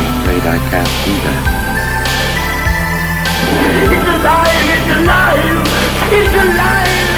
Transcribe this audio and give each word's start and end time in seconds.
I'm 0.00 0.22
afraid 0.22 0.42
I 0.42 0.58
can't 0.70 0.92
do 1.04 1.14
that. 1.26 1.44
It's 3.92 4.08
alive! 4.16 4.68
It's 4.72 4.90
alive! 4.96 5.60
It's 6.12 6.34
alive! 6.34 7.08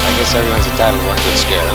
I 0.00 0.10
guess 0.16 0.34
everyone's 0.34 0.66
entitled 0.66 1.00
to 1.02 1.06
one 1.08 1.16
good 1.16 1.38
scare. 1.38 1.72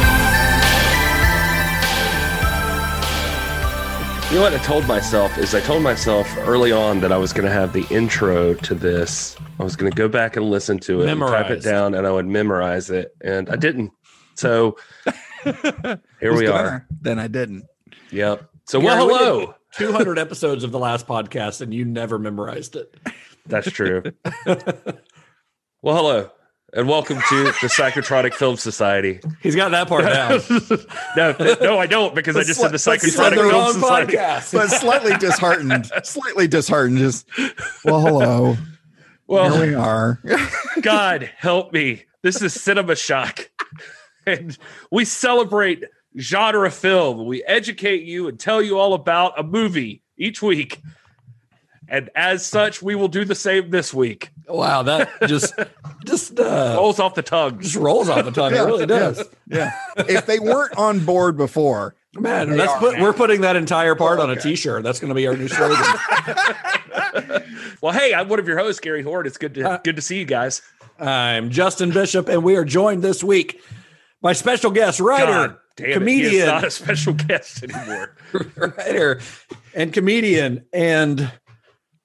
You 4.29 4.35
know 4.35 4.41
what 4.41 4.53
I 4.53 4.57
told 4.63 4.85
myself 4.87 5.37
is 5.37 5.55
I 5.55 5.61
told 5.61 5.83
myself 5.83 6.27
early 6.39 6.71
on 6.71 6.99
that 6.99 7.11
I 7.13 7.17
was 7.17 7.31
going 7.31 7.45
to 7.45 7.51
have 7.51 7.71
the 7.73 7.85
intro 7.89 8.55
to 8.55 8.75
this. 8.75 9.37
I 9.59 9.63
was 9.63 9.75
going 9.77 9.89
to 9.91 9.95
go 9.95 10.09
back 10.09 10.35
and 10.35 10.49
listen 10.49 10.79
to 10.79 11.01
it, 11.01 11.09
and 11.09 11.21
type 11.21 11.49
it 11.49 11.63
down, 11.63 11.93
and 11.93 12.05
I 12.05 12.11
would 12.11 12.27
memorize 12.27 12.89
it, 12.89 13.15
and 13.21 13.47
I 13.49 13.55
didn't. 13.55 13.91
So 14.35 14.77
here 15.43 16.35
we 16.35 16.47
are. 16.47 16.63
gonna? 16.63 16.85
Then 17.01 17.19
I 17.19 17.27
didn't. 17.27 17.65
Yep. 18.11 18.49
So 18.67 18.81
well, 18.81 19.07
hello. 19.07 19.55
200 19.77 20.19
episodes 20.19 20.65
of 20.65 20.73
the 20.73 20.79
last 20.79 21.07
podcast, 21.07 21.61
and 21.61 21.73
you 21.73 21.85
never 21.85 22.19
memorized 22.19 22.75
it. 22.75 22.93
That's 23.45 23.71
true. 23.71 24.03
well, 24.45 25.95
hello, 25.95 26.31
and 26.73 26.89
welcome 26.89 27.17
to 27.29 27.43
the 27.45 27.69
Psychotronic 27.69 28.33
Film 28.33 28.57
Society. 28.57 29.21
He's 29.41 29.55
got 29.55 29.69
that 29.71 29.87
part 29.87 30.03
down. 30.03 30.41
no, 31.15 31.55
no, 31.61 31.79
I 31.79 31.85
don't 31.85 32.13
because 32.13 32.35
I 32.35 32.43
just 32.43 32.59
said 32.59 32.67
the 32.67 32.71
But 32.73 32.81
said 32.81 32.99
Psychotronic 32.99 33.35
the 33.35 33.49
Film 33.49 33.73
Society. 33.73 34.17
podcast. 34.17 34.53
But 34.53 34.67
slightly 34.67 35.17
disheartened. 35.17 35.89
Slightly 36.03 36.47
disheartened. 36.49 36.97
Just 36.97 37.25
well, 37.85 38.01
hello. 38.01 38.57
Well, 39.27 39.49
Here 39.49 39.61
Well, 39.61 39.67
we 39.67 39.75
are. 39.75 40.21
God 40.81 41.31
help 41.37 41.71
me. 41.71 42.03
This 42.21 42.41
is 42.41 42.53
Cinema 42.53 42.97
Shock. 42.97 43.49
And 44.25 44.57
we 44.91 45.05
celebrate 45.05 45.85
genre 46.17 46.71
film. 46.71 47.25
We 47.25 47.43
educate 47.43 48.03
you 48.03 48.27
and 48.27 48.39
tell 48.39 48.61
you 48.61 48.77
all 48.79 48.93
about 48.93 49.39
a 49.39 49.43
movie 49.43 50.01
each 50.17 50.41
week. 50.41 50.81
And 51.89 52.09
as 52.15 52.45
such, 52.45 52.81
we 52.81 52.95
will 52.95 53.07
do 53.07 53.23
the 53.23 53.35
same 53.35 53.69
this 53.69 53.93
week. 53.93 54.31
wow, 54.49 54.83
that 54.83 55.09
just 55.25 55.53
just 56.05 56.37
uh, 56.37 56.73
Rolls 56.75 56.99
off 56.99 57.15
the 57.15 57.21
tongue. 57.21 57.61
just 57.61 57.75
rolls 57.77 58.09
off 58.09 58.25
the 58.25 58.31
tongue. 58.31 58.53
Yeah, 58.53 58.63
it 58.63 58.65
really 58.65 58.85
does. 58.85 59.23
Yeah. 59.47 59.71
If 59.95 60.25
they 60.25 60.39
weren't 60.39 60.75
on 60.77 60.99
board 61.05 61.37
before, 61.37 61.95
Man, 62.13 62.49
They 62.49 62.57
that's 62.57 62.73
are 62.73 62.79
put, 62.79 62.95
now. 62.97 63.03
we're 63.03 63.13
putting 63.13 63.41
that 63.41 63.55
entire 63.55 63.93
part 63.95 64.19
Oh, 64.19 64.23
on 64.23 64.29
a 64.29 64.33
okay. 64.33 64.41
t-shirt. 64.41 64.81
That's 64.83 64.99
going 64.99 65.09
to 65.09 65.15
be 65.15 65.27
our 65.27 65.37
new 65.37 65.47
slogan. 65.47 65.77
Well, 67.81 67.93
hey, 67.93 68.13
I'm 68.13 68.27
one 68.27 68.39
of 68.39 68.47
your 68.47 68.57
hosts, 68.57 68.79
Gary 68.81 69.03
Horde. 69.03 69.27
It's 69.27 69.37
good 69.37 69.53
to 69.55 69.69
Uh, 69.69 69.77
good 69.83 69.95
to 69.97 70.01
see 70.01 70.17
you 70.17 70.25
guys. 70.25 70.61
I'm 70.99 71.51
Justin 71.51 71.91
Bishop, 71.91 72.27
and 72.27 72.43
we 72.43 72.55
are 72.55 72.65
joined 72.65 73.03
this 73.03 73.23
week 73.23 73.61
by 74.21 74.33
special 74.33 74.71
guest 74.71 74.99
writer, 74.99 75.25
God 75.25 75.57
damn 75.75 75.85
it, 75.85 75.89
he 75.89 75.91
is 75.91 75.97
comedian, 75.97 76.45
not 76.47 76.63
a 76.63 76.71
special 76.71 77.13
guest 77.13 77.63
anymore. 77.63 78.15
writer, 78.55 79.21
and 79.75 79.93
comedian. 79.93 80.65
And 80.73 81.31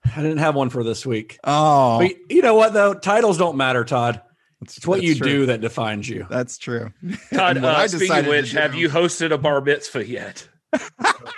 I 0.04 0.16
didn't 0.22 0.38
have 0.38 0.54
one 0.54 0.69
for 0.70 0.84
this 0.84 1.06
week. 1.06 1.38
oh, 1.44 1.98
But 1.98 2.12
you 2.30 2.42
know 2.42 2.54
what 2.54 2.72
though? 2.72 2.94
Titles 2.94 3.38
don't 3.38 3.56
matter, 3.56 3.84
Todd. 3.84 4.20
It's 4.60 4.86
what 4.86 5.02
you 5.02 5.16
true. 5.16 5.27
do 5.27 5.46
that 5.46 5.60
defines 5.60 6.09
you. 6.09 6.25
That's 6.31 6.56
true. 6.59 6.92
Todd, 7.34 7.59
uh, 7.59 7.66
I 7.69 7.87
speaking 7.88 8.06
decided 8.06 8.19
of 8.20 8.25
to 8.26 8.31
which, 8.42 8.50
do- 8.53 8.58
have 8.58 8.75
you 8.75 8.88
hosted 8.88 9.32
a 9.32 9.38
bar 9.38 9.60
mitzvah 9.60 10.06
yet? 10.06 10.47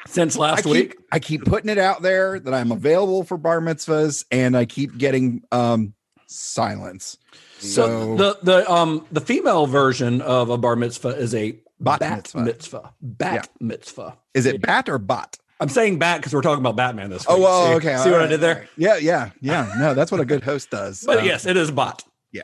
Since 0.06 0.36
I 0.36 0.40
last 0.40 0.64
keep, 0.64 0.72
week, 0.72 0.96
I 1.10 1.18
keep 1.18 1.44
putting 1.44 1.70
it 1.70 1.78
out 1.78 2.02
there 2.02 2.38
that 2.38 2.52
I'm 2.54 2.70
available 2.70 3.24
for 3.24 3.36
bar 3.36 3.60
mitzvahs, 3.60 4.24
and 4.30 4.56
I 4.56 4.64
keep 4.66 4.96
getting 4.98 5.42
um 5.50 5.94
silence. 6.26 7.18
So, 7.64 7.86
So, 7.86 8.16
the 8.16 8.38
the 8.42 8.70
um 8.72 9.06
the 9.12 9.20
female 9.20 9.66
version 9.66 10.20
of 10.20 10.50
a 10.50 10.58
bar 10.58 10.76
mitzvah 10.76 11.08
is 11.16 11.34
a 11.34 11.58
Bat 11.80 12.00
bat 12.00 12.16
mitzvah. 12.16 12.40
mitzvah. 12.44 12.92
Bat 13.02 13.48
mitzvah. 13.60 14.16
is 14.32 14.46
it 14.46 14.62
bat 14.62 14.88
or 14.88 14.98
bot? 14.98 15.36
I'm 15.60 15.68
saying 15.68 15.98
bat 15.98 16.18
because 16.20 16.32
we're 16.34 16.42
talking 16.42 16.60
about 16.62 16.76
Batman 16.76 17.10
this 17.10 17.26
week. 17.26 17.36
Oh, 17.36 17.40
well, 17.40 17.66
see, 17.68 17.74
okay. 17.76 17.96
See 17.98 18.10
what 18.10 18.20
I 18.20 18.26
did 18.26 18.40
there? 18.40 18.68
Yeah, 18.76 18.96
yeah, 18.96 19.30
yeah. 19.40 19.72
No, 19.78 19.94
that's 19.94 20.10
what 20.12 20.20
a 20.20 20.24
good 20.24 20.42
host 20.44 20.70
does. 20.70 21.02
But 21.04 21.18
Uh, 21.18 21.22
yes, 21.22 21.46
it 21.46 21.56
is 21.56 21.70
bot. 21.70 22.02
yeah. 22.32 22.42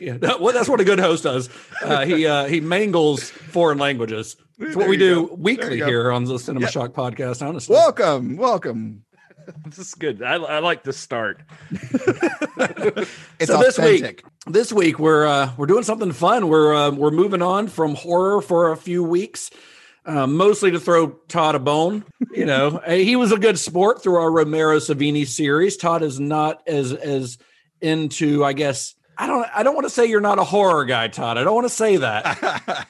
Yeah, 0.00 0.16
well, 0.40 0.52
that's 0.52 0.68
what 0.68 0.80
a 0.80 0.84
good 0.84 0.98
host 0.98 1.22
does. 1.22 1.48
Uh, 1.82 2.04
he 2.04 2.26
uh, 2.26 2.46
he 2.46 2.60
mangles 2.60 3.30
foreign 3.30 3.78
languages. 3.78 4.36
It's 4.58 4.74
what 4.74 4.82
There 4.82 4.88
we 4.90 4.96
do 4.96 5.28
go. 5.28 5.34
Weekly 5.34 5.76
here 5.76 6.10
on 6.10 6.24
the 6.24 6.38
Cinema 6.38 6.64
Yep. 6.66 6.72
Shock 6.72 6.92
podcast. 6.94 7.46
Honestly, 7.46 7.74
welcome, 7.74 8.36
welcome. 8.36 9.04
This 9.66 9.78
is 9.78 9.94
good. 9.94 10.22
I, 10.22 10.34
I 10.34 10.58
like 10.60 10.82
the 10.84 10.92
start. 10.92 11.40
It's 13.38 13.50
So 13.50 13.58
this 13.58 13.78
week- 13.78 14.02
authentic. 14.02 14.24
this 14.46 14.72
week 14.72 14.98
we're 14.98 15.26
uh, 15.26 15.52
we're 15.56 15.66
doing 15.66 15.82
something 15.84 16.12
fun. 16.12 16.48
We're 16.48 16.74
uh, 16.74 16.90
we're 16.90 17.10
moving 17.10 17.42
on 17.42 17.68
from 17.68 17.94
horror 17.94 18.40
for 18.40 18.70
a 18.72 18.76
few 18.76 19.02
weeks, 19.02 19.50
uh, 20.06 20.26
mostly 20.26 20.70
to 20.70 20.80
throw 20.80 21.08
Todd 21.28 21.54
a 21.54 21.58
bone. 21.58 22.04
You 22.32 22.44
know, 22.46 22.80
he 22.88 23.16
was 23.16 23.32
a 23.32 23.38
good 23.38 23.58
sport 23.58 24.02
through 24.02 24.16
our 24.16 24.30
Romero 24.30 24.76
Savini 24.78 25.26
series. 25.26 25.76
Todd 25.76 26.02
is 26.02 26.20
not 26.20 26.62
as 26.66 26.92
as 26.92 27.38
into, 27.80 28.44
I 28.44 28.52
guess. 28.52 28.94
I 29.18 29.26
don't. 29.26 29.46
I 29.54 29.62
don't 29.62 29.74
want 29.74 29.86
to 29.86 29.90
say 29.90 30.06
you're 30.06 30.20
not 30.20 30.38
a 30.38 30.44
horror 30.44 30.84
guy, 30.84 31.08
Todd. 31.08 31.38
I 31.38 31.44
don't 31.44 31.54
want 31.54 31.66
to 31.66 31.74
say 31.74 31.96
that, 31.98 32.86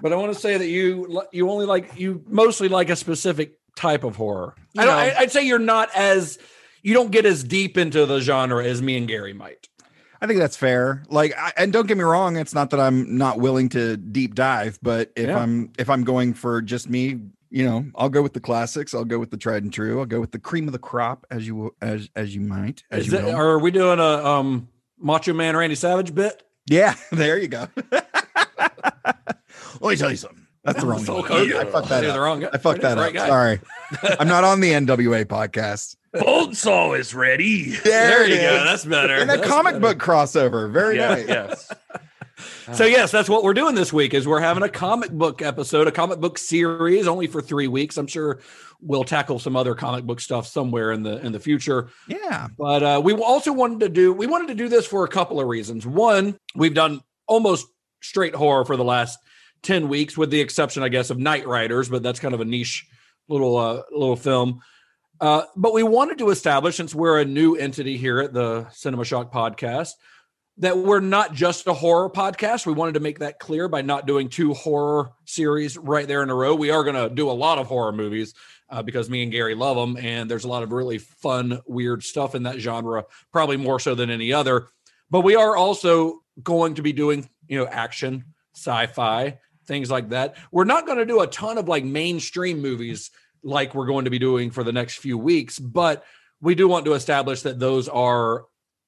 but 0.00 0.12
I 0.12 0.16
want 0.16 0.32
to 0.32 0.38
say 0.38 0.56
that 0.58 0.68
you 0.68 1.22
you 1.32 1.50
only 1.50 1.66
like 1.66 1.98
you 1.98 2.22
mostly 2.28 2.68
like 2.68 2.90
a 2.90 2.96
specific 2.96 3.54
type 3.82 4.04
of 4.04 4.16
horror. 4.16 4.54
I 4.78 4.84
don't. 4.84 4.96
know. 4.96 5.02
I, 5.02 5.18
I'd 5.18 5.32
say 5.32 5.44
you're 5.46 5.58
not 5.58 5.90
as 5.94 6.38
you 6.82 6.94
don't 6.94 7.10
get 7.10 7.26
as 7.26 7.42
deep 7.44 7.76
into 7.76 8.06
the 8.06 8.20
genre 8.20 8.64
as 8.64 8.80
me 8.80 8.96
and 8.96 9.06
Gary 9.08 9.32
might. 9.34 9.68
I 10.20 10.26
think 10.28 10.38
that's 10.38 10.56
fair. 10.56 11.02
Like, 11.08 11.34
I, 11.36 11.52
and 11.56 11.72
don't 11.72 11.88
get 11.88 11.96
me 11.98 12.04
wrong, 12.04 12.36
it's 12.36 12.54
not 12.54 12.70
that 12.70 12.78
I'm 12.80 13.18
not 13.18 13.40
willing 13.40 13.68
to 13.70 13.96
deep 13.96 14.36
dive, 14.36 14.78
but 14.80 15.10
if 15.16 15.26
Yeah. 15.26 15.38
I'm 15.38 15.72
if 15.78 15.90
I'm 15.90 16.04
going 16.04 16.32
for 16.34 16.62
just 16.62 16.88
me, 16.88 17.18
you 17.50 17.64
know, 17.66 17.84
I'll 17.96 18.08
go 18.08 18.22
with 18.22 18.32
the 18.32 18.40
classics. 18.40 18.94
I'll 18.94 19.04
go 19.04 19.18
with 19.18 19.30
the 19.32 19.36
tried 19.36 19.64
and 19.64 19.72
true. 19.72 19.98
I'll 19.98 20.06
go 20.06 20.20
with 20.20 20.30
the 20.30 20.38
cream 20.38 20.68
of 20.68 20.72
the 20.72 20.78
crop, 20.78 21.26
as 21.30 21.44
you 21.46 21.56
will- 21.56 21.74
as 21.82 22.08
as 22.14 22.34
you 22.34 22.40
might. 22.40 22.84
As 22.90 23.06
Is 23.06 23.12
you 23.12 23.18
it, 23.18 23.24
will. 23.24 23.34
are 23.34 23.58
we 23.58 23.70
doing 23.72 23.98
a 23.98 24.24
um 24.24 24.68
Macho 24.98 25.32
Man 25.32 25.56
Randy 25.56 25.74
Savage 25.74 26.14
bit? 26.14 26.40
yeah, 26.70 26.94
there 27.12 27.36
you 27.38 27.48
go. 27.48 27.66
Let 29.80 29.90
me 29.90 29.96
tell 29.96 30.10
you 30.10 30.16
something. 30.16 30.41
That's 30.64 30.80
the 30.80 30.86
wrong. 30.86 31.04
So 31.04 31.14
one. 31.16 31.24
close. 31.24 31.52
I 31.54 31.64
fucked 31.64 31.88
that 31.88 32.02
You're 32.02 32.10
up. 32.12 32.16
the 32.16 32.20
wrong 32.20 32.40
guy. 32.40 32.48
I 32.52 32.58
fucked 32.58 32.82
that 32.82 32.96
Right 32.98 33.08
up. 33.08 33.14
guy. 33.14 33.26
Sorry, 33.28 33.60
I'm 34.20 34.28
not 34.28 34.44
on 34.44 34.60
the 34.60 34.70
NWA 34.72 35.24
podcast. 35.24 35.96
Bonesaw 36.14 36.98
is 36.98 37.14
ready. 37.14 37.70
There 37.76 38.26
you 38.28 38.34
it 38.34 38.40
go. 38.42 38.64
That's 38.64 38.84
better. 38.84 39.14
And 39.14 39.30
a 39.30 39.36
That's 39.38 39.48
comic 39.48 39.74
better. 39.80 39.94
book 39.94 39.98
crossover. 39.98 40.70
Very 40.70 40.96
Yeah, 40.96 41.08
nice. 41.14 41.28
yes. 41.28 41.72
So 42.72 42.84
yes, 42.86 43.12
that's 43.12 43.28
what 43.28 43.44
we're 43.44 43.54
doing 43.54 43.76
this 43.76 43.92
week. 43.92 44.14
Is 44.14 44.26
we're 44.26 44.40
having 44.40 44.64
a 44.64 44.68
comic 44.68 45.10
book 45.12 45.42
episode, 45.42 45.86
a 45.86 45.92
comic 45.92 46.18
book 46.18 46.38
series, 46.38 47.06
only 47.06 47.28
for 47.28 47.40
three 47.40 47.68
weeks. 47.68 47.96
I'm 47.96 48.06
sure 48.08 48.40
we'll 48.80 49.04
tackle 49.04 49.38
some 49.38 49.54
other 49.54 49.76
comic 49.76 50.04
book 50.04 50.18
stuff 50.18 50.46
somewhere 50.48 50.90
in 50.90 51.04
the 51.04 51.24
in 51.24 51.30
the 51.30 51.38
future. 51.38 51.90
Yeah. 52.08 52.48
But 52.58 52.82
uh, 52.82 53.00
we 53.04 53.12
also 53.14 53.52
wanted 53.52 53.80
to 53.80 53.88
do 53.90 54.12
we 54.12 54.26
wanted 54.26 54.48
to 54.48 54.54
do 54.54 54.68
this 54.68 54.86
for 54.86 55.04
a 55.04 55.08
couple 55.08 55.38
of 55.40 55.46
reasons. 55.46 55.86
One, 55.86 56.36
we've 56.56 56.74
done 56.74 57.00
almost 57.28 57.66
straight 58.02 58.34
horror 58.34 58.64
for 58.64 58.76
the 58.76 58.84
last 58.84 59.18
ten 59.62 59.88
weeks, 59.88 60.16
with 60.16 60.30
the 60.30 60.40
exception, 60.40 60.82
I 60.82 60.88
guess, 60.88 61.10
of 61.10 61.18
Knightriders, 61.18 61.90
but 61.90 62.02
that's 62.02 62.20
kind 62.20 62.34
of 62.34 62.40
a 62.40 62.44
niche 62.44 62.86
little 63.28 63.56
uh, 63.56 63.82
little 63.90 64.16
film. 64.16 64.60
Uh, 65.20 65.44
but 65.56 65.72
we 65.72 65.84
wanted 65.84 66.18
to 66.18 66.30
establish, 66.30 66.76
since 66.76 66.94
we're 66.94 67.20
a 67.20 67.24
new 67.24 67.54
entity 67.54 67.96
here 67.96 68.18
at 68.18 68.32
the 68.32 68.68
Cinema 68.70 69.04
Shock 69.04 69.32
podcast, 69.32 69.92
that 70.58 70.76
we're 70.76 71.00
not 71.00 71.32
just 71.32 71.66
a 71.66 71.72
horror 71.72 72.10
podcast. 72.10 72.66
We 72.66 72.72
wanted 72.72 72.94
to 72.94 73.00
make 73.00 73.20
that 73.20 73.38
clear 73.38 73.68
by 73.68 73.82
not 73.82 74.06
doing 74.06 74.28
two 74.28 74.52
horror 74.52 75.12
series 75.24 75.78
right 75.78 76.06
there 76.08 76.22
in 76.22 76.30
a 76.30 76.34
row. 76.34 76.54
We 76.54 76.70
are 76.70 76.82
going 76.84 76.96
to 76.96 77.14
do 77.14 77.30
a 77.30 77.32
lot 77.32 77.58
of 77.58 77.68
horror 77.68 77.92
movies 77.92 78.34
uh, 78.68 78.82
because 78.82 79.08
me 79.08 79.22
and 79.22 79.30
Gary 79.30 79.54
love 79.54 79.76
them, 79.76 79.96
and 80.04 80.30
there's 80.30 80.44
a 80.44 80.48
lot 80.48 80.62
of 80.62 80.72
really 80.72 80.98
fun, 80.98 81.60
weird 81.66 82.02
stuff 82.02 82.34
in 82.34 82.42
that 82.42 82.58
genre, 82.58 83.04
probably 83.32 83.56
more 83.56 83.78
so 83.78 83.94
than 83.94 84.10
any 84.10 84.32
other. 84.32 84.66
But 85.08 85.20
we 85.20 85.36
are 85.36 85.56
also 85.56 86.20
going 86.42 86.74
to 86.74 86.82
be 86.82 86.92
doing, 86.92 87.28
you 87.46 87.58
know, 87.58 87.66
action, 87.66 88.24
sci-fi, 88.54 89.38
things 89.66 89.90
like 89.90 90.10
that. 90.10 90.36
We're 90.50 90.64
not 90.64 90.86
going 90.86 90.98
to 90.98 91.06
do 91.06 91.20
a 91.20 91.26
ton 91.26 91.58
of 91.58 91.68
like 91.68 91.84
mainstream 91.84 92.60
movies 92.60 93.10
like 93.42 93.74
we're 93.74 93.86
going 93.86 94.04
to 94.04 94.10
be 94.10 94.18
doing 94.18 94.50
for 94.50 94.64
the 94.64 94.72
next 94.72 94.98
few 94.98 95.18
weeks, 95.18 95.58
but 95.58 96.04
we 96.40 96.54
do 96.54 96.68
want 96.68 96.84
to 96.84 96.94
establish 96.94 97.42
that 97.42 97.58
those 97.58 97.88
are 97.88 98.46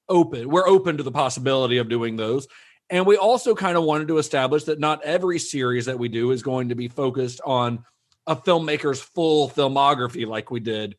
open. 0.08 0.48
We're 0.48 0.68
open 0.68 0.96
to 0.98 1.02
the 1.02 1.12
possibility 1.12 1.78
of 1.78 1.88
doing 1.88 2.16
those. 2.16 2.46
And 2.90 3.06
we 3.06 3.16
also 3.16 3.54
kind 3.54 3.76
of 3.76 3.84
wanted 3.84 4.08
to 4.08 4.18
establish 4.18 4.64
that 4.64 4.78
not 4.78 5.02
every 5.04 5.38
series 5.38 5.86
that 5.86 5.98
we 5.98 6.08
do 6.08 6.30
is 6.32 6.42
going 6.42 6.68
to 6.68 6.74
be 6.74 6.88
focused 6.88 7.40
on 7.44 7.84
a 8.26 8.36
filmmaker's 8.36 9.00
full 9.00 9.48
filmography 9.48 10.26
like 10.26 10.50
we 10.50 10.60
did 10.60 10.96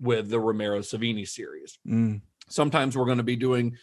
with 0.00 0.28
the 0.28 0.40
Romero 0.40 0.80
Savini 0.80 1.28
series. 1.28 1.78
Mm. 1.86 2.22
Sometimes 2.48 2.96
we're 2.96 3.04
going 3.04 3.18
to 3.18 3.24
be 3.24 3.36
doing 3.36 3.76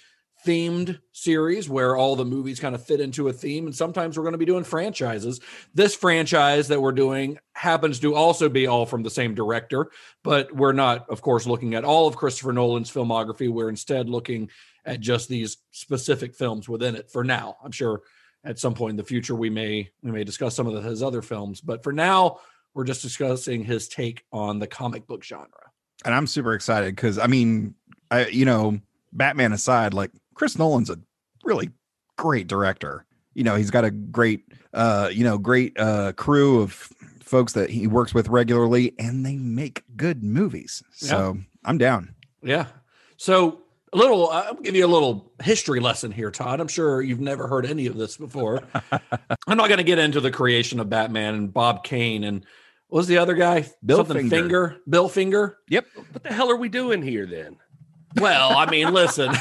themed 0.46 1.00
series 1.12 1.68
where 1.68 1.98
all 1.98 2.16
the 2.16 2.24
movies 2.24 2.60
kind 2.60 2.76
of 2.76 2.86
fit 2.86 3.02
into 3.02 3.28
a 3.28 3.34
theme, 3.34 3.66
and 3.66 3.76
sometimes 3.76 4.18
we're 4.18 4.24
going 4.24 4.34
to 4.34 4.38
be 4.38 4.46
doing 4.46 4.64
franchises. 4.64 5.42
This 5.74 5.96
franchise 5.96 6.68
that 6.68 6.82
we're 6.82 6.92
doing 6.92 7.40
happens 7.54 8.00
to 8.02 8.16
also 8.16 8.48
be 8.48 8.68
all 8.68 8.86
from 8.86 9.04
the 9.04 9.10
same 9.10 9.34
director, 9.34 9.90
but 10.24 10.54
we're 10.56 10.72
not, 10.72 11.10
of 11.10 11.22
course, 11.22 11.46
looking 11.48 11.74
at 11.74 11.84
all 11.84 12.08
of 12.08 12.16
Christopher 12.16 12.54
Nolan's 12.54 12.92
filmography. 12.92 13.50
We're 13.50 13.70
instead 13.70 14.08
looking 14.08 14.50
at 14.86 15.00
just 15.00 15.28
these 15.28 15.58
specific 15.72 16.36
films 16.36 16.70
within 16.70 16.96
it 16.96 17.10
for 17.10 17.24
now. 17.24 17.58
I'm 17.64 17.72
sure 17.72 18.02
at 18.44 18.60
some 18.60 18.76
point 18.76 18.92
in 18.92 18.98
the 18.98 19.04
future 19.04 19.36
we 19.36 19.50
may 19.50 19.90
we 20.04 20.12
may 20.12 20.24
discuss 20.24 20.56
some 20.56 20.68
of 20.68 20.84
his 20.84 21.02
other 21.02 21.22
films, 21.22 21.60
but 21.60 21.84
for 21.84 21.92
now 21.92 22.40
we're 22.74 22.84
just 22.84 23.02
discussing 23.02 23.64
his 23.64 23.88
take 23.88 24.24
on 24.32 24.60
the 24.60 24.68
comic 24.68 25.08
book 25.08 25.24
genre. 25.24 25.50
And 26.04 26.14
I'm 26.14 26.28
super 26.28 26.54
excited 26.54 26.96
because 26.96 27.18
I 27.18 27.28
mean, 27.28 27.74
I 28.12 28.28
you 28.28 28.46
know, 28.46 28.80
Batman 29.12 29.54
aside, 29.54 29.94
like 29.94 30.12
Chris 30.36 30.58
Nolan's 30.58 30.90
a 30.90 31.00
really 31.44 31.72
great 32.18 32.48
director. 32.48 33.06
You 33.34 33.44
know, 33.44 33.56
he's 33.56 33.72
got 33.72 33.84
a 33.84 33.92
great 33.92 34.44
uh, 34.74 35.10
you 35.12 35.24
know, 35.24 35.38
great 35.38 35.78
uh 35.80 36.14
crew 36.14 36.62
of 36.62 36.90
folks 37.26 37.54
that 37.54 37.70
he 37.70 37.88
works 37.88 38.14
with 38.14 38.28
regularly 38.28 38.94
and 39.00 39.26
they 39.26 39.36
make 39.36 39.84
good 39.98 40.24
movies. 40.24 40.84
So 40.92 41.38
I'm 41.64 41.78
down. 41.78 42.14
Yeah. 42.44 42.68
So 43.18 43.62
a 43.92 43.98
little, 43.98 44.30
I'll 44.30 44.54
give 44.56 44.76
you 44.76 44.86
a 44.86 44.88
little 44.88 45.32
history 45.44 45.80
lesson 45.80 46.12
here, 46.12 46.30
Todd. 46.30 46.60
I'm 46.60 46.68
sure 46.68 47.02
you've 47.02 47.20
never 47.20 47.48
heard 47.48 47.66
any 47.66 47.88
of 47.88 47.98
this 47.98 48.18
before. 48.18 48.62
I'm 48.92 49.58
not 49.58 49.68
going 49.68 49.78
to 49.78 49.84
get 49.84 49.98
into 50.00 50.22
the 50.22 50.32
creation 50.32 50.80
of 50.80 50.90
Batman 50.90 51.34
and 51.34 51.54
Bob 51.54 51.84
Kane 51.84 52.24
and 52.24 52.46
what 52.88 53.00
was 53.00 53.08
the 53.08 53.18
other 53.18 53.34
guy? 53.34 53.66
Bill 53.84 53.98
Something 53.98 54.30
Finger. 54.30 54.38
Finger. 54.70 54.82
Bill 54.88 55.10
Finger. 55.10 55.58
Yep. 55.70 55.86
What 55.96 56.24
the 56.24 56.34
hell 56.34 56.52
are 56.52 56.56
we 56.56 56.70
doing 56.70 57.02
here 57.02 57.26
then? 57.26 57.58
Well, 58.16 58.58
I 58.58 58.70
mean, 58.70 58.94
listen. 58.94 59.32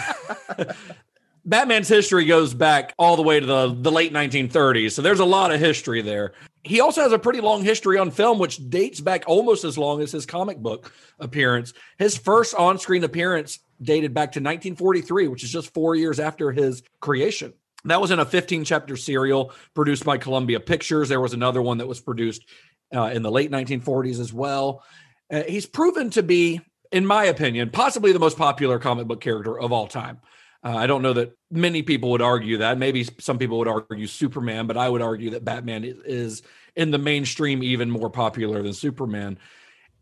Batman's 1.47 1.89
history 1.89 2.25
goes 2.25 2.55
back 2.55 2.95
all 2.99 3.17
the 3.17 3.23
way 3.23 3.39
to 3.39 3.45
the, 3.45 3.75
the 3.79 3.93
late 3.93 4.13
1930s. 4.13 4.93
So 4.93 5.03
there's 5.03 5.21
a 5.21 5.25
lot 5.25 5.53
of 5.53 5.61
history 5.61 6.01
there. 6.01 6.33
He 6.63 6.81
also 6.81 7.03
has 7.03 7.13
a 7.13 7.19
pretty 7.19 7.43
long 7.43 7.63
history 7.63 7.99
on 7.99 8.11
film, 8.11 8.39
which 8.39 8.71
dates 8.71 9.01
back 9.01 9.25
almost 9.27 9.65
as 9.65 9.77
long 9.77 10.01
as 10.01 10.11
his 10.11 10.25
comic 10.25 10.59
book 10.59 10.93
appearance. 11.19 11.75
His 11.99 12.17
first 12.17 12.55
on 12.55 12.79
screen 12.79 13.05
appearance 13.05 13.59
dated 13.83 14.15
back 14.15 14.33
to 14.33 14.41
1943, 14.41 15.29
which 15.29 15.45
is 15.45 15.51
just 15.51 15.75
four 15.75 15.95
years 15.95 16.19
after 16.19 16.51
his 16.51 16.83
creation. 17.01 17.53
That 17.85 18.01
was 18.01 18.11
in 18.11 18.19
a 18.19 18.25
15 18.25 18.65
chapter 18.65 18.97
serial 18.97 19.53
produced 19.75 20.07
by 20.07 20.17
Columbia 20.17 20.61
Pictures. 20.61 21.11
There 21.11 21.21
was 21.21 21.35
another 21.35 21.61
one 21.61 21.79
that 21.79 21.87
was 21.87 22.01
produced 22.01 22.47
uh, 22.95 23.11
in 23.13 23.23
the 23.23 23.31
late 23.31 23.51
1940s 23.51 24.21
as 24.21 24.33
well. 24.33 24.83
Uh, 25.31 25.43
he's 25.43 25.67
proven 25.67 26.09
to 26.11 26.23
be, 26.23 26.63
in 26.95 27.05
my 27.05 27.25
opinion, 27.25 27.71
possibly 27.71 28.13
the 28.13 28.21
most 28.21 28.39
popular 28.39 28.79
comic 28.79 29.09
book 29.09 29.21
character 29.21 29.59
of 29.59 29.73
all 29.73 29.89
time. 29.89 30.21
Uh, 30.63 30.77
I 30.77 30.87
don't 30.87 31.03
know 31.03 31.13
that 31.15 31.37
many 31.51 31.83
people 31.83 32.13
would 32.13 32.23
argue 32.23 32.59
that. 32.59 32.79
Maybe 32.79 33.05
some 33.19 33.37
people 33.37 33.59
would 33.59 33.67
argue 33.67 34.07
Superman, 34.07 34.69
but 34.69 34.77
I 34.77 34.89
would 34.89 35.03
argue 35.03 35.31
that 35.31 35.45
Batman 35.45 35.83
is, 35.83 35.97
is 36.05 36.43
in 36.77 36.93
the 36.93 36.99
mainstream 36.99 37.65
even 37.65 37.91
more 37.91 38.11
popular 38.11 38.63
than 38.63 38.73
Superman. 38.73 39.39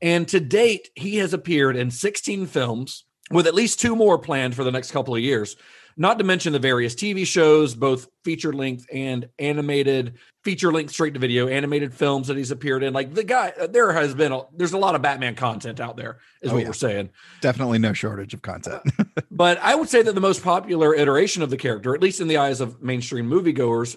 And 0.03 0.29
to 0.29 0.39
date, 0.39 0.91
he 0.95 1.17
has 1.17 1.33
appeared 1.33 1.77
in 1.77 1.91
16 1.91 2.45
films, 2.45 3.05
with 3.31 3.47
at 3.47 3.55
least 3.55 3.81
two 3.81 3.97
more 3.97 4.19
planned 4.19 4.55
for 4.55 4.63
the 4.63 4.71
next 4.71 4.91
couple 4.91 5.15
of 5.15 5.23
years. 5.23 5.57
Not 5.97 6.19
to 6.19 6.25
mention 6.25 6.53
the 6.53 6.59
various 6.59 6.95
TV 6.95 7.27
shows, 7.27 7.75
both 7.75 8.09
feature 8.25 8.53
length 8.53 8.87
and 8.93 9.29
animated, 9.39 10.15
feature 10.45 10.73
length 10.73 10.93
straight 10.93 11.15
to 11.15 11.21
video 11.21 11.49
animated 11.49 11.93
films 11.93 12.29
that 12.29 12.37
he's 12.37 12.51
appeared 12.51 12.83
in. 12.83 12.93
Like 12.93 13.15
the 13.15 13.25
guy, 13.25 13.53
uh, 13.61 13.67
there 13.67 13.93
has 13.93 14.15
been 14.15 14.33
a, 14.33 14.43
there's 14.57 14.73
a 14.73 14.79
lot 14.79 14.95
of 14.95 15.03
Batman 15.03 15.35
content 15.35 15.81
out 15.81 15.97
there, 15.97 16.19
is 16.41 16.51
Oh, 16.51 16.55
what 16.55 16.61
yeah. 16.63 16.69
we're 16.69 16.73
saying. 16.75 17.11
Definitely 17.41 17.79
no 17.79 17.93
shortage 17.93 18.35
of 18.35 18.43
content. 18.43 18.83
Uh, 18.99 19.05
but 19.31 19.59
I 19.59 19.75
would 19.75 19.89
say 19.89 20.03
that 20.03 20.15
the 20.15 20.21
most 20.21 20.43
popular 20.43 20.95
iteration 20.95 21.43
of 21.43 21.51
the 21.51 21.57
character, 21.57 21.95
at 21.95 22.01
least 22.03 22.21
in 22.21 22.29
the 22.29 22.39
eyes 22.39 22.61
of 22.61 22.83
mainstream 22.83 23.29
moviegoers, 23.29 23.97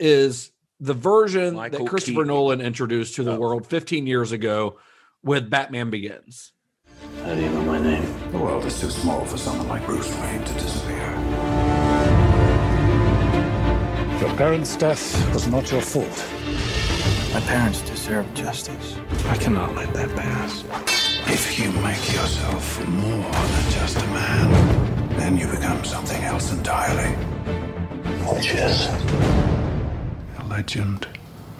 is 0.00 0.50
the 0.80 0.94
version 0.94 1.54
Michael 1.54 1.84
that 1.84 1.88
Christopher 1.90 2.12
Keaton. 2.22 2.28
Nolan 2.28 2.60
introduced 2.60 3.14
to 3.16 3.22
the 3.22 3.32
Oh. 3.32 3.38
world 3.38 3.66
15 3.66 4.06
years 4.06 4.32
ago 4.32 4.78
with 5.22 5.48
Batman 5.48 5.90
Begins. 5.90 6.52
How 7.22 7.34
do 7.34 7.40
you 7.40 7.48
know 7.50 7.62
my 7.62 7.78
name? 7.78 8.04
The 8.32 8.38
world 8.38 8.64
is 8.66 8.78
too 8.80 8.90
small 8.90 9.24
for 9.24 9.38
someone 9.38 9.68
like 9.68 9.86
Bruce 9.86 10.10
Wayne 10.20 10.42
to 10.44 10.52
disappear. 10.54 10.93
Your 14.24 14.36
parents' 14.36 14.74
death 14.74 15.34
was 15.34 15.46
not 15.48 15.70
your 15.70 15.82
fault. 15.82 16.24
My 17.34 17.40
parents 17.40 17.82
deserve 17.82 18.32
justice. 18.32 18.96
I 19.26 19.36
cannot 19.36 19.74
let 19.74 19.92
that 19.92 20.08
pass. 20.16 20.64
If 21.26 21.58
you 21.58 21.70
make 21.82 22.10
yourself 22.10 22.88
more 22.88 23.30
than 23.30 23.70
just 23.70 23.98
a 23.98 24.06
man, 24.06 25.08
then 25.18 25.36
you 25.36 25.46
become 25.46 25.84
something 25.84 26.22
else 26.24 26.54
entirely. 26.54 27.10
Which 28.32 28.54
is? 28.54 28.86
A 30.38 30.44
legend, 30.48 31.06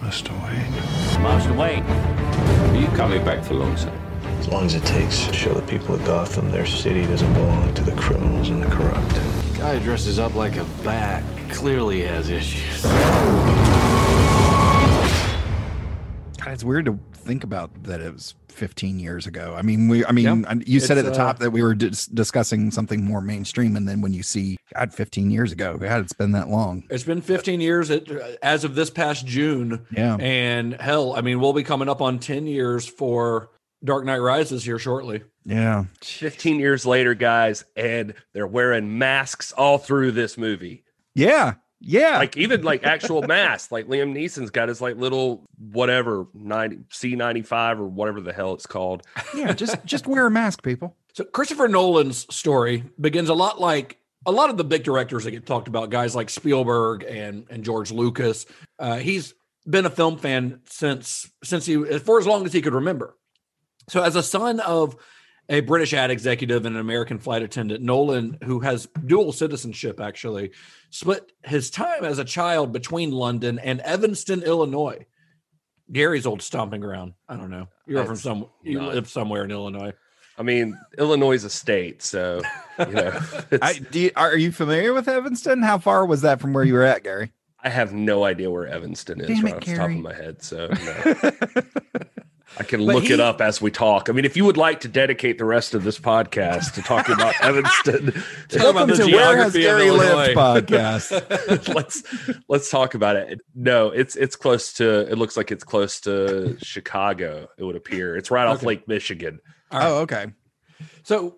Mr. 0.01 0.31
Wayne. 0.43 1.21
Master 1.21 1.53
Wayne. 1.53 1.83
Are 1.83 2.75
you 2.75 2.87
coming 2.97 3.23
back 3.23 3.43
for 3.43 3.53
long, 3.53 3.77
sir? 3.77 3.93
As 4.39 4.47
long 4.47 4.65
as 4.65 4.73
it 4.73 4.85
takes 4.85 5.27
to 5.27 5.33
show 5.33 5.53
the 5.53 5.61
people 5.67 5.93
of 5.93 6.03
Gotham 6.03 6.49
their 6.49 6.65
city 6.65 7.05
doesn't 7.05 7.33
belong 7.35 7.75
to 7.75 7.83
the 7.83 7.95
criminals 7.95 8.49
and 8.49 8.63
the 8.63 8.71
corrupt. 8.71 9.13
Guy 9.55 9.77
dresses 9.77 10.17
up 10.17 10.33
like 10.33 10.57
a 10.57 10.65
bat 10.83 11.23
clearly 11.55 12.01
has 12.01 12.29
issues. 12.29 12.83
God, 12.83 12.93
it's 16.53 16.63
weird 16.63 16.85
to 16.85 16.99
think 17.13 17.43
about 17.43 17.83
that 17.83 18.01
it 18.01 18.13
was 18.13 18.35
15 18.49 18.99
years 18.99 19.25
ago. 19.25 19.55
I 19.57 19.61
mean, 19.63 19.87
we, 19.87 20.05
I 20.05 20.11
mean, 20.11 20.25
Yeah. 20.25 20.49
I- 20.49 20.61
you 20.65 20.79
said 20.79 20.97
at 20.97 21.05
It's, 21.05 21.17
the 21.17 21.23
uh, 21.23 21.27
top 21.27 21.39
that 21.39 21.51
we 21.51 21.63
were 21.63 21.73
dis- 21.73 22.05
discussing 22.05 22.69
something 22.71 23.03
more 23.03 23.21
mainstream. 23.21 23.75
And 23.75 23.87
then 23.87 24.01
when 24.01 24.13
you 24.13 24.21
see, 24.21 24.57
God, 24.75 24.93
15 24.93 25.31
years 25.31 25.51
ago, 25.51 25.77
God, 25.77 26.01
it's 26.01 26.13
been 26.13 26.33
that 26.33 26.49
long. 26.49 26.83
It's 26.89 27.03
been 27.03 27.21
15 27.21 27.61
years 27.61 27.89
at, 27.89 28.09
as 28.43 28.63
of 28.63 28.75
this 28.75 28.89
past 28.89 29.25
June. 29.25 29.85
Yeah. 29.91 30.17
And 30.19 30.79
hell, 30.79 31.15
I 31.15 31.21
mean, 31.21 31.39
we'll 31.39 31.53
be 31.53 31.63
coming 31.63 31.89
up 31.89 32.01
on 32.01 32.19
10 32.19 32.45
years 32.47 32.85
for 32.85 33.49
Dark 33.83 34.05
Knight 34.05 34.19
Rises 34.19 34.63
here 34.63 34.79
shortly. 34.79 35.23
Yeah. 35.45 35.85
15 36.01 36.59
years 36.59 36.85
later, 36.85 37.15
guys, 37.15 37.65
and 37.75 38.13
they're 38.33 38.47
wearing 38.47 38.97
masks 38.97 39.51
all 39.51 39.77
through 39.79 40.11
this 40.11 40.37
movie. 40.37 40.83
Yeah. 41.15 41.55
Yeah. 41.79 42.17
Like 42.17 42.37
even 42.37 42.61
like 42.63 42.83
actual 42.83 43.21
masks. 43.23 43.71
Like 43.71 43.87
Liam 43.87 44.13
Neeson's 44.13 44.49
got 44.49 44.69
his 44.69 44.81
like 44.81 44.97
little 44.97 45.45
whatever 45.57 46.27
90 46.33 46.77
C95 46.91 47.79
or 47.79 47.85
whatever 47.85 48.21
the 48.21 48.33
hell 48.33 48.53
it's 48.53 48.65
called. 48.65 49.05
yeah. 49.35 49.53
Just, 49.53 49.83
just 49.85 50.07
wear 50.07 50.27
a 50.27 50.31
mask, 50.31 50.63
people. 50.63 50.95
So 51.13 51.23
Christopher 51.23 51.67
Nolan's 51.67 52.25
story 52.33 52.83
begins 52.99 53.29
a 53.29 53.33
lot 53.33 53.59
like 53.59 53.97
a 54.25 54.31
lot 54.31 54.49
of 54.49 54.57
the 54.57 54.63
big 54.63 54.83
directors 54.83 55.23
that 55.23 55.31
get 55.31 55.45
talked 55.45 55.67
about, 55.67 55.89
guys 55.89 56.15
like 56.15 56.29
Spielberg 56.29 57.03
and 57.03 57.45
and 57.49 57.63
George 57.63 57.91
Lucas. 57.91 58.45
Uh, 58.79 58.97
he's 58.97 59.33
been 59.67 59.85
a 59.85 59.89
film 59.89 60.17
fan 60.17 60.59
since 60.65 61.29
since 61.43 61.65
he 61.65 61.99
for 61.99 62.19
as 62.19 62.27
long 62.27 62.45
as 62.45 62.51
he 62.51 62.61
could 62.61 62.73
remember. 62.73 63.15
So 63.87 64.03
as 64.03 64.15
a 64.15 64.23
son 64.23 64.59
of 64.59 64.95
a 65.47 65.59
British 65.61 65.93
ad 65.93 66.09
executive 66.09 66.65
and 66.65 66.75
an 66.75 66.81
American 66.81 67.19
flight 67.19 67.43
attendant, 67.43 67.83
Nolan, 67.83 68.39
who 68.43 68.59
has 68.61 68.87
dual 69.05 69.31
citizenship, 69.31 69.99
actually 69.99 70.51
split 70.95 71.33
his 71.43 71.69
time 71.69 72.05
as 72.05 72.19
a 72.19 72.23
child 72.23 72.71
between 72.71 73.11
London 73.11 73.59
and 73.59 73.81
Evanston, 73.81 74.41
Illinois. 74.43 75.05
Gary's 75.91 76.25
old 76.25 76.41
stomping 76.41 76.79
ground. 76.79 77.13
I 77.27 77.35
don't 77.35 77.51
know. 77.51 77.67
You're 77.85 78.03
from 78.05 78.13
That's 78.13 78.21
some. 78.21 78.45
You 78.63 78.79
not- 78.79 78.95
live 78.95 79.09
somewhere 79.09 79.43
in 79.43 79.51
Illinois. 79.51 79.93
I 80.37 80.43
mean, 80.43 80.77
Illinois 80.97 81.33
is 81.33 81.45
a 81.45 81.49
state, 81.49 82.01
so 82.01 82.41
you 82.79 82.85
know. 82.87 83.19
I, 83.61 83.73
do 83.73 83.99
you, 84.01 84.11
are 84.17 84.37
you 84.37 84.51
familiar 84.51 84.93
with 84.93 85.07
Evanston? 85.07 85.61
How 85.61 85.77
far 85.77 86.05
was 86.05 86.21
that 86.21 86.41
from 86.41 86.53
where 86.53 86.63
you 86.63 86.73
were 86.73 86.83
at, 86.83 87.03
Gary? 87.03 87.31
I 87.63 87.69
have 87.69 87.93
no 87.93 88.25
idea 88.25 88.51
where 88.51 88.67
Evanston 88.67 89.21
is 89.21 89.27
Damn 89.27 89.45
right 89.45 89.53
it, 89.53 89.57
off 89.57 89.65
the 89.65 89.75
top 89.75 89.89
of 89.89 89.95
my 89.95 90.13
head. 90.13 90.43
So 90.43 90.67
no. 90.67 92.01
I 92.57 92.63
can 92.63 92.85
But 92.85 92.95
look 92.95 93.03
he- 93.05 93.13
it 93.13 93.19
up 93.19 93.41
as 93.41 93.61
we 93.61 93.69
talk. 93.71 94.09
I 94.09 94.13
mean, 94.13 94.23
if 94.25 94.37
you 94.37 94.45
would 94.45 94.55
like 94.57 94.79
to 94.81 94.87
dedicate 94.87 95.37
the 95.37 95.45
rest 95.45 95.73
of 95.73 95.83
this 95.83 95.99
podcast 95.99 96.73
to 96.75 96.81
talking 96.81 97.13
about 97.13 97.33
Evanston, 97.41 98.11
Talk 98.47 98.61
about 98.61 98.73
Welcome 98.75 98.89
the 98.89 98.95
to 98.95 99.15
Where 99.15 99.37
Has 99.37 99.53
geography 99.53 99.65
of 99.65 99.77
Gary 99.77 99.91
Lived 99.91 100.37
podcast. 100.37 101.73
let's 101.75 102.03
let's 102.49 102.69
talk 102.69 102.93
about 102.95 103.15
it. 103.17 103.41
No, 103.53 103.89
it's 103.89 104.15
it's 104.15 104.35
close 104.35 104.73
to. 104.73 105.01
It 105.11 105.17
looks 105.17 105.35
like 105.35 105.51
it's 105.51 105.63
close 105.63 105.99
to 106.01 106.57
Chicago. 106.61 107.49
It 107.57 107.63
would 107.63 107.75
appear 107.75 108.15
it's 108.15 108.31
right 108.31 108.47
off 108.47 108.57
Okay. 108.57 108.67
Lake 108.67 108.87
Michigan. 108.87 109.39
oh, 109.71 109.99
okay. 110.01 110.27
So 111.03 111.35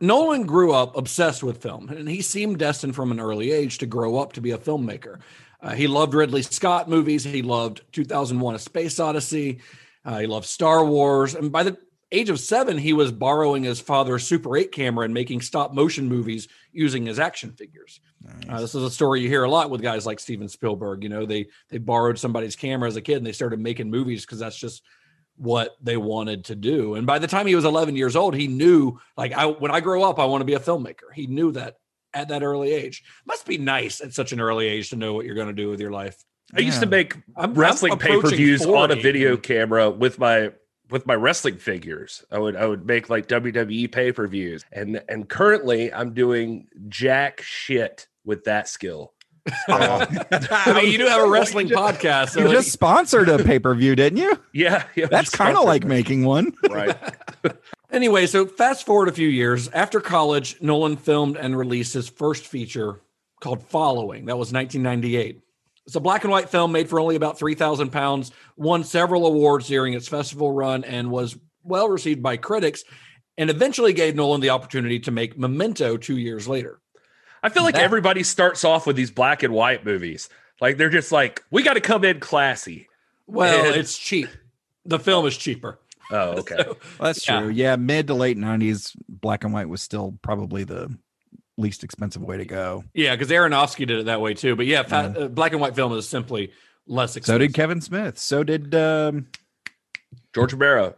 Nolan 0.00 0.46
grew 0.46 0.72
up 0.72 0.96
obsessed 0.96 1.42
with 1.42 1.62
film, 1.62 1.88
and 1.90 2.08
he 2.08 2.22
seemed 2.22 2.58
destined 2.58 2.94
from 2.96 3.12
an 3.12 3.20
early 3.20 3.52
age 3.52 3.78
to 3.78 3.86
grow 3.86 4.16
up 4.18 4.32
to 4.34 4.40
be 4.40 4.50
a 4.50 4.58
filmmaker. 4.58 5.20
Uh, 5.62 5.70
he 5.74 5.86
loved 5.86 6.12
Ridley 6.12 6.42
Scott 6.42 6.88
movies. 6.88 7.22
He 7.24 7.42
loved 7.42 7.82
2001: 7.92 8.54
A 8.56 8.58
Space 8.58 8.98
Odyssey. 8.98 9.60
Uh, 10.06 10.20
he 10.20 10.26
loved 10.26 10.46
Star 10.46 10.84
Wars, 10.84 11.34
and 11.34 11.50
by 11.50 11.64
the 11.64 11.76
age 12.12 12.30
of 12.30 12.38
seven, 12.38 12.78
he 12.78 12.92
was 12.92 13.10
borrowing 13.10 13.64
his 13.64 13.80
father's 13.80 14.26
Super 14.26 14.56
8 14.56 14.70
camera 14.70 15.04
and 15.04 15.12
making 15.12 15.40
stop 15.40 15.74
motion 15.74 16.08
movies 16.08 16.48
using 16.72 17.04
his 17.04 17.18
action 17.18 17.50
figures. 17.50 18.00
Uh, 18.48 18.60
this 18.60 18.74
is 18.74 18.82
a 18.82 18.90
story 18.90 19.20
you 19.20 19.28
hear 19.28 19.44
a 19.44 19.50
lot 19.50 19.70
with 19.70 19.82
guys 19.82 20.06
like 20.06 20.20
Steven 20.20 20.48
Spielberg. 20.48 21.02
You 21.02 21.08
know, 21.08 21.26
they 21.26 21.46
they 21.68 21.78
borrowed 21.78 22.18
somebody's 22.18 22.56
camera 22.56 22.88
as 22.88 22.96
a 22.96 23.02
kid 23.02 23.16
and 23.16 23.26
they 23.26 23.32
started 23.32 23.60
making 23.60 23.90
movies 23.90 24.24
because 24.24 24.38
that's 24.38 24.56
just 24.56 24.82
what 25.36 25.76
they 25.82 25.96
wanted 25.96 26.44
to 26.46 26.56
do. 26.56 26.94
And 26.94 27.06
by 27.06 27.18
the 27.18 27.26
time 27.26 27.46
he 27.46 27.54
was 27.54 27.64
11 27.64 27.94
years 27.96 28.16
old, 28.16 28.34
he 28.34 28.48
knew 28.48 28.98
like 29.16 29.32
I 29.32 29.46
when 29.46 29.70
I 29.70 29.80
grow 29.80 30.02
up 30.02 30.18
I 30.18 30.24
want 30.24 30.40
to 30.40 30.46
be 30.46 30.54
a 30.54 30.60
filmmaker. 30.60 31.12
He 31.14 31.26
knew 31.26 31.52
that 31.52 31.76
at 32.14 32.28
that 32.28 32.42
early 32.42 32.72
age. 32.72 33.04
Must 33.26 33.46
be 33.46 33.58
nice 33.58 34.00
at 34.00 34.14
such 34.14 34.32
an 34.32 34.40
early 34.40 34.66
age 34.66 34.90
to 34.90 34.96
know 34.96 35.12
what 35.12 35.26
you're 35.26 35.34
going 35.34 35.48
to 35.48 35.52
do 35.52 35.70
with 35.70 35.80
your 35.80 35.92
life. 35.92 36.22
I 36.54 36.60
used 36.60 36.80
to 36.80 36.86
make 36.86 37.14
I'm- 37.14 37.22
I'm 37.36 37.54
wrestling 37.54 37.98
pay 37.98 38.20
per 38.20 38.28
views 38.30 38.64
on 38.64 38.90
a 38.90 38.96
video 38.96 39.36
camera 39.36 39.90
with 39.90 40.18
my 40.18 40.52
with 40.90 41.04
my 41.06 41.14
wrestling 41.14 41.56
figures. 41.58 42.24
I 42.30 42.38
would 42.38 42.54
I 42.56 42.66
would 42.66 42.86
make 42.86 43.10
like 43.10 43.26
WWE 43.28 43.90
pay 43.90 44.12
per 44.12 44.26
views, 44.28 44.64
and 44.72 45.02
and 45.08 45.28
currently 45.28 45.92
I'm 45.92 46.14
doing 46.14 46.68
jack 46.88 47.42
shit 47.42 48.06
with 48.24 48.44
that 48.44 48.68
skill. 48.68 49.12
Oh. 49.68 50.04
I 50.32 50.72
mean, 50.74 50.90
you 50.90 50.98
do 50.98 51.06
have 51.06 51.22
a 51.22 51.28
wrestling 51.28 51.68
podcast. 51.82 52.30
So 52.30 52.40
You 52.40 52.48
just 52.50 52.72
sponsored 52.72 53.28
a 53.28 53.42
pay 53.42 53.60
per 53.60 53.74
view, 53.76 53.94
didn't 53.94 54.18
you? 54.18 54.36
Yeah, 54.52 54.82
yeah 54.96 55.06
That's 55.08 55.30
kind 55.30 55.56
of 55.56 55.64
like 55.64 55.82
by- 55.82 55.88
making 55.88 56.24
one. 56.24 56.52
right. 56.68 56.96
Anyway, 57.92 58.26
so 58.26 58.46
fast 58.46 58.84
forward 58.84 59.08
a 59.08 59.12
few 59.12 59.28
years 59.28 59.68
after 59.68 60.00
college, 60.00 60.60
Nolan 60.60 60.96
filmed 60.96 61.36
and 61.36 61.56
released 61.56 61.94
his 61.94 62.08
first 62.08 62.44
feature 62.46 63.00
called 63.40 63.62
Following. 63.68 64.26
That 64.26 64.36
was 64.36 64.52
1998. 64.52 65.40
It's 65.86 65.96
a 65.96 66.00
black 66.00 66.24
and 66.24 66.30
white 66.32 66.48
film 66.50 66.72
made 66.72 66.88
for 66.88 66.98
only 66.98 67.14
about 67.16 67.38
3,000 67.38 67.90
pounds, 67.90 68.32
won 68.56 68.82
several 68.84 69.26
awards 69.26 69.68
during 69.68 69.94
its 69.94 70.08
festival 70.08 70.50
run, 70.52 70.82
and 70.84 71.10
was 71.10 71.36
well 71.62 71.88
received 71.88 72.22
by 72.22 72.36
critics, 72.36 72.82
and 73.38 73.50
eventually 73.50 73.92
gave 73.92 74.16
Nolan 74.16 74.40
the 74.40 74.50
opportunity 74.50 74.98
to 75.00 75.10
make 75.10 75.38
Memento 75.38 75.96
two 75.96 76.16
years 76.16 76.48
later. 76.48 76.80
I 77.42 77.50
feel 77.50 77.62
like 77.62 77.74
That- 77.74 77.84
everybody 77.84 78.22
starts 78.24 78.64
off 78.64 78.86
with 78.86 78.96
these 78.96 79.10
black 79.12 79.42
and 79.44 79.54
white 79.54 79.84
movies. 79.84 80.28
Like 80.60 80.76
they're 80.76 80.90
just 80.90 81.12
like, 81.12 81.44
we 81.50 81.62
got 81.62 81.74
to 81.74 81.80
come 81.80 82.04
in 82.04 82.18
classy. 82.18 82.88
Well, 83.26 83.66
And- 83.66 83.76
it's 83.76 83.96
cheap. 83.96 84.28
The 84.84 84.98
film 84.98 85.26
is 85.26 85.36
cheaper. 85.36 85.78
Oh, 86.10 86.38
okay. 86.38 86.56
Well, 86.66 86.76
that's 87.00 87.28
Yeah. 87.28 87.40
true. 87.40 87.48
Yeah, 87.50 87.76
mid 87.76 88.06
to 88.08 88.14
late 88.14 88.38
'90s, 88.38 88.92
black 89.08 89.44
and 89.44 89.52
white 89.52 89.68
was 89.68 89.82
still 89.82 90.18
probably 90.22 90.64
the 90.64 90.96
least 91.56 91.84
expensive 91.84 92.22
way 92.22 92.36
to 92.36 92.44
go. 92.44 92.84
Yeah, 92.94 93.14
because 93.14 93.30
Aronofsky 93.30 93.86
did 93.86 93.98
it 93.98 94.06
that 94.06 94.20
way 94.20 94.34
too. 94.34 94.56
But 94.56 94.66
yeah, 94.66 94.82
fat, 94.82 95.16
uh, 95.16 95.28
black 95.28 95.52
and 95.52 95.60
white 95.60 95.74
film 95.74 95.92
is 95.92 96.08
simply 96.08 96.52
less 96.86 97.16
expensive. 97.16 97.34
So 97.34 97.38
did 97.38 97.54
Kevin 97.54 97.80
Smith. 97.80 98.18
So 98.18 98.44
did 98.44 98.74
um, 98.74 99.26
George 100.34 100.52
Romero. 100.52 100.96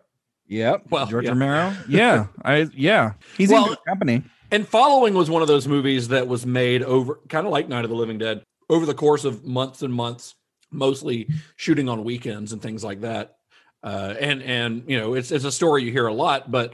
Yep. 0.48 0.86
Well, 0.90 1.06
George 1.06 1.24
yeah. 1.24 1.30
Romero. 1.30 1.76
Yeah. 1.88 2.26
I 2.44 2.68
yeah. 2.74 3.12
He's 3.36 3.50
Well- 3.50 3.64
in 3.64 3.68
good 3.70 3.84
company. 3.86 4.22
And 4.50 4.66
Following 4.66 5.12
was 5.12 5.28
one 5.28 5.42
of 5.42 5.48
those 5.48 5.68
movies 5.68 6.08
that 6.08 6.26
was 6.26 6.46
made 6.46 6.82
over, 6.82 7.20
kind 7.28 7.46
of 7.46 7.52
like 7.52 7.68
Night 7.68 7.84
of 7.84 7.90
the 7.90 7.96
Living 7.96 8.16
Dead, 8.16 8.42
over 8.70 8.86
the 8.86 8.94
course 8.94 9.26
of 9.26 9.44
months 9.44 9.82
and 9.82 9.92
months, 9.92 10.36
mostly 10.70 11.28
shooting 11.56 11.86
on 11.86 12.02
weekends 12.02 12.54
and 12.54 12.62
things 12.62 12.82
like 12.82 13.02
that. 13.02 13.36
Uh, 13.82 14.14
and 14.18 14.42
and 14.42 14.84
you 14.86 14.96
know, 14.98 15.12
it's 15.12 15.30
it's 15.32 15.44
a 15.44 15.52
story 15.52 15.84
you 15.84 15.92
hear 15.92 16.06
a 16.06 16.14
lot. 16.14 16.50
But 16.50 16.72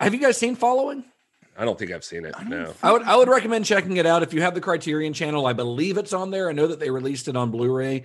have 0.00 0.14
you 0.14 0.20
guys 0.20 0.38
seen 0.38 0.56
Following? 0.56 1.04
I 1.58 1.64
don't 1.64 1.78
think 1.78 1.90
I've 1.90 2.04
seen 2.04 2.24
it. 2.24 2.34
No. 2.46 2.72
I 2.82 2.92
would 2.92 3.02
I 3.02 3.16
would 3.16 3.28
recommend 3.28 3.64
checking 3.64 3.96
it 3.96 4.06
out 4.06 4.22
if 4.22 4.32
you 4.32 4.42
have 4.42 4.54
the 4.54 4.60
Criterion 4.60 5.12
Channel. 5.12 5.44
I 5.44 5.52
believe 5.52 5.98
it's 5.98 6.12
on 6.12 6.30
there. 6.30 6.48
I 6.48 6.52
know 6.52 6.68
that 6.68 6.78
they 6.78 6.90
released 6.90 7.26
it 7.26 7.36
on 7.36 7.50
Blu-ray. 7.50 8.04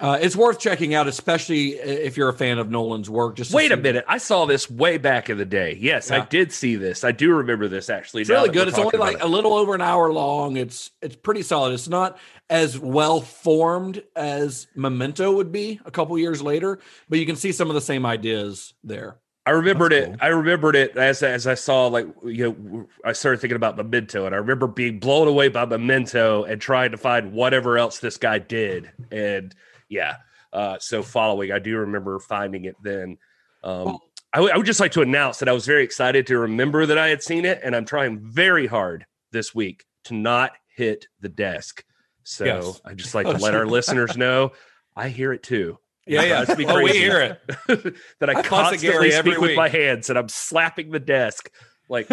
Uh, 0.00 0.16
it's 0.20 0.36
worth 0.36 0.60
checking 0.60 0.94
out, 0.94 1.08
especially 1.08 1.70
if 1.70 2.16
you're 2.16 2.28
a 2.28 2.34
fan 2.34 2.58
of 2.58 2.70
Nolan's 2.70 3.10
work. 3.10 3.34
Just 3.34 3.52
Wait 3.52 3.72
a 3.72 3.76
minute. 3.76 4.04
I 4.06 4.18
saw 4.18 4.46
this 4.46 4.70
way 4.70 4.96
back 4.96 5.28
in 5.28 5.38
the 5.38 5.44
day. 5.44 5.76
Yes, 5.80 6.12
I 6.12 6.24
did 6.24 6.52
see 6.52 6.76
this. 6.76 7.02
I 7.02 7.10
do 7.10 7.34
remember 7.34 7.66
this 7.66 7.90
actually. 7.90 8.22
It's 8.22 8.30
really 8.30 8.50
good. 8.50 8.68
It's 8.68 8.78
only 8.78 8.98
like 8.98 9.16
it. 9.16 9.22
a 9.22 9.26
little 9.26 9.54
over 9.54 9.74
an 9.74 9.80
hour 9.80 10.12
long. 10.12 10.56
It's 10.56 10.90
it's 11.02 11.16
pretty 11.16 11.42
solid. 11.42 11.72
It's 11.72 11.88
not 11.88 12.18
as 12.50 12.78
well 12.78 13.20
formed 13.20 14.02
as 14.14 14.68
Memento 14.74 15.32
would 15.32 15.50
be 15.50 15.80
a 15.84 15.90
couple 15.90 16.16
years 16.18 16.42
later, 16.42 16.78
but 17.08 17.18
you 17.18 17.26
can 17.26 17.36
see 17.36 17.52
some 17.52 17.68
of 17.68 17.74
the 17.74 17.80
same 17.80 18.06
ideas 18.06 18.74
there. 18.84 19.18
I 19.48 19.52
remembered 19.52 19.92
That's 19.92 20.06
it. 20.06 20.10
cool. 20.10 20.16
I 20.20 20.26
remembered 20.28 20.76
it 20.76 20.96
as 20.96 21.22
as 21.22 21.46
I 21.46 21.54
saw 21.54 21.86
like 21.86 22.06
you 22.24 22.44
know 22.52 22.86
I 23.04 23.12
started 23.12 23.40
thinking 23.40 23.56
about 23.56 23.76
Memento 23.76 24.26
and 24.26 24.34
I 24.34 24.38
remember 24.38 24.66
being 24.66 24.98
blown 24.98 25.26
away 25.26 25.48
by 25.48 25.64
Memento 25.64 26.44
and 26.44 26.60
trying 26.60 26.90
to 26.90 26.98
find 26.98 27.32
whatever 27.32 27.78
else 27.78 27.98
this 27.98 28.16
guy 28.18 28.38
did 28.38 28.90
and 29.10 29.54
yeah. 29.88 30.16
Uh, 30.52 30.76
so 30.80 31.02
following, 31.02 31.52
I 31.52 31.58
do 31.58 31.76
remember 31.78 32.18
finding 32.20 32.64
it 32.66 32.76
then. 32.82 33.16
Um, 33.64 33.84
Well- 33.84 34.02
I 34.34 34.40
would- 34.40 34.54
would 34.56 34.66
just 34.66 34.80
like 34.80 34.92
to 34.92 35.00
announce 35.00 35.38
that 35.38 35.48
I 35.48 35.52
was 35.52 35.64
very 35.66 35.82
excited 35.82 36.26
to 36.26 36.38
remember 36.38 36.84
that 36.84 36.98
I 36.98 37.08
had 37.08 37.22
seen 37.22 37.46
it, 37.46 37.60
and 37.62 37.74
I'm 37.74 37.86
trying 37.86 38.18
very 38.20 38.66
hard 38.66 39.06
this 39.32 39.54
week 39.54 39.84
to 40.04 40.14
not 40.14 40.52
hit 40.76 41.06
the 41.20 41.30
desk. 41.30 41.82
So 42.24 42.44
Yes. 42.44 42.80
I 42.84 42.92
just 42.92 43.14
like 43.14 43.26
to 43.26 43.32
let 43.44 43.54
our 43.54 43.64
listeners 43.66 44.16
know 44.18 44.52
I 44.94 45.08
hear 45.08 45.32
it 45.32 45.42
too. 45.42 45.78
Yeah, 46.08 46.22
yeah. 46.22 46.44
Drives 46.44 46.58
me 46.58 46.66
Oh, 46.66 46.82
we 46.82 46.92
hear 46.92 47.20
it. 47.20 47.40
that 48.20 48.30
I, 48.30 48.40
I 48.40 48.42
constantly 48.42 48.88
Gary 48.88 49.12
every 49.12 49.32
speak 49.32 49.40
with 49.40 49.56
my 49.56 49.68
hands 49.68 50.10
and 50.10 50.18
I'm 50.18 50.28
slapping 50.28 50.90
the 50.90 51.00
desk. 51.00 51.50
Like 51.88 52.10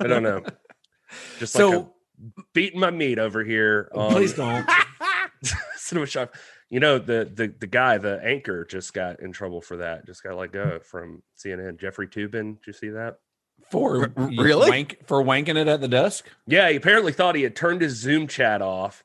I 0.00 0.06
don't 0.06 0.22
know. 0.22 0.44
Just 1.38 1.52
So- 1.52 1.70
like 1.70 1.78
I'm 1.78 2.44
beating 2.52 2.80
my 2.80 2.90
meat 2.90 3.18
over 3.18 3.42
here. 3.42 3.90
Oh, 3.94 4.00
on 4.08 4.12
Please 4.12 4.34
don't. 4.34 4.68
Cinema 5.76 6.06
Shock. 6.06 6.36
You 6.68 6.78
know, 6.78 6.98
the 6.98 7.30
the 7.32 7.52
the 7.58 7.66
guy, 7.66 7.98
the 7.98 8.20
anchor, 8.22 8.64
just 8.64 8.92
got 8.92 9.20
in 9.20 9.32
trouble 9.32 9.60
for 9.62 9.78
that. 9.78 10.06
Just 10.06 10.22
got 10.22 10.36
let 10.36 10.52
go 10.52 10.78
hmm. 10.78 10.84
from 10.84 11.22
CNN. 11.36 11.80
Jeffrey 11.80 12.06
Toobin. 12.06 12.58
Did 12.58 12.66
you 12.66 12.72
see 12.72 12.90
that? 12.90 13.16
For 13.70 14.12
R- 14.16 14.30
really? 14.38 14.70
wank, 14.70 15.06
for 15.06 15.22
wanking 15.22 15.56
it 15.56 15.68
at 15.68 15.80
the 15.80 15.88
desk? 15.88 16.28
Yeah, 16.46 16.68
he 16.70 16.76
apparently 16.76 17.12
thought 17.12 17.34
he 17.34 17.42
had 17.42 17.56
turned 17.56 17.82
his 17.82 17.96
Zoom 17.96 18.26
chat 18.26 18.62
off. 18.62 19.04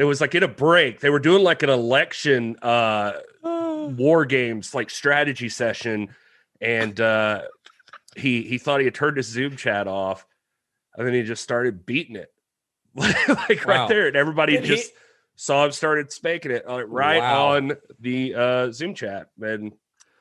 It 0.00 0.04
was 0.04 0.20
like 0.20 0.34
in 0.34 0.42
a 0.42 0.48
break. 0.48 1.00
They 1.00 1.10
were 1.10 1.18
doing 1.18 1.42
like 1.42 1.62
an 1.62 1.70
election 1.70 2.56
uh 2.62 3.12
war 3.42 4.24
games 4.24 4.74
like 4.74 4.90
strategy 4.90 5.48
session 5.48 6.08
and 6.60 7.00
uh 7.00 7.42
he 8.16 8.42
he 8.42 8.58
thought 8.58 8.80
he 8.80 8.84
had 8.86 8.94
turned 8.94 9.16
his 9.16 9.26
Zoom 9.26 9.56
chat 9.56 9.86
off 9.88 10.26
and 10.96 11.06
then 11.06 11.14
he 11.14 11.22
just 11.22 11.42
started 11.42 11.84
beating 11.86 12.16
it. 12.16 12.32
like 12.94 13.64
Wow. 13.66 13.74
right 13.74 13.88
there 13.88 14.06
and 14.08 14.16
everybody 14.16 14.52
Did 14.54 14.64
he- 14.64 14.68
just 14.76 14.92
saw 15.36 15.64
him 15.64 15.72
started 15.72 16.12
spanking 16.12 16.50
it 16.50 16.64
uh, 16.68 16.84
right 16.84 17.20
Wow. 17.20 17.56
on 17.56 17.72
the 18.00 18.34
uh 18.34 18.72
Zoom 18.72 18.94
chat 18.94 19.28
and 19.40 19.72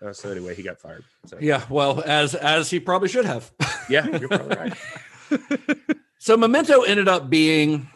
uh, 0.01 0.13
so 0.13 0.29
anyway, 0.31 0.55
he 0.55 0.63
got 0.63 0.79
fired. 0.79 1.03
So 1.25 1.37
Yeah, 1.41 1.61
well, 1.69 2.01
as 2.05 2.33
as 2.33 2.69
he 2.69 2.79
probably 2.79 3.09
should 3.09 3.25
have. 3.25 3.51
yeah, 3.89 4.07
you're 4.17 4.29
probably 4.29 4.55
right. 4.55 4.73
So 6.19 6.35
Memento 6.37 6.81
ended 6.81 7.07
up 7.07 7.29
being 7.29 7.89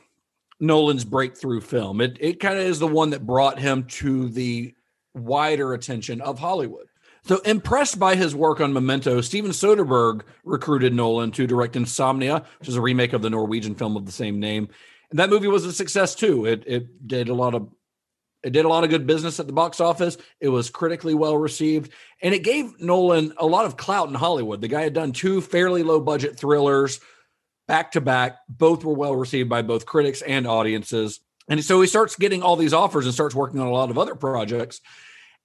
Nolan's 0.63 1.05
breakthrough 1.05 1.62
film. 1.62 2.01
It 2.01 2.17
it 2.20 2.39
kind 2.39 2.58
of 2.58 2.63
is 2.63 2.79
the 2.79 2.88
one 2.88 3.10
that 3.12 3.25
brought 3.25 3.60
him 3.60 3.84
to 3.84 4.29
the 4.29 4.74
wider 5.13 5.74
attention 5.74 6.22
of 6.22 6.39
Hollywood. 6.39 6.88
So 7.25 7.39
impressed 7.39 8.00
by 8.00 8.15
his 8.15 8.36
work 8.36 8.60
on 8.60 8.74
Memento, 8.74 9.22
Steven 9.22 9.51
Soderbergh 9.51 10.24
recruited 10.43 10.93
Nolan 10.93 11.32
to 11.32 11.48
direct 11.48 11.75
Insomnia, 11.75 12.43
which 12.60 12.67
is 12.67 12.75
a 12.75 12.82
remake 12.82 13.13
of 13.13 13.22
the 13.22 13.29
Norwegian 13.29 13.75
film 13.75 13.96
of 13.96 14.05
the 14.05 14.12
same 14.12 14.39
name. 14.39 14.67
And 15.10 15.20
that 15.20 15.29
movie 15.29 15.48
was 15.48 15.65
a 15.65 15.72
success 15.72 16.15
too. 16.15 16.46
It 16.46 16.63
it 16.65 17.08
did 17.08 17.29
a 17.29 17.34
lot 17.34 17.55
of 17.55 17.70
it 18.43 18.51
did 18.51 18.65
a 18.65 18.70
lot 18.70 18.84
of 18.84 18.89
good 18.89 19.08
business 19.08 19.39
at 19.39 19.48
the 19.48 19.53
box 19.53 19.79
office. 19.79 20.17
It 20.39 20.50
was 20.50 20.70
critically 20.70 21.13
well 21.13 21.38
received, 21.38 21.91
and 22.22 22.34
it 22.34 22.43
gave 22.43 22.79
Nolan 22.79 23.34
a 23.38 23.46
lot 23.46 23.65
of 23.65 23.77
clout 23.77 24.10
in 24.10 24.15
Hollywood. 24.15 24.62
The 24.62 24.67
guy 24.67 24.82
had 24.82 24.93
done 24.93 25.12
two 25.12 25.41
fairly 25.41 25.84
low 25.84 26.00
budget 26.00 26.38
thrillers 26.38 27.00
back 27.67 27.91
to 27.93 28.01
back. 28.01 28.38
Both 28.50 28.84
were 28.84 28.93
well 28.93 29.15
received 29.15 29.50
by 29.50 29.62
both 29.62 29.86
critics 29.86 30.22
and 30.22 30.48
audiences. 30.48 31.20
And 31.48 31.63
so 31.63 31.82
he 31.82 31.88
starts 31.88 32.15
getting 32.15 32.41
all 32.41 32.55
these 32.55 32.74
offers 32.74 33.05
and 33.05 33.13
starts 33.13 33.36
working 33.36 33.60
on 33.60 33.67
a 33.67 33.72
lot 33.72 33.89
of 33.89 33.98
other 33.98 34.15
projects. 34.15 34.82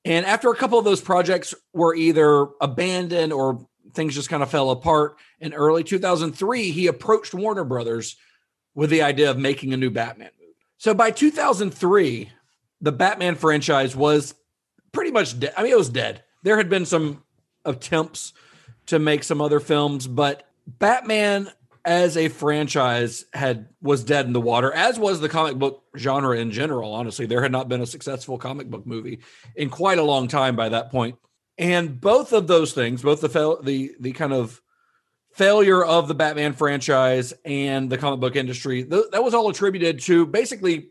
And 0.04 0.24
after 0.26 0.50
a 0.50 0.56
couple 0.56 0.78
of 0.78 0.84
those 0.84 1.00
projects 1.00 1.54
were 1.72 1.94
either 1.94 2.46
abandoned 2.60 3.32
or 3.32 3.66
things 3.94 4.14
just 4.14 4.28
kind 4.28 4.42
of 4.42 4.50
fell 4.50 4.70
apart, 4.70 5.16
in 5.40 5.54
early 5.54 5.82
2003, 5.82 6.70
he 6.70 6.86
approached 6.86 7.34
Warner 7.34 7.64
Brothers 7.64 8.16
with 8.74 8.90
the 8.90 9.02
idea 9.02 9.30
of 9.30 9.38
making 9.38 9.72
a 9.72 9.76
new 9.76 9.90
Batman 9.90 10.30
movie. 10.40 10.54
So 10.78 10.94
by 10.94 11.10
2003, 11.10 12.30
the 12.80 12.92
Batman 12.92 13.34
franchise 13.34 13.96
was 13.96 14.34
pretty 14.92 15.10
much 15.10 15.38
dead. 15.38 15.52
I 15.56 15.64
mean, 15.64 15.72
it 15.72 15.78
was 15.78 15.90
dead. 15.90 16.22
There 16.44 16.56
had 16.56 16.68
been 16.68 16.86
some 16.86 17.24
attempts 17.64 18.32
to 18.86 18.98
make 18.98 19.24
some 19.24 19.40
other 19.40 19.58
films, 19.58 20.06
but 20.06 20.48
Batman 20.66 21.50
as 21.88 22.18
a 22.18 22.28
franchise 22.28 23.24
had 23.32 23.68
was 23.80 24.04
dead 24.04 24.26
in 24.26 24.34
the 24.34 24.40
water, 24.40 24.70
as 24.70 24.98
was 24.98 25.20
the 25.20 25.28
comic 25.28 25.58
book 25.58 25.82
genre 25.96 26.36
in 26.38 26.50
general. 26.50 26.92
Honestly, 26.92 27.24
there 27.24 27.40
had 27.42 27.50
not 27.50 27.68
been 27.68 27.80
a 27.80 27.86
successful 27.86 28.36
comic 28.36 28.68
book 28.68 28.86
movie 28.86 29.20
in 29.56 29.70
quite 29.70 29.98
a 29.98 30.02
long 30.02 30.28
time 30.28 30.54
by 30.54 30.68
that 30.68 30.90
point. 30.90 31.16
And 31.56 31.98
both 31.98 32.34
of 32.34 32.46
those 32.46 32.74
things, 32.74 33.00
both 33.02 33.22
the 33.22 33.30
fail, 33.30 33.62
the 33.62 33.92
the 33.98 34.12
kind 34.12 34.34
of 34.34 34.60
failure 35.32 35.82
of 35.82 36.08
the 36.08 36.14
Batman 36.14 36.52
franchise 36.52 37.32
and 37.44 37.88
the 37.90 37.96
comic 37.96 38.20
book 38.20 38.36
industry, 38.36 38.84
th- 38.84 39.06
that 39.12 39.24
was 39.24 39.32
all 39.32 39.48
attributed 39.48 40.00
to 40.00 40.26
basically 40.26 40.90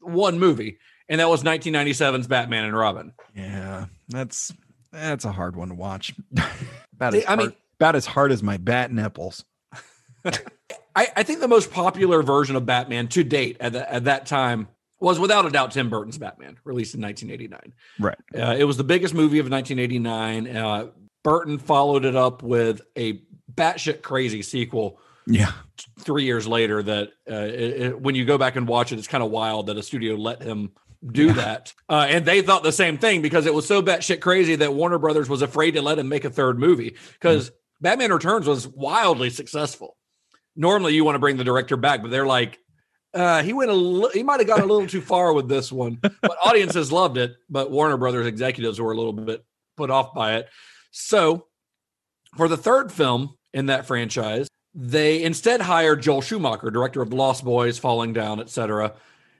one 0.00 0.38
movie, 0.38 0.78
and 1.08 1.20
that 1.20 1.28
was 1.28 1.42
1997's 1.42 2.28
Batman 2.28 2.64
and 2.66 2.76
Robin. 2.76 3.12
Yeah, 3.34 3.86
that's 4.08 4.54
that's 4.92 5.24
a 5.24 5.32
hard 5.32 5.56
one 5.56 5.70
to 5.70 5.74
watch. 5.74 6.14
about 6.94 7.14
as 7.14 7.24
I 7.24 7.26
hard, 7.26 7.38
mean- 7.40 7.52
about 7.80 7.96
as 7.96 8.06
hard 8.06 8.30
as 8.30 8.44
my 8.44 8.58
bat 8.58 8.92
nipples. 8.92 9.44
I, 10.94 11.08
I 11.16 11.22
think 11.22 11.40
the 11.40 11.48
most 11.48 11.70
popular 11.70 12.22
version 12.22 12.56
of 12.56 12.64
Batman 12.66 13.08
to 13.08 13.22
date 13.24 13.56
at, 13.60 13.72
the, 13.72 13.92
at 13.92 14.04
that 14.04 14.26
time 14.26 14.68
was 14.98 15.18
without 15.18 15.44
a 15.44 15.50
doubt 15.50 15.72
Tim 15.72 15.90
Burton's 15.90 16.16
Batman, 16.18 16.58
released 16.64 16.94
in 16.94 17.02
1989. 17.02 17.74
Right. 18.00 18.16
Uh, 18.34 18.56
it 18.58 18.64
was 18.64 18.76
the 18.78 18.84
biggest 18.84 19.12
movie 19.14 19.38
of 19.38 19.50
1989. 19.50 20.56
Uh, 20.56 20.86
Burton 21.22 21.58
followed 21.58 22.04
it 22.06 22.16
up 22.16 22.42
with 22.42 22.80
a 22.96 23.20
batshit 23.54 24.00
crazy 24.00 24.40
sequel 24.42 24.98
Yeah. 25.26 25.52
three 26.00 26.24
years 26.24 26.46
later. 26.48 26.82
That 26.82 27.08
uh, 27.30 27.34
it, 27.34 27.82
it- 27.82 28.00
when 28.00 28.14
you 28.14 28.24
go 28.24 28.38
back 28.38 28.56
and 28.56 28.66
watch 28.66 28.90
it, 28.92 28.98
it's 28.98 29.08
kind 29.08 29.22
of 29.22 29.30
wild 29.30 29.66
that 29.66 29.76
a 29.76 29.82
studio 29.82 30.14
let 30.14 30.42
him 30.42 30.70
do 31.12 31.32
that. 31.34 31.74
Uh, 31.90 32.06
and 32.08 32.24
they 32.24 32.40
thought 32.40 32.62
the 32.62 32.72
same 32.72 32.96
thing 32.96 33.20
because 33.20 33.44
it 33.44 33.52
was 33.52 33.66
so 33.66 33.82
batshit 33.82 34.20
crazy 34.20 34.56
that 34.56 34.72
Warner 34.72 34.98
Brothers 34.98 35.28
was 35.28 35.42
afraid 35.42 35.72
to 35.72 35.82
let 35.82 35.98
him 35.98 36.08
make 36.08 36.24
a 36.24 36.30
third 36.30 36.58
movie 36.58 36.96
because 37.12 37.50
Batman 37.82 38.12
Returns 38.12 38.46
was 38.46 38.66
wildly 38.66 39.28
successful. 39.28 39.96
Normally, 40.56 40.94
you 40.94 41.04
want 41.04 41.14
to 41.14 41.20
bring 41.20 41.36
the 41.36 41.44
director 41.44 41.76
back, 41.76 42.02
but 42.02 42.10
they're 42.10 42.26
like, 42.26 42.58
uh, 43.14 43.42
he 43.42 43.52
went 43.52 43.70
a 43.70 43.74
li- 43.74 44.10
he 44.12 44.22
might 44.22 44.40
have 44.40 44.46
gone 44.46 44.60
a 44.60 44.66
little 44.66 44.86
too 44.86 45.00
far 45.00 45.32
with 45.32 45.48
this 45.48 45.70
one, 45.70 45.98
but 46.02 46.36
audiences 46.44 46.90
loved 46.90 47.16
it. 47.16 47.36
But 47.48 47.70
Warner 47.70 47.96
Brothers 47.96 48.26
executives 48.26 48.80
were 48.80 48.92
a 48.92 48.96
little 48.96 49.12
bit 49.12 49.44
put 49.76 49.90
off 49.90 50.14
by 50.14 50.36
it. 50.36 50.48
So, 50.90 51.46
for 52.36 52.48
the 52.48 52.56
third 52.56 52.90
film 52.90 53.36
in 53.54 53.66
that 53.66 53.86
franchise, 53.86 54.48
they 54.74 55.22
instead 55.22 55.60
hired 55.60 56.02
Joel 56.02 56.20
Schumacher, 56.20 56.70
director 56.70 57.00
of 57.00 57.12
Lost 57.12 57.44
Boys, 57.44 57.78
Falling 57.78 58.12
Down, 58.12 58.40
etc. 58.40 58.94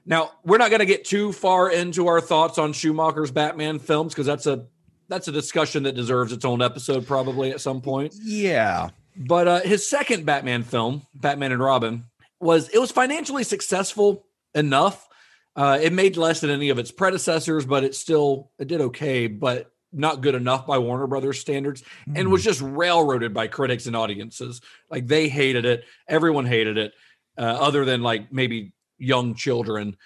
Now, 0.05 0.31
we're 0.43 0.57
not 0.57 0.69
going 0.69 0.79
to 0.79 0.85
get 0.85 1.05
too 1.05 1.31
far 1.31 1.69
into 1.69 2.07
our 2.07 2.21
thoughts 2.21 2.57
on 2.57 2.73
Schumacher's 2.73 3.29
Batman 3.29 3.77
films 3.77 4.13
because 4.13 4.25
that's 4.25 4.47
a 4.47 4.65
that's 5.09 5.27
a 5.27 5.31
discussion 5.31 5.83
that 5.83 5.93
deserves 5.95 6.31
its 6.31 6.45
own 6.45 6.61
episode 6.61 7.05
probably 7.05 7.51
at 7.51 7.61
some 7.61 7.81
point. 7.81 8.13
Yeah. 8.23 8.89
But 9.17 9.47
uh, 9.47 9.59
his 9.61 9.89
second 9.89 10.25
Batman 10.25 10.63
film, 10.63 11.01
Batman 11.15 11.51
and 11.51 11.61
Robin, 11.61 12.05
was 12.39 12.69
it 12.69 12.79
was 12.79 12.91
financially 12.91 13.43
successful 13.43 14.25
enough. 14.53 15.07
Uh, 15.55 15.79
it 15.81 15.91
made 15.91 16.17
less 16.17 16.39
than 16.39 16.51
any 16.51 16.69
of 16.69 16.77
its 16.77 16.91
predecessors, 16.91 17.65
but 17.65 17.83
it 17.83 17.95
still 17.95 18.51
it 18.59 18.67
did 18.67 18.81
okay, 18.81 19.27
but 19.27 19.71
not 19.91 20.21
good 20.21 20.35
enough 20.35 20.67
by 20.67 20.77
Warner 20.77 21.07
Brothers 21.07 21.39
standards, 21.39 21.83
and 22.13 22.31
was 22.31 22.43
just 22.43 22.61
railroaded 22.61 23.33
by 23.33 23.47
critics 23.47 23.87
and 23.87 23.95
audiences. 23.95 24.61
Like 24.91 25.07
they 25.07 25.29
hated 25.29 25.65
it, 25.65 25.85
everyone 26.07 26.45
hated 26.45 26.77
it, 26.77 26.93
uh, 27.37 27.41
other 27.41 27.85
than 27.85 28.03
like 28.03 28.31
maybe 28.31 28.73
young 28.99 29.33
children. 29.33 29.97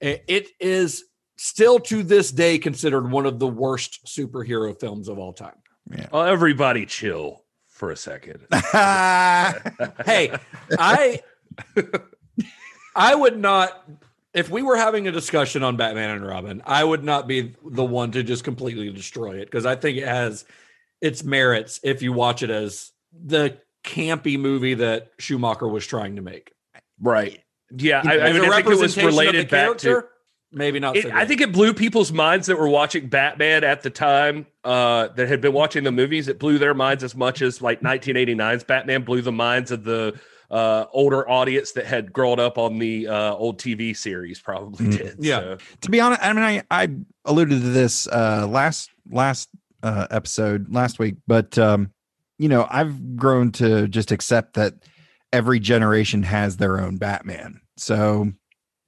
It 0.00 0.48
is 0.60 1.04
still 1.38 1.78
to 1.80 2.02
this 2.02 2.30
day 2.32 2.58
considered 2.58 3.10
one 3.10 3.26
of 3.26 3.38
the 3.38 3.46
worst 3.46 4.06
superhero 4.06 4.78
films 4.78 5.08
of 5.08 5.18
all 5.18 5.32
time. 5.32 5.56
Oh, 6.12 6.22
everybody 6.22 6.84
chill 6.84 7.45
for 7.76 7.90
a 7.90 7.96
second. 7.96 8.46
hey, 8.52 10.32
I 10.78 11.20
I 12.96 13.14
would 13.14 13.38
not 13.38 13.88
if 14.32 14.50
we 14.50 14.62
were 14.62 14.76
having 14.76 15.06
a 15.06 15.12
discussion 15.12 15.62
on 15.62 15.76
Batman 15.76 16.10
and 16.10 16.26
Robin, 16.26 16.62
I 16.66 16.82
would 16.82 17.04
not 17.04 17.26
be 17.26 17.54
the 17.64 17.84
one 17.84 18.12
to 18.12 18.22
just 18.22 18.44
completely 18.44 18.90
destroy 18.90 19.38
it 19.38 19.46
because 19.46 19.66
I 19.66 19.76
think 19.76 19.98
it 19.98 20.06
has 20.06 20.44
its 21.00 21.22
merits 21.22 21.80
if 21.82 22.02
you 22.02 22.12
watch 22.12 22.42
it 22.42 22.50
as 22.50 22.92
the 23.12 23.58
campy 23.84 24.38
movie 24.38 24.74
that 24.74 25.10
Schumacher 25.18 25.68
was 25.68 25.86
trying 25.86 26.16
to 26.16 26.22
make. 26.22 26.52
Right. 27.00 27.42
Yeah, 27.70 28.02
I, 28.04 28.20
I 28.20 28.32
mean, 28.32 28.44
I 28.44 28.56
think 28.56 28.66
it 28.66 28.68
was 28.68 28.96
representation 28.96 29.08
of 29.08 29.14
the 29.14 29.20
related 29.20 29.50
back 29.50 29.78
to. 29.78 30.04
Character, 30.56 30.72
maybe 30.72 30.80
not. 30.80 30.96
It, 30.96 31.04
so 31.04 31.10
I 31.14 31.24
think 31.24 31.40
it 31.40 31.52
blew 31.52 31.74
people's 31.74 32.12
minds 32.12 32.46
that 32.46 32.58
were 32.58 32.68
watching 32.68 33.08
Batman 33.08 33.64
at 33.64 33.82
the 33.82 33.90
time 33.90 34.46
uh, 34.64 35.08
that 35.08 35.28
had 35.28 35.40
been 35.40 35.52
watching 35.52 35.84
the 35.84 35.92
movies. 35.92 36.28
It 36.28 36.38
blew 36.38 36.58
their 36.58 36.74
minds 36.74 37.04
as 37.04 37.14
much 37.14 37.42
as 37.42 37.62
like 37.62 37.80
1989's 37.80 38.64
Batman 38.64 39.02
blew 39.02 39.22
the 39.22 39.32
minds 39.32 39.70
of 39.70 39.84
the 39.84 40.18
uh, 40.50 40.84
older 40.92 41.28
audience 41.28 41.72
that 41.72 41.86
had 41.86 42.12
grown 42.12 42.38
up 42.38 42.56
on 42.58 42.78
the 42.78 43.08
uh, 43.08 43.34
old 43.34 43.58
TV 43.58 43.96
series. 43.96 44.40
Probably 44.40 44.86
Mm. 44.86 44.96
did. 44.98 45.16
Yeah. 45.18 45.40
So, 45.40 45.58
to 45.82 45.90
be 45.90 46.00
honest, 46.00 46.22
I 46.22 46.32
mean, 46.32 46.44
I, 46.44 46.62
I 46.70 46.88
alluded 47.24 47.60
to 47.60 47.68
this 47.70 48.06
uh, 48.08 48.46
last 48.48 48.90
last 49.10 49.48
uh, 49.82 50.06
episode 50.10 50.72
last 50.72 50.98
week, 50.98 51.16
but 51.26 51.58
um, 51.58 51.90
you 52.38 52.48
know, 52.48 52.66
I've 52.70 53.16
grown 53.16 53.50
to 53.52 53.88
just 53.88 54.12
accept 54.12 54.54
that 54.54 54.74
every 55.32 55.58
generation 55.58 56.22
has 56.22 56.56
their 56.58 56.80
own 56.80 56.96
Batman. 56.96 57.60
So 57.76 58.32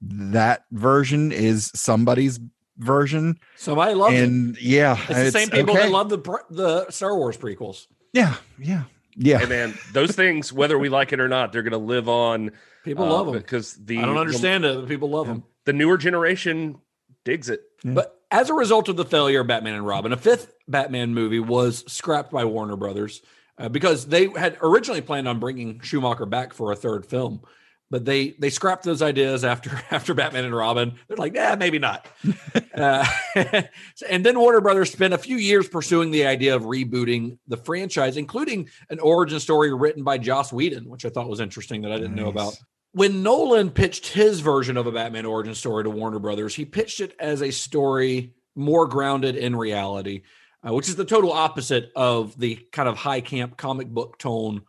that 0.01 0.65
version 0.71 1.31
is 1.31 1.71
somebody's 1.75 2.39
version, 2.77 3.39
somebody 3.55 3.93
loved 3.93 4.15
it. 4.15 4.23
and 4.23 4.57
yeah, 4.61 4.97
It's 5.09 5.31
the 5.31 5.31
same 5.31 5.49
people 5.49 5.73
okay. 5.73 5.83
that 5.83 5.91
love 5.91 6.09
the 6.09 6.17
the 6.49 6.89
Star 6.89 7.15
Wars 7.15 7.37
prequels. 7.37 7.87
Yeah, 8.13 8.35
yeah, 8.57 8.83
yeah. 9.15 9.39
Hey 9.39 9.45
man, 9.45 9.77
those 9.93 10.11
things, 10.11 10.51
whether 10.53 10.77
we 10.79 10.89
like 10.89 11.13
it 11.13 11.19
or 11.19 11.27
not, 11.27 11.51
they're 11.51 11.63
going 11.63 11.71
to 11.71 11.77
live 11.77 12.07
on. 12.09 12.51
People 12.83 13.05
uh, 13.05 13.09
love 13.09 13.25
them. 13.27 13.35
because 13.35 13.73
the 13.73 13.97
I 13.99 14.05
don't 14.05 14.17
understand 14.17 14.65
it, 14.65 14.75
but 14.79 14.87
people 14.87 15.09
love 15.09 15.27
them. 15.27 15.43
The, 15.65 15.71
the 15.71 15.77
newer 15.77 15.97
generation 15.97 16.77
digs 17.25 17.49
it. 17.49 17.61
But 17.83 18.19
as 18.31 18.49
a 18.49 18.53
result 18.53 18.89
of 18.89 18.95
the 18.95 19.05
failure 19.05 19.41
of 19.41 19.47
Batman 19.47 19.75
and 19.75 19.85
Robin, 19.85 20.11
a 20.11 20.17
fifth 20.17 20.53
Batman 20.67 21.13
movie 21.13 21.39
was 21.39 21.83
scrapped 21.91 22.31
by 22.31 22.45
Warner 22.45 22.75
Brothers 22.75 23.21
uh, 23.57 23.69
because 23.69 24.07
they 24.07 24.27
had 24.27 24.57
originally 24.61 25.01
planned 25.01 25.27
on 25.27 25.39
bringing 25.39 25.79
Schumacher 25.81 26.25
back 26.25 26.53
for 26.53 26.71
a 26.71 26.75
third 26.75 27.05
film, 27.05 27.41
but 27.89 28.05
they 28.05 28.31
they 28.39 28.49
scrapped 28.49 28.83
those 28.83 29.01
ideas 29.01 29.43
after 29.43 29.81
after 29.91 30.13
Batman 30.13 30.45
and 30.45 30.55
Robin. 30.55 30.95
They're 31.07 31.17
like, 31.17 31.35
yeah, 31.35 31.55
maybe 31.55 31.79
not. 31.79 32.07
uh, 32.73 33.05
and 34.09 34.25
then 34.25 34.39
Warner 34.39 34.61
Brothers 34.61 34.91
spent 34.91 35.13
a 35.13 35.17
few 35.17 35.37
years 35.37 35.67
pursuing 35.67 36.11
the 36.11 36.25
idea 36.25 36.55
of 36.55 36.63
rebooting 36.63 37.37
the 37.47 37.57
franchise, 37.57 38.17
including 38.17 38.69
an 38.89 38.99
origin 38.99 39.39
story 39.39 39.73
written 39.73 40.03
by 40.03 40.17
Joss 40.17 40.53
Whedon, 40.53 40.89
which 40.89 41.05
I 41.05 41.09
thought 41.09 41.29
was 41.29 41.39
interesting 41.39 41.81
that 41.83 41.91
I 41.91 41.97
didn't 41.97 42.15
know 42.15 42.29
about 42.29 42.57
when 42.91 43.21
Nolan 43.23 43.69
pitched 43.69 44.07
his 44.07 44.39
version 44.39 44.77
of 44.77 44.87
a 44.87 44.91
Batman 44.91 45.25
origin 45.25 45.55
story 45.55 45.83
to 45.83 45.89
Warner 45.89 46.19
Brothers, 46.19 46.55
he 46.55 46.65
pitched 46.65 47.01
it 47.01 47.15
as 47.19 47.41
a 47.41 47.51
story 47.51 48.33
more 48.55 48.87
grounded 48.87 49.35
in 49.35 49.55
reality, 49.55 50.23
uh, 50.67 50.73
which 50.73 50.89
is 50.89 50.95
the 50.95 51.05
total 51.05 51.31
opposite 51.31 51.91
of 51.95 52.37
the 52.37 52.55
kind 52.71 52.89
of 52.89 52.97
high 52.97 53.21
camp 53.21 53.57
comic 53.57 53.87
book 53.87 54.17
tone 54.17 54.63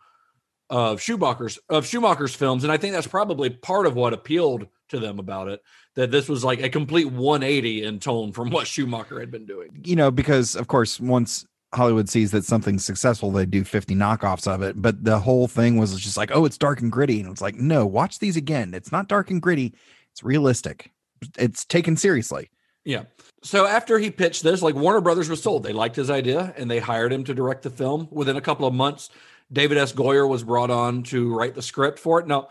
of 0.71 1.01
Schumacher's 1.01 1.59
of 1.69 1.85
Schumacher's 1.85 2.33
films, 2.33 2.63
and 2.63 2.71
I 2.71 2.77
think 2.77 2.93
that's 2.93 3.05
probably 3.05 3.49
part 3.49 3.85
of 3.85 3.95
what 3.95 4.13
appealed 4.13 4.67
to 4.89 4.99
them 4.99 5.19
about 5.19 5.49
it. 5.49 5.61
That 5.95 6.09
this 6.09 6.29
was 6.29 6.43
like 6.43 6.63
a 6.63 6.69
complete 6.69 7.11
180 7.11 7.83
in 7.83 7.99
tone 7.99 8.31
from 8.31 8.49
what 8.49 8.65
Schumacher 8.65 9.19
had 9.19 9.29
been 9.29 9.45
doing. 9.45 9.69
you 9.83 9.97
know, 9.97 10.09
because 10.09 10.55
of 10.55 10.67
course, 10.67 10.99
once 10.99 11.45
Hollywood 11.73 12.09
sees 12.09 12.31
that 12.31 12.45
something's 12.45 12.85
successful, 12.85 13.31
they 13.31 13.45
do 13.45 13.65
50 13.65 13.95
knockoffs 13.95 14.47
of 14.47 14.61
it. 14.61 14.81
But 14.81 15.03
the 15.03 15.19
whole 15.19 15.47
thing 15.47 15.77
was 15.77 15.97
just 15.99 16.17
like, 16.17 16.31
oh, 16.33 16.45
it's 16.45 16.57
dark 16.57 16.79
and 16.81 16.91
gritty. 16.91 17.19
And 17.19 17.29
it's 17.29 17.41
like, 17.41 17.55
no, 17.55 17.85
watch 17.85 18.19
these 18.19 18.37
again. 18.37 18.73
It's 18.73 18.91
not 18.91 19.09
dark 19.09 19.29
and 19.29 19.41
gritty, 19.41 19.73
it's 20.11 20.23
realistic. 20.23 20.91
It's 21.37 21.65
taken 21.65 21.97
seriously. 21.97 22.49
Yeah. 22.83 23.03
So 23.43 23.67
after 23.67 23.99
he 23.99 24.09
pitched 24.09 24.43
this, 24.43 24.61
like 24.61 24.75
Warner 24.75 25.01
Brothers 25.01 25.29
was 25.29 25.43
sold. 25.43 25.63
They 25.63 25.73
liked 25.73 25.95
his 25.95 26.09
idea 26.09 26.53
and 26.57 26.69
they 26.69 26.79
hired 26.79 27.13
him 27.13 27.23
to 27.25 27.33
direct 27.33 27.63
the 27.63 27.69
film. 27.69 28.07
Within 28.11 28.37
a 28.37 28.41
couple 28.41 28.65
of 28.65 28.73
months, 28.73 29.09
David 29.51 29.77
S. 29.77 29.93
Goyer 29.93 30.27
was 30.27 30.43
brought 30.43 30.71
on 30.71 31.03
to 31.03 31.33
write 31.33 31.55
the 31.55 31.61
script 31.61 31.99
for 31.99 32.19
it. 32.19 32.27
Now, 32.27 32.49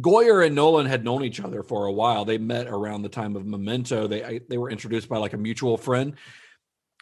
Goyer 0.00 0.44
and 0.44 0.54
Nolan 0.54 0.86
had 0.86 1.04
known 1.04 1.24
each 1.24 1.40
other 1.40 1.62
for 1.62 1.86
a 1.86 1.92
while. 1.92 2.24
They 2.24 2.38
met 2.38 2.66
around 2.66 3.02
the 3.02 3.08
time 3.08 3.36
of 3.36 3.46
Memento. 3.46 4.06
They 4.06 4.24
I- 4.24 4.40
they 4.48 4.58
were 4.58 4.70
introduced 4.70 5.08
by 5.08 5.18
like 5.18 5.32
a 5.32 5.38
mutual 5.38 5.76
friend. 5.76 6.14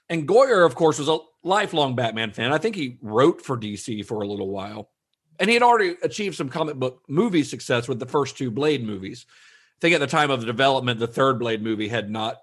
And 0.08 0.26
Goyer, 0.26 0.66
of 0.66 0.74
course, 0.74 0.98
was 0.98 1.08
a 1.08 1.18
lifelong 1.44 1.94
Batman 1.94 2.32
fan. 2.32 2.52
I 2.52 2.58
think 2.58 2.74
he 2.74 2.98
wrote 3.00 3.40
for 3.42 3.56
DC 3.56 4.04
for 4.04 4.22
a 4.22 4.26
little 4.26 4.50
while. 4.50 4.90
And 5.38 5.48
he 5.48 5.54
had 5.54 5.62
already 5.62 5.96
achieved 6.02 6.36
some 6.36 6.48
comic 6.48 6.76
book 6.76 7.02
movie 7.08 7.44
success 7.44 7.88
with 7.88 7.98
the 7.98 8.06
first 8.06 8.36
two 8.36 8.50
Blade 8.50 8.84
movies. 8.84 9.24
I 9.28 9.80
think 9.80 9.94
at 9.94 10.00
the 10.00 10.06
time 10.06 10.30
of 10.30 10.40
the 10.40 10.46
development, 10.46 10.98
the 11.00 11.06
third 11.06 11.38
Blade 11.38 11.62
movie 11.62 11.88
had 11.88 12.10
not 12.10 12.38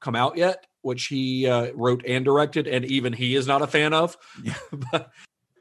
come 0.00 0.16
out 0.16 0.36
yet, 0.36 0.66
which 0.82 1.06
he 1.06 1.46
uh, 1.46 1.72
wrote 1.74 2.04
and 2.06 2.24
directed, 2.24 2.66
and 2.66 2.84
even 2.84 3.12
he 3.12 3.36
is 3.36 3.46
not 3.46 3.62
a 3.62 3.66
fan 3.66 3.94
of. 3.94 4.18
but 4.92 5.10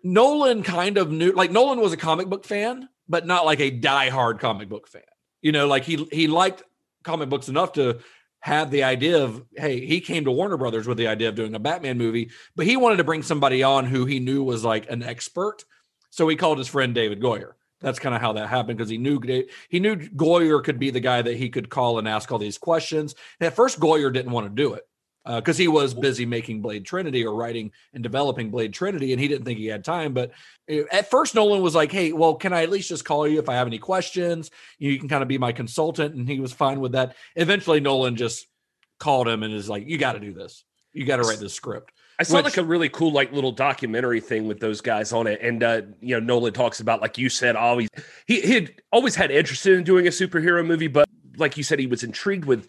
Nolan 0.03 0.63
kind 0.63 0.97
of 0.97 1.11
knew, 1.11 1.31
like 1.31 1.51
Nolan 1.51 1.79
was 1.79 1.93
a 1.93 1.97
comic 1.97 2.27
book 2.27 2.45
fan, 2.45 2.89
but 3.07 3.25
not 3.25 3.45
like 3.45 3.59
a 3.59 3.71
diehard 3.71 4.39
comic 4.39 4.69
book 4.69 4.87
fan. 4.87 5.01
You 5.41 5.51
know, 5.51 5.67
like 5.67 5.83
he 5.83 6.07
he 6.11 6.27
liked 6.27 6.63
comic 7.03 7.29
books 7.29 7.49
enough 7.49 7.73
to 7.73 7.99
have 8.39 8.71
the 8.71 8.83
idea 8.83 9.23
of, 9.23 9.43
hey, 9.55 9.85
he 9.85 10.01
came 10.01 10.25
to 10.25 10.31
Warner 10.31 10.57
Brothers 10.57 10.87
with 10.87 10.97
the 10.97 11.07
idea 11.07 11.29
of 11.29 11.35
doing 11.35 11.53
a 11.53 11.59
Batman 11.59 11.97
movie, 11.97 12.31
but 12.55 12.65
he 12.65 12.75
wanted 12.75 12.97
to 12.97 13.03
bring 13.03 13.21
somebody 13.21 13.61
on 13.61 13.85
who 13.85 14.05
he 14.05 14.19
knew 14.19 14.43
was 14.43 14.63
like 14.63 14.89
an 14.89 15.03
expert. 15.03 15.63
So 16.09 16.27
he 16.27 16.35
called 16.35 16.57
his 16.57 16.67
friend 16.67 16.93
David 16.93 17.21
Goyer. 17.21 17.53
That's 17.81 17.99
kind 17.99 18.15
of 18.15 18.21
how 18.21 18.33
that 18.33 18.49
happened 18.49 18.77
because 18.77 18.89
he 18.89 18.97
knew 18.97 19.19
he 19.69 19.79
knew 19.79 19.95
Goyer 19.95 20.63
could 20.63 20.79
be 20.79 20.91
the 20.91 20.99
guy 20.99 21.21
that 21.21 21.37
he 21.37 21.49
could 21.49 21.69
call 21.69 21.99
and 21.99 22.07
ask 22.07 22.31
all 22.31 22.37
these 22.37 22.57
questions. 22.57 23.15
And 23.39 23.47
at 23.47 23.55
first, 23.55 23.79
Goyer 23.79 24.13
didn't 24.13 24.31
want 24.31 24.47
to 24.47 24.63
do 24.63 24.73
it 24.73 24.87
because 25.25 25.57
he 25.57 25.67
was 25.67 25.93
busy 25.93 26.25
making 26.25 26.61
Blade 26.61 26.85
Trinity 26.85 27.25
or 27.25 27.35
writing 27.35 27.71
and 27.93 28.01
developing 28.03 28.49
Blade 28.49 28.73
Trinity, 28.73 29.11
and 29.11 29.21
he 29.21 29.27
didn't 29.27 29.45
think 29.45 29.59
he 29.59 29.67
had 29.67 29.83
time. 29.83 30.13
But 30.13 30.31
uh, 30.71 30.83
at 30.91 31.09
first, 31.09 31.35
Nolan 31.35 31.61
was 31.61 31.75
like, 31.75 31.91
"Hey, 31.91 32.11
well, 32.11 32.35
can 32.35 32.53
I 32.53 32.63
at 32.63 32.69
least 32.69 32.89
just 32.89 33.05
call 33.05 33.27
you 33.27 33.39
if 33.39 33.49
I 33.49 33.55
have 33.55 33.67
any 33.67 33.79
questions? 33.79 34.51
You 34.79 34.97
can 34.99 35.09
kind 35.09 35.21
of 35.21 35.27
be 35.27 35.37
my 35.37 35.51
consultant," 35.51 36.15
and 36.15 36.27
he 36.27 36.39
was 36.39 36.53
fine 36.53 36.79
with 36.79 36.93
that. 36.93 37.15
Eventually, 37.35 37.79
Nolan 37.79 38.15
just 38.15 38.47
called 38.99 39.27
him 39.27 39.43
and 39.43 39.53
is 39.53 39.69
like, 39.69 39.87
"You 39.87 39.97
got 39.97 40.13
to 40.13 40.19
do 40.19 40.33
this. 40.33 40.63
You 40.93 41.05
got 41.05 41.17
to 41.17 41.23
write 41.23 41.39
this 41.39 41.53
script." 41.53 41.91
I 42.19 42.23
saw 42.23 42.37
Which- 42.37 42.45
like 42.45 42.57
a 42.57 42.63
really 42.63 42.89
cool 42.89 43.11
like 43.11 43.31
little 43.31 43.51
documentary 43.51 44.21
thing 44.21 44.47
with 44.47 44.59
those 44.59 44.81
guys 44.81 45.11
on 45.11 45.27
it, 45.27 45.41
and 45.41 45.63
uh, 45.63 45.81
you 46.01 46.19
know 46.19 46.19
Nolan 46.19 46.53
talks 46.53 46.79
about 46.79 47.01
like 47.01 47.17
you 47.17 47.29
said 47.29 47.55
always 47.55 47.89
he 48.27 48.41
he 48.41 48.53
had 48.53 48.73
always 48.91 49.15
had 49.15 49.31
interest 49.31 49.65
in 49.65 49.83
doing 49.83 50.07
a 50.07 50.11
superhero 50.11 50.65
movie, 50.65 50.87
but 50.87 51.07
like 51.37 51.57
you 51.57 51.63
said 51.63 51.79
he 51.79 51.87
was 51.87 52.03
intrigued 52.03 52.45
with 52.45 52.67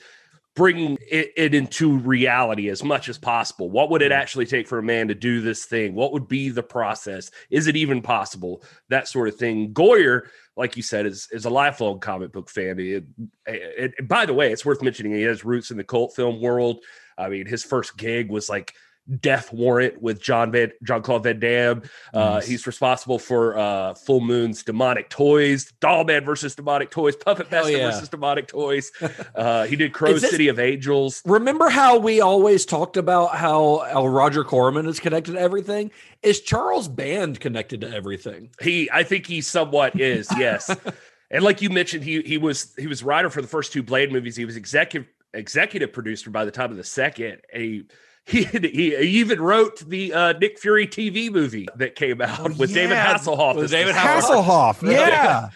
bringing 0.55 0.99
it, 1.11 1.33
it 1.37 1.55
into 1.55 1.99
reality 1.99 2.69
as 2.69 2.85
much 2.85 3.09
as 3.09 3.17
possible. 3.17 3.71
What 3.71 3.91
would 3.91 4.03
it 4.03 4.13
actually 4.13 4.47
take 4.47 4.69
for 4.69 4.79
a 4.79 4.83
man 4.83 5.09
to 5.09 5.15
do 5.15 5.41
this 5.41 5.65
thing? 5.65 5.95
What 5.95 6.13
would 6.13 6.29
be 6.29 6.51
the 6.51 6.63
process? 6.63 7.31
Is 7.51 7.67
it 7.67 7.77
even 7.77 8.03
possible? 8.03 8.63
That 8.89 9.09
sort 9.09 9.29
of 9.29 9.37
thing. 9.37 9.73
Goyer, 9.73 10.23
like 10.57 10.77
you 10.77 10.83
said, 10.83 11.07
is 11.07 11.29
is 11.33 11.47
a 11.47 11.51
lifelong 11.51 12.01
comic 12.01 12.33
book 12.33 12.51
fan. 12.51 12.79
It, 12.79 13.05
it, 13.47 14.09
by 14.09 14.27
the 14.27 14.35
way, 14.35 14.53
it's 14.53 14.65
worth 14.65 14.83
mentioning 14.83 15.15
he 15.15 15.23
has 15.23 15.45
roots 15.45 15.71
in 15.71 15.77
the 15.77 15.85
cult 15.85 16.15
film 16.15 16.41
world. 16.41 16.81
I 17.17 17.29
mean, 17.29 17.47
his 17.47 17.65
first 17.65 17.97
gig 17.97 18.31
was 18.31 18.49
like 18.49 18.75
Death 19.21 19.53
Warrant 19.53 20.01
with 20.01 20.23
John 20.23 20.53
Van 20.53 20.71
John 20.85 21.03
Claude 21.03 21.25
Van 21.25 21.41
Damme. 21.41 21.83
Uh, 22.15 22.33
Nice. 22.33 22.47
He's 22.47 22.67
responsible 22.67 23.19
for 23.19 23.59
uh, 23.59 23.95
Full 23.95 24.21
Moon's 24.21 24.63
Demonic 24.63 25.11
Toys, 25.11 25.73
Doll 25.81 26.05
Man 26.05 26.25
versus 26.25 26.55
Demonic 26.55 26.91
Toys, 26.91 27.17
Puppet 27.17 27.51
Master 27.51 27.73
yeah. 27.73 27.91
versus 27.91 28.09
Demonic 28.09 28.49
Toys. 28.49 28.91
Uh, 29.35 29.65
he 29.67 29.77
did 29.77 29.93
Crow 29.93 30.13
this- 30.15 30.31
City 30.31 30.49
of 30.49 30.59
Angels. 30.59 31.23
Remember 31.25 31.69
how 31.69 31.99
we 31.99 32.21
always 32.21 32.67
talked 32.67 32.97
about 32.97 33.35
how, 33.35 33.79
how 33.91 34.07
Roger 34.07 34.45
Corman 34.45 34.87
is 34.87 35.01
connected 35.01 35.33
to 35.33 35.41
everything? 35.41 35.91
Is 36.23 36.41
Charles 36.41 36.87
Band 36.89 37.41
connected 37.41 37.81
to 37.81 37.93
everything? 37.93 38.51
He, 38.61 38.91
I 38.93 39.05
think 39.05 39.27
he 39.27 39.41
somewhat 39.41 39.99
is, 39.99 40.29
yes. 40.37 40.75
and 41.31 41.43
like 41.45 41.63
you 41.63 41.71
mentioned, 41.71 42.05
he 42.05 42.23
he 42.23 42.39
was 42.39 42.75
he 42.77 42.87
was 42.87 43.03
writer 43.03 43.31
for 43.31 43.43
the 43.43 43.49
first 43.49 43.73
two 43.73 43.83
Blade 43.83 44.13
movies. 44.13 44.37
He 44.37 44.45
was 44.45 44.57
executive 44.57 45.09
executive 45.35 45.93
producer 45.93 46.31
by 46.31 46.45
the 46.45 46.51
time 46.51 46.71
of 46.71 46.77
the 46.77 46.85
second. 46.85 47.39
And 47.53 47.91
he 48.27 48.45
he, 48.45 48.69
he 48.71 49.21
even 49.21 49.41
wrote 49.41 49.79
the 49.81 50.13
uh, 50.13 50.33
Nick 50.35 50.59
Fury 50.59 50.87
TV 50.87 51.31
movie 51.31 51.69
that 51.77 51.95
came 51.95 52.21
out 52.21 52.57
with 52.57 52.73
David 52.73 52.97
Hasselhoff. 52.97 53.57
with 53.57 53.71
David 53.71 53.95
the 53.95 54.01
star. 54.01 54.43
Hasselhoff. 54.43 54.91
Yeah. 54.91 55.51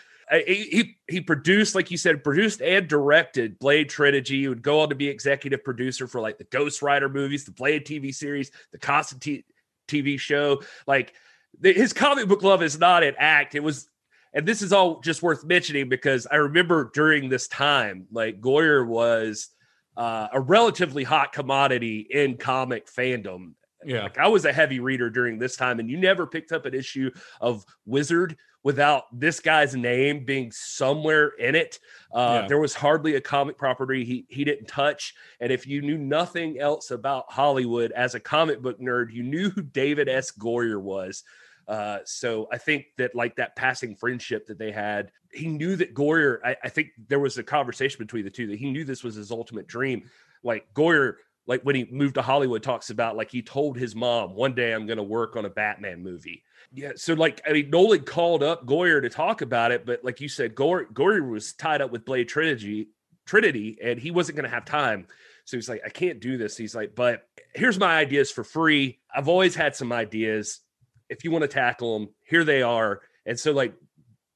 He, 0.44 0.54
he 0.54 0.96
he 1.08 1.20
produced, 1.20 1.76
like 1.76 1.92
you 1.92 1.96
said, 1.96 2.24
produced 2.24 2.60
and 2.60 2.88
directed 2.88 3.60
Blade 3.60 3.88
trilogy. 3.88 4.40
He 4.40 4.48
would 4.48 4.62
go 4.62 4.80
on 4.80 4.88
to 4.88 4.96
be 4.96 5.08
executive 5.08 5.62
producer 5.62 6.08
for 6.08 6.20
like 6.20 6.38
the 6.38 6.44
Ghost 6.44 6.82
Rider 6.82 7.08
movies, 7.08 7.44
the 7.44 7.52
Blade 7.52 7.86
TV 7.86 8.12
series, 8.12 8.50
the 8.72 8.78
Constantine 8.78 9.44
TV 9.86 10.18
show. 10.18 10.62
Like 10.88 11.14
the, 11.60 11.72
his 11.72 11.92
comic 11.92 12.26
book 12.26 12.42
love 12.42 12.62
is 12.62 12.78
not 12.78 13.04
an 13.04 13.14
act. 13.18 13.54
It 13.54 13.62
was, 13.62 13.88
and 14.32 14.46
this 14.46 14.62
is 14.62 14.72
all 14.72 15.00
just 15.00 15.22
worth 15.22 15.44
mentioning 15.44 15.88
because 15.88 16.26
I 16.26 16.36
remember 16.36 16.90
during 16.92 17.28
this 17.28 17.46
time, 17.46 18.08
like 18.10 18.40
Goyer 18.40 18.84
was 18.84 19.50
uh, 19.96 20.28
a 20.32 20.40
relatively 20.40 21.04
hot 21.04 21.32
commodity 21.32 22.06
in 22.10 22.36
comic 22.36 22.86
fandom. 22.90 23.52
Yeah. 23.84 24.04
Like 24.04 24.18
I 24.18 24.28
was 24.28 24.44
a 24.44 24.52
heavy 24.52 24.80
reader 24.80 25.10
during 25.10 25.38
this 25.38 25.56
time, 25.56 25.78
and 25.80 25.88
you 25.88 25.96
never 25.96 26.26
picked 26.26 26.52
up 26.52 26.66
an 26.66 26.74
issue 26.74 27.10
of 27.40 27.64
Wizard 27.84 28.36
without 28.64 29.04
this 29.12 29.38
guy's 29.38 29.76
name 29.76 30.24
being 30.24 30.50
somewhere 30.50 31.28
in 31.38 31.54
it. 31.54 31.78
Uh, 32.12 32.40
Yeah. 32.42 32.48
There 32.48 32.58
was 32.58 32.74
hardly 32.74 33.14
a 33.14 33.20
comic 33.20 33.56
property 33.56 34.04
he 34.04 34.26
he 34.28 34.44
didn't 34.44 34.66
touch, 34.66 35.14
and 35.40 35.52
if 35.52 35.66
you 35.66 35.82
knew 35.82 35.98
nothing 35.98 36.58
else 36.58 36.90
about 36.90 37.30
Hollywood 37.30 37.92
as 37.92 38.14
a 38.16 38.20
comic 38.20 38.60
book 38.60 38.80
nerd, 38.80 39.12
you 39.12 39.22
knew 39.22 39.50
who 39.50 39.62
David 39.62 40.08
S. 40.08 40.32
Goyer 40.32 40.80
was. 40.80 41.22
Uh, 41.68 41.98
so 42.04 42.48
I 42.52 42.58
think 42.58 42.86
that 42.98 43.14
like 43.14 43.36
that 43.36 43.56
passing 43.56 43.96
friendship 43.96 44.46
that 44.46 44.58
they 44.58 44.70
had, 44.70 45.10
he 45.32 45.48
knew 45.48 45.76
that 45.76 45.94
Goyer. 45.94 46.38
I, 46.44 46.56
I 46.62 46.68
think 46.68 46.90
there 47.08 47.18
was 47.18 47.38
a 47.38 47.42
conversation 47.42 47.98
between 47.98 48.24
the 48.24 48.30
two 48.30 48.46
that 48.48 48.58
he 48.58 48.70
knew 48.70 48.84
this 48.84 49.02
was 49.02 49.16
his 49.16 49.30
ultimate 49.30 49.66
dream. 49.66 50.08
Like 50.44 50.72
Goyer, 50.74 51.14
like 51.46 51.62
when 51.62 51.74
he 51.74 51.88
moved 51.90 52.14
to 52.14 52.22
Hollywood, 52.22 52.62
talks 52.62 52.90
about 52.90 53.16
like 53.16 53.30
he 53.30 53.42
told 53.42 53.76
his 53.76 53.96
mom, 53.96 54.34
"One 54.34 54.54
day 54.54 54.72
I'm 54.72 54.86
going 54.86 54.98
to 54.98 55.02
work 55.02 55.36
on 55.36 55.44
a 55.44 55.50
Batman 55.50 56.02
movie." 56.02 56.44
Yeah, 56.72 56.92
so 56.96 57.14
like 57.14 57.40
I 57.48 57.52
mean, 57.52 57.70
Nolan 57.70 58.04
called 58.04 58.42
up 58.42 58.64
Goyer 58.64 59.02
to 59.02 59.08
talk 59.08 59.42
about 59.42 59.72
it, 59.72 59.84
but 59.84 60.04
like 60.04 60.20
you 60.20 60.28
said, 60.28 60.54
Goyer, 60.54 60.86
Goyer 60.92 61.28
was 61.28 61.52
tied 61.52 61.80
up 61.80 61.90
with 61.90 62.04
Blade 62.04 62.28
Trinity, 62.28 62.88
Trinity, 63.24 63.78
and 63.82 63.98
he 63.98 64.12
wasn't 64.12 64.36
going 64.36 64.48
to 64.48 64.54
have 64.54 64.64
time. 64.64 65.08
So 65.46 65.56
he's 65.56 65.68
like, 65.68 65.82
I 65.84 65.90
can't 65.90 66.20
do 66.20 66.36
this. 66.36 66.56
He's 66.56 66.74
like, 66.74 66.96
but 66.96 67.28
here's 67.54 67.78
my 67.78 67.96
ideas 67.98 68.32
for 68.32 68.42
free. 68.42 68.98
I've 69.14 69.28
always 69.28 69.54
had 69.54 69.76
some 69.76 69.92
ideas. 69.92 70.60
If 71.08 71.24
you 71.24 71.30
want 71.30 71.42
to 71.42 71.48
tackle 71.48 71.98
them, 71.98 72.08
here 72.24 72.44
they 72.44 72.62
are. 72.62 73.00
And 73.24 73.38
so 73.38 73.52
like 73.52 73.74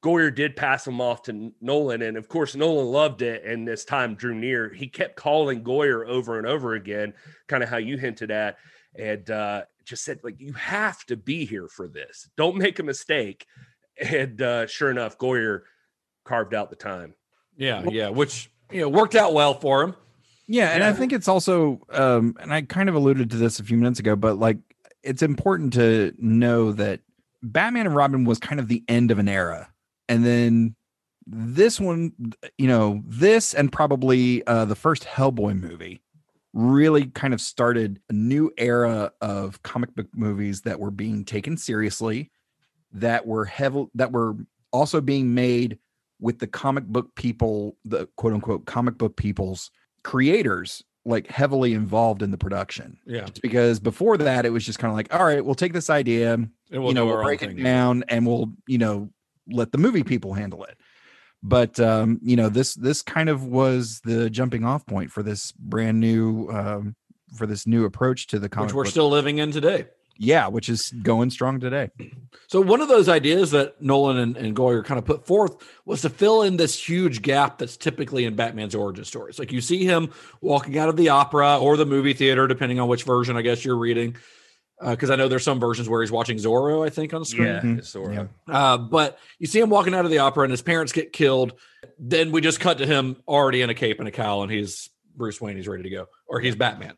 Goyer 0.02 0.34
did 0.34 0.56
pass 0.56 0.84
them 0.84 1.00
off 1.00 1.22
to 1.24 1.52
Nolan, 1.60 2.02
and 2.02 2.16
of 2.16 2.28
course 2.28 2.56
Nolan 2.56 2.86
loved 2.86 3.22
it. 3.22 3.44
And 3.44 3.68
as 3.68 3.84
time 3.84 4.14
drew 4.14 4.34
near, 4.34 4.72
he 4.72 4.88
kept 4.88 5.16
calling 5.16 5.62
Goyer 5.62 6.06
over 6.06 6.38
and 6.38 6.46
over 6.46 6.74
again, 6.74 7.12
kind 7.48 7.62
of 7.62 7.68
how 7.68 7.76
you 7.76 7.98
hinted 7.98 8.30
at, 8.30 8.56
and 8.98 9.30
uh, 9.30 9.62
just 9.84 10.04
said 10.04 10.20
like, 10.22 10.40
you 10.40 10.52
have 10.54 11.04
to 11.06 11.16
be 11.16 11.44
here 11.44 11.68
for 11.68 11.86
this. 11.88 12.28
Don't 12.36 12.56
make 12.56 12.78
a 12.78 12.82
mistake. 12.82 13.46
And 14.00 14.40
uh, 14.40 14.66
sure 14.66 14.90
enough, 14.90 15.18
Goyer 15.18 15.62
carved 16.24 16.54
out 16.54 16.70
the 16.70 16.76
time. 16.76 17.14
Yeah, 17.56 17.84
yeah, 17.90 18.08
which 18.08 18.50
you 18.70 18.80
know 18.80 18.88
worked 18.88 19.14
out 19.14 19.34
well 19.34 19.52
for 19.52 19.82
him. 19.82 19.94
Yeah, 20.46 20.70
and 20.70 20.82
I 20.82 20.94
think 20.94 21.12
it's 21.12 21.28
also 21.28 21.80
um 21.90 22.36
and 22.40 22.52
I 22.52 22.62
kind 22.62 22.88
of 22.88 22.94
alluded 22.94 23.30
to 23.30 23.36
this 23.36 23.60
a 23.60 23.64
few 23.64 23.76
minutes 23.76 24.00
ago, 24.00 24.16
but 24.16 24.38
like 24.38 24.56
it's 25.02 25.22
important 25.22 25.72
to 25.74 26.14
know 26.18 26.72
that 26.72 27.00
Batman 27.42 27.86
and 27.86 27.96
Robin 27.96 28.24
was 28.24 28.38
kind 28.38 28.60
of 28.60 28.68
the 28.68 28.84
end 28.88 29.10
of 29.10 29.18
an 29.18 29.28
era. 29.28 29.68
And 30.08 30.24
then 30.24 30.74
this 31.26 31.80
one, 31.80 32.12
you 32.58 32.66
know, 32.66 33.02
this 33.06 33.54
and 33.54 33.72
probably 33.72 34.46
uh 34.46 34.64
the 34.64 34.74
first 34.74 35.04
Hellboy 35.04 35.58
movie 35.58 36.02
really 36.52 37.06
kind 37.06 37.32
of 37.32 37.40
started 37.40 38.00
a 38.08 38.12
new 38.12 38.50
era 38.58 39.12
of 39.20 39.62
comic 39.62 39.94
book 39.94 40.08
movies 40.14 40.62
that 40.62 40.80
were 40.80 40.90
being 40.90 41.24
taken 41.24 41.56
seriously, 41.56 42.30
that 42.92 43.26
were 43.26 43.44
heavy 43.44 43.86
that 43.94 44.12
were 44.12 44.34
also 44.72 45.00
being 45.00 45.34
made 45.34 45.78
with 46.20 46.38
the 46.38 46.46
comic 46.46 46.84
book 46.84 47.14
people, 47.14 47.76
the 47.84 48.06
quote 48.16 48.32
unquote 48.32 48.66
comic 48.66 48.98
book 48.98 49.16
people's 49.16 49.70
creators 50.02 50.82
like 51.04 51.28
heavily 51.28 51.72
involved 51.72 52.22
in 52.22 52.30
the 52.30 52.38
production. 52.38 52.98
Yeah, 53.06 53.26
It's 53.26 53.38
because 53.38 53.80
before 53.80 54.18
that 54.18 54.44
it 54.44 54.50
was 54.50 54.64
just 54.64 54.78
kind 54.78 54.90
of 54.90 54.96
like, 54.96 55.14
all 55.14 55.24
right, 55.24 55.44
we'll 55.44 55.54
take 55.54 55.72
this 55.72 55.90
idea, 55.90 56.34
and 56.34 56.50
we'll 56.70 56.88
you 56.88 56.94
know, 56.94 57.06
we'll 57.06 57.22
break 57.22 57.42
it 57.42 57.62
down 57.62 58.04
and 58.08 58.26
we'll, 58.26 58.52
you 58.66 58.78
know, 58.78 59.10
let 59.50 59.72
the 59.72 59.78
movie 59.78 60.04
people 60.04 60.34
handle 60.34 60.64
it. 60.64 60.76
But 61.42 61.80
um, 61.80 62.20
you 62.22 62.36
know, 62.36 62.48
this 62.48 62.74
this 62.74 63.00
kind 63.02 63.28
of 63.28 63.46
was 63.46 64.00
the 64.04 64.28
jumping 64.28 64.64
off 64.64 64.84
point 64.86 65.10
for 65.10 65.22
this 65.22 65.52
brand 65.52 65.98
new 65.98 66.48
um 66.50 66.94
for 67.34 67.46
this 67.46 67.66
new 67.66 67.84
approach 67.84 68.26
to 68.26 68.38
the 68.38 68.48
comic 68.48 68.68
which 68.68 68.74
we're 68.74 68.82
book. 68.84 68.90
still 68.90 69.08
living 69.08 69.38
in 69.38 69.52
today. 69.52 69.86
Yeah, 70.22 70.48
which 70.48 70.68
is 70.68 70.90
going 71.02 71.30
strong 71.30 71.58
today. 71.60 71.88
So 72.46 72.60
one 72.60 72.82
of 72.82 72.88
those 72.88 73.08
ideas 73.08 73.52
that 73.52 73.80
Nolan 73.80 74.18
and, 74.18 74.36
and 74.36 74.54
Goyer 74.54 74.84
kind 74.84 74.98
of 74.98 75.06
put 75.06 75.26
forth 75.26 75.56
was 75.86 76.02
to 76.02 76.10
fill 76.10 76.42
in 76.42 76.58
this 76.58 76.78
huge 76.78 77.22
gap 77.22 77.56
that's 77.56 77.78
typically 77.78 78.26
in 78.26 78.36
Batman's 78.36 78.74
origin 78.74 79.04
stories. 79.04 79.38
Like 79.38 79.50
you 79.50 79.62
see 79.62 79.84
him 79.86 80.10
walking 80.42 80.76
out 80.76 80.90
of 80.90 80.96
the 80.96 81.08
opera 81.08 81.58
or 81.58 81.78
the 81.78 81.86
movie 81.86 82.12
theater, 82.12 82.46
depending 82.46 82.78
on 82.78 82.86
which 82.88 83.04
version 83.04 83.36
I 83.36 83.42
guess 83.42 83.64
you're 83.64 83.78
reading. 83.78 84.16
Because 84.82 85.10
I 85.10 85.16
know 85.16 85.28
there's 85.28 85.44
some 85.44 85.60
versions 85.60 85.88
where 85.88 86.00
he's 86.02 86.10
watching 86.12 86.36
Zorro, 86.38 86.86
I 86.86 86.90
think, 86.90 87.12
on 87.14 87.20
the 87.20 87.26
screen. 87.26 87.48
Yeah, 87.48 87.60
Mhm. 87.60 87.84
sort 87.84 88.12
Yeah. 88.14 88.26
Uh, 88.48 88.78
but 88.78 89.18
you 89.38 89.46
see 89.46 89.60
him 89.60 89.68
walking 89.70 89.94
out 89.94 90.04
of 90.06 90.10
the 90.10 90.18
opera 90.18 90.44
and 90.44 90.50
his 90.50 90.62
parents 90.62 90.92
get 90.92 91.12
killed. 91.12 91.52
Then 91.98 92.30
we 92.32 92.40
just 92.40 92.60
cut 92.60 92.78
to 92.78 92.86
him 92.86 93.16
already 93.28 93.60
in 93.62 93.68
a 93.70 93.74
cape 93.74 93.98
and 93.98 94.08
a 94.08 94.10
cowl, 94.10 94.42
and 94.42 94.50
he's 94.52 94.88
Bruce 95.16 95.40
Wayne. 95.40 95.56
He's 95.56 95.68
ready 95.68 95.82
to 95.84 95.90
go, 95.90 96.06
or 96.26 96.40
he's 96.40 96.54
Batman. 96.56 96.94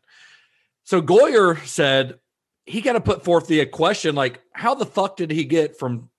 So 0.85 1.01
Goyer 1.01 1.57
said 1.65 2.19
he 2.65 2.81
got 2.81 2.93
to 2.93 3.01
put 3.01 3.23
forth 3.23 3.47
the 3.47 3.65
question 3.65 4.15
like, 4.15 4.41
how 4.53 4.75
the 4.75 4.85
fuck 4.85 5.17
did 5.17 5.31
he 5.31 5.43
get 5.43 5.77
from 5.77 6.09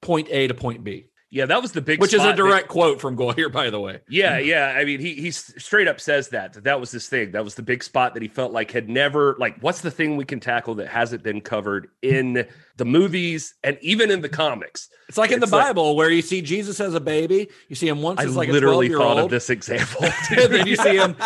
point 0.00 0.28
A 0.30 0.48
to 0.48 0.54
point 0.54 0.82
B? 0.84 1.06
Yeah, 1.30 1.46
that 1.46 1.62
was 1.62 1.72
the 1.72 1.80
big 1.80 1.98
Which 1.98 2.12
is 2.12 2.20
a 2.20 2.24
spot 2.24 2.36
that- 2.36 2.42
direct 2.42 2.68
quote 2.68 3.00
from 3.00 3.16
Goyer, 3.16 3.50
by 3.50 3.70
the 3.70 3.80
way. 3.80 4.00
Yeah, 4.06 4.36
yeah. 4.38 4.74
I 4.76 4.84
mean, 4.84 5.00
he 5.00 5.14
he 5.14 5.30
straight 5.30 5.88
up 5.88 5.98
says 5.98 6.28
that 6.28 6.52
that 6.52 6.64
that 6.64 6.78
was 6.78 6.90
his 6.90 7.08
thing. 7.08 7.30
That 7.32 7.42
was 7.42 7.54
the 7.54 7.62
big 7.62 7.82
spot 7.82 8.12
that 8.12 8.22
he 8.22 8.28
felt 8.28 8.52
like 8.52 8.70
had 8.70 8.90
never 8.90 9.34
like. 9.38 9.56
What's 9.62 9.80
the 9.80 9.90
thing 9.90 10.16
we 10.18 10.26
can 10.26 10.40
tackle 10.40 10.74
that 10.74 10.88
hasn't 10.88 11.22
been 11.22 11.40
covered 11.40 11.88
in 12.02 12.46
the 12.76 12.84
movies 12.84 13.54
and 13.62 13.78
even 13.80 14.10
in 14.10 14.20
the 14.20 14.28
comics? 14.28 14.88
It's 15.08 15.18
like 15.18 15.30
in 15.30 15.40
the 15.40 15.44
It's 15.44 15.52
like- 15.52 15.66
Bible 15.66 15.94
where 15.94 16.08
you 16.08 16.22
see 16.22 16.40
Jesus 16.40 16.80
as 16.80 16.94
a 16.94 17.00
baby. 17.00 17.48
You 17.68 17.76
see 17.76 17.86
him 17.88 18.00
once 18.00 18.18
I 18.20 18.24
as 18.24 18.34
like 18.36 18.48
a 18.48 18.52
literally 18.52 18.88
12 18.88 19.02
thought 19.02 19.16
old. 19.18 19.24
of 19.26 19.30
this 19.30 19.50
example. 19.50 20.04
and 20.30 20.52
then 20.52 20.66
you 20.66 20.76
see 20.76 20.96
him 20.96 21.16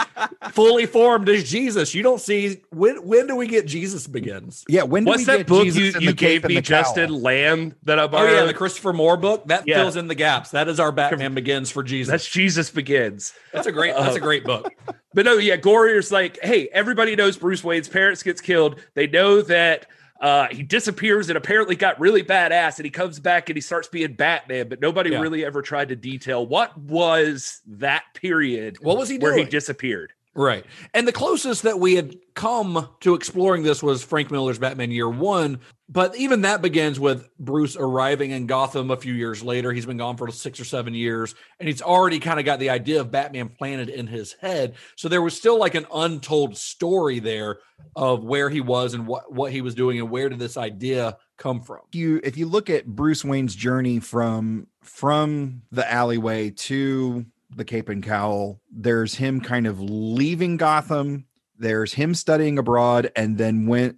fully 0.51 0.87
formed 0.87 1.29
as 1.29 1.49
Jesus. 1.49 1.95
You 1.95 2.03
don't 2.03 2.21
see 2.21 2.63
when 2.71 3.07
when 3.07 3.27
do 3.29 3.37
we 3.37 3.47
get 3.47 3.67
Jesus 3.67 4.07
begins? 4.09 4.65
Yeah, 4.69 4.83
when 4.83 5.05
do 5.05 5.11
What's 5.11 5.21
we 5.21 5.25
that 5.27 5.37
get 5.39 5.47
book 5.47 5.65
Jesus 5.65 6.01
you, 6.01 6.09
you 6.09 6.15
gave 6.15 6.45
me, 6.45 6.57
the 6.57 6.63
cowl? 6.63 6.83
Justin 6.83 7.11
Lamb, 7.23 7.75
that 7.85 7.99
I 7.99 8.07
borrowed? 8.09 8.31
Oh 8.31 8.35
yeah, 8.41 8.45
the 8.45 8.55
Christopher 8.55 8.93
Moore 8.93 9.17
book 9.17 9.47
that 9.47 9.67
Yeah. 9.69 9.77
fills 9.77 9.95
in 9.97 10.09
the 10.09 10.15
gaps. 10.17 10.51
That 10.51 10.67
is 10.69 10.81
our 10.81 10.91
Batman 10.91 11.35
Begins 11.35 11.71
for 11.71 11.83
Jesus. 11.85 12.11
That's 12.11 12.29
Jesus 12.29 12.71
Begins. 12.71 13.35
That's 13.53 13.67
a 13.69 13.73
great. 13.73 13.95
That's 13.95 14.17
a 14.17 14.21
uh, 14.21 14.23
great 14.23 14.45
book. 14.45 14.73
But 15.15 15.25
no, 15.25 15.39
yeah, 15.39 15.57
Goyer's 15.57 16.13
like, 16.13 16.39
hey, 16.43 16.69
everybody 16.75 17.17
knows 17.17 17.39
Bruce 17.39 17.65
Wayne's 17.65 17.89
parents 17.89 18.23
gets 18.23 18.43
killed. 18.43 18.77
They 18.93 19.07
know 19.07 19.41
that 19.41 19.87
uh, 20.21 20.49
he 20.51 20.63
disappears 20.63 21.29
and 21.29 21.37
apparently 21.37 21.77
got 21.77 22.01
really 22.01 22.23
badass, 22.23 22.77
and 22.79 22.85
he 22.85 22.91
comes 22.91 23.21
back 23.21 23.49
and 23.51 23.57
he 23.57 23.61
starts 23.61 23.89
being 23.89 24.15
Batman. 24.15 24.69
But 24.69 24.81
nobody 24.81 25.11
Yeah. 25.11 25.21
really 25.21 25.45
ever 25.45 25.63
tried 25.63 25.89
to 25.91 25.97
detail 25.97 26.47
what 26.47 26.77
was 26.79 27.61
that 27.67 28.05
period 28.15 28.79
What 28.81 28.97
was 28.97 29.09
he 29.09 29.19
doing? 29.19 29.35
where 29.35 29.45
he 29.45 29.49
disappeared. 29.51 30.13
Right. 30.37 30.67
And 30.93 31.09
the 31.09 31.13
closest 31.13 31.63
that 31.63 31.81
we 31.81 31.95
had 31.95 32.15
come 32.35 32.91
to 33.01 33.15
exploring 33.15 33.63
this 33.63 33.83
was 33.83 34.05
Frank 34.05 34.31
Miller's 34.31 34.59
Batman 34.59 34.91
Year 34.91 35.09
One. 35.09 35.61
But 35.89 36.15
even 36.17 36.43
that 36.43 36.61
begins 36.61 37.01
with 37.01 37.27
Bruce 37.39 37.75
arriving 37.75 38.33
in 38.33 38.47
Gotham 38.47 38.91
a 38.91 38.97
few 38.97 39.15
years 39.15 39.43
later. 39.43 39.73
He's 39.73 39.87
been 39.87 39.97
gone 39.97 40.19
for 40.19 40.31
six 40.31 40.61
or 40.61 40.65
seven 40.65 40.93
years, 40.93 41.35
and 41.59 41.69
he's 41.69 41.81
already 41.81 42.19
kind 42.19 42.39
of 42.39 42.45
got 42.45 42.59
the 42.59 42.71
idea 42.71 43.01
of 43.01 43.11
Batman 43.11 43.49
planted 43.49 43.89
in 43.89 44.07
his 44.07 44.35
head. 44.35 44.75
So 44.97 45.09
there 45.09 45.23
was 45.23 45.35
still 45.35 45.59
like 45.59 45.75
an 45.75 45.87
untold 45.95 46.57
story 46.57 47.19
there 47.19 47.61
of 47.95 48.25
where 48.25 48.51
he 48.51 48.61
was 48.61 48.93
and 48.93 49.07
what, 49.07 49.33
what 49.33 49.53
he 49.53 49.63
was 49.63 49.75
doing 49.75 49.99
and 49.99 50.11
where 50.11 50.29
did 50.29 50.39
this 50.39 50.57
idea 50.57 51.17
come 51.39 51.63
from. 51.63 51.81
you 51.93 52.21
if 52.25 52.37
you 52.37 52.47
look 52.47 52.69
at 52.69 52.87
Bruce 52.87 53.25
Wayne's 53.25 53.55
journey 53.55 54.01
from 54.01 54.67
from 54.83 55.63
the 55.71 55.91
alleyway 55.91 56.51
to 56.51 57.27
the 57.57 57.65
Cape 57.65 57.89
and 57.89 58.03
Cowl, 58.03 58.61
there's 58.71 59.15
him 59.15 59.41
kind 59.41 59.67
of 59.67 59.81
leaving 59.81 60.57
Gotham. 60.57 61.27
There's 61.59 61.95
him 61.95 62.15
studying 62.15 62.59
abroad, 62.59 63.11
and 63.17 63.39
then 63.39 63.67
when 63.67 63.97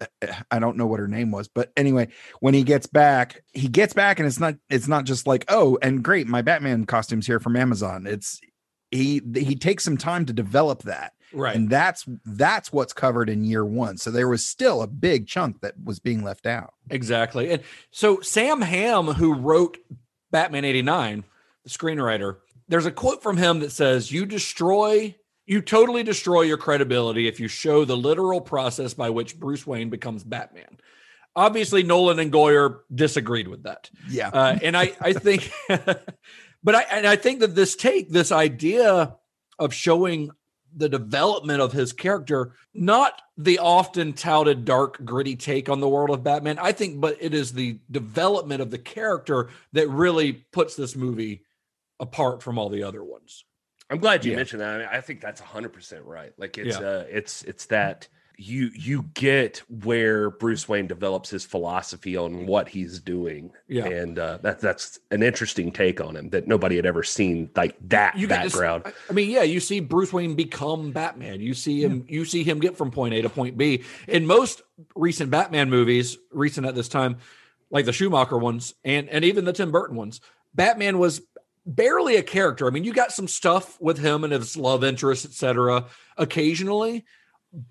I 0.51 0.61
don't 0.61 0.77
know 0.77 0.87
what 0.87 1.01
her 1.01 1.09
name 1.09 1.33
was, 1.33 1.49
but 1.49 1.73
anyway, 1.77 2.07
when 2.39 2.55
he 2.55 2.63
gets 2.63 2.87
back, 2.87 3.43
he 3.53 3.67
gets 3.67 3.93
back, 3.93 4.21
and 4.21 4.29
it's 4.29 4.39
not 4.39 4.55
it's 4.71 4.87
not 4.87 5.05
just 5.07 5.27
like 5.27 5.45
oh, 5.49 5.77
and 5.83 6.03
great, 6.05 6.29
my 6.29 6.41
Batman 6.41 6.87
costumes 6.87 7.27
here 7.27 7.41
from 7.41 7.57
Amazon. 7.57 8.07
It's 8.07 8.41
he 8.93 9.21
he 9.35 9.57
takes 9.57 9.83
some 9.83 9.97
time 9.97 10.25
to 10.27 10.33
develop 10.33 10.83
that, 10.85 11.15
Right. 11.33 11.57
and 11.57 11.69
that's 11.69 12.05
that's 12.25 12.73
what's 12.73 12.93
covered 12.93 13.29
in 13.29 13.43
year 13.43 13.65
one. 13.65 13.97
So 13.99 14.13
there 14.13 14.29
was 14.29 14.45
still 14.47 14.81
a 14.81 14.87
big 14.87 15.27
chunk 15.27 15.61
that 15.63 15.75
was 15.83 15.99
being 15.99 16.23
left 16.23 16.47
out. 16.47 16.75
Exactly. 16.91 17.51
And 17.51 17.63
so 17.91 18.21
Sam 18.21 18.61
Hamm, 18.61 19.09
who 19.09 19.35
wrote 19.35 19.79
Batman 20.31 20.65
89, 20.65 21.25
the 21.65 21.71
screenwriter, 21.71 22.37
there's 22.69 22.87
a 22.87 22.93
quote 22.93 23.23
from 23.23 23.37
him 23.37 23.61
that 23.61 23.73
says, 23.73 24.13
You 24.13 24.27
destroy, 24.27 25.15
you 25.47 25.61
totally 25.61 26.03
destroy 26.03 26.43
your 26.43 26.59
credibility 26.59 27.27
if 27.27 27.41
you 27.41 27.49
show 27.49 27.85
the 27.85 27.97
literal 27.97 28.41
process 28.41 28.95
by 28.95 29.11
which 29.11 29.39
Bruce 29.39 29.67
Wayne 29.67 29.91
becomes 29.91 30.23
Batman. 30.23 30.79
Obviously, 31.35 31.83
Nolan 31.83 32.19
and 32.19 32.33
Goyer 32.33 32.81
disagreed 32.95 33.49
with 33.49 33.63
that. 33.63 33.91
Yeah. 34.09 34.29
Uh, 34.29 34.59
and 34.63 34.77
I, 34.77 34.93
I 35.01 35.13
think, 35.13 35.51
but 35.69 36.75
I, 36.75 36.83
and 36.91 37.07
I 37.07 37.17
think 37.17 37.41
that 37.41 37.55
this 37.55 37.77
take, 37.77 38.11
this 38.11 38.33
idea 38.33 39.15
of 39.59 39.73
showing 39.73 40.31
the 40.77 40.89
development 40.89 41.61
of 41.61 41.73
his 41.73 41.93
character, 41.93 42.53
not 42.75 43.23
the 43.37 43.59
often 43.59 44.13
touted 44.13 44.65
dark, 44.65 45.05
gritty 45.05 45.37
take 45.37 45.69
on 45.69 45.81
the 45.81 45.89
world 45.89 46.11
of 46.11 46.25
Batman. 46.25 46.59
I 46.59 46.73
think, 46.73 47.01
but 47.01 47.17
it 47.21 47.35
is 47.35 47.53
the 47.53 47.79
development 47.91 48.61
of 48.61 48.71
the 48.71 48.79
character 48.79 49.49
that 49.73 49.89
really 49.89 50.33
puts 50.33 50.77
this 50.77 50.95
movie 50.95 51.43
apart 52.01 52.43
from 52.43 52.59
all 52.59 52.69
the 52.69 52.83
other 52.83 53.03
ones. 53.05 53.45
I'm 53.91 53.99
glad 53.99 54.25
you 54.25 54.33
Yeah. 54.33 54.37
mentioned 54.37 54.61
that. 54.61 54.75
I, 54.75 54.79
mean, 54.79 54.89
I 54.93 55.01
think 55.01 55.21
that's 55.21 55.41
100 55.41 55.73
percent 55.73 56.05
right. 56.05 56.33
Like 56.37 56.59
it's 56.59 56.79
Yeah. 56.79 56.87
uh, 56.87 57.05
it's 57.11 57.43
it's 57.45 57.67
that 57.67 58.09
you 58.41 58.71
you 58.75 59.03
get 59.15 59.63
where 59.83 60.31
Bruce 60.31 60.69
Wayne 60.69 60.87
develops 60.87 61.29
his 61.31 61.45
philosophy 61.45 62.17
on 62.17 62.47
what 62.47 62.69
he's 62.69 63.01
doing. 63.01 63.51
Yeah. 63.67 63.87
and 63.87 64.17
uh, 64.19 64.39
that 64.43 64.61
that's 64.61 65.01
an 65.11 65.23
interesting 65.25 65.73
take 65.73 66.01
on 66.01 66.15
him 66.17 66.29
that 66.31 66.47
nobody 66.47 66.77
had 66.77 66.87
ever 66.87 67.03
seen 67.03 67.51
like 67.57 67.77
that 67.89 68.17
You 68.17 68.29
get 68.29 68.41
to 68.41 68.45
s- 68.45 68.53
background. 68.53 68.83
I- 68.87 68.93
I 69.11 69.13
mean, 69.13 69.31
yeah, 69.31 69.43
you 69.43 69.59
see 69.59 69.81
Bruce 69.81 70.13
Wayne 70.13 70.35
become 70.37 70.93
Batman. 70.93 71.41
You 71.41 71.55
see 71.55 71.83
him. 71.83 72.05
You 72.09 72.25
see 72.27 72.45
him 72.45 72.61
get 72.61 72.77
from 72.77 72.91
point 72.93 73.15
A 73.15 73.23
to 73.23 73.29
point 73.31 73.57
B. 73.57 73.83
In 74.07 74.27
most 74.27 74.63
recent 74.95 75.31
Batman 75.33 75.69
movies, 75.71 76.17
recent 76.31 76.65
at 76.67 76.75
this 76.77 76.89
time, 76.89 77.17
like 77.71 77.87
the 77.87 77.93
Schumacher 77.93 78.37
ones 78.39 78.75
and 78.85 79.09
and 79.09 79.25
even 79.25 79.47
the 79.47 79.53
Tim 79.55 79.73
Burton 79.73 79.97
ones, 79.97 80.21
Batman 80.55 80.99
was 80.99 81.23
barely 81.69 82.17
a 82.17 82.23
character. 82.23 82.67
I 82.67 82.71
mean, 82.71 82.85
you 82.85 82.93
got 82.93 83.13
some 83.13 83.29
stuff 83.29 83.81
with 83.81 83.99
him 83.99 84.25
and 84.25 84.33
his 84.33 84.57
love 84.57 84.83
interest, 84.83 85.25
etc. 85.25 85.85
Occasionally, 86.17 87.05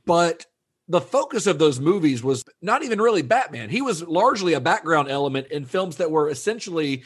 but 0.05 0.45
the 0.87 1.01
focus 1.01 1.47
of 1.47 1.59
those 1.59 1.79
movies 1.79 2.23
was 2.23 2.45
not 2.61 2.83
even 2.83 3.01
really 3.01 3.23
Batman. 3.23 3.69
He 3.69 3.81
was 3.81 4.03
largely 4.03 4.53
a 4.53 4.61
background 4.61 5.09
element 5.09 5.47
in 5.47 5.65
films 5.65 5.97
that 5.97 6.11
were 6.11 6.29
essentially 6.29 7.03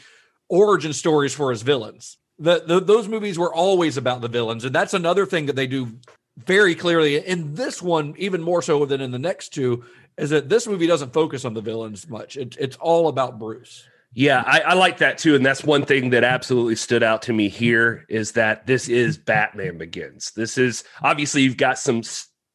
origin 0.48 0.92
stories 0.92 1.34
for 1.34 1.50
his 1.50 1.62
villains. 1.62 2.18
The, 2.38 2.62
the 2.64 2.80
those 2.80 3.08
movies 3.08 3.38
were 3.38 3.52
always 3.52 3.96
about 3.96 4.20
the 4.20 4.28
villains, 4.28 4.64
and 4.64 4.74
that's 4.74 4.94
another 4.94 5.26
thing 5.26 5.46
that 5.46 5.56
they 5.56 5.66
do 5.66 5.98
very 6.38 6.74
clearly 6.74 7.16
in 7.16 7.54
this 7.54 7.82
one, 7.82 8.14
even 8.18 8.42
more 8.42 8.62
so 8.62 8.84
than 8.86 9.00
in 9.00 9.10
the 9.10 9.18
next 9.18 9.50
two, 9.50 9.84
is 10.16 10.30
that 10.30 10.48
this 10.48 10.66
movie 10.66 10.86
doesn't 10.86 11.12
focus 11.12 11.44
on 11.44 11.54
the 11.54 11.60
villains 11.60 12.08
much. 12.08 12.36
It, 12.36 12.56
it's 12.58 12.76
all 12.76 13.08
about 13.08 13.38
Bruce. 13.38 13.84
Yeah, 14.14 14.42
I, 14.46 14.60
I 14.60 14.74
like 14.74 14.98
that 14.98 15.16
too, 15.18 15.34
and 15.34 15.44
that's 15.44 15.64
one 15.64 15.86
thing 15.86 16.10
that 16.10 16.22
absolutely 16.22 16.76
stood 16.76 17.02
out 17.02 17.22
to 17.22 17.32
me 17.32 17.48
here 17.48 18.04
is 18.10 18.32
that 18.32 18.66
this 18.66 18.88
is 18.88 19.16
Batman 19.16 19.78
Begins. 19.78 20.32
This 20.36 20.58
is 20.58 20.84
obviously 21.02 21.42
you've 21.42 21.56
got 21.56 21.78
some 21.78 22.02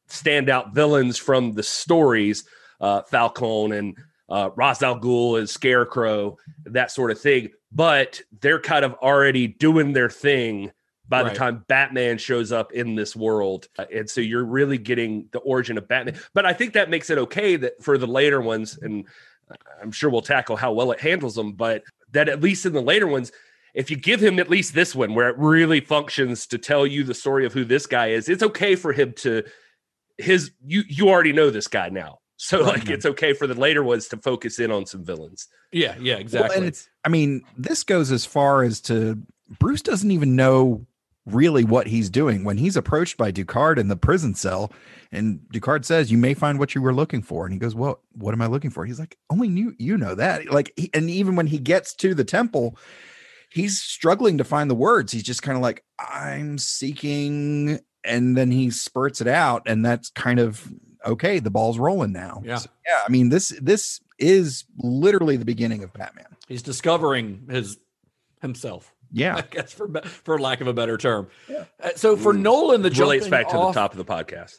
standout 0.08 0.72
villains 0.72 1.18
from 1.18 1.52
the 1.52 1.62
stories, 1.64 2.44
uh, 2.80 3.02
Falcone 3.02 3.76
and 3.76 3.96
uh, 4.28 4.50
Ra's 4.54 4.82
al 4.82 5.00
Ghul 5.00 5.40
as 5.40 5.50
Scarecrow, 5.50 6.36
that 6.66 6.92
sort 6.92 7.10
of 7.10 7.20
thing. 7.20 7.48
But 7.72 8.20
they're 8.40 8.60
kind 8.60 8.84
of 8.84 8.94
already 8.94 9.48
doing 9.48 9.92
their 9.92 10.08
thing 10.10 10.70
by 11.08 11.22
Right. 11.22 11.32
the 11.32 11.38
time 11.38 11.64
Batman 11.68 12.18
shows 12.18 12.52
up 12.52 12.72
in 12.72 12.94
this 12.94 13.16
world, 13.16 13.66
Uh, 13.78 13.86
and 13.92 14.08
so 14.08 14.20
you're 14.20 14.44
really 14.44 14.78
getting 14.78 15.28
the 15.32 15.38
origin 15.40 15.76
of 15.78 15.88
Batman. 15.88 16.16
But 16.34 16.46
I 16.46 16.52
think 16.52 16.74
that 16.74 16.90
makes 16.90 17.10
it 17.10 17.18
okay 17.18 17.56
that 17.56 17.82
for 17.82 17.98
the 17.98 18.06
later 18.06 18.40
ones, 18.40 18.78
and 18.80 19.06
I'm 19.80 19.92
sure 19.92 20.10
we'll 20.10 20.22
tackle 20.22 20.56
how 20.56 20.72
well 20.72 20.92
it 20.92 21.00
handles 21.00 21.34
them, 21.34 21.52
but 21.52 21.82
that 22.12 22.28
at 22.28 22.40
least 22.40 22.66
in 22.66 22.72
the 22.72 22.82
later 22.82 23.06
ones, 23.06 23.32
if 23.74 23.90
you 23.90 23.96
give 23.96 24.20
him 24.22 24.38
at 24.38 24.48
least 24.48 24.74
this 24.74 24.94
one 24.94 25.14
where 25.14 25.28
it 25.28 25.36
really 25.38 25.80
functions 25.80 26.46
to 26.48 26.58
tell 26.58 26.86
you 26.86 27.04
the 27.04 27.14
story 27.14 27.46
of 27.46 27.52
who 27.52 27.64
this 27.64 27.86
guy 27.86 28.08
is, 28.08 28.28
it's 28.28 28.42
okay 28.42 28.74
for 28.76 28.92
him 28.92 29.12
to 29.18 29.44
his 30.16 30.50
you 30.66 30.82
you 30.88 31.08
already 31.08 31.32
know 31.32 31.50
this 31.50 31.68
guy 31.68 31.88
now. 31.88 32.18
So 32.40 32.62
like 32.62 32.88
it's 32.88 33.04
okay 33.04 33.32
for 33.32 33.48
the 33.48 33.54
later 33.54 33.82
ones 33.82 34.06
to 34.08 34.16
focus 34.16 34.60
in 34.60 34.70
on 34.70 34.86
some 34.86 35.04
villains. 35.04 35.48
Yeah, 35.72 35.96
yeah, 36.00 36.14
Well, 36.14 36.20
exactly. 36.20 36.56
and 36.56 36.66
it's, 36.66 36.88
I 37.04 37.08
mean, 37.08 37.42
this 37.56 37.82
goes 37.82 38.12
as 38.12 38.24
far 38.24 38.62
as 38.62 38.80
to 38.82 39.20
Bruce 39.58 39.82
doesn't 39.82 40.12
even 40.12 40.36
know 40.36 40.86
really 41.32 41.64
what 41.64 41.86
he's 41.86 42.10
doing 42.10 42.44
when 42.44 42.58
he's 42.58 42.76
approached 42.76 43.16
by 43.16 43.32
Ducard 43.32 43.78
in 43.78 43.88
the 43.88 43.96
prison 43.96 44.34
cell. 44.34 44.72
And 45.12 45.40
Ducard 45.52 45.84
says, 45.84 46.10
You 46.10 46.18
may 46.18 46.34
find 46.34 46.58
what 46.58 46.74
you 46.74 46.82
were 46.82 46.94
looking 46.94 47.22
for. 47.22 47.44
And 47.44 47.52
he 47.52 47.58
goes, 47.58 47.74
Well, 47.74 48.00
what 48.12 48.34
am 48.34 48.42
I 48.42 48.46
looking 48.46 48.70
for? 48.70 48.84
He's 48.84 48.98
like, 48.98 49.16
Only 49.30 49.48
you, 49.48 49.74
you 49.78 49.96
know 49.96 50.14
that. 50.14 50.50
Like, 50.50 50.72
he, 50.76 50.90
and 50.92 51.08
even 51.10 51.36
when 51.36 51.46
he 51.46 51.58
gets 51.58 51.94
to 51.96 52.14
the 52.14 52.24
temple, 52.24 52.76
he's 53.50 53.80
struggling 53.80 54.38
to 54.38 54.44
find 54.44 54.70
the 54.70 54.74
words. 54.74 55.12
He's 55.12 55.22
just 55.22 55.42
kind 55.42 55.56
of 55.56 55.62
like, 55.62 55.84
I'm 55.98 56.58
seeking. 56.58 57.80
And 58.04 58.36
then 58.36 58.50
he 58.50 58.70
spurts 58.70 59.20
it 59.20 59.28
out. 59.28 59.62
And 59.66 59.84
that's 59.84 60.10
kind 60.10 60.38
of 60.38 60.70
okay. 61.04 61.38
The 61.38 61.50
ball's 61.50 61.78
rolling 61.78 62.12
now. 62.12 62.42
Yeah. 62.44 62.56
So, 62.56 62.70
yeah. 62.86 63.00
I 63.06 63.10
mean, 63.10 63.28
this, 63.30 63.48
this 63.60 64.00
is 64.18 64.64
literally 64.78 65.36
the 65.36 65.44
beginning 65.44 65.82
of 65.84 65.92
Batman. 65.92 66.36
He's 66.48 66.62
discovering 66.62 67.46
his 67.50 67.78
himself. 68.40 68.94
Yeah. 69.12 69.36
I 69.36 69.42
guess 69.42 69.72
for 69.72 69.88
for 70.02 70.38
lack 70.38 70.60
of 70.60 70.66
a 70.66 70.72
better 70.72 70.96
term. 70.96 71.28
Uh, 71.82 71.90
so 71.96 72.16
for 72.16 72.32
Nolan, 72.32 72.82
the 72.82 72.90
relates 72.90 73.26
jumping 73.26 73.30
back 73.30 73.48
to 73.48 73.56
the 73.56 73.72
top 73.72 73.92
of 73.92 73.98
the 73.98 74.04
podcast. 74.04 74.58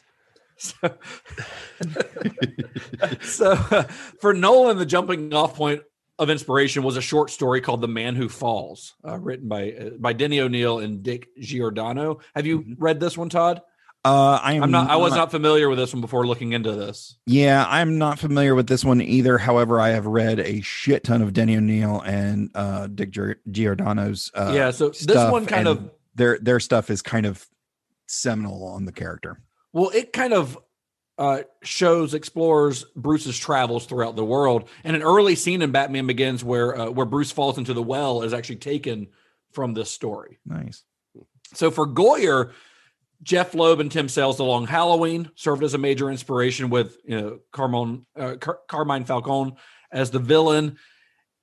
so 3.22 3.56
for 4.20 4.34
Nolan, 4.34 4.76
the 4.76 4.86
jumping 4.86 5.32
off 5.32 5.54
point 5.54 5.82
of 6.18 6.28
inspiration 6.28 6.82
was 6.82 6.96
a 6.98 7.00
short 7.00 7.30
story 7.30 7.60
called 7.60 7.80
"The 7.80 7.88
Man 7.88 8.14
Who 8.14 8.28
Falls," 8.28 8.94
uh, 9.06 9.18
written 9.18 9.48
by 9.48 9.72
uh, 9.72 9.90
by 9.98 10.12
Denny 10.12 10.40
O'Neil 10.40 10.80
and 10.80 11.02
Dick 11.02 11.28
Giordano. 11.38 12.20
Have 12.34 12.46
you 12.46 12.76
read 12.78 13.00
this 13.00 13.16
one, 13.16 13.30
Todd? 13.30 13.62
Uh, 14.02 14.40
I 14.42 14.54
am 14.54 14.62
I'm 14.62 14.70
not. 14.70 14.88
I 14.90 14.96
was 14.96 15.12
not 15.12 15.30
familiar 15.30 15.68
with 15.68 15.78
this 15.78 15.92
one 15.92 16.00
before 16.00 16.26
looking 16.26 16.52
into 16.52 16.72
this. 16.72 17.18
Yeah, 17.26 17.66
I'm 17.68 17.98
not 17.98 18.18
familiar 18.18 18.54
with 18.54 18.66
this 18.66 18.82
one 18.82 19.02
either. 19.02 19.36
However, 19.36 19.78
I 19.78 19.90
have 19.90 20.06
read 20.06 20.40
a 20.40 20.62
shit 20.62 21.04
ton 21.04 21.20
of 21.20 21.34
Denny 21.34 21.56
O'Neil 21.56 22.00
and 22.00 22.50
uh, 22.54 22.86
Dick 22.86 23.14
Giordano's. 23.50 24.30
Uh, 24.34 24.52
yeah. 24.54 24.70
So 24.70 24.88
this 24.88 25.30
one 25.30 25.44
kind 25.44 25.68
of 25.68 25.90
their 26.14 26.38
their 26.38 26.60
stuff 26.60 26.88
is 26.88 27.02
kind 27.02 27.26
of 27.26 27.46
seminal 28.06 28.64
on 28.64 28.86
the 28.86 28.92
character. 28.92 29.38
Well, 29.74 29.90
it 29.90 30.14
kind 30.14 30.32
of 30.32 30.58
uh, 31.18 31.42
shows 31.62 32.14
explores 32.14 32.84
Bruce's 32.96 33.38
travels 33.38 33.84
throughout 33.84 34.16
the 34.16 34.24
world, 34.24 34.70
and 34.82 34.96
an 34.96 35.02
early 35.02 35.34
scene 35.34 35.60
in 35.60 35.72
Batman 35.72 36.06
Begins 36.06 36.42
where 36.42 36.74
uh, 36.74 36.90
where 36.90 37.04
Bruce 37.04 37.32
falls 37.32 37.58
into 37.58 37.74
the 37.74 37.82
well 37.82 38.22
is 38.22 38.32
actually 38.32 38.56
taken 38.56 39.08
from 39.52 39.74
this 39.74 39.90
story. 39.90 40.38
Nice. 40.46 40.84
So 41.52 41.70
for 41.70 41.86
Goyer, 41.86 42.52
Jeph 43.22 43.54
Loeb 43.54 43.80
and 43.80 43.92
Tim 43.92 44.08
Sale's, 44.08 44.38
along 44.38 44.66
Halloween 44.66 45.30
served 45.34 45.62
as 45.62 45.74
a 45.74 45.78
major 45.78 46.10
inspiration 46.10 46.70
with 46.70 46.96
you 47.04 47.20
know 47.20 47.38
Carmine 47.52 48.06
uh, 48.16 48.36
Car- 48.40 48.60
Carmine 48.68 49.04
Falcone 49.04 49.56
as 49.92 50.10
the 50.10 50.18
villain, 50.18 50.78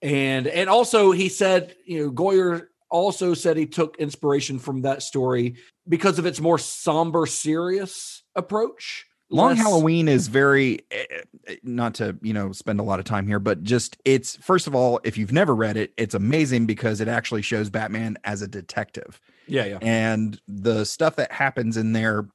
and 0.01 0.47
and 0.47 0.69
also 0.69 1.11
he 1.11 1.29
said 1.29 1.75
you 1.85 2.05
know 2.05 2.11
Goyer 2.11 2.67
also 2.89 3.33
said 3.33 3.57
he 3.57 3.65
took 3.65 3.97
inspiration 3.97 4.59
from 4.59 4.81
that 4.83 5.03
story 5.03 5.57
because 5.87 6.19
of 6.19 6.25
its 6.25 6.39
more 6.39 6.57
somber, 6.57 7.25
serious 7.25 8.23
approach. 8.35 9.05
Long 9.29 9.49
Less- 9.49 9.59
Halloween 9.59 10.07
is 10.07 10.27
very 10.27 10.85
eh, 10.89 11.03
eh, 11.47 11.55
not 11.63 11.95
to 11.95 12.17
you 12.21 12.33
know 12.33 12.51
spend 12.51 12.79
a 12.79 12.83
lot 12.83 12.99
of 12.99 13.05
time 13.05 13.27
here, 13.27 13.39
but 13.39 13.63
just 13.63 13.97
it's 14.05 14.37
first 14.37 14.67
of 14.67 14.75
all, 14.75 15.01
if 15.03 15.17
you've 15.17 15.33
never 15.33 15.53
read 15.53 15.75
it, 15.75 15.93
it's 15.97 16.15
amazing 16.15 16.65
because 16.65 17.01
it 17.01 17.07
actually 17.07 17.41
shows 17.41 17.69
Batman 17.69 18.17
as 18.23 18.41
a 18.41 18.47
detective. 18.47 19.19
Yeah, 19.47 19.65
yeah. 19.65 19.79
and 19.81 20.39
the 20.47 20.85
stuff 20.85 21.17
that 21.17 21.31
happens 21.31 21.77
in 21.77 21.93
there 21.93 22.27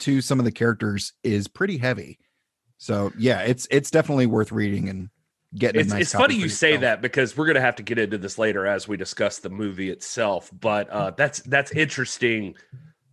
to 0.00 0.20
some 0.20 0.38
of 0.38 0.44
the 0.44 0.52
characters 0.52 1.12
is 1.22 1.48
pretty 1.48 1.78
heavy. 1.78 2.18
So 2.78 3.12
yeah, 3.18 3.40
it's 3.40 3.66
it's 3.70 3.90
definitely 3.90 4.26
worth 4.26 4.52
reading 4.52 4.88
and 4.88 5.10
getting. 5.56 5.80
It's, 5.80 5.90
a 5.90 5.94
nice 5.94 6.02
it's 6.02 6.12
funny 6.12 6.36
you 6.36 6.48
say 6.48 6.76
that 6.76 7.02
because 7.02 7.36
we're 7.36 7.46
gonna 7.46 7.60
have 7.60 7.76
to 7.76 7.82
get 7.82 7.98
into 7.98 8.18
this 8.18 8.38
later 8.38 8.66
as 8.66 8.86
we 8.86 8.96
discuss 8.96 9.38
the 9.38 9.50
movie 9.50 9.90
itself. 9.90 10.50
But 10.52 10.90
uh, 10.90 11.10
that's 11.12 11.40
that's 11.40 11.72
interesting 11.72 12.54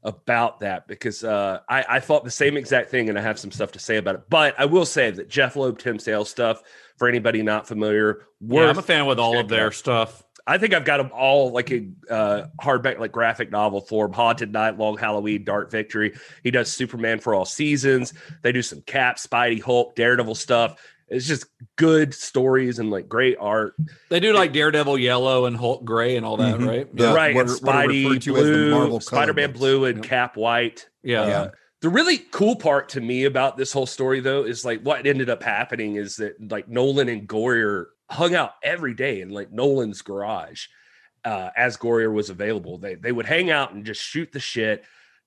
about 0.04 0.60
that 0.62 0.88
because 0.88 1.24
uh, 1.24 1.60
I, 1.70 1.86
I 1.88 2.00
thought 2.00 2.24
the 2.24 2.32
same 2.32 2.58
exact 2.58 2.90
thing, 2.90 3.10
and 3.10 3.18
I 3.18 3.22
have 3.22 3.40
some 3.40 3.52
stuff 3.52 3.72
to 3.74 3.80
say 3.80 3.98
about 3.98 4.16
it. 4.16 4.22
But 4.30 4.56
I 4.58 4.66
will 4.66 4.86
say 4.86 5.12
that 5.12 5.30
Jeph 5.30 5.56
Loeb, 5.56 5.78
Tim 5.80 6.00
Sale 6.00 6.26
stuff 6.26 6.62
for 6.98 7.08
anybody 7.08 7.44
not 7.44 7.68
familiar, 7.68 8.26
Yeah, 8.40 8.70
I'm 8.70 8.78
a 8.78 8.82
fan 8.82 9.06
with 9.06 9.20
all 9.20 9.40
of 9.40 9.48
their 9.48 9.68
out. 9.68 9.74
stuff. 9.74 10.24
I 10.48 10.58
think 10.58 10.74
I've 10.74 10.86
got 10.86 10.98
them 10.98 11.12
all 11.14 11.52
like 11.52 11.72
a 11.72 11.88
uh, 12.10 12.48
hardback, 12.60 12.98
like 12.98 13.12
graphic 13.12 13.52
novel 13.52 13.80
form. 13.82 14.12
Haunted 14.12 14.52
Knight, 14.52 14.78
Long 14.78 14.98
Halloween, 14.98 15.44
Dark 15.44 15.70
Victory. 15.70 16.14
He 16.44 16.50
does 16.50 16.72
Superman 16.72 17.20
for 17.20 17.36
all 17.36 17.46
seasons. 17.46 18.14
They 18.42 18.52
do 18.52 18.64
some 18.64 18.82
Cap, 18.82 19.18
Spidey, 19.18 19.62
Hulk, 19.62 19.96
Daredevil 19.96 20.36
stuff. 20.36 20.82
It's 21.12 21.28
just 21.28 21.46
good 21.76 22.14
stories 22.14 22.80
and 22.80 22.90
like 22.90 23.10
great 23.10 23.38
art. 23.40 23.74
They 24.10 24.20
do 24.22 24.32
like 24.34 24.54
Daredevil 24.54 24.98
Yellow 24.98 25.46
and 25.46 25.58
Hulk 25.58 25.84
Gray 25.84 26.16
and 26.16 26.26
all 26.26 26.38
that, 26.38 26.58
Mhm. 26.60 26.68
right? 26.68 26.96
The- 26.96 27.14
right, 27.14 27.36
what 27.36 27.42
and 27.42 27.50
are- 27.50 27.66
what 27.66 27.76
are 27.76 27.88
Spidey 27.90 28.04
referred 28.06 28.22
to 28.24 28.38
as 28.38 28.44
the 28.44 28.52
Blue, 28.88 29.00
Spider-Man. 29.02 29.52
Blue, 29.52 29.86
and 29.86 29.98
Yep. 29.98 30.06
Cap 30.06 30.38
White. 30.38 30.88
Yeah. 31.04 31.28
Yeah. 31.28 31.48
The 31.82 31.90
really 31.90 32.18
cool 32.18 32.56
part 32.56 32.90
to 32.90 33.02
me 33.02 33.26
about 33.26 33.58
this 33.58 33.74
whole 33.74 33.88
story, 33.88 34.20
though, 34.22 34.44
is 34.46 34.64
like 34.64 34.82
what 34.84 35.06
ended 35.06 35.30
up 35.30 35.44
happening 35.44 35.96
is 35.98 36.16
that 36.18 36.36
like 36.52 36.68
Nolan 36.70 37.10
and 37.10 37.28
Goyer 37.28 37.88
hung 38.10 38.34
out 38.36 38.54
every 38.64 38.94
day 38.94 39.20
in 39.22 39.30
like 39.30 39.52
Nolan's 39.52 40.02
garage 40.02 40.68
uh, 41.26 41.50
as 41.58 41.78
Goyer 41.78 42.14
was 42.14 42.30
available. 42.30 42.78
They 42.78 42.96
they 42.96 43.12
would 43.12 43.26
hang 43.26 43.50
out 43.52 43.74
and 43.74 43.84
just 43.86 44.02
shoot 44.02 44.32
the 44.32 44.40
shit. 44.40 44.84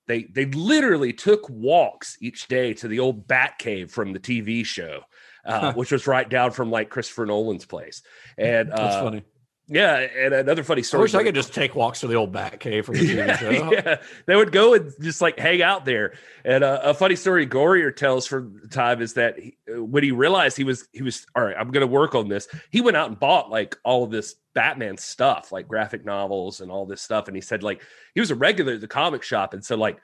They 0.07 0.23
they 0.23 0.45
literally 0.45 1.13
took 1.13 1.49
walks 1.49 2.17
each 2.21 2.47
day 2.47 2.73
to 2.75 2.87
the 2.87 2.99
old 2.99 3.27
Bat 3.27 3.59
Cave 3.59 3.91
from 3.91 4.13
the 4.13 4.19
TV 4.19 4.63
show, 4.65 5.01
uh, 5.45 5.73
which 5.75 5.91
was 5.91 6.07
right 6.07 6.27
down 6.27 6.51
from 6.51 6.71
like 6.71 6.89
Christopher 6.89 7.25
Nolan's 7.25 7.65
place. 7.65 8.01
And 8.37 8.71
uh, 8.71 8.75
That's 8.75 8.95
funny. 8.95 9.23
yeah, 9.67 9.95
and 9.97 10.33
another 10.33 10.63
funny 10.63 10.79
I 10.79 10.83
story. 10.83 11.01
wish 11.03 11.15
I 11.15 11.23
could 11.23 11.35
just 11.35 11.53
take 11.53 11.75
walks 11.75 12.01
to 12.01 12.07
the 12.07 12.15
old 12.15 12.31
Bat 12.31 12.59
Cave 12.59 12.85
from 12.85 12.95
the 12.99 13.05
yeah, 13.05 13.37
show. 13.37 13.49
yeah, 13.49 13.97
they 14.25 14.35
would 14.35 14.51
go 14.51 14.73
and 14.73 14.91
just 15.01 15.21
like 15.21 15.39
hang 15.39 15.61
out 15.61 15.85
there. 15.85 16.13
And 16.43 16.63
uh, 16.63 16.81
a 16.83 16.93
funny 16.93 17.15
story 17.15 17.47
Goyer 17.47 17.95
tells 17.95 18.27
from 18.27 18.59
the 18.61 18.67
time 18.67 19.01
is 19.01 19.13
that 19.13 19.39
he, 19.39 19.57
uh, 19.73 19.83
when 19.83 20.03
he 20.03 20.11
realized 20.11 20.57
he 20.57 20.63
was 20.63 20.87
he 20.91 21.01
was 21.01 21.25
all 21.35 21.43
right, 21.43 21.55
I'm 21.57 21.71
going 21.71 21.81
to 21.81 21.87
work 21.87 22.15
on 22.15 22.27
this. 22.27 22.47
He 22.71 22.81
went 22.81 22.97
out 22.97 23.09
and 23.09 23.19
bought 23.19 23.49
like 23.49 23.75
all 23.83 24.03
of 24.03 24.11
this 24.11 24.35
Batman 24.53 24.97
stuff, 24.97 25.51
like 25.51 25.67
graphic 25.67 26.05
novels 26.05 26.61
and 26.61 26.71
all 26.71 26.85
this 26.85 27.01
stuff. 27.01 27.27
And 27.27 27.35
he 27.35 27.41
said 27.41 27.63
like 27.63 27.81
he 28.13 28.19
was 28.19 28.31
a 28.31 28.35
regular 28.35 28.73
at 28.73 28.81
the 28.81 28.87
comic 28.87 29.23
shop, 29.23 29.53
and 29.53 29.63
so 29.63 29.75
like 29.75 29.97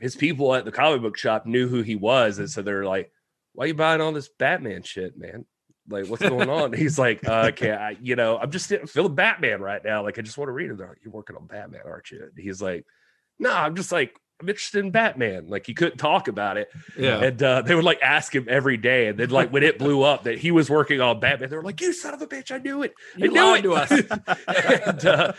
his 0.00 0.16
people 0.16 0.54
at 0.54 0.64
the 0.64 0.72
comic 0.72 1.02
book 1.02 1.16
shop 1.16 1.46
knew 1.46 1.68
who 1.68 1.82
he 1.82 1.94
was, 1.94 2.38
and 2.38 2.50
so 2.50 2.62
they're 2.62 2.84
like, 2.84 3.12
"Why 3.54 3.66
you 3.66 3.74
buying 3.74 4.00
all 4.00 4.12
this 4.12 4.28
Batman 4.38 4.82
shit, 4.82 5.16
man?" 5.16 5.46
Like, 5.88 6.06
what's 6.06 6.22
going 6.22 6.48
on? 6.48 6.72
He's 6.72 6.96
like, 6.98 7.26
uh, 7.28 7.50
okay, 7.52 7.72
I, 7.72 7.96
you 8.00 8.14
know, 8.14 8.38
I'm 8.38 8.52
just 8.52 8.72
feeling 8.88 9.14
Batman 9.16 9.60
right 9.60 9.82
now. 9.84 10.04
Like, 10.04 10.16
I 10.18 10.22
just 10.22 10.38
want 10.38 10.48
to 10.48 10.52
read 10.52 10.70
it. 10.70 10.78
Like, 10.78 10.98
You're 11.04 11.12
working 11.12 11.34
on 11.36 11.46
Batman, 11.48 11.80
aren't 11.84 12.10
you? 12.10 12.20
And 12.22 12.30
he's 12.38 12.62
like, 12.62 12.86
No, 13.38 13.52
I'm 13.52 13.74
just 13.74 13.90
like, 13.90 14.14
I'm 14.40 14.48
interested 14.48 14.84
in 14.84 14.92
Batman. 14.92 15.48
Like, 15.48 15.66
he 15.66 15.74
couldn't 15.74 15.98
talk 15.98 16.28
about 16.28 16.56
it. 16.56 16.68
Yeah. 16.96 17.18
And 17.22 17.42
uh, 17.42 17.62
they 17.62 17.74
would 17.74 17.84
like 17.84 18.00
ask 18.00 18.32
him 18.34 18.46
every 18.48 18.76
day. 18.76 19.08
And 19.08 19.18
then, 19.18 19.30
like, 19.30 19.52
when 19.52 19.64
it 19.64 19.78
blew 19.78 20.02
up 20.02 20.22
that 20.24 20.38
he 20.38 20.50
was 20.52 20.70
working 20.70 21.00
on 21.00 21.18
Batman, 21.20 21.50
they 21.50 21.56
were 21.56 21.62
like, 21.64 21.80
You 21.80 21.92
son 21.92 22.14
of 22.14 22.22
a 22.22 22.26
bitch, 22.28 22.52
I 22.52 22.58
knew 22.58 22.82
it. 22.82 22.94
I 23.16 23.18
You 23.24 23.28
knew 23.32 23.42
lied 23.44 23.64
it. 23.64 23.68
to 23.68 23.74
us. 23.74 23.90
and, 24.86 25.04
uh, 25.06 25.32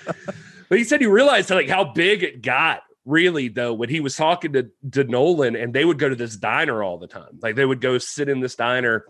but 0.69 0.77
he 0.77 0.83
said 0.83 0.99
he 1.01 1.07
realized 1.07 1.49
like 1.51 1.69
how 1.69 1.85
big 1.85 2.23
it 2.23 2.41
got 2.41 2.81
really 3.05 3.49
though 3.49 3.73
when 3.73 3.89
he 3.89 3.99
was 3.99 4.15
talking 4.15 4.53
to, 4.53 4.69
to 4.91 5.03
Nolan 5.03 5.55
and 5.55 5.73
they 5.73 5.85
would 5.85 5.99
go 5.99 6.09
to 6.09 6.15
this 6.15 6.35
diner 6.35 6.83
all 6.83 6.97
the 6.97 7.07
time. 7.07 7.39
Like 7.41 7.55
they 7.55 7.65
would 7.65 7.81
go 7.81 7.97
sit 7.97 8.29
in 8.29 8.39
this 8.39 8.55
diner 8.55 9.05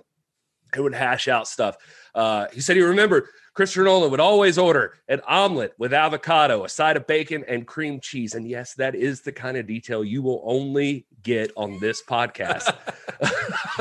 and 0.74 0.84
would 0.84 0.96
hash 0.96 1.28
out 1.28 1.48
stuff. 1.48 1.78
Uh, 2.16 2.48
he 2.52 2.62
said 2.62 2.76
he 2.76 2.82
remembered 2.82 3.26
Christopher 3.54 3.84
Nolan 3.84 4.10
would 4.10 4.20
always 4.20 4.58
order 4.58 4.96
an 5.08 5.22
omelet 5.28 5.74
with 5.78 5.94
avocado, 5.94 6.64
a 6.64 6.70
side 6.70 6.98
of 6.98 7.06
bacon, 7.06 7.44
and 7.48 7.68
cream 7.68 8.00
cheese. 8.00 8.34
And 8.34 8.48
yes, 8.48 8.74
that 8.76 8.96
is 8.96 9.22
the 9.22 9.32
kind 9.32 9.58
of 9.58 9.68
detail 9.68 10.04
you 10.04 10.24
will 10.24 10.42
only 10.44 11.06
get 11.22 11.52
on 11.56 11.80
this 11.80 12.02
podcast. 12.02 12.76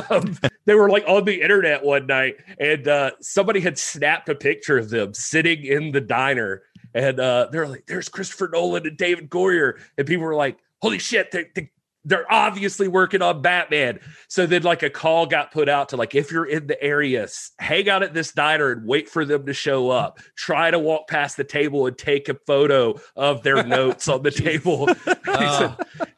Um, 0.09 0.39
they 0.65 0.75
were 0.75 0.89
like 0.89 1.05
on 1.07 1.27
the 1.27 1.43
internet 1.43 1.85
one 1.85 2.07
night, 2.07 2.37
and 2.59 2.89
uh, 2.89 3.11
somebody 3.21 3.61
had 3.61 3.79
snapped 3.79 4.29
a 4.31 4.35
picture 4.35 4.79
of 4.79 4.89
them 4.89 5.13
sitting 5.13 5.65
in 5.65 5.93
the 5.93 6.01
diner. 6.01 6.63
And 6.95 7.21
uh, 7.21 7.49
they're 7.51 7.69
like, 7.69 7.87
there's 7.87 8.09
Christopher 8.09 8.51
Nolan 8.53 8.87
and 8.87 8.97
David 8.97 9.31
Goyer. 9.31 9.81
And 9.97 10.07
people 10.07 10.25
were 10.25 10.35
like, 10.35 10.59
holy 10.81 10.99
shit, 10.99 11.31
they, 11.31 11.47
they, 11.55 11.71
they're 12.05 12.31
obviously 12.31 12.89
working 12.89 13.23
on 13.23 13.43
Batman. 13.43 14.01
So 14.29 14.47
then, 14.47 14.63
like, 14.63 14.83
a 14.83 14.91
call 14.91 15.27
got 15.27 15.53
put 15.53 15.69
out 15.69 15.91
to, 15.91 15.97
like, 15.97 16.15
if 16.15 16.33
you're 16.33 16.47
in 16.47 16.67
the 16.67 16.83
area, 16.83 17.29
hang 17.59 17.89
out 17.89 18.03
at 18.03 18.13
this 18.13 18.33
diner 18.33 18.73
and 18.73 18.87
wait 18.87 19.09
for 19.09 19.25
them 19.25 19.47
to 19.47 19.55
show 19.55 19.91
up. 19.91 20.19
Try 20.35 20.71
to 20.71 20.79
walk 20.79 21.09
past 21.09 21.37
the 21.37 21.45
table 21.45 21.87
and 21.87 21.97
take 21.97 22.29
a 22.29 22.35
photo 22.47 22.99
of 23.15 23.43
their 23.43 23.63
notes 23.67 24.09
on 24.09 24.23
the 24.23 24.31
table. 24.31 24.89
He 25.33 25.69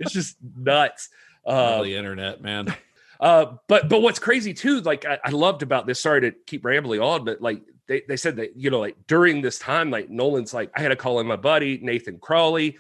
it's 0.01 0.13
just 0.13 0.37
nuts. 0.57 1.09
Uh, 1.47 1.83
the 1.83 1.97
internet, 1.97 2.43
man. 2.43 2.75
uh, 3.21 3.57
but 3.69 3.89
but 3.89 4.03
what's 4.03 4.19
crazy 4.19 4.55
too, 4.55 4.81
like 4.81 5.05
I, 5.05 5.19
I 5.25 5.31
loved 5.31 5.63
about 5.63 5.87
this. 5.87 6.01
Sorry 6.01 6.23
to 6.23 6.33
keep 6.33 6.65
rambling 6.65 7.01
on, 7.01 7.25
but 7.25 7.41
like 7.41 7.63
they, 7.87 8.03
they 8.09 8.17
said 8.17 8.37
that 8.37 8.57
you 8.57 8.71
know 8.71 8.81
like 8.81 8.97
during 9.07 9.43
this 9.43 9.59
time, 9.59 9.91
like 9.91 10.11
Nolan's 10.11 10.55
like 10.55 10.71
I 10.77 10.81
had 10.81 10.89
to 10.89 10.97
call 10.97 11.21
in 11.21 11.27
my 11.27 11.37
buddy 11.37 11.79
Nathan 11.83 12.19
Crowley, 12.19 12.79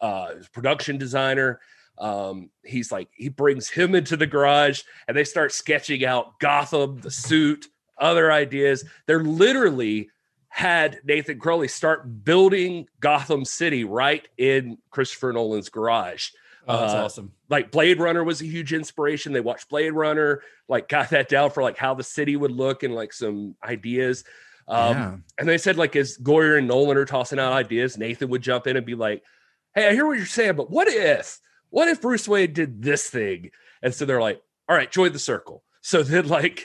uh, 0.00 0.34
production 0.52 0.98
designer. 0.98 1.60
Um, 1.98 2.50
he's 2.64 2.90
like 2.90 3.08
he 3.14 3.28
brings 3.28 3.68
him 3.68 3.94
into 3.94 4.16
the 4.16 4.26
garage 4.26 4.82
and 5.06 5.16
they 5.16 5.24
start 5.24 5.52
sketching 5.52 6.04
out 6.04 6.38
Gotham, 6.40 7.00
the 7.00 7.10
suit, 7.10 7.66
other 7.98 8.32
ideas. 8.32 8.84
They're 9.06 9.22
literally 9.24 10.10
had 10.48 11.00
Nathan 11.04 11.38
Crowley 11.38 11.68
start 11.68 12.24
building 12.24 12.86
Gotham 13.00 13.44
City 13.44 13.84
right 13.84 14.26
in 14.38 14.78
Christopher 14.90 15.32
Nolan's 15.32 15.68
garage 15.68 16.30
Oh, 16.66 16.80
that's 16.80 16.92
Uh, 16.94 17.04
awesome. 17.04 17.32
like 17.50 17.70
Blade 17.70 17.98
Runner 18.00 18.24
was 18.24 18.40
a 18.40 18.46
huge 18.46 18.72
inspiration. 18.72 19.32
They 19.32 19.40
watched 19.40 19.68
Blade 19.68 19.90
Runner, 19.92 20.42
like 20.68 20.88
got 20.88 21.10
that 21.10 21.28
down 21.28 21.50
for 21.50 21.62
like 21.62 21.76
how 21.76 21.94
the 21.94 22.02
city 22.04 22.36
would 22.36 22.50
look 22.52 22.82
and 22.82 22.94
like 22.94 23.12
some 23.12 23.56
ideas. 23.62 24.24
Um, 24.66 24.96
Yeah. 24.96 25.16
And 25.38 25.48
they 25.48 25.58
said 25.58 25.76
like 25.76 25.94
as 25.96 26.16
Goyer 26.18 26.56
and 26.58 26.66
Nolan 26.68 26.96
are 26.96 27.04
tossing 27.04 27.38
out 27.38 27.52
ideas, 27.52 27.98
Nathan 27.98 28.30
would 28.30 28.42
jump 28.42 28.66
in 28.66 28.76
and 28.76 28.86
be 28.86 28.94
like, 28.94 29.22
"Hey, 29.74 29.88
I 29.88 29.92
hear 29.92 30.06
what 30.06 30.16
you're 30.16 30.26
saying, 30.26 30.56
but 30.56 30.70
what 30.70 30.88
if, 30.88 31.38
what 31.70 31.88
if 31.88 32.00
Bruce 32.00 32.26
Wayne 32.26 32.52
did 32.54 32.82
this 32.82 33.10
thing?" 33.10 33.50
And 33.82 33.94
so 33.94 34.04
they're 34.06 34.20
like, 34.22 34.40
"All 34.68 34.76
right, 34.76 34.90
join 34.90 35.12
the 35.12 35.18
circle." 35.18 35.62
So 35.86 36.02
then, 36.02 36.28
like 36.28 36.64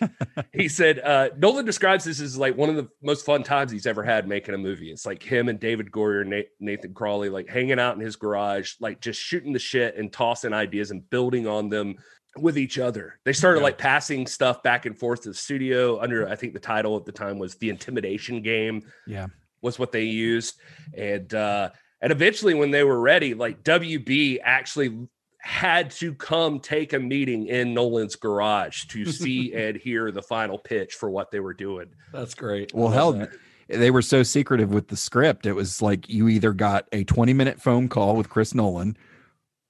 he 0.53 0.69
said, 0.69 0.99
uh, 0.99 1.32
Nolan 1.38 1.65
describes 1.65 2.05
this 2.05 2.21
as 2.21 2.38
like 2.38 2.55
one 2.55 2.69
of 2.69 2.77
the 2.77 2.88
most 3.03 3.25
fun 3.25 3.43
times 3.43 3.69
he's 3.69 3.86
ever 3.86 4.01
had 4.01 4.29
making 4.29 4.55
a 4.55 4.58
movie. 4.58 4.91
It's 4.91 5.05
like 5.05 5.21
him 5.21 5.49
and 5.49 5.60
David 5.60 5.91
Goyer 5.91 6.21
and 6.21 6.45
Nathan 6.62 6.93
Crowley 6.93 7.27
like 7.27 7.49
hanging 7.49 7.82
out 7.82 7.95
in 7.95 8.01
his 8.01 8.15
garage, 8.15 8.75
like 8.79 9.01
just 9.01 9.19
shooting 9.19 9.51
the 9.51 9.60
shit 9.60 9.97
and 9.97 10.10
tossing 10.12 10.53
ideas 10.53 10.91
and 10.91 11.08
building 11.10 11.47
on 11.47 11.67
them 11.67 11.95
with 12.38 12.58
each 12.58 12.79
other. 12.79 13.19
They 13.25 13.34
started 13.34 13.60
Yeah. 13.60 13.65
like 13.65 13.77
passing 13.77 14.25
stuff 14.25 14.63
back 14.63 14.86
and 14.86 14.97
forth 14.97 15.23
to 15.23 15.29
the 15.29 15.36
studio 15.36 15.99
under, 15.99 16.29
I 16.29 16.38
think 16.38 16.53
the 16.53 16.60
title 16.62 16.95
at 16.95 17.03
the 17.03 17.12
time 17.12 17.39
was 17.39 17.55
The 17.55 17.69
Intimidation 17.71 18.41
Game 18.41 18.84
Yeah. 19.05 19.27
was 19.62 19.77
what 19.77 19.91
they 19.91 20.03
used. 20.05 20.62
And 20.93 21.34
uh 21.34 21.71
and 22.01 22.13
eventually 22.13 22.53
when 22.53 22.71
they 22.71 22.86
were 22.86 23.01
ready, 23.01 23.34
like 23.34 23.63
WB 23.65 24.39
actually 24.41 24.97
had 25.41 25.91
to 25.91 26.13
come 26.13 26.60
take 26.60 26.93
a 26.93 26.99
meeting 26.99 27.47
in 27.47 27.73
Nolan's 27.73 28.15
garage 28.15 28.86
to 28.86 29.06
see 29.12 29.54
and 29.54 29.78
hear 29.78 30.12
the 30.12 30.21
final 30.21 30.58
pitch 30.58 30.95
for 30.95 31.10
what 31.10 31.32
they 31.32 31.39
were 31.39 31.54
doing. 31.54 31.88
That's 32.13 32.36
great. 32.36 32.73
Well, 32.73 32.89
hell, 32.89 33.13
that. 33.13 33.32
they 33.67 33.91
were 33.91 34.02
so 34.02 34.23
secretive 34.23 34.71
with 34.71 34.89
the 34.89 34.97
script. 34.97 35.45
It 35.45 35.54
was 35.54 35.82
like 35.82 36.10
you 36.10 36.28
either 36.28 36.54
got 36.54 36.88
a 36.91 37.04
20 37.04 37.34
minute 37.34 37.62
phone 37.62 37.88
call 37.88 38.15
with 38.15 38.30
Chris 38.30 38.54
Nolan 38.54 38.97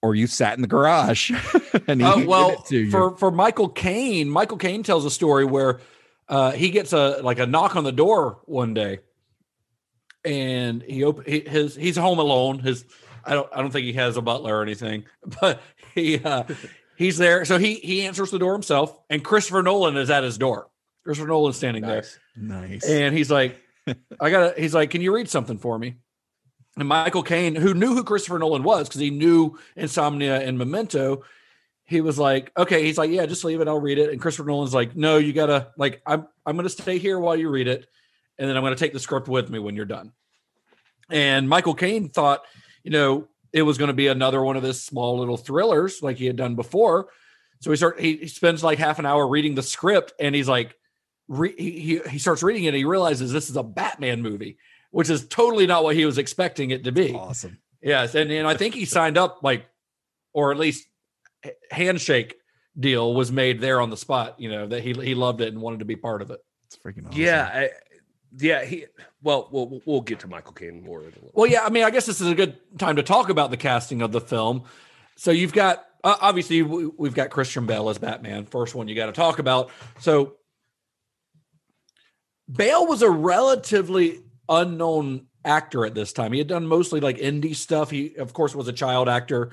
or 0.01 0.15
you 0.15 0.27
sat 0.27 0.55
in 0.55 0.62
the 0.62 0.67
garage 0.67 1.32
and 1.88 2.01
he 2.01 2.08
Uh, 2.08 2.25
well, 2.25 2.51
it 2.51 2.65
to 2.65 2.77
you. 2.77 2.91
for 2.91 3.17
for 3.17 3.32
Michael 3.32 3.69
Caine, 3.69 4.29
Michael 4.29 4.58
Caine 4.58 4.84
tells 4.84 5.05
a 5.05 5.12
story 5.12 5.45
where 5.45 5.79
uh, 6.27 6.51
he 6.51 6.69
gets 6.69 6.93
a 6.93 7.19
like 7.23 7.39
a 7.39 7.45
knock 7.45 7.75
on 7.75 7.84
the 7.84 7.91
door 7.91 8.39
one 8.45 8.73
day, 8.73 8.99
and 10.23 10.82
he 10.84 11.03
open 11.03 11.25
he, 11.27 11.41
his 11.41 11.75
he's 11.75 11.97
home 11.97 12.19
alone. 12.19 12.60
His 12.60 12.86
I 13.23 13.34
don't 13.34 13.49
I 13.53 13.62
don't 13.62 13.71
think 13.71 13.86
he 13.86 13.93
has 13.93 14.17
a 14.17 14.21
butler 14.21 14.58
or 14.58 14.63
anything, 14.63 15.05
but 15.41 15.62
he 15.95 16.19
uh, 16.19 16.43
he's 16.95 17.17
there. 17.17 17.45
So 17.45 17.58
he 17.58 17.75
he 17.75 18.03
answers 18.05 18.32
the 18.32 18.39
door 18.39 18.53
himself, 18.53 18.97
and 19.09 19.24
Christopher 19.24 19.63
Nolan 19.63 19.97
is 19.97 20.09
at 20.09 20.24
his 20.24 20.38
door. 20.38 20.70
Christopher 21.03 21.28
Nolan's 21.28 21.57
standing 21.57 21.84
there. 21.84 21.97
Nice. 21.97 22.20
nice. 22.36 22.86
And 22.86 23.15
he's 23.17 23.32
like, 23.32 23.57
I 24.20 24.30
gotta, 24.30 24.53
he's 24.59 24.74
like, 24.74 24.89
can 24.91 25.01
you 25.01 25.13
read 25.13 25.30
something 25.30 25.57
for 25.57 25.78
me? 25.78 25.95
And 26.78 26.88
Michael 26.88 27.24
Caine, 27.24 27.55
who 27.55 27.74
knew 27.74 27.93
who 27.93 28.03
Christopher 28.03 28.39
Nolan 28.39 28.63
was 28.63 28.88
because 28.88 29.01
he 29.01 29.09
knew 29.09 29.57
Insomnia 29.76 30.39
and 30.41 30.57
Memento, 30.57 31.24
he 31.86 32.01
was 32.01 32.20
like, 32.20 32.51
okay, 32.55 32.84
he's 32.84 32.97
like, 32.97 33.09
yeah, 33.09 33.26
just 33.26 33.43
leave 33.43 33.61
it, 33.61 33.67
I'll 33.67 33.82
read 33.82 33.97
it. 33.97 34.11
And 34.11 34.22
Christopher 34.22 34.47
Nolan's 34.47 34.74
like, 34.74 34.95
no, 34.95 35.17
you 35.17 35.34
gotta, 35.34 35.70
like, 35.78 36.01
I'm, 36.05 36.28
I'm 36.45 36.55
gonna 36.55 36.70
stay 36.70 36.99
here 36.99 37.20
while 37.20 37.36
you 37.36 37.49
read 37.49 37.67
it, 37.67 37.88
and 38.38 38.47
then 38.47 38.55
I'm 38.55 38.63
gonna 38.63 38.76
take 38.76 38.93
the 38.93 38.99
script 38.99 39.28
with 39.28 39.49
me 39.49 39.59
when 39.59 39.76
you're 39.76 39.86
done. 39.86 40.13
And 41.09 41.49
Michael 41.49 41.74
Caine 41.74 42.09
thought, 42.09 42.43
you 42.84 42.91
know, 42.91 43.27
it 43.53 43.63
was 43.63 43.77
going 43.77 43.88
to 43.89 43.93
be 43.93 44.07
another 44.07 44.43
one 44.43 44.55
of 44.57 44.63
his 44.63 44.82
small 44.84 45.19
little 45.19 45.38
thrillers 45.38 46.01
like 46.03 46.17
he 46.17 46.25
had 46.25 46.36
done 46.36 46.55
before. 46.55 47.07
So 47.61 47.71
he 47.71 47.77
start 47.77 47.99
he, 47.99 48.17
he 48.17 48.27
spends 48.27 48.63
like 48.63 48.77
half 48.80 48.99
an 48.99 49.05
hour 49.05 49.27
reading 49.27 49.55
the 49.55 49.63
script, 49.63 50.13
and 50.19 50.34
he's 50.36 50.47
like, 50.47 50.75
re, 51.27 51.53
he 51.57 51.80
he- 51.80 52.09
he 52.09 52.19
starts 52.19 52.41
reading 52.43 52.63
it, 52.65 52.69
and 52.69 52.77
he 52.77 52.86
realizes 52.86 53.32
this 53.32 53.49
is 53.49 53.57
a 53.57 53.63
Batman 53.63 54.21
movie, 54.21 54.57
which 54.91 55.09
is 55.09 55.27
totally 55.27 55.67
not 55.67 55.84
what 55.84 55.95
he 55.95 56.05
was 56.05 56.17
expecting 56.17 56.71
it 56.71 56.84
to 56.86 56.91
be. 56.91 57.13
Awesome. 57.13 57.57
Yes, 57.82 58.15
and 58.15 58.32
and 58.32 58.47
I 58.47 58.55
think 58.55 58.75
he 58.75 58.86
signed 58.86 59.17
up 59.17 59.39
like, 59.43 59.65
or 60.34 60.51
at 60.51 60.57
least 60.57 60.88
handshake 61.71 62.36
deal 62.80 63.13
was 63.13 63.32
made 63.32 63.59
there 63.59 63.82
on 63.82 63.89
the 63.89 63.97
spot. 63.97 64.39
You 64.39 64.49
know 64.51 64.67
that 64.67 64.82
he 64.84 64.93
he 64.93 65.15
loved 65.15 65.41
it 65.41 65.49
and 65.49 65.61
wanted 65.61 65.80
to 65.80 65.86
be 65.86 65.95
part 65.95 66.21
of 66.21 66.32
it. 66.32 66.39
It's 66.67 66.77
freaking 66.77 67.07
awesome. 67.07 67.19
Yeah, 67.19 67.49
I, 67.53 67.69
yeah. 68.38 68.63
He 68.63 68.86
well, 69.21 69.49
we'll 69.51 69.82
we'll 69.86 70.01
get 70.01 70.19
to 70.19 70.27
Michael 70.27 70.53
Caine 70.53 70.84
more. 70.84 71.01
In 71.01 71.05
a 71.05 71.15
little. 71.15 71.32
Well, 71.34 71.49
yeah, 71.49 71.63
I 71.63 71.69
mean, 71.69 71.84
I 71.84 71.89
guess 71.89 72.05
this 72.05 72.21
is 72.21 72.27
a 72.27 72.36
good 72.36 72.57
time 72.77 72.97
to 72.97 73.03
talk 73.03 73.30
about 73.30 73.51
the 73.51 73.57
casting 73.57 74.01
of 74.01 74.11
the 74.11 74.21
film. 74.21 74.63
So 75.17 75.32
you've 75.32 75.53
got 75.53 75.86
uh, 76.03 76.15
obviously 76.21 76.61
we, 76.61 76.86
we've 76.86 77.13
got 77.13 77.30
Christian 77.30 77.65
Bale 77.65 77.89
as 77.89 77.97
Batman, 77.97 78.45
first 78.45 78.75
one 78.75 78.88
you 78.88 78.95
got 78.95 79.07
to 79.07 79.11
talk 79.11 79.39
about. 79.39 79.71
So 79.99 80.36
Bale 82.51 82.86
was 82.88 83.01
a 83.01 83.09
relatively 83.09 84.21
unknown 84.47 85.27
actor 85.45 85.86
at 85.86 85.93
this 85.93 86.13
time. 86.13 86.32
He 86.32 86.39
had 86.39 86.47
done 86.47 86.65
mostly 86.65 86.99
like 86.99 87.17
indie 87.17 87.55
stuff. 87.55 87.91
He, 87.91 88.15
of 88.15 88.34
course, 88.34 88.55
was 88.55 88.67
a 88.67 88.73
child 88.73 89.09
actor 89.09 89.51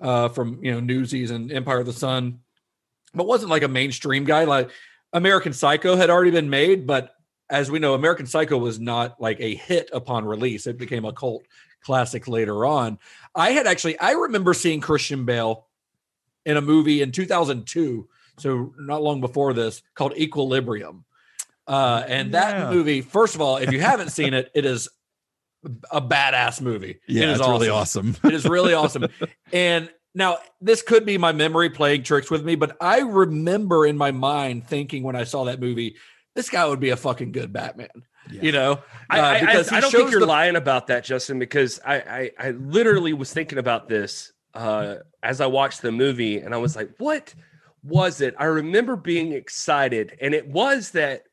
uh, 0.00 0.28
from 0.28 0.62
you 0.62 0.72
know 0.72 0.80
Newsies 0.80 1.30
and 1.30 1.50
Empire 1.52 1.80
of 1.80 1.86
the 1.86 1.92
Sun, 1.92 2.40
but 3.14 3.26
wasn't 3.26 3.50
like 3.50 3.62
a 3.62 3.68
mainstream 3.68 4.24
guy. 4.24 4.44
Like 4.44 4.70
American 5.12 5.52
Psycho 5.52 5.96
had 5.96 6.10
already 6.10 6.32
been 6.32 6.50
made, 6.50 6.86
but 6.86 7.13
as 7.50 7.70
we 7.70 7.78
know, 7.78 7.94
American 7.94 8.26
Psycho 8.26 8.56
was 8.58 8.78
not 8.80 9.20
like 9.20 9.38
a 9.40 9.54
hit 9.54 9.90
upon 9.92 10.24
release. 10.24 10.66
It 10.66 10.78
became 10.78 11.04
a 11.04 11.12
cult 11.12 11.44
classic 11.82 12.26
later 12.28 12.64
on. 12.64 12.98
I 13.34 13.50
had 13.50 13.66
actually, 13.66 13.98
I 13.98 14.12
remember 14.12 14.54
seeing 14.54 14.80
Christian 14.80 15.24
Bale 15.24 15.66
in 16.46 16.56
a 16.56 16.60
movie 16.62 17.02
in 17.02 17.12
2002, 17.12 18.08
so 18.38 18.74
not 18.78 19.02
long 19.02 19.20
before 19.20 19.52
this, 19.52 19.82
called 19.94 20.16
Equilibrium. 20.16 21.04
Uh, 21.66 22.02
and 22.06 22.32
that 22.34 22.58
Yeah. 22.58 22.70
movie, 22.70 23.00
first 23.00 23.34
of 23.34 23.40
all, 23.40 23.56
if 23.58 23.72
you 23.72 23.80
haven't 23.80 24.10
seen 24.10 24.34
it, 24.34 24.50
it 24.54 24.64
is 24.64 24.88
a 25.90 26.00
badass 26.00 26.60
movie. 26.60 27.00
Yeah, 27.08 27.24
it 27.24 27.28
is 27.30 27.40
it's 27.40 27.48
really 27.48 27.68
awesome. 27.70 28.16
it 28.24 28.34
is 28.34 28.44
really 28.44 28.74
awesome. 28.74 29.06
And 29.52 29.90
now 30.14 30.38
this 30.60 30.82
could 30.82 31.06
be 31.06 31.16
my 31.16 31.32
memory 31.32 31.70
playing 31.70 32.02
tricks 32.02 32.30
with 32.30 32.44
me, 32.44 32.54
but 32.54 32.76
I 32.80 33.00
remember 33.00 33.86
in 33.86 33.96
my 33.96 34.10
mind 34.10 34.66
thinking 34.66 35.02
when 35.02 35.16
I 35.16 35.24
saw 35.24 35.44
that 35.44 35.60
movie, 35.60 35.96
this 36.34 36.50
guy 36.50 36.66
would 36.66 36.80
be 36.80 36.90
a 36.90 36.96
fucking 36.96 37.32
good 37.32 37.52
Batman. 37.52 37.88
You 38.30 38.52
know, 38.52 38.80
I, 39.10 39.20
Uh, 39.20 39.24
I, 39.24 39.40
because 39.40 39.72
I 39.72 39.80
don't 39.80 39.90
think 39.92 40.10
you're 40.10 40.20
the- 40.20 40.26
lying 40.26 40.56
about 40.56 40.86
that, 40.86 41.04
Justin, 41.04 41.38
because 41.38 41.78
I, 41.84 41.96
I, 41.96 42.30
I 42.38 42.50
literally 42.52 43.12
was 43.12 43.32
thinking 43.32 43.58
about 43.58 43.88
this 43.88 44.32
uh, 44.54 44.96
as 45.22 45.40
I 45.40 45.46
watched 45.46 45.82
the 45.82 45.92
movie, 45.92 46.38
and 46.38 46.54
I 46.54 46.58
was 46.58 46.74
like, 46.76 46.90
"What 46.98 47.34
was 47.82 48.20
it?" 48.20 48.34
I 48.38 48.44
remember 48.44 48.96
being 48.96 49.32
excited, 49.32 50.16
and 50.20 50.32
it 50.34 50.46
was 50.48 50.92
that. 50.92 51.24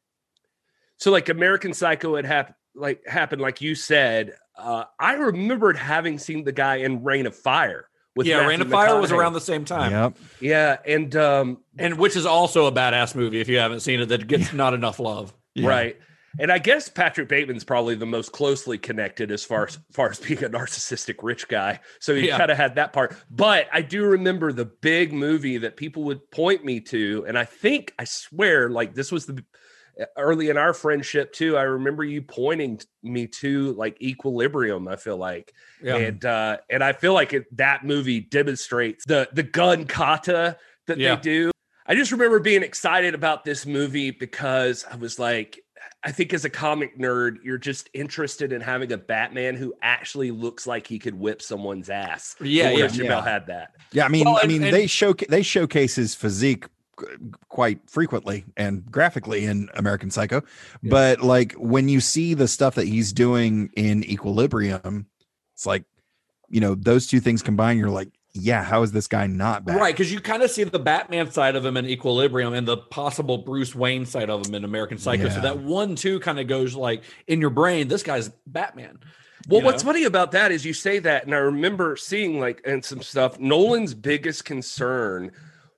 So, 0.98 1.12
like 1.12 1.30
American 1.30 1.74
Psycho 1.74 2.16
had 2.16 2.26
happened, 2.26 2.56
like 2.76 3.06
happened, 3.08 3.42
like 3.42 3.62
you 3.62 3.74
said. 3.76 4.36
Uh, 4.58 4.84
I 5.00 5.14
remembered 5.14 5.78
having 5.78 6.18
seen 6.20 6.44
the 6.44 6.52
guy 6.52 6.78
in 6.78 7.04
Reign 7.04 7.26
of 7.26 7.36
Fire. 7.36 7.88
With 8.16 8.28
yeah, 8.28 8.38
Matthew 8.38 8.50
Reign 8.50 8.62
of 8.62 8.70
Fire 8.70 9.00
was 9.00 9.12
around 9.12 9.34
the 9.34 9.42
same 9.42 9.64
time. 9.64 9.92
Yep. 9.92 10.18
Yeah, 10.42 10.78
and 10.86 11.16
um, 11.16 11.58
And 11.78 11.98
which 11.98 12.16
is 12.16 12.26
also 12.26 12.66
a 12.66 12.72
badass 12.72 13.16
movie 13.16 13.40
if 13.40 13.48
you 13.48 13.58
haven't 13.58 13.80
seen 13.80 14.02
it 14.02 14.08
that 14.08 14.28
gets 14.28 14.52
not 14.54 14.74
enough 14.74 15.00
love. 15.00 15.34
Yeah. 15.56 15.68
Right. 15.70 15.98
And 16.40 16.50
I 16.50 16.60
guess 16.60 16.88
Patrick 16.88 17.28
Bateman's 17.28 17.66
probably 17.66 17.96
the 17.96 18.06
most 18.06 18.32
closely 18.32 18.78
connected 18.78 19.32
as 19.32 19.44
far 19.44 19.68
as, 19.68 19.80
far 19.92 20.10
as 20.10 20.20
being 20.20 20.44
a 20.44 20.50
narcissistic 20.50 21.16
rich 21.22 21.48
guy. 21.50 21.82
So 22.00 22.16
he 22.16 22.28
Yeah. 22.28 22.38
kind 22.38 22.52
of 22.52 22.58
had 22.58 22.76
that 22.76 22.94
part. 22.94 23.16
But 23.30 23.68
I 23.72 23.82
do 23.82 24.04
remember 24.06 24.54
the 24.54 24.66
big 24.66 25.12
movie 25.14 25.58
that 25.60 25.76
people 25.76 26.04
would 26.04 26.30
point 26.32 26.64
me 26.64 26.80
to. 26.82 27.26
And 27.28 27.38
I 27.38 27.44
think, 27.46 27.94
I 28.00 28.06
swear, 28.06 28.70
like 28.70 28.94
this 28.94 29.12
was 29.12 29.26
the 29.26 29.44
early 30.18 30.50
in 30.50 30.58
our 30.58 30.74
friendship 30.74 31.34
too. 31.34 31.58
I 31.58 31.64
remember 31.64 32.04
you 32.04 32.22
pointing 32.22 32.80
me 33.04 33.28
to 33.28 33.74
like 33.74 34.02
Equilibrium, 34.02 34.88
I 34.88 34.96
feel 34.96 35.18
like. 35.18 35.54
Yeah. 35.84 35.96
And 35.98 36.24
uh 36.26 36.58
and 36.70 36.84
I 36.84 36.94
feel 36.94 37.14
like 37.14 37.34
it, 37.34 37.46
that 37.58 37.86
movie 37.86 38.20
demonstrates 38.20 39.06
the 39.06 39.30
the 39.34 39.44
gun 39.44 39.86
kata 39.86 40.58
that 40.88 40.98
Yeah. 40.98 41.16
they 41.16 41.22
do. 41.22 41.52
I 41.88 41.96
just 41.96 42.12
remember 42.12 42.40
being 42.40 42.64
excited 42.64 43.16
about 43.16 43.44
this 43.44 43.66
movie 43.66 44.12
because 44.12 44.86
I 44.90 44.96
was 44.96 45.20
like, 45.20 45.60
I 46.04 46.12
think 46.12 46.34
as 46.34 46.46
a 46.46 46.50
comic 46.50 46.98
nerd, 46.98 47.38
you're 47.44 47.58
just 47.58 47.90
interested 47.94 48.54
in 48.54 48.62
having 48.62 48.92
a 48.92 48.98
Batman 48.98 49.56
who 49.56 49.74
actually 49.82 50.32
looks 50.32 50.66
like 50.66 50.88
he 50.88 51.00
could 51.00 51.16
whip 51.16 51.42
someone's 51.42 51.90
ass. 51.90 52.36
Yeah, 52.40 52.70
yeah. 52.70 52.78
Christian 52.80 53.06
Yeah. 53.06 53.22
Had 53.24 53.48
that. 53.48 53.72
Yeah, 53.92 54.06
I 54.06 54.08
mean, 54.08 54.26
Well, 54.26 54.38
I 54.38 54.42
and- 54.42 54.52
mean, 54.52 54.64
and- 54.64 54.74
they 54.74 54.88
show 54.88 55.14
they 55.14 55.42
showcase 55.44 55.96
his 55.96 56.16
physique 56.16 56.66
g- 56.66 56.72
quite 57.50 57.90
frequently 57.90 58.46
and 58.58 58.90
graphically 58.92 59.46
in 59.46 59.70
American 59.76 60.12
Psycho, 60.12 60.42
but 60.84 61.22
like 61.22 61.54
when 61.54 61.90
you 61.90 62.00
see 62.00 62.34
the 62.34 62.48
stuff 62.48 62.76
that 62.76 62.88
he's 62.88 63.14
doing 63.14 63.70
in 63.76 64.04
Equilibrium, 64.10 65.08
it's 65.54 65.66
like, 65.66 65.84
you 66.50 66.60
know, 66.60 66.76
those 66.76 67.08
two 67.08 67.20
things 67.20 67.42
combined, 67.42 67.80
you're 67.80 67.90
like, 67.90 68.10
yeah, 68.34 68.64
how 68.64 68.82
is 68.82 68.92
this 68.94 69.08
guy 69.08 69.28
not 69.28 69.66
bad? 69.66 69.76
Right, 69.76 69.94
because 69.94 70.12
you 70.12 70.22
kind 70.22 70.42
of 70.42 70.50
see 70.50 70.64
the 70.64 70.80
Batman 70.80 71.32
side 71.32 71.56
of 71.56 71.66
him 71.66 71.76
in 71.76 71.86
Equilibrium 71.86 72.54
and 72.54 72.68
the 72.68 72.78
possible 72.78 73.40
Bruce 73.40 73.76
Wayne 73.76 74.06
side 74.06 74.30
of 74.30 74.46
him 74.46 74.56
in 74.56 74.64
American 74.64 74.98
Psycho. 74.98 75.30
So 75.30 75.42
that 75.42 75.60
one 75.60 75.96
two 75.96 76.20
kind 76.22 76.40
of 76.40 76.48
goes 76.48 76.76
like 76.76 77.04
in 77.28 77.42
your 77.42 77.50
brain, 77.50 77.88
this 77.90 78.04
guy's 78.04 78.30
Batman. 78.48 79.00
Well, 79.48 79.62
You 79.62 79.66
what's 79.66 79.84
funny 79.84 80.04
about 80.04 80.32
that 80.32 80.52
is 80.52 80.66
you 80.66 80.74
say 80.74 81.00
that, 81.00 81.26
and 81.26 81.34
I 81.34 81.40
remember 81.40 81.96
seeing 81.98 82.40
like 82.40 82.62
and 82.66 82.86
some 82.86 83.02
stuff. 83.02 83.40
Nolan's 83.40 83.94
biggest 83.94 84.46
concern 84.46 85.32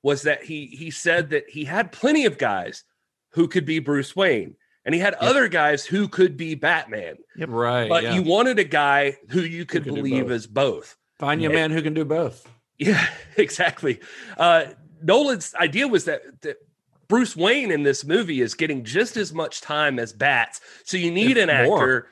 was 0.04 0.24
that 0.24 0.44
he 0.44 0.68
he 0.68 0.92
said 0.92 1.32
that 1.32 1.50
he 1.50 1.66
had 1.66 1.92
plenty 1.92 2.26
of 2.26 2.38
guys 2.38 2.84
who 3.32 3.48
could 3.48 3.66
be 3.66 3.80
Bruce 3.80 4.16
Wayne, 4.16 4.56
and 4.86 4.94
he 4.94 5.02
had 5.02 5.16
other 5.16 5.48
guys 5.48 5.86
who 5.86 6.08
could 6.08 6.38
be 6.38 6.54
Batman. 6.54 7.16
Right. 7.38 7.90
But 7.90 8.04
yeah. 8.04 8.14
you 8.14 8.22
wanted 8.22 8.60
a 8.60 8.64
guy 8.64 9.18
who 9.30 9.42
you 9.42 9.66
could 9.66 9.84
could 9.84 9.96
do 9.96 9.96
believe 9.96 10.26
both. 10.26 10.32
as 10.32 10.48
both. 10.48 10.98
find 11.20 11.42
you 11.42 11.50
a 11.50 11.54
man 11.54 11.72
who 11.72 11.82
can 11.82 11.94
do 11.94 12.06
both. 12.06 12.48
Yeah, 12.78 13.08
exactly. 13.38 14.00
Uh, 14.38 14.66
Nolan's 15.02 15.56
idea 15.56 15.88
was 15.88 16.06
that, 16.06 16.42
that 16.42 16.58
Bruce 17.08 17.36
Wayne 17.36 17.72
in 17.72 17.84
this 17.84 18.06
movie 18.06 18.42
is 18.42 18.54
getting 18.54 18.84
just 18.84 19.18
as 19.18 19.34
much 19.34 19.62
time 19.62 20.00
as 20.00 20.14
Bats. 20.14 20.62
So 20.84 20.98
you 20.98 21.12
need 21.12 21.38
If 21.38 21.50
an 21.50 21.66
more. 21.66 22.08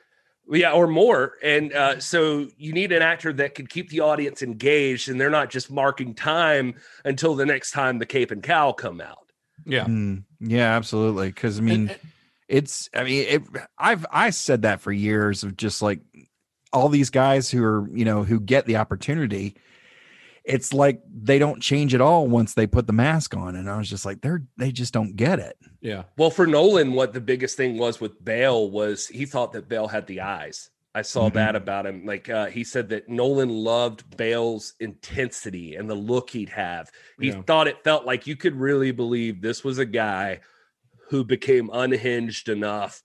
Actor, 0.52 0.60
yeah, 0.60 0.72
or 0.74 0.88
more. 0.88 1.34
And 1.44 1.74
uh, 1.74 2.00
so 2.00 2.48
you 2.58 2.74
need 2.74 2.92
an 2.92 3.02
actor 3.02 3.34
that 3.34 3.56
can 3.56 3.68
keep 3.68 3.90
the 3.90 4.02
audience 4.02 4.42
engaged, 4.42 5.10
and 5.10 5.20
they're 5.20 5.30
not 5.30 5.50
just 5.50 5.72
marking 5.72 6.14
time 6.14 6.76
until 7.06 7.36
the 7.36 7.46
next 7.46 7.72
time 7.72 8.00
the 8.00 8.06
Cape 8.06 8.32
and 8.32 8.44
Cowl 8.44 8.74
come 8.74 9.02
out. 9.02 9.32
Yeah. 9.66 9.86
Mm, 9.86 10.24
yeah, 10.40 10.76
absolutely. 10.76 11.30
Because 11.30 11.60
I 11.60 11.62
mean, 11.62 11.90
And- 11.90 12.00
it's 12.48 12.90
I 12.94 13.04
mean, 13.04 13.26
it, 13.28 13.44
I've 13.78 14.06
I 14.12 14.32
said 14.32 14.64
that 14.64 14.82
for 14.82 14.92
years 14.92 15.44
of 15.44 15.56
just 15.56 15.82
like 15.82 16.02
all 16.74 16.90
these 16.90 17.10
guys 17.10 17.50
who 17.50 17.64
are 17.64 17.88
you 17.94 18.04
know 18.04 18.24
who 18.24 18.40
get 18.40 18.66
the 18.66 18.76
opportunity. 18.78 19.56
It's 20.44 20.74
like 20.74 21.02
they 21.14 21.38
don't 21.38 21.62
change 21.62 21.94
at 21.94 22.02
all 22.02 22.26
once 22.28 22.54
they 22.56 22.66
put 22.66 22.88
the 22.88 22.94
mask 22.94 23.36
on, 23.36 23.56
and 23.56 23.70
I 23.70 23.78
was 23.78 23.90
just 23.90 24.06
like, 24.06 24.22
they're 24.22 24.44
they 24.58 24.72
just 24.72 24.94
don't 24.94 25.16
get 25.16 25.40
it. 25.40 25.56
yeah. 25.82 26.04
Well, 26.18 26.32
for 26.32 26.48
Nolan, 26.48 26.94
what 26.94 27.14
the 27.14 27.22
biggest 27.22 27.58
thing 27.58 27.78
was 27.78 28.02
with 28.02 28.24
Bale 28.24 28.70
was 28.72 29.08
he 29.08 29.26
thought 29.26 29.54
that 29.54 29.70
Bale 29.70 29.88
had 29.88 30.08
the 30.08 30.22
eyes. 30.22 30.70
I 30.94 31.04
saw 31.04 31.30
Mhm. 31.30 31.34
that 31.36 31.56
about 31.56 31.86
him. 31.86 32.06
Like 32.06 32.28
uh, 32.30 32.48
he 32.48 32.64
said 32.64 32.90
that 32.90 33.08
Nolan 33.08 33.50
loved 33.50 34.18
Bale's 34.18 34.74
intensity 34.80 35.76
and 35.76 35.90
the 35.90 35.96
look 35.96 36.30
he'd 36.32 36.50
have. 36.50 36.90
He 37.20 37.28
Yeah. 37.30 37.42
thought 37.44 37.68
it 37.68 37.84
felt 37.84 38.06
like 38.06 38.28
you 38.28 38.36
could 38.36 38.56
really 38.56 38.92
believe 38.92 39.42
this 39.42 39.64
was 39.64 39.78
a 39.78 39.86
guy 39.86 40.40
who 41.10 41.24
became 41.24 41.70
unhinged 41.72 42.50
enough 42.50 43.04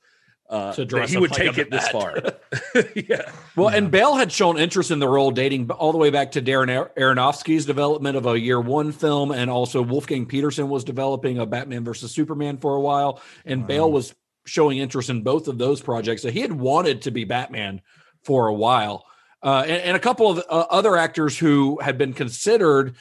uh, 0.48 0.72
To 0.72 0.82
that 0.82 0.86
dress 0.86 1.10
he 1.10 1.16
would 1.16 1.30
like 1.30 1.40
take 1.40 1.58
it 1.58 1.70
this 1.70 1.88
far. 1.88 2.16
yeah. 2.94 3.30
Well, 3.56 3.68
and 3.68 3.90
Bale 3.90 4.14
had 4.14 4.30
shown 4.30 4.58
interest 4.58 4.90
in 4.90 4.98
the 4.98 5.08
role 5.08 5.30
dating 5.30 5.70
all 5.70 5.92
the 5.92 5.98
way 5.98 6.10
back 6.10 6.32
to 6.32 6.42
Darren 6.42 6.88
Aronofsky's 6.96 7.66
development 7.66 8.16
of 8.16 8.26
a 8.26 8.38
year 8.38 8.60
one 8.60 8.92
film, 8.92 9.32
and 9.32 9.50
also 9.50 9.82
Wolfgang 9.82 10.26
Petersen 10.26 10.68
was 10.68 10.84
developing 10.84 11.38
a 11.38 11.46
Batman 11.46 11.84
versus 11.84 12.12
Superman 12.12 12.58
for 12.58 12.76
a 12.76 12.80
while, 12.80 13.20
and 13.44 13.66
Bale 13.66 13.90
was 13.90 14.14
showing 14.44 14.78
interest 14.78 15.10
in 15.10 15.22
both 15.22 15.48
of 15.48 15.58
those 15.58 15.80
projects. 15.80 16.22
So 16.22 16.30
he 16.30 16.40
had 16.40 16.52
wanted 16.52 17.02
to 17.02 17.10
be 17.10 17.24
Batman 17.24 17.80
for 18.22 18.46
a 18.46 18.54
while, 18.54 19.04
uh, 19.42 19.64
and, 19.66 19.82
and 19.82 19.96
a 19.96 20.00
couple 20.00 20.30
of 20.30 20.38
uh, 20.38 20.66
other 20.70 20.96
actors 20.96 21.36
who 21.36 21.80
had 21.80 21.98
been 21.98 22.12
considered 22.12 22.96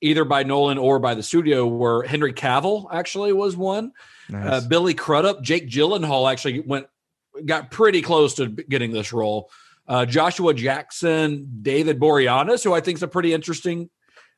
either 0.00 0.24
by 0.24 0.42
Nolan 0.42 0.78
or 0.78 0.98
by 0.98 1.14
the 1.14 1.22
studio 1.22 1.66
were 1.66 2.04
Henry 2.04 2.32
Cavill. 2.32 2.86
Actually, 2.92 3.32
was 3.32 3.56
one. 3.56 3.92
Uh, 4.34 4.60
Billy 4.68 4.94
Crudup, 4.94 5.42
Jake 5.42 5.68
Gyllenhaal 5.68 6.30
actually 6.30 6.60
went 6.60 6.86
got 7.46 7.70
pretty 7.70 8.02
close 8.02 8.34
to 8.34 8.46
getting 8.48 8.92
this 8.92 9.12
role. 9.12 9.50
Uh, 9.88 10.04
Joshua 10.06 10.54
Jackson, 10.54 11.58
David 11.62 11.98
Boreanaz, 12.00 12.62
who 12.64 12.72
I 12.72 12.80
think 12.80 12.96
is 12.98 13.02
a 13.02 13.08
pretty 13.08 13.32
interesting 13.32 13.90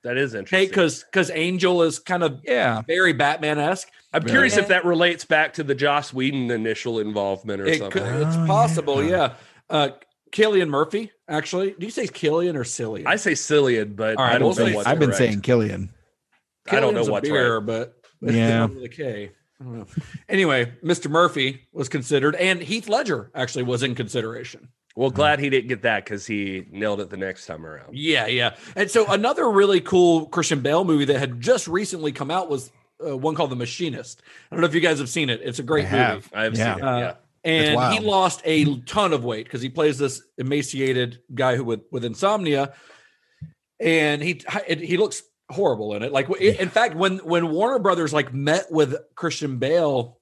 That 0.05 0.17
is 0.17 0.33
take 0.33 0.39
interesting. 0.41 0.69
because 0.69 1.05
because 1.05 1.31
Angel 1.31 1.83
is 1.83 1.99
kind 1.99 2.23
of 2.23 2.41
yeah, 2.45 2.83
very 2.87 3.13
Batman 3.13 3.59
esque. 3.59 3.89
I'm 4.15 4.23
curious 4.25 4.57
if 4.59 4.69
that 4.69 4.85
relates 4.85 5.25
back 5.25 5.55
to 5.55 5.63
the 5.65 5.75
Joss 5.75 6.13
Whedon 6.13 6.51
initial 6.51 6.99
involvement 7.01 7.63
or 7.63 7.67
It 7.67 7.79
something. 7.79 8.03
could, 8.03 8.27
it's 8.27 8.37
Oh, 8.37 8.47
possible, 8.47 9.03
yeah. 9.03 9.11
yeah. 9.11 9.35
Uh, 9.71 9.89
Killian 10.33 10.69
Murphy, 10.71 11.11
actually. 11.29 11.75
Do 11.79 11.85
you 11.87 11.91
say 11.93 12.07
Killian 12.07 12.57
or 12.57 12.65
Cillian? 12.65 13.07
I 13.07 13.17
say 13.17 13.33
Cillian, 13.33 13.97
but 13.97 14.17
All 14.17 14.25
right, 14.25 14.35
I 14.35 14.39
don't 14.39 14.49
we'll 14.55 14.57
know 14.67 14.71
say- 14.71 14.77
what's 14.77 14.87
I've 14.87 14.99
been 14.99 15.13
saying 15.15 15.41
Killian. 15.43 15.91
I 16.71 16.81
don't 16.81 16.95
know 16.95 17.01
Killian's 17.05 17.09
a 17.09 17.13
what's 17.13 17.29
beer, 17.29 17.57
right. 17.59 17.67
but 17.67 17.95
Yeah. 18.23 18.67
with 18.67 18.85
a 18.85 18.89
K. 18.89 19.33
I 19.63 19.65
don't 19.65 19.79
know. 19.79 19.87
Anyway, 20.29 20.73
Mr. 20.85 21.09
Murphy 21.11 21.63
was 21.73 21.89
considered, 21.89 22.35
and 22.35 22.61
Heath 22.61 22.89
Ledger 22.89 23.31
actually 23.35 23.63
was 23.65 23.83
in 23.83 23.95
consideration. 23.95 24.69
Well, 24.97 25.11
glad 25.11 25.39
he 25.39 25.49
didn't 25.49 25.69
get 25.69 25.83
that 25.83 26.05
because 26.05 26.27
he 26.27 26.67
nailed 26.71 27.01
it 27.01 27.09
the 27.11 27.17
next 27.17 27.47
time 27.47 27.65
around. 27.65 27.97
Yeah, 27.97 28.27
yeah. 28.27 28.57
And 28.77 28.91
so 28.91 29.07
another 29.11 29.49
really 29.51 29.81
cool 29.81 30.27
Christian 30.27 30.61
Bale 30.61 30.85
movie 30.85 31.07
that 31.07 31.19
had 31.19 31.41
just 31.41 31.67
recently 31.69 32.13
come 32.13 32.31
out 32.31 32.51
was 32.51 32.71
uh, 33.07 33.17
one 33.17 33.35
called 33.35 33.51
The 33.51 33.57
Machinist. 33.57 34.21
I 34.51 34.55
don't 34.55 34.61
know 34.61 34.67
if 34.67 34.75
you 34.75 34.81
guys 34.83 34.99
have 34.99 35.09
seen 35.09 35.31
it. 35.31 35.41
It's 35.43 35.59
a 35.61 35.63
great 35.63 35.87
I 35.91 36.15
movie. 36.17 36.27
I've 36.35 36.59
Yeah. 36.59 36.75
seen 36.75 36.85
it. 36.85 36.87
Uh, 36.87 36.99
yeah. 36.99 37.15
and 37.45 37.95
he 37.95 38.01
lost 38.01 38.43
a 38.45 38.81
ton 38.81 39.13
of 39.15 39.25
weight 39.25 39.45
because 39.47 39.63
he 39.63 39.69
plays 39.71 39.97
this 39.97 40.23
emaciated 40.37 41.21
guy 41.35 41.57
who 41.57 41.65
with 41.65 41.81
with 41.91 42.05
insomnia, 42.05 42.75
and 43.81 44.23
he 44.23 44.43
he 44.69 44.97
looks 44.99 45.23
horrible 45.53 45.95
in 45.95 46.03
it. 46.03 46.13
Like 46.13 46.31
in 46.41 46.69
fact, 46.69 46.95
when 46.95 47.19
when 47.19 47.51
Warner 47.51 47.79
Brothers 47.79 48.13
like 48.13 48.33
met 48.33 48.71
with 48.71 48.97
Christian 49.15 49.59
Bale, 49.59 50.19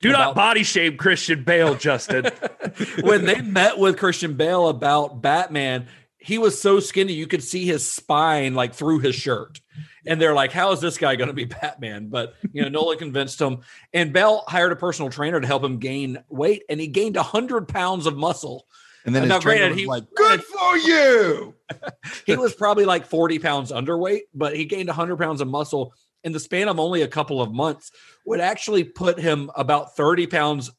Do 0.00 0.12
not 0.12 0.34
body 0.34 0.62
shame 0.62 0.96
Christian 0.96 1.44
Bale, 1.44 1.74
Justin. 1.74 2.26
when 3.00 3.24
they 3.24 3.40
met 3.40 3.78
with 3.78 3.98
Christian 3.98 4.34
Bale 4.34 4.68
about 4.68 5.20
Batman, 5.20 5.88
he 6.18 6.38
was 6.38 6.60
so 6.60 6.80
skinny 6.80 7.12
you 7.12 7.26
could 7.26 7.42
see 7.42 7.64
his 7.64 7.90
spine 7.90 8.54
like 8.54 8.74
through 8.74 8.98
his 9.00 9.14
shirt. 9.14 9.60
And 10.06 10.20
they're 10.20 10.34
like, 10.34 10.52
"How 10.52 10.72
is 10.72 10.80
this 10.80 10.96
guy 10.96 11.16
going 11.16 11.28
to 11.28 11.34
be 11.34 11.44
Batman?" 11.44 12.08
But 12.08 12.34
you 12.52 12.62
know, 12.62 12.68
Nolan 12.68 12.98
convinced 12.98 13.40
him, 13.40 13.60
and 13.92 14.12
Bale 14.12 14.42
hired 14.46 14.72
a 14.72 14.76
personal 14.76 15.10
trainer 15.10 15.40
to 15.40 15.46
help 15.46 15.62
him 15.62 15.78
gain 15.78 16.22
weight, 16.28 16.62
and 16.68 16.80
he 16.80 16.86
gained 16.86 17.16
hundred 17.16 17.68
pounds 17.68 18.06
of 18.06 18.16
muscle. 18.16 18.66
And 19.08 19.14
then 19.16 19.24
And 19.24 19.32
his 19.32 19.40
now, 19.40 19.42
granted, 19.44 19.70
was 19.72 19.78
he- 19.80 19.86
like, 19.86 20.04
"Good 20.14 20.42
for 20.44 20.76
you." 20.76 21.54
He 22.26 22.36
was 22.36 22.54
probably 22.54 22.84
like 22.84 23.06
forty 23.06 23.38
pounds 23.38 23.72
underweight, 23.72 24.22
but 24.34 24.54
he 24.56 24.64
gained 24.64 24.88
hundred 24.90 25.18
pounds 25.18 25.40
of 25.40 25.48
muscle 25.48 25.92
in 26.24 26.32
the 26.32 26.40
span 26.40 26.68
of 26.68 26.78
only 26.78 27.02
a 27.02 27.08
couple 27.08 27.42
of 27.42 27.52
months. 27.52 27.90
Would 28.26 28.40
actually 28.40 28.84
put 28.84 29.18
him 29.18 29.50
about 29.56 29.96
thirty 29.96 30.26
pounds 30.26 30.70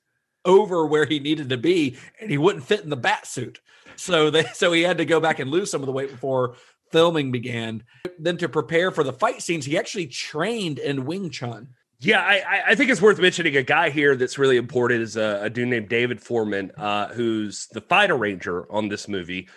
over 0.46 0.86
where 0.86 1.06
he 1.06 1.20
needed 1.20 1.50
to 1.50 1.58
be, 1.58 1.98
and 2.20 2.32
he 2.32 2.38
wouldn't 2.38 2.64
fit 2.66 2.82
in 2.82 2.90
the 2.90 2.96
bat 2.96 3.28
suit. 3.28 3.60
So 3.96 4.30
they 4.30 4.44
so 4.54 4.72
he 4.72 4.82
had 4.84 4.98
to 5.00 5.06
go 5.06 5.20
back 5.20 5.40
and 5.40 5.52
lose 5.52 5.70
some 5.70 5.82
of 5.82 5.86
the 5.88 5.92
weight 5.92 6.12
before 6.12 6.56
filming 6.92 7.32
began. 7.32 7.84
Then 8.18 8.38
to 8.38 8.50
prepare 8.50 8.92
for 8.92 9.04
the 9.04 9.14
fight 9.14 9.42
scenes, 9.42 9.66
he 9.66 9.78
actually 9.78 10.08
trained 10.08 10.80
in 10.80 11.06
Wing 11.06 11.30
Chun. 11.30 11.70
Yeah, 12.02 12.22
I, 12.22 12.62
I- 12.70 12.76
think 12.76 12.90
it's 12.92 13.02
worth 13.02 13.20
mentioning 13.20 13.58
a 13.58 13.64
guy 13.64 13.90
here 13.90 14.16
that's 14.16 14.38
really 14.38 14.56
important 14.58 15.02
is 15.02 15.18
a, 15.18 15.40
a 15.44 15.50
dude 15.50 15.68
named 15.68 15.90
David 15.90 16.22
Forman, 16.22 16.72
uh, 16.78 17.10
who's 17.10 17.68
the 17.68 17.82
fighter 17.82 18.16
ranger 18.16 18.72
on 18.72 18.88
this 18.88 19.08
movie. 19.08 19.50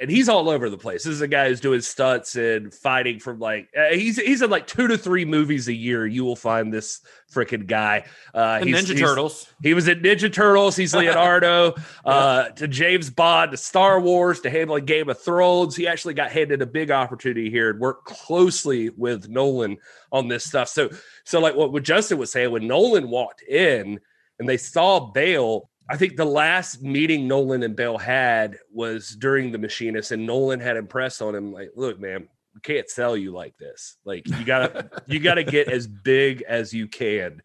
And 0.00 0.10
he's 0.10 0.28
all 0.28 0.48
over 0.48 0.70
the 0.70 0.78
place. 0.78 1.04
This 1.04 1.12
is 1.14 1.20
a 1.20 1.28
guy 1.28 1.48
who's 1.48 1.60
doing 1.60 1.80
stunts 1.80 2.36
and 2.36 2.72
fighting 2.72 3.18
from 3.20 3.38
like 3.38 3.68
uh, 3.76 3.94
he's 3.94 4.16
he's 4.16 4.42
in 4.42 4.50
like 4.50 4.66
two 4.66 4.88
to 4.88 4.98
three 4.98 5.24
movies 5.24 5.68
a 5.68 5.72
year. 5.72 6.06
You 6.06 6.24
will 6.24 6.36
find 6.36 6.72
this 6.72 7.00
freaking 7.32 7.66
guy. 7.66 8.04
Uh, 8.32 8.60
he's- 8.62 8.82
Ninja 8.82 8.88
he's- 8.88 9.00
Turtles. 9.00 9.48
He 9.62 9.74
was 9.74 9.88
in 9.88 10.00
Ninja 10.00 10.32
Turtles. 10.32 10.76
He's 10.76 10.94
Leonardo. 10.94 11.74
uh, 12.04 12.48
to 12.50 12.68
James 12.68 13.10
Bond, 13.10 13.52
to 13.52 13.56
Star 13.56 14.00
Wars, 14.00 14.40
to 14.40 14.50
handling 14.50 14.84
Game 14.84 15.08
of 15.08 15.20
Thrones. 15.20 15.76
He 15.76 15.86
actually 15.86 16.14
got 16.14 16.30
handed 16.30 16.62
a 16.62 16.66
big 16.66 16.90
opportunity 16.90 17.50
here 17.50 17.70
and 17.70 17.80
worked 17.80 18.04
closely 18.04 18.90
with 18.90 19.28
Nolan 19.28 19.78
on 20.12 20.28
this 20.28 20.44
stuff. 20.44 20.68
So, 20.68 20.90
so 21.24 21.40
like 21.40 21.54
what, 21.54 21.72
what 21.72 21.82
Justin 21.82 22.18
was 22.18 22.30
saying, 22.32 22.50
when 22.50 22.66
Nolan 22.66 23.08
walked 23.08 23.42
in 23.42 24.00
and 24.38 24.48
they 24.48 24.56
saw 24.56 25.00
Bale, 25.12 25.70
I 25.88 25.96
think 25.96 26.16
the 26.16 26.24
last 26.24 26.82
meeting 26.82 27.28
Nolan 27.28 27.62
and 27.62 27.76
Bale 27.76 27.98
had 27.98 28.56
was 28.72 29.10
during 29.16 29.52
the 29.52 29.58
Machinist, 29.58 30.12
and 30.12 30.26
Nolan 30.26 30.60
had 30.60 30.76
impressed 30.76 31.20
on 31.20 31.34
him, 31.34 31.52
like, 31.52 31.72
look, 31.76 32.00
man, 32.00 32.28
we 32.54 32.60
can't 32.62 32.88
sell 32.88 33.16
you 33.16 33.32
like 33.32 33.56
this. 33.58 33.96
Like, 34.04 34.26
you 34.26 34.44
gotta, 34.44 34.90
you 35.06 35.20
gotta 35.20 35.44
get 35.44 35.68
as 35.68 35.86
big 35.86 36.42
as 36.48 36.72
you 36.72 36.86
can 36.88 37.42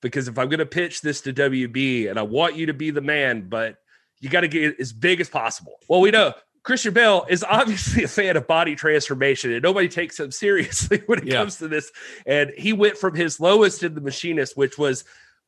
because 0.00 0.28
if 0.28 0.38
I'm 0.38 0.48
going 0.48 0.58
to 0.58 0.66
pitch 0.66 1.00
this 1.00 1.20
to 1.22 1.32
WB 1.32 2.10
and 2.10 2.18
I 2.18 2.22
want 2.22 2.56
you 2.56 2.66
to 2.66 2.74
be 2.74 2.90
the 2.90 3.00
man, 3.00 3.48
but 3.48 3.76
you 4.20 4.28
got 4.28 4.40
to 4.42 4.48
get 4.48 4.78
as 4.80 4.92
big 4.92 5.20
as 5.20 5.28
possible. 5.28 5.74
Well, 5.88 6.00
we 6.00 6.10
know 6.10 6.34
Christian 6.64 6.92
Bale 6.92 7.24
is 7.30 7.44
obviously 7.48 8.02
a 8.04 8.08
fan 8.08 8.36
of 8.36 8.46
body 8.46 8.74
transformation 8.74 9.52
and 9.52 9.62
nobody 9.62 9.88
takes 9.88 10.18
him 10.18 10.30
seriously 10.32 11.02
when 11.06 11.20
it 11.20 11.26
Yeah. 11.26 11.34
comes 11.34 11.56
to 11.58 11.68
this. 11.68 11.90
And 12.26 12.50
he 12.58 12.72
went 12.72 12.98
from 12.98 13.14
his 13.14 13.38
lowest 13.40 13.82
in 13.84 13.94
the 13.94 14.00
machinist, 14.00 14.56
which 14.56 14.76
was 14.76 15.04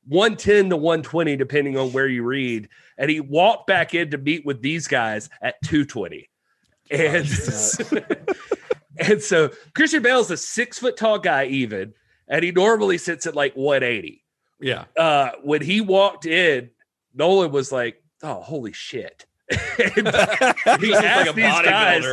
110 0.07 0.71
to 0.71 0.77
120, 0.77 1.37
depending 1.37 1.77
on 1.77 1.93
where 1.93 2.07
you 2.09 2.23
read. 2.23 2.69
And 2.99 3.11
he 3.11 3.21
walked 3.21 3.67
back 3.67 3.95
in 3.95 4.11
to 4.11 4.19
meet 4.19 4.45
with 4.47 4.63
these 4.63 4.87
guys 4.87 5.29
at 5.43 5.57
220. 5.65 6.29
And, 6.91 7.27
and 8.99 9.23
so 9.23 9.51
Christian 9.75 10.03
Bale 10.03 10.21
is 10.21 10.31
a 10.31 10.37
six 10.37 10.79
foot 10.79 10.97
tall 10.97 11.19
guy, 11.19 11.47
even, 11.47 11.95
and 12.29 12.45
he 12.45 12.53
normally 12.53 12.99
sits 12.99 13.27
at 13.27 13.35
like 13.35 13.55
180 13.55 14.23
Yeah. 14.61 14.85
uh, 14.97 15.31
when 15.43 15.63
he 15.63 15.81
walked 15.81 16.27
in, 16.27 16.71
Nolan 17.15 17.53
was 17.53 17.71
like, 17.73 18.03
"Oh, 18.23 18.41
holy 18.41 18.73
shit!" 18.73 19.25
He 19.51 19.93
asked 19.95 20.81
like 20.83 21.29
a 21.29 21.33
these 21.33 21.45
guys, 21.45 22.05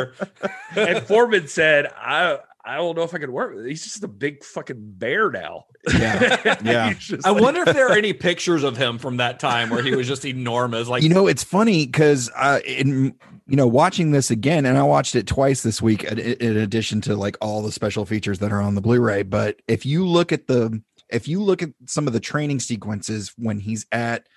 and 0.75 1.03
Forman 1.07 1.47
said, 1.47 1.87
"I." 1.95 2.39
I 2.63 2.77
don't 2.77 2.95
know 2.95 3.03
if 3.03 3.13
I 3.13 3.17
could 3.17 3.29
work 3.31 3.55
with 3.55 3.65
it. 3.65 3.69
He's 3.69 3.83
just 3.83 4.03
a 4.03 4.07
big 4.07 4.43
fucking 4.43 4.93
bear 4.97 5.31
now. 5.31 5.65
Yeah. 5.97 6.57
Yeah. 6.63 6.93
I 7.25 7.31
like- 7.31 7.41
wonder 7.41 7.61
if 7.61 7.73
there 7.73 7.89
are 7.89 7.97
any 7.97 8.13
pictures 8.13 8.63
of 8.63 8.77
him 8.77 8.97
from 8.99 9.17
that 9.17 9.39
time 9.39 9.69
where 9.69 9.81
he 9.81 9.95
was 9.95 10.07
just 10.07 10.25
enormous. 10.25 10.87
Like 10.87 11.01
you 11.01 11.09
know, 11.09 11.27
it's 11.27 11.43
funny 11.43 11.85
because 11.85 12.29
uh, 12.35 12.59
in 12.65 13.15
you 13.47 13.55
know 13.55 13.67
watching 13.67 14.11
this 14.11 14.29
again, 14.29 14.65
and 14.65 14.77
I 14.77 14.83
watched 14.83 15.15
it 15.15 15.25
twice 15.27 15.63
this 15.63 15.81
week, 15.81 16.03
in, 16.03 16.19
in 16.19 16.57
addition 16.57 17.01
to 17.01 17.15
like 17.15 17.35
all 17.41 17.61
the 17.63 17.71
special 17.71 18.05
features 18.05 18.39
that 18.39 18.51
are 18.51 18.61
on 18.61 18.75
the 18.75 18.81
Blu-ray. 18.81 19.23
But 19.23 19.61
if 19.67 19.85
you 19.85 20.05
look 20.07 20.31
at 20.31 20.47
the 20.47 20.81
if 21.09 21.27
you 21.27 21.41
look 21.41 21.61
at 21.63 21.71
some 21.87 22.05
of 22.07 22.13
the 22.13 22.19
training 22.19 22.59
sequences 22.59 23.33
when 23.37 23.59
he's 23.59 23.85
at 23.91 24.27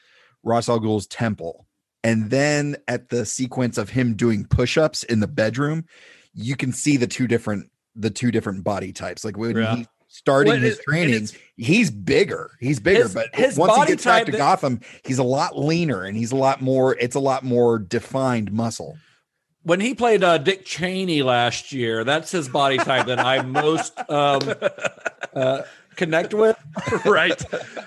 Ross 0.42 0.68
Al 0.68 0.80
Ghul's 0.80 1.06
temple, 1.06 1.66
and 2.02 2.30
then 2.30 2.76
at 2.88 3.10
the 3.10 3.26
sequence 3.26 3.76
of 3.78 3.90
him 3.90 4.14
doing 4.14 4.46
push-ups 4.46 5.02
in 5.04 5.20
the 5.20 5.28
bedroom, 5.28 5.84
you 6.32 6.56
can 6.56 6.72
see 6.72 6.96
the 6.96 7.06
two 7.06 7.26
different 7.28 7.70
the 7.96 8.10
two 8.10 8.30
different 8.30 8.64
body 8.64 8.92
types. 8.92 9.24
Like 9.24 9.36
when 9.36 9.56
Yeah. 9.56 9.76
he 9.76 9.86
starting 10.08 10.52
Well, 10.52 10.60
his 10.60 10.78
is- 10.78 10.84
training, 10.84 11.28
he's 11.56 11.90
bigger. 11.90 12.52
He's 12.60 12.78
bigger, 12.80 13.02
His- 13.04 13.14
but 13.14 13.34
his 13.34 13.56
once 13.56 13.76
he 13.76 13.86
gets 13.86 14.04
back 14.04 14.26
to 14.26 14.32
that- 14.32 14.38
Gotham, 14.38 14.80
he's 15.04 15.18
a 15.18 15.24
lot 15.24 15.58
leaner 15.58 16.04
and 16.04 16.16
he's 16.16 16.32
a 16.32 16.36
lot 16.36 16.60
more. 16.60 16.96
It's 16.98 17.14
a 17.16 17.20
lot 17.20 17.42
more 17.44 17.78
defined 17.78 18.52
muscle. 18.52 18.96
when 19.62 19.80
he 19.80 19.94
played 19.94 20.22
uh, 20.22 20.36
Dick 20.36 20.64
Cheney 20.66 21.22
last 21.22 21.72
year, 21.72 22.04
that's 22.04 22.30
his 22.30 22.48
body 22.50 22.76
type 22.76 23.06
that 23.06 23.18
I 23.18 23.40
most 23.42 23.98
um, 24.10 24.40
uh, 25.34 25.62
connect 25.96 26.34
with. 26.34 26.56
right. 27.06 27.42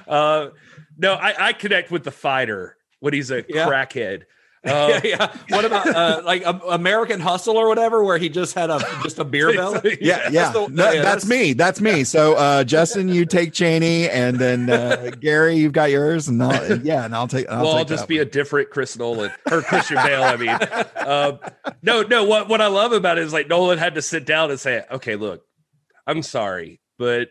Uh, 0.08 0.49
no, 0.97 1.14
I, 1.14 1.49
I 1.49 1.53
connect 1.53 1.91
with 1.91 2.03
the 2.03 2.10
fighter 2.12 2.78
when 2.99 3.14
he's 3.14 3.30
a 3.30 3.45
Yeah. 3.47 3.68
crackhead. 3.68 4.24
yeah, 4.72 4.74
Uh, 4.74 5.01
yeah. 5.03 5.38
What 5.49 5.65
about 5.65 5.88
uh, 5.88 6.22
like 6.26 6.45
um, 6.45 6.61
American 6.70 7.20
Hustle 7.20 7.57
or 7.57 7.68
whatever, 7.68 8.03
where 8.03 8.18
he 8.18 8.30
just 8.30 8.53
had 8.53 8.70
a 8.70 8.80
just 9.03 9.20
a 9.20 9.24
beer 9.24 9.53
belly? 9.55 9.97
Yeah, 10.01 10.30
yeah. 10.30 10.51
the- 10.51 10.68
No, 10.68 10.86
yeah, 10.91 11.01
that's, 11.01 11.24
that's- 11.24 11.26
me. 11.28 11.53
That's 11.53 11.82
me. 11.82 12.03
So, 12.03 12.36
uh, 12.36 12.63
Justin, 12.63 13.09
you 13.09 13.26
take 13.26 13.53
Cheney, 13.53 14.09
and 14.09 14.38
then 14.38 14.70
uh, 14.70 15.11
Gary, 15.20 15.55
you've 15.55 15.74
got 15.74 15.89
yours, 15.91 16.28
and 16.28 16.41
I'll, 16.43 16.78
yeah, 16.80 17.05
and 17.05 17.15
I'll 17.15 17.28
take. 17.28 17.49
I'll 17.49 17.63
well, 17.63 17.76
I'll 17.78 17.86
just 17.86 18.07
be 18.07 18.20
a 18.20 18.26
different 18.26 18.70
Chris 18.70 18.97
Nolan 18.97 19.32
or 19.51 19.61
Christian 19.61 19.97
Bale. 19.97 20.24
I 20.24 20.36
mean, 20.36 20.57
um, 20.95 21.39
no, 21.82 22.01
no. 22.03 22.24
What 22.26 22.47
what 22.49 22.61
I 22.61 22.68
love 22.68 22.91
about 22.91 23.18
it 23.18 23.24
is 23.24 23.34
like 23.34 23.47
Nolan 23.47 23.78
had 23.78 23.95
to 23.95 24.01
sit 24.01 24.26
down 24.26 24.51
and 24.51 24.59
say, 24.59 24.84
"Okay, 24.91 25.15
look, 25.15 25.43
I'm 26.05 26.22
sorry, 26.24 26.80
but 26.97 27.30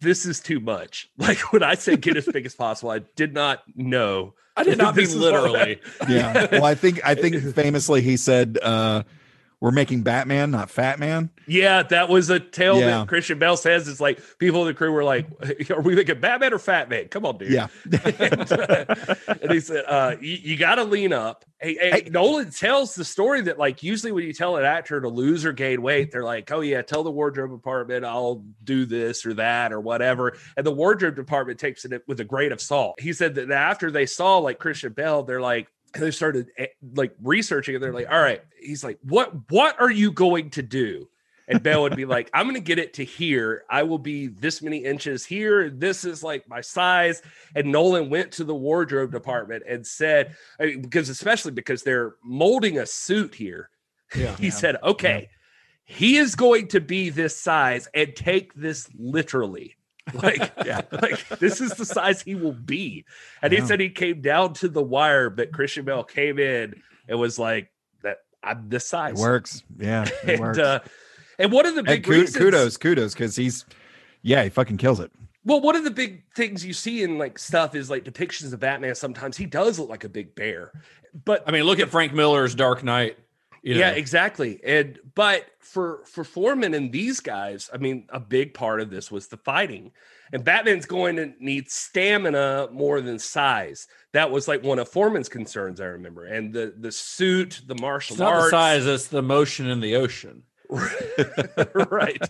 this 0.00 0.26
is 0.26 0.40
too 0.40 0.60
much." 0.60 1.10
Like 1.18 1.52
when 1.52 1.62
I 1.62 1.74
said 1.74 2.00
get 2.00 2.16
as 2.16 2.26
big 2.26 2.46
as 2.46 2.54
possible, 2.54 2.90
I 2.90 3.00
did 3.16 3.34
not 3.34 3.62
know. 3.74 4.34
I 4.56 4.64
did 4.64 4.78
not 4.78 4.94
This 4.94 5.12
mean 5.12 5.22
literally. 5.22 5.80
yeah. 6.08 6.48
Well, 6.52 6.64
I 6.64 6.74
think 6.74 7.00
I 7.04 7.14
think 7.14 7.54
famously 7.54 8.02
he 8.02 8.16
said, 8.16 8.58
uh, 8.62 9.04
"We're 9.60 9.70
making 9.70 10.02
Batman, 10.02 10.50
not 10.50 10.70
Fat 10.70 10.98
Man." 10.98 11.30
Yeah, 11.46 11.82
that 11.84 12.08
was 12.08 12.30
a 12.30 12.40
tale 12.40 12.78
Yeah. 12.78 12.86
that 13.00 13.08
Christian 13.08 13.38
Bale 13.38 13.56
says. 13.56 13.88
It's 13.88 14.00
like 14.00 14.20
people 14.38 14.62
in 14.62 14.68
the 14.68 14.74
crew 14.74 14.90
were 14.92 15.04
like, 15.04 15.26
"Are 15.70 15.80
we 15.80 15.94
making 15.94 16.20
Batman 16.20 16.52
or 16.54 16.58
Fat 16.58 16.88
Man? 16.88 17.08
Come 17.08 17.26
on, 17.26 17.38
dude." 17.38 17.50
Yeah. 17.52 17.68
and, 18.18 18.52
uh, 18.52 18.84
and 19.42 19.50
he 19.50 19.60
said, 19.60 19.84
uh, 19.86 20.16
"You, 20.20 20.38
you 20.42 20.56
got 20.56 20.76
to 20.76 20.84
lean 20.84 21.12
up." 21.12 21.44
Hey, 21.60 21.74
hey, 21.74 21.90
Hey. 22.04 22.08
Nolan 22.10 22.50
tells 22.50 22.94
the 22.94 23.04
story 23.04 23.42
that 23.42 23.58
like 23.58 23.82
usually 23.82 24.12
when 24.12 24.24
you 24.24 24.32
tell 24.32 24.56
an 24.56 24.64
actor 24.64 24.98
to 25.00 25.08
lose 25.08 25.44
or 25.44 25.52
gain 25.52 25.82
weight, 25.82 26.10
they're 26.10 26.24
like, 26.24 26.50
"Oh 26.50 26.60
yeah, 26.62 26.80
tell 26.82 27.02
the 27.02 27.10
wardrobe 27.10 27.50
department 27.50 28.04
I'll 28.04 28.44
do 28.64 28.86
this 28.86 29.26
or 29.26 29.34
that 29.34 29.72
or 29.72 29.80
whatever," 29.80 30.36
and 30.56 30.64
the 30.64 30.72
wardrobe 30.72 31.16
department 31.16 31.58
takes 31.58 31.84
it 31.84 32.02
with 32.06 32.20
a 32.20 32.24
grain 32.24 32.52
of 32.52 32.60
salt. 32.60 32.98
He 33.00 33.12
said 33.12 33.34
that 33.34 33.50
after 33.50 33.90
they 33.90 34.06
saw 34.06 34.38
like 34.38 34.58
Christian 34.58 34.92
Bale, 34.92 35.22
they're 35.22 35.40
like. 35.40 35.68
They 35.92 36.10
started 36.10 36.48
eh, 36.56 36.66
like 36.94 37.14
researching 37.22 37.74
it. 37.74 37.80
They're 37.80 37.92
like, 37.92 38.10
"All 38.10 38.20
right." 38.20 38.42
He's 38.60 38.84
like, 38.84 38.98
"What? 39.02 39.50
What 39.50 39.80
are 39.80 39.90
you 39.90 40.12
going 40.12 40.50
to 40.50 40.62
do?" 40.62 41.08
and 41.50 41.62
Bale 41.62 41.82
would 41.82 41.96
be 41.96 42.04
like, 42.04 42.30
I'm 42.32 42.46
gonna 42.46 42.60
get 42.60 42.78
it 42.78 42.94
to 42.94 43.04
here. 43.04 43.64
I 43.68 43.82
will 43.82 43.98
be 43.98 44.28
this 44.28 44.62
many 44.62 44.78
inches 44.78 45.26
here. 45.26 45.68
This 45.68 46.04
is 46.04 46.22
like 46.22 46.48
my 46.48 46.60
size. 46.60 47.22
And 47.56 47.72
Nolan 47.72 48.08
went 48.08 48.32
to 48.32 48.44
the 48.44 48.54
wardrobe 48.54 49.10
department 49.10 49.64
and 49.68 49.84
said, 49.84 50.36
I 50.60 50.66
mean, 50.66 50.82
because 50.82 51.08
especially 51.08 51.50
because 51.50 51.82
they're 51.82 52.14
molding 52.22 52.78
a 52.78 52.86
suit 52.86 53.34
here, 53.34 53.68
Yeah. 54.14 54.36
he 54.38 54.50
said, 54.50 54.76
Okay, 54.82 55.28
he 55.84 56.16
is 56.18 56.36
going 56.36 56.68
to 56.68 56.80
be 56.80 57.10
this 57.10 57.36
size 57.36 57.88
and 57.94 58.14
take 58.14 58.54
this 58.54 58.88
literally. 58.96 59.76
Like, 60.22 60.52
Yeah. 60.64 60.82
like 60.90 61.28
this 61.38 61.60
is 61.60 61.72
the 61.74 61.84
size 61.84 62.22
he 62.22 62.34
will 62.34 62.52
be. 62.52 63.04
And 63.42 63.52
he 63.52 63.60
said 63.60 63.80
he 63.80 63.90
came 63.90 64.20
down 64.20 64.54
to 64.54 64.68
the 64.68 64.82
wire, 64.82 65.30
but 65.30 65.52
Christian 65.52 65.84
Bale 65.84 66.04
came 66.04 66.38
in 66.38 66.82
and 67.08 67.18
was 67.18 67.38
like, 67.38 67.70
That 68.02 68.18
I'm 68.42 68.68
this 68.68 68.84
It 68.84 68.88
size. 68.88 69.14
works. 69.20 69.62
Yeah. 69.78 70.04
It 70.04 70.12
And 70.30 70.40
works. 70.40 70.58
uh, 70.58 70.80
and 71.38 71.52
one 71.52 71.66
of 71.66 71.74
the 71.74 71.82
big 71.82 72.04
ku- 72.04 72.10
reasons, 72.12 72.36
kudos, 72.36 72.76
kudos, 72.76 73.14
because 73.14 73.36
he's 73.36 73.64
yeah, 74.22 74.42
he 74.44 74.50
fucking 74.50 74.76
kills 74.76 75.00
it. 75.00 75.10
well, 75.44 75.60
one 75.62 75.74
of 75.76 75.84
the 75.84 75.90
big 75.90 76.22
things 76.36 76.64
you 76.66 76.74
see 76.74 77.02
in 77.02 77.16
like 77.16 77.38
stuff 77.38 77.74
is 77.74 77.88
like 77.88 78.04
depictions 78.04 78.52
of 78.52 78.60
Batman. 78.60 78.94
Sometimes 78.94 79.36
he 79.38 79.46
does 79.46 79.78
look 79.78 79.88
like 79.88 80.04
a 80.04 80.08
big 80.10 80.34
bear, 80.34 80.70
but 81.24 81.42
I 81.46 81.50
mean, 81.52 81.64
look 81.64 81.78
at 81.80 81.88
Frank 81.88 82.12
Miller's 82.12 82.54
Dark 82.54 82.84
Knight. 82.84 83.16
You 83.62 83.74
know, 83.74 83.80
yeah, 83.80 83.90
exactly. 83.90 84.60
And 84.64 84.98
but 85.14 85.46
for 85.58 86.02
for 86.06 86.24
Forman 86.24 86.74
and 86.74 86.90
these 86.90 87.20
guys, 87.20 87.68
I 87.72 87.76
mean, 87.76 88.06
a 88.10 88.20
big 88.20 88.54
part 88.54 88.80
of 88.80 88.90
this 88.90 89.10
was 89.10 89.28
the 89.28 89.36
fighting. 89.36 89.92
And 90.32 90.44
Batman's 90.44 90.86
going 90.86 91.16
to 91.16 91.32
need 91.40 91.70
stamina 91.70 92.68
more 92.72 93.00
than 93.00 93.18
size. 93.18 93.88
That 94.12 94.30
was 94.30 94.46
like 94.46 94.62
one 94.62 94.78
of 94.78 94.88
Forman's 94.88 95.28
concerns, 95.28 95.80
I 95.80 95.86
remember. 95.86 96.24
And 96.24 96.52
the 96.52 96.72
the 96.78 96.92
suit, 96.92 97.62
the 97.66 97.74
martial 97.74 98.14
it's 98.14 98.20
not 98.20 98.32
arts, 98.32 98.44
the 98.46 98.50
size; 98.50 98.86
it's 98.86 99.08
the 99.08 99.22
motion 99.22 99.68
in 99.68 99.80
the 99.80 99.96
ocean. 99.96 100.44
right. 101.90 102.22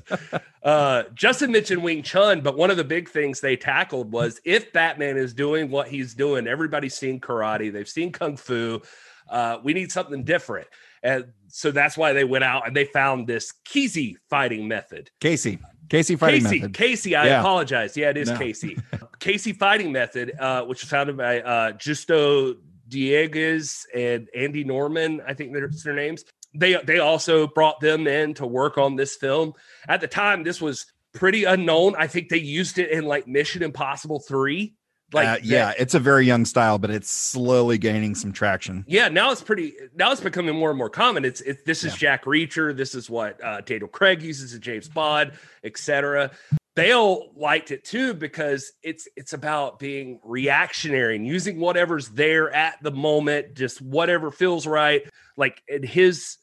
Uh, 0.62 1.02
Justin 1.14 1.52
mentioned 1.52 1.82
Wing 1.82 2.02
Chun, 2.02 2.40
but 2.40 2.56
one 2.56 2.70
of 2.70 2.78
the 2.78 2.84
big 2.84 3.08
things 3.08 3.40
they 3.40 3.54
tackled 3.54 4.12
was 4.12 4.40
if 4.44 4.72
Batman 4.72 5.18
is 5.18 5.34
doing 5.34 5.70
what 5.70 5.88
he's 5.88 6.14
doing, 6.14 6.46
everybody's 6.46 6.94
seen 6.94 7.20
karate, 7.20 7.70
they've 7.70 7.88
seen 7.88 8.12
kung 8.12 8.38
fu. 8.38 8.80
Uh, 9.28 9.58
we 9.62 9.74
need 9.74 9.92
something 9.92 10.24
different. 10.24 10.66
And 11.02 11.26
so 11.48 11.70
that's 11.70 11.96
why 11.96 12.12
they 12.12 12.24
went 12.24 12.44
out 12.44 12.66
and 12.66 12.76
they 12.76 12.84
found 12.84 13.26
this 13.26 13.52
Kesey 13.64 14.16
fighting 14.28 14.68
method. 14.68 15.10
Casey. 15.20 15.58
Casey 15.88 16.14
fighting 16.16 16.42
Casey, 16.42 16.58
method. 16.60 16.74
Casey, 16.74 17.16
I 17.16 17.26
Yeah. 17.26 17.40
apologize. 17.40 17.96
Yeah, 17.96 18.10
it 18.10 18.16
is 18.16 18.28
No. 18.28 18.38
Casey. 18.38 18.78
Casey 19.18 19.52
fighting 19.52 19.90
method, 19.92 20.32
uh, 20.38 20.64
which 20.64 20.82
was 20.82 20.90
founded 20.90 21.16
by 21.16 21.40
uh, 21.40 21.72
Justo 21.72 22.54
Dieguez 22.88 23.86
and 23.94 24.28
Andy 24.36 24.64
Norman. 24.64 25.20
I 25.26 25.34
think 25.34 25.52
that's 25.52 25.82
their 25.82 25.94
names. 25.94 26.24
They 26.54 26.74
they 26.84 26.98
also 26.98 27.46
brought 27.46 27.80
them 27.80 28.06
in 28.06 28.34
to 28.34 28.46
work 28.46 28.76
on 28.78 28.96
this 28.96 29.16
film. 29.16 29.52
At 29.88 30.00
the 30.00 30.08
time, 30.08 30.42
this 30.42 30.60
was 30.60 30.86
pretty 31.12 31.44
unknown. 31.44 31.94
I 31.96 32.06
think 32.06 32.28
they 32.28 32.38
used 32.38 32.78
it 32.78 32.90
in 32.90 33.04
like 33.04 33.26
Mission 33.28 33.62
Impossible 33.62 34.20
Three. 34.20 34.74
Like 35.12 35.28
uh, 35.28 35.38
yeah, 35.42 35.72
it's 35.78 35.94
a 35.94 35.98
very 35.98 36.26
young 36.26 36.44
style, 36.44 36.78
but 36.78 36.90
it's 36.90 37.10
slowly 37.10 37.78
gaining 37.78 38.14
some 38.14 38.32
traction. 38.32 38.84
yeah, 38.86 39.08
now 39.08 39.32
it's 39.32 39.42
pretty. 39.42 39.74
Now 39.94 40.12
it's 40.12 40.20
becoming 40.20 40.54
more 40.54 40.70
and 40.70 40.78
more 40.78 40.90
common. 40.90 41.24
It's 41.24 41.40
it, 41.40 41.64
this 41.66 41.82
is 41.84 41.94
Jack 41.94 42.24
Reacher. 42.24 42.76
This 42.76 42.94
is 42.94 43.10
what 43.10 43.42
uh, 43.42 43.60
Daniel 43.62 43.88
Craig 43.88 44.22
uses 44.22 44.54
in 44.54 44.60
James 44.60 44.88
Bond, 44.88 45.32
etc. 45.64 46.30
Bale 46.76 47.32
liked 47.34 47.72
it 47.72 47.84
too 47.84 48.14
because 48.14 48.72
it's 48.82 49.08
it's 49.16 49.32
about 49.32 49.78
being 49.80 50.20
reactionary 50.22 51.16
and 51.16 51.26
using 51.26 51.58
whatever's 51.58 52.08
there 52.10 52.50
at 52.54 52.80
the 52.82 52.92
moment, 52.92 53.54
just 53.54 53.82
whatever 53.82 54.30
feels 54.30 54.66
right. 54.66 55.02
Like 55.36 55.62
in 55.66 55.82
his 55.82 56.36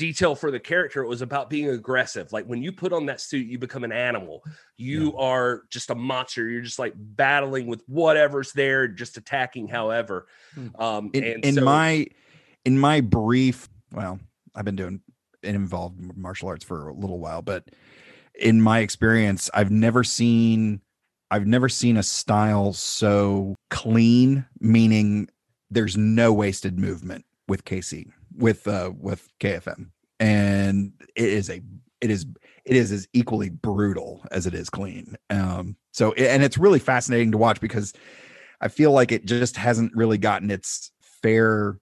detail 0.00 0.34
for 0.34 0.50
the 0.50 0.58
character, 0.58 1.02
it 1.02 1.08
was 1.08 1.20
about 1.20 1.50
being 1.50 1.68
aggressive. 1.68 2.32
Like 2.32 2.46
when 2.46 2.62
you 2.62 2.72
put 2.72 2.94
on 2.94 3.04
that 3.06 3.20
suit, 3.20 3.46
you 3.46 3.58
become 3.58 3.84
an 3.84 3.92
animal. 3.92 4.42
You 4.78 5.14
are 5.18 5.64
just 5.68 5.90
a 5.90 5.94
monster. 5.94 6.48
You're 6.48 6.62
just 6.62 6.78
like 6.78 6.94
battling 6.96 7.66
with 7.66 7.82
whatever's 7.86 8.52
there, 8.52 8.88
just 8.88 9.18
attacking 9.18 9.68
however. 9.68 10.26
Um, 10.78 11.10
in, 11.12 11.24
and 11.24 11.44
in 11.44 11.54
so- 11.56 11.64
my 11.64 12.06
in 12.64 12.78
my 12.78 13.00
brief 13.00 13.68
well 13.92 14.18
i've 14.54 14.64
been 14.66 14.76
doing 14.76 15.00
and 15.42 15.56
involved 15.56 15.98
in 15.98 16.12
martial 16.14 16.48
arts 16.48 16.64
for 16.64 16.88
a 16.88 16.94
little 16.94 17.18
while 17.18 17.40
but 17.40 17.64
in 18.38 18.60
my 18.60 18.80
experience 18.80 19.48
i've 19.54 19.70
never 19.70 20.04
seen 20.04 20.80
i've 21.30 21.46
never 21.46 21.68
seen 21.68 21.96
a 21.96 22.02
style 22.02 22.74
so 22.74 23.54
clean 23.70 24.44
meaning 24.60 25.26
there's 25.70 25.96
no 25.96 26.32
wasted 26.34 26.78
movement 26.78 27.24
with 27.48 27.64
kc 27.64 28.06
with 28.36 28.66
uh 28.66 28.90
with 28.98 29.28
kfm 29.40 29.90
and 30.18 30.92
it 31.16 31.28
is 31.28 31.50
a 31.50 31.60
it 32.00 32.10
is 32.10 32.26
it 32.64 32.76
is 32.76 32.92
as 32.92 33.08
equally 33.12 33.48
brutal 33.48 34.24
as 34.30 34.46
it 34.46 34.54
is 34.54 34.70
clean 34.70 35.16
um 35.30 35.76
so 35.92 36.12
and 36.12 36.42
it's 36.42 36.58
really 36.58 36.78
fascinating 36.78 37.32
to 37.32 37.38
watch 37.38 37.60
because 37.60 37.92
I 38.60 38.68
feel 38.68 38.92
like 38.92 39.10
it 39.10 39.24
just 39.24 39.56
hasn't 39.56 39.94
really 39.94 40.18
gotten 40.18 40.50
its 40.50 40.92
fair 41.00 41.78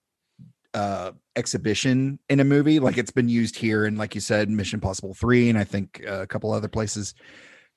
uh 0.75 1.13
exhibition 1.37 2.19
in 2.29 2.41
a 2.41 2.45
movie. 2.45 2.79
Like 2.79 2.99
it's 2.99 3.11
been 3.11 3.29
used 3.29 3.57
here 3.57 3.85
and 3.85 3.99
like 3.99 4.15
you 4.15 4.21
said 4.21 4.49
mission 4.51 4.81
possible 4.81 5.15
3 5.15 5.51
and 5.51 5.59
i 5.59 5.65
think 5.65 6.03
a 6.07 6.27
couple 6.27 6.53
other 6.53 6.69
places 6.69 7.15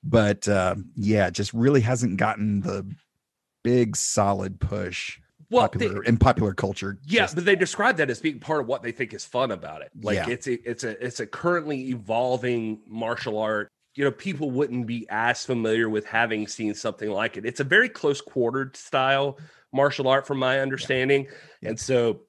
but 0.03 0.47
uh, 0.47 0.75
yeah 0.95 1.29
just 1.29 1.53
really 1.53 1.81
hasn't 1.81 2.17
gotten 2.17 2.61
the 2.61 2.83
big 3.63 3.95
solid 3.95 4.59
push 4.59 5.19
Well, 5.51 5.63
popular 5.67 6.01
they- 6.03 6.07
in 6.09 6.17
popular 6.17 6.53
culture 6.53 6.97
Yeah, 7.05 7.21
just- 7.23 7.35
but 7.35 7.45
they 7.45 7.55
describe 7.55 7.97
that 7.97 8.09
as 8.09 8.19
being 8.19 8.39
part 8.39 8.61
of 8.61 8.67
what 8.67 8.81
they 8.83 8.91
think 8.91 9.13
is 9.13 9.25
fun 9.25 9.51
about 9.51 9.81
it. 9.81 9.91
Like 10.01 10.15
Yeah. 10.15 10.29
it's 10.29 10.47
a 10.47 10.53
it's 10.69 10.83
a 10.83 11.05
it's 11.05 11.19
a 11.19 11.27
currently 11.27 11.89
evolving 11.89 12.81
martial 12.87 13.37
art. 13.37 13.69
You 13.95 14.05
know, 14.05 14.11
people 14.11 14.49
wouldn't 14.51 14.87
be 14.87 15.05
as 15.09 15.45
familiar 15.45 15.89
with 15.89 16.05
having 16.05 16.47
seen 16.47 16.73
something 16.73 17.09
like 17.09 17.35
it. 17.37 17.45
It's 17.45 17.59
a 17.59 17.65
very 17.65 17.89
close 17.89 18.21
quartered 18.21 18.77
style 18.77 19.37
martial 19.73 20.07
art, 20.07 20.25
from 20.25 20.39
my 20.39 20.59
understanding. 20.61 21.27
And 21.61 21.77
so 21.79 22.21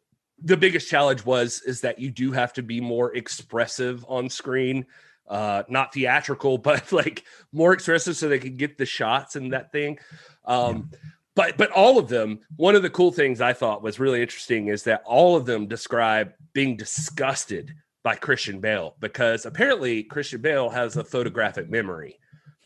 the 0.44 0.56
biggest 0.56 0.88
challenge 0.90 1.24
was 1.24 1.62
is 1.64 1.80
that 1.82 2.00
you 2.00 2.10
do 2.10 2.32
have 2.32 2.52
to 2.54 2.62
be 2.62 2.80
more 2.80 3.14
expressive 3.14 4.04
on 4.08 4.28
screen. 4.28 4.86
Uh, 5.28 5.62
not 5.68 5.94
theatrical, 5.94 6.58
but 6.70 6.90
like 6.90 7.22
more 7.52 7.72
expressive 7.72 8.16
so 8.16 8.28
they 8.28 8.40
can 8.40 8.56
get 8.56 8.76
the 8.76 8.84
shots 8.84 9.36
and 9.36 9.52
that 9.52 9.70
thing. 9.70 9.98
Um, 10.44 10.90
but 11.35 11.57
but 11.57 11.70
all 11.70 11.99
of 11.99 12.09
them 12.09 12.39
one 12.57 12.74
of 12.74 12.83
the 12.83 12.91
cool 12.91 13.12
things 13.12 13.41
i 13.41 13.53
thought 13.53 13.83
was 13.83 14.01
really 14.01 14.22
interesting 14.22 14.68
is 14.68 14.83
that 14.83 15.03
all 15.05 15.37
of 15.37 15.47
them 15.47 15.66
describe 15.66 16.33
being 16.53 16.76
disgusted 16.76 17.74
by 18.03 18.14
christian 18.14 18.61
bale 18.61 18.97
because 19.01 19.47
apparently 19.47 20.03
christian 20.03 20.41
bale 20.41 20.68
has 20.68 20.97
a 20.97 21.05
photographic 21.05 21.70
memory. 21.70 22.18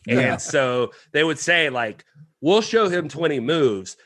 Yeah. 0.05 0.19
and 0.19 0.41
so 0.41 0.91
they 1.11 1.23
would 1.23 1.39
say 1.39 1.69
like 1.69 2.05
we'll 2.39 2.61
show 2.61 2.87
him 2.87 3.09
20 3.09 3.39
moves 3.41 3.97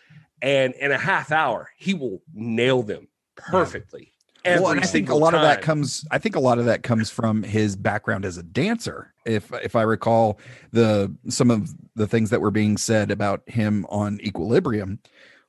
and 0.41 0.73
in 0.73 0.91
a 0.91 0.97
half 0.97 1.31
hour 1.31 1.69
he 1.77 1.93
will 1.93 2.21
nail 2.33 2.81
them 2.81 3.07
perfectly 3.35 4.10
every 4.45 4.61
well, 4.63 4.71
and 4.71 4.79
I 4.79 4.83
think 4.83 5.07
a 5.07 5.11
single 5.11 5.19
lot 5.19 5.33
of 5.33 5.41
that 5.41 5.61
comes. 5.61 6.05
I 6.11 6.17
think 6.17 6.35
a 6.35 6.39
lot 6.39 6.59
of 6.59 6.65
that 6.65 6.83
comes 6.83 7.09
from 7.09 7.43
his 7.43 7.75
background 7.75 8.25
as 8.25 8.37
a 8.37 8.43
dancer. 8.43 9.13
If 9.25 9.51
if 9.53 9.75
I 9.75 9.83
recall 9.83 10.39
the 10.71 11.15
some 11.29 11.51
of 11.51 11.73
the 11.95 12.07
things 12.07 12.29
that 12.31 12.41
were 12.41 12.51
being 12.51 12.77
said 12.77 13.11
about 13.11 13.41
him 13.47 13.85
on 13.89 14.19
Equilibrium, 14.21 14.99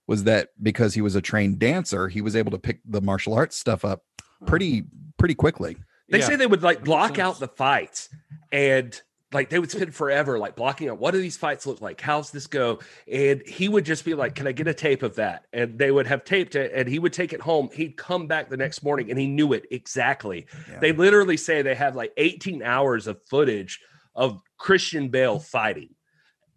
was 0.06 0.24
that 0.24 0.48
because 0.62 0.94
he 0.94 1.00
was 1.00 1.14
a 1.14 1.20
trained 1.20 1.58
dancer, 1.58 2.08
he 2.08 2.20
was 2.20 2.36
able 2.36 2.50
to 2.50 2.58
pick 2.58 2.80
the 2.84 3.00
martial 3.00 3.34
arts 3.34 3.56
stuff 3.56 3.84
up 3.84 4.02
pretty 4.46 4.84
pretty 5.18 5.34
quickly. 5.34 5.76
They 6.08 6.18
Yeah. 6.18 6.26
say 6.26 6.36
they 6.36 6.46
would 6.46 6.62
like 6.62 6.84
block 6.84 7.18
out 7.18 7.38
the 7.38 7.48
fights 7.48 8.08
and 8.50 9.00
like 9.32 9.48
they 9.48 9.58
would 9.58 9.70
spend 9.70 9.94
forever 9.94 10.38
like 10.38 10.56
blocking 10.56 10.88
out 10.88 10.98
what 10.98 11.12
do 11.12 11.20
these 11.20 11.36
fights 11.36 11.66
look 11.66 11.80
like? 11.80 12.00
How's 12.00 12.30
this 12.30 12.46
go? 12.46 12.80
And 13.10 13.42
he 13.46 13.68
would 13.68 13.84
just 13.84 14.04
be 14.04 14.14
like, 14.14 14.34
Can 14.34 14.46
I 14.46 14.52
get 14.52 14.68
a 14.68 14.74
tape 14.74 15.02
of 15.02 15.16
that? 15.16 15.46
And 15.52 15.78
they 15.78 15.90
would 15.90 16.06
have 16.06 16.24
taped 16.24 16.54
it 16.54 16.72
and 16.74 16.88
he 16.88 16.98
would 16.98 17.12
take 17.12 17.32
it 17.32 17.40
home. 17.40 17.70
He'd 17.72 17.96
come 17.96 18.26
back 18.26 18.48
the 18.48 18.56
next 18.56 18.82
morning 18.82 19.10
and 19.10 19.18
he 19.18 19.26
knew 19.26 19.52
it 19.52 19.66
exactly. 19.70 20.46
Yeah. 20.70 20.78
They 20.80 20.92
literally 20.92 21.36
say 21.36 21.62
they 21.62 21.74
have 21.74 21.96
like 21.96 22.12
18 22.16 22.62
hours 22.62 23.06
of 23.06 23.20
footage 23.28 23.80
of 24.14 24.40
Christian 24.58 25.08
Bale 25.08 25.38
fighting. 25.38 25.94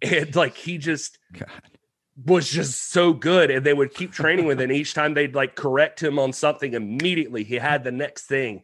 And 0.01 0.35
like 0.35 0.55
he 0.55 0.77
just 0.77 1.17
God. 1.33 1.49
was 2.25 2.49
just 2.49 2.91
so 2.91 3.13
good 3.13 3.49
and 3.49 3.65
they 3.65 3.73
would 3.73 3.93
keep 3.93 4.11
training 4.11 4.45
with 4.45 4.59
him 4.59 4.71
each 4.71 4.93
time 4.93 5.13
they'd 5.13 5.35
like 5.35 5.55
correct 5.55 6.03
him 6.03 6.19
on 6.19 6.33
something 6.33 6.73
immediately 6.73 7.43
he 7.43 7.55
had 7.55 7.83
the 7.83 7.91
next 7.91 8.25
thing 8.25 8.61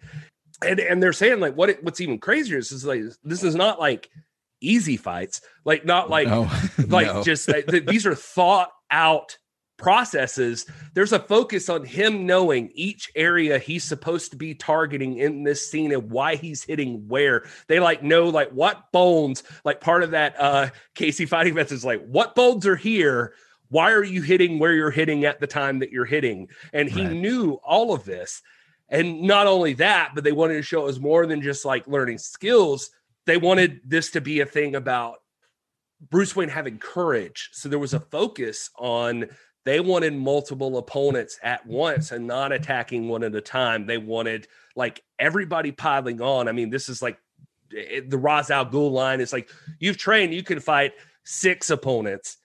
and 0.65 0.79
and 0.79 1.01
they're 1.01 1.13
saying 1.13 1.39
like 1.39 1.55
what 1.55 1.69
it, 1.69 1.83
what's 1.83 2.01
even 2.01 2.19
crazier 2.19 2.57
is, 2.57 2.71
is 2.71 2.85
like 2.85 3.01
this 3.23 3.43
is 3.43 3.55
not 3.55 3.79
like 3.79 4.09
easy 4.61 4.95
fights 4.97 5.41
like 5.65 5.85
not 5.85 6.09
like 6.09 6.27
no, 6.27 6.49
like 6.87 7.07
no. 7.07 7.23
just 7.23 7.49
uh, 7.49 7.61
th- 7.61 7.85
these 7.85 8.05
are 8.05 8.15
thought 8.15 8.69
out 8.91 9.37
processes. 9.77 10.67
There's 10.93 11.11
a 11.11 11.19
focus 11.19 11.67
on 11.67 11.83
him 11.83 12.27
knowing 12.27 12.69
each 12.75 13.11
area 13.15 13.57
he's 13.57 13.83
supposed 13.83 14.29
to 14.29 14.37
be 14.37 14.53
targeting 14.53 15.17
in 15.17 15.43
this 15.43 15.69
scene 15.69 15.91
and 15.91 16.11
why 16.11 16.35
he's 16.35 16.63
hitting 16.63 17.07
where. 17.07 17.45
They 17.67 17.79
like 17.79 18.03
know 18.03 18.29
like 18.29 18.51
what 18.51 18.91
bones 18.91 19.41
like 19.65 19.81
part 19.81 20.03
of 20.03 20.11
that 20.11 20.35
uh 20.39 20.69
casey 20.93 21.25
fighting 21.25 21.55
method 21.55 21.73
is 21.73 21.83
like 21.83 22.05
what 22.05 22.35
bones 22.35 22.67
are 22.67 22.75
here? 22.75 23.33
Why 23.69 23.91
are 23.91 24.03
you 24.03 24.21
hitting 24.21 24.59
where 24.59 24.73
you're 24.73 24.91
hitting 24.91 25.25
at 25.25 25.39
the 25.39 25.47
time 25.47 25.79
that 25.79 25.91
you're 25.91 26.05
hitting? 26.05 26.49
And 26.73 26.87
he 26.87 27.05
Right. 27.05 27.15
knew 27.15 27.53
all 27.63 27.91
of 27.93 28.03
this 28.05 28.43
And 28.91 29.21
not 29.21 29.47
only 29.47 29.73
that, 29.75 30.11
but 30.13 30.23
they 30.23 30.33
wanted 30.33 30.55
to 30.55 30.61
show 30.61 30.81
it 30.81 30.87
was 30.87 30.99
more 30.99 31.25
than 31.25 31.41
just 31.41 31.63
like 31.63 31.87
learning 31.87 32.17
skills. 32.17 32.91
They 33.25 33.37
wanted 33.37 33.79
this 33.85 34.11
to 34.11 34.21
be 34.21 34.41
a 34.41 34.45
thing 34.45 34.75
about 34.75 35.19
Bruce 36.09 36.35
Wayne 36.35 36.49
having 36.49 36.77
courage. 36.77 37.49
So 37.53 37.69
there 37.69 37.79
was 37.79 37.93
a 37.93 37.99
focus 37.99 38.69
on 38.77 39.27
they 39.63 39.79
wanted 39.79 40.13
multiple 40.13 40.77
opponents 40.77 41.39
at 41.41 41.65
once 41.65 42.11
and 42.11 42.27
not 42.27 42.51
attacking 42.51 43.07
one 43.07 43.23
at 43.23 43.35
a 43.35 43.41
time. 43.41 43.85
They 43.85 43.97
wanted 43.97 44.47
like 44.75 45.03
everybody 45.19 45.71
piling 45.71 46.21
on. 46.21 46.47
I 46.47 46.51
mean, 46.51 46.69
this 46.69 46.89
is 46.89 47.01
like 47.01 47.17
eh, 47.75 48.01
the 48.05 48.17
Ra's 48.17 48.49
al 48.49 48.65
Ghul 48.65 48.91
line 48.91 49.21
is 49.21 49.31
like 49.31 49.49
you've 49.79 49.97
trained, 49.97 50.33
you 50.33 50.43
can 50.43 50.59
fight 50.59 50.93
six 51.23 51.69
opponents. 51.69 52.37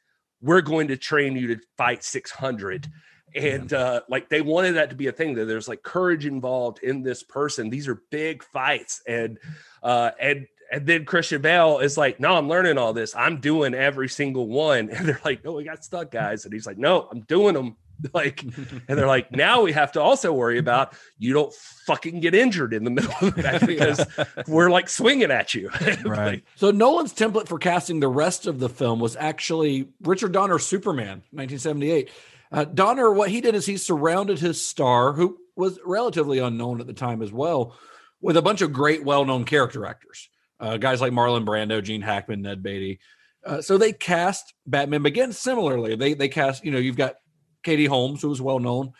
We're 0.42 0.60
going 0.60 0.88
to 0.88 0.96
train 0.96 1.34
you 1.34 1.56
to 1.56 1.62
fight 1.78 2.04
600. 2.04 2.86
And 3.34 3.72
uh, 3.72 4.00
like 4.08 4.28
they 4.28 4.40
wanted 4.40 4.72
that 4.76 4.90
to 4.90 4.96
be 4.96 5.08
a 5.08 5.12
thing 5.12 5.34
that 5.34 5.44
there's 5.44 5.68
like 5.68 5.82
courage 5.82 6.24
involved 6.24 6.78
in 6.82 7.02
this 7.02 7.22
person. 7.22 7.68
These 7.68 7.88
are 7.88 8.00
big 8.10 8.42
fights, 8.42 9.02
and 9.06 9.38
uh, 9.82 10.12
and 10.18 10.46
and 10.72 10.86
then 10.86 11.04
Christian 11.04 11.42
Bale 11.42 11.78
is 11.78 11.96
like, 11.96 12.18
"No, 12.18 12.34
I'm 12.34 12.48
learning 12.48 12.78
all 12.78 12.92
this. 12.92 13.14
I'm 13.14 13.40
doing 13.40 13.74
every 13.74 14.08
single 14.08 14.46
one." 14.48 14.90
And 14.96 15.06
they're 15.08 15.20
like, 15.24 15.44
"No, 15.44 15.52
we 15.52 15.64
got 15.64 15.84
stuck, 15.84 16.10
guys." 16.10 16.44
And 16.44 16.54
he's 16.54 16.66
like, 16.66 16.78
"No, 16.78 17.08
I'm 17.10 17.20
doing 17.20 17.54
them." 17.54 17.76
Like, 18.12 18.42
and 18.88 18.98
they're 18.98 19.06
like, 19.06 19.32
"Now 19.32 19.62
we 19.62 19.72
have 19.72 19.92
to 19.92 20.02
also 20.02 20.30
worry 20.30 20.58
about 20.58 20.94
you 21.18 21.32
don't 21.32 21.50
fucking 21.86 22.20
get 22.20 22.34
injured 22.34 22.74
in 22.74 22.84
the 22.84 22.90
middle 22.90 23.10
of 23.22 23.34
that 23.36 23.66
because 23.66 24.04
we're 24.46 24.68
like 24.68 24.90
swinging 24.90 25.30
at 25.30 25.54
you." 25.54 25.70
Right. 26.04 26.04
Like, 26.04 26.44
So 26.56 26.70
Nolan's 26.70 27.14
template 27.14 27.48
for 27.48 27.58
casting 27.58 28.00
the 28.00 28.08
rest 28.08 28.46
of 28.46 28.58
the 28.58 28.68
film 28.68 29.00
was 29.00 29.16
actually 29.16 29.88
Richard 30.02 30.32
Donner 30.32 30.58
Superman, 30.58 31.22
1978. 31.32 32.10
Uh, 32.52 32.64
Donner, 32.64 33.10
what 33.10 33.30
he 33.30 33.40
did 33.40 33.54
is 33.54 33.66
he 33.66 33.76
surrounded 33.76 34.38
his 34.38 34.64
star, 34.64 35.12
who 35.12 35.38
was 35.56 35.78
relatively 35.84 36.38
unknown 36.38 36.80
at 36.80 36.86
the 36.86 36.92
time 36.92 37.22
as 37.22 37.32
well, 37.32 37.76
with 38.20 38.36
a 38.36 38.42
bunch 38.42 38.62
of 38.62 38.72
great, 38.72 39.04
well-known 39.04 39.44
character 39.44 39.86
actors, 39.86 40.28
uh, 40.60 40.76
guys 40.76 41.00
like 41.00 41.12
Marlon 41.12 41.44
Brando, 41.44 41.82
Gene 41.82 42.02
Hackman, 42.02 42.42
Ned 42.42 42.62
Beatty. 42.62 43.00
Uh, 43.44 43.60
so 43.62 43.78
they 43.78 43.92
cast 43.92 44.54
Batman 44.66 45.02
Begins 45.02 45.38
similarly. 45.38 45.94
They 45.94 46.14
they 46.14 46.28
cast, 46.28 46.64
you 46.64 46.72
know, 46.72 46.78
you've 46.78 46.96
got 46.96 47.16
Katie 47.62 47.86
Holmes, 47.86 48.22
who 48.22 48.28
was 48.28 48.42
well 48.42 48.58
known, 48.58 48.92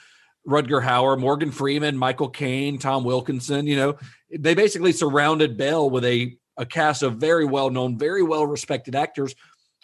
Rutger 0.47 0.83
Hauer, 0.83 1.19
Morgan 1.19 1.51
Freeman, 1.51 1.97
Michael 1.97 2.29
Caine, 2.29 2.79
Tom 2.79 3.03
Wilkinson. 3.03 3.67
You 3.67 3.77
know, 3.77 3.97
they 4.31 4.55
basically 4.55 4.93
surrounded 4.93 5.57
Bale 5.57 5.91
with 5.91 6.05
a 6.05 6.37
a 6.57 6.65
cast 6.65 7.03
of 7.03 7.17
very 7.17 7.45
well 7.45 7.71
known, 7.71 7.99
very 7.99 8.23
well 8.23 8.47
respected 8.47 8.95
actors, 8.95 9.35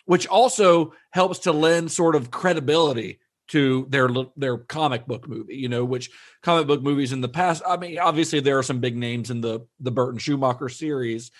which 0.05 0.27
also 0.29 0.95
helps 1.11 1.41
to 1.41 1.53
lend 1.53 1.91
sort 1.91 2.15
of 2.15 2.31
credibility 2.31 3.19
to 3.53 3.87
their 3.91 4.09
their 4.37 4.59
comic 4.59 5.07
book 5.07 5.29
movie. 5.29 5.57
You 5.57 5.69
know, 5.69 5.85
which 5.85 6.11
comic 6.43 6.67
book 6.67 6.83
movies 6.83 7.13
in 7.13 7.21
the 7.21 7.29
past. 7.29 7.63
I 7.67 7.77
mean, 7.77 7.99
obviously 7.99 8.41
there 8.41 8.59
are 8.59 8.63
some 8.63 8.81
big 8.81 8.97
names 8.97 9.31
in 9.31 9.41
the 9.41 9.61
the 9.81 9.91
Burton 9.91 10.19
Schumacher 10.19 10.69
series, 10.69 11.31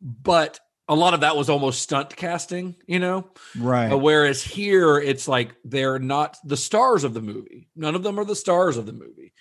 but 0.00 0.58
a 0.88 0.94
lot 0.94 1.14
of 1.14 1.20
that 1.20 1.36
was 1.36 1.48
almost 1.48 1.82
stunt 1.82 2.16
casting. 2.16 2.76
You 2.86 2.98
know, 2.98 3.30
Right. 3.56 3.92
uh, 3.92 3.98
whereas 3.98 4.42
here, 4.42 4.98
it's 4.98 5.28
like 5.28 5.54
they're 5.64 5.98
not 5.98 6.36
the 6.44 6.56
stars 6.56 7.04
of 7.04 7.14
the 7.14 7.22
movie. 7.22 7.68
None 7.76 7.94
of 7.94 8.02
them 8.02 8.18
are 8.18 8.24
the 8.24 8.34
stars 8.36 8.76
of 8.76 8.86
the 8.86 8.92
movie. 8.92 9.32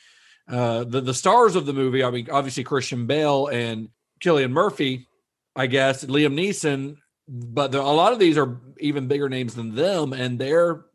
Uh, 0.47 0.83
the 0.83 1.01
the 1.01 1.13
stars 1.13 1.55
of 1.55 1.65
the 1.65 1.73
movie, 1.73 2.03
I 2.03 2.11
mean, 2.11 2.27
obviously 2.31 2.63
Christian 2.63 3.05
Bale 3.07 3.47
and 3.47 3.89
Killian 4.19 4.51
Murphy, 4.51 5.07
I 5.55 5.67
guess 5.67 6.03
Liam 6.03 6.33
Neeson, 6.33 6.97
but 7.27 7.71
there, 7.71 7.81
a 7.81 7.85
lot 7.85 8.11
of 8.13 8.19
these 8.19 8.37
are 8.37 8.59
even 8.79 9.07
bigger 9.07 9.29
names 9.29 9.53
than 9.55 9.75
them, 9.75 10.11
and 10.11 10.37
they're 10.39 10.85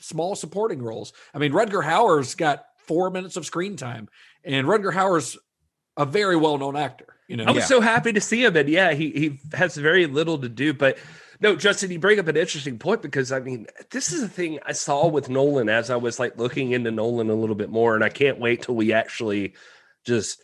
small 0.00 0.34
supporting 0.34 0.82
roles. 0.82 1.12
I 1.34 1.38
mean, 1.38 1.52
Rutger 1.52 1.84
Hauer's 1.84 2.34
got 2.34 2.64
four 2.78 3.10
minutes 3.10 3.36
of 3.36 3.46
screen 3.46 3.76
time, 3.76 4.08
and 4.44 4.66
Rutger 4.66 4.92
Hauer's 4.92 5.36
a 5.96 6.06
very 6.06 6.36
well 6.36 6.58
known 6.58 6.76
actor. 6.76 7.06
You 7.28 7.36
know, 7.36 7.44
I 7.44 7.50
was 7.50 7.66
so 7.66 7.80
happy 7.80 8.12
to 8.12 8.20
see 8.20 8.44
him, 8.44 8.56
and 8.56 8.68
yeah, 8.68 8.92
he 8.92 9.10
he 9.10 9.40
has 9.56 9.76
very 9.76 10.06
little 10.06 10.38
to 10.38 10.48
do. 10.48 10.72
But 10.72 10.98
no, 11.40 11.56
Justin, 11.56 11.90
you 11.90 11.98
bring 11.98 12.18
up 12.18 12.28
an 12.28 12.36
interesting 12.36 12.78
point 12.78 13.02
because 13.02 13.32
I 13.32 13.40
mean, 13.40 13.66
this 13.90 14.12
is 14.12 14.22
a 14.22 14.28
thing 14.28 14.60
I 14.64 14.72
saw 14.72 15.08
with 15.08 15.28
Nolan 15.28 15.68
as 15.68 15.90
I 15.90 15.96
was 15.96 16.18
like 16.18 16.38
looking 16.38 16.70
into 16.70 16.90
Nolan 16.90 17.30
a 17.30 17.34
little 17.34 17.56
bit 17.56 17.70
more, 17.70 17.94
and 17.94 18.04
I 18.04 18.08
can't 18.08 18.38
wait 18.38 18.62
till 18.62 18.76
we 18.76 18.92
actually 18.92 19.54
just 20.04 20.40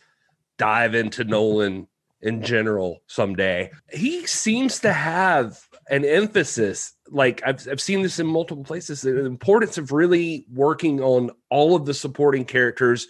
dive 0.57 0.93
into 0.93 1.23
Nolan 1.23 1.87
in 2.21 2.41
general 2.41 3.01
someday. 3.07 3.71
He 3.91 4.25
seems 4.27 4.79
to 4.79 4.93
have 4.93 5.59
an 5.89 6.05
emphasis, 6.05 6.92
like 7.13 7.41
I've 7.45 7.65
I've 7.69 7.81
seen 7.81 8.01
this 8.01 8.19
in 8.19 8.27
multiple 8.27 8.63
places, 8.63 9.01
the 9.01 9.25
importance 9.25 9.77
of 9.77 9.91
really 9.91 10.45
working 10.51 10.99
on 11.01 11.31
all 11.49 11.75
of 11.75 11.85
the 11.85 11.93
supporting 11.93 12.43
characters 12.43 13.07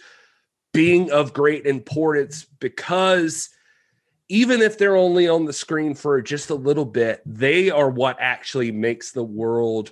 being 0.72 1.10
of 1.10 1.32
great 1.32 1.66
importance 1.66 2.46
because 2.58 3.48
even 4.28 4.60
if 4.60 4.76
they're 4.76 4.96
only 4.96 5.28
on 5.28 5.44
the 5.44 5.52
screen 5.52 5.94
for 5.94 6.20
just 6.20 6.50
a 6.50 6.54
little 6.54 6.84
bit, 6.84 7.22
they 7.24 7.70
are 7.70 7.88
what 7.88 8.16
actually 8.20 8.72
makes 8.72 9.12
the 9.12 9.24
world 9.24 9.90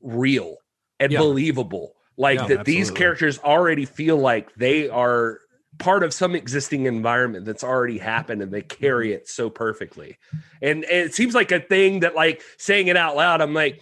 real 0.00 0.56
and 1.00 1.12
Yeah. 1.12 1.20
believable. 1.20 1.94
Like 2.16 2.38
Yeah, 2.40 2.46
that 2.48 2.64
these 2.64 2.90
characters 2.90 3.38
already 3.40 3.84
feel 3.84 4.16
like 4.16 4.54
they 4.54 4.88
are 4.88 5.40
part 5.78 6.02
of 6.02 6.12
some 6.14 6.34
existing 6.34 6.86
environment 6.86 7.44
that's 7.44 7.64
already 7.64 7.98
happened 7.98 8.42
and 8.42 8.52
they 8.52 8.62
carry 8.62 9.12
it 9.12 9.28
so 9.28 9.50
perfectly. 9.50 10.16
And, 10.62 10.84
and 10.84 11.06
it 11.06 11.14
seems 11.14 11.34
like 11.34 11.52
a 11.52 11.60
thing 11.60 12.00
that 12.00 12.14
like 12.14 12.42
saying 12.58 12.86
it 12.88 12.96
out 12.96 13.16
loud, 13.16 13.40
I'm 13.40 13.54
like, 13.54 13.80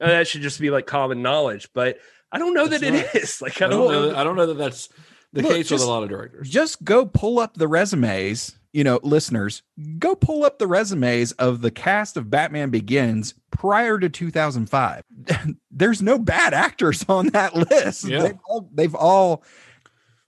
oh, 0.00 0.08
that 0.08 0.26
should 0.28 0.42
just 0.42 0.60
be 0.60 0.70
like 0.70 0.86
common 0.86 1.22
knowledge, 1.22 1.68
but 1.74 1.98
I 2.30 2.38
don't 2.38 2.54
know 2.54 2.66
that 2.66 2.82
It's 2.82 3.14
it 3.14 3.22
is. 3.22 3.38
Like 3.42 3.60
I 3.62 3.66
I 3.66 3.68
don't 3.68 3.90
don't 3.90 4.08
know. 4.12 4.16
I 4.18 4.24
don't 4.24 4.36
know 4.36 4.46
that 4.46 4.58
that's 4.58 4.88
the 5.32 5.42
Look, 5.42 5.52
case 5.52 5.70
with 5.70 5.80
a 5.82 5.86
lot 5.86 6.02
of 6.02 6.08
directors. 6.10 6.50
just 6.50 6.82
go 6.84 7.06
pull 7.06 7.38
up 7.38 7.54
the 7.56 7.66
resumes 7.68 8.58
you 8.74 8.84
know 8.84 9.00
listeners 9.02 9.62
go 9.98 10.14
pull 10.14 10.44
up 10.44 10.58
the 10.58 10.66
resumes 10.66 11.32
of 11.32 11.60
the 11.62 11.70
cast 11.70 12.16
of 12.18 12.30
batman 12.30 12.68
begins 12.70 13.34
prior 13.50 13.98
to 13.98 14.08
2005 14.10 15.02
there's 15.70 16.02
no 16.02 16.18
bad 16.18 16.52
actors 16.54 17.04
on 17.08 17.26
that 17.28 17.54
list 17.54 18.04
Yeah. 18.04 18.22
they've, 18.22 18.38
all, 18.46 18.70
they've 18.74 18.94
all 18.94 19.42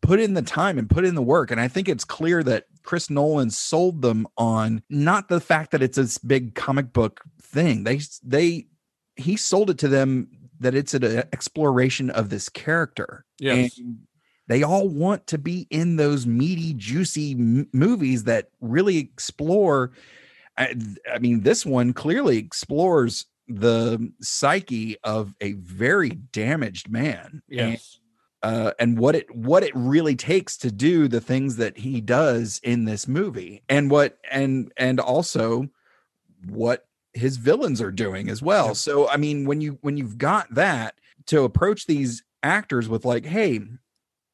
put 0.04 0.20
in 0.20 0.34
the 0.34 0.42
time 0.42 0.78
and 0.78 0.88
put 0.90 1.04
in 1.04 1.14
the 1.14 1.22
work 1.22 1.50
and 1.50 1.60
i 1.60 1.66
think 1.68 1.88
it's 1.88 2.04
clear 2.04 2.42
that 2.42 2.64
chris 2.82 3.08
nolan 3.10 3.50
sold 3.50 4.02
them 4.02 4.26
on 4.36 4.82
not 4.90 5.28
the 5.28 5.40
fact 5.40 5.70
that 5.70 5.82
it's 5.82 5.96
this 5.96 6.18
big 6.18 6.54
comic 6.54 6.92
book 6.92 7.20
thing 7.40 7.84
they 7.84 8.00
they 8.22 8.66
he 9.16 9.36
sold 9.36 9.70
it 9.70 9.78
to 9.78 9.88
them 9.88 10.28
that 10.60 10.74
it's 10.74 10.94
an 10.94 11.04
exploration 11.32 12.10
of 12.10 12.28
this 12.30 12.48
character 12.48 13.24
Yes. 13.38 13.78
and 13.78 13.98
they 14.46 14.62
all 14.62 14.88
want 14.88 15.26
to 15.28 15.38
be 15.38 15.66
in 15.70 15.96
those 15.96 16.26
meaty, 16.26 16.74
juicy 16.74 17.32
m- 17.32 17.66
movies 17.72 18.24
that 18.24 18.48
really 18.60 18.98
explore. 18.98 19.92
I, 20.58 20.74
I 21.10 21.18
mean, 21.18 21.40
this 21.40 21.64
one 21.64 21.94
clearly 21.94 22.36
explores 22.36 23.24
the 23.48 24.12
psyche 24.20 24.98
of 25.02 25.34
a 25.40 25.52
very 25.54 26.10
damaged 26.10 26.90
man. 26.90 27.40
Yes. 27.48 27.98
Uh, 28.44 28.72
and 28.78 28.98
what 28.98 29.16
it 29.16 29.34
what 29.34 29.62
it 29.62 29.72
really 29.74 30.14
takes 30.14 30.58
to 30.58 30.70
do 30.70 31.08
the 31.08 31.20
things 31.20 31.56
that 31.56 31.78
he 31.78 32.02
does 32.02 32.60
in 32.62 32.84
this 32.84 33.08
movie, 33.08 33.62
and 33.70 33.90
what 33.90 34.18
and 34.30 34.70
and 34.76 35.00
also 35.00 35.66
what 36.46 36.86
his 37.14 37.38
villains 37.38 37.80
are 37.80 37.90
doing 37.90 38.28
as 38.28 38.42
well. 38.42 38.74
So 38.74 39.08
I 39.08 39.16
mean, 39.16 39.46
when 39.46 39.62
you 39.62 39.78
when 39.80 39.96
you've 39.96 40.18
got 40.18 40.54
that 40.54 40.94
to 41.26 41.44
approach 41.44 41.86
these 41.86 42.22
actors 42.42 42.86
with 42.86 43.06
like, 43.06 43.24
hey, 43.24 43.62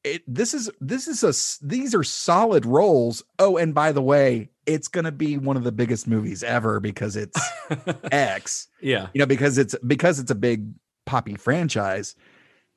it 0.03 0.23
this 0.27 0.53
is 0.53 0.69
this 0.81 1.07
is 1.07 1.23
a 1.23 1.65
these 1.65 1.95
are 1.95 2.03
solid 2.03 2.65
roles. 2.65 3.23
Oh, 3.39 3.55
and 3.55 3.73
by 3.73 3.93
the 3.93 4.01
way, 4.01 4.49
it's 4.65 4.89
gonna 4.89 5.13
be 5.13 5.37
one 5.37 5.55
of 5.55 5.63
the 5.63 5.71
biggest 5.71 6.05
movies 6.05 6.43
ever 6.43 6.81
because 6.81 7.15
it's 7.15 7.39
X. 8.11 8.67
yeah. 8.81 9.07
You 9.13 9.19
know, 9.19 9.25
because 9.25 9.57
it's 9.57 9.73
because 9.87 10.19
it's 10.19 10.31
a 10.31 10.35
big 10.35 10.67
poppy 11.05 11.35
franchise. 11.35 12.13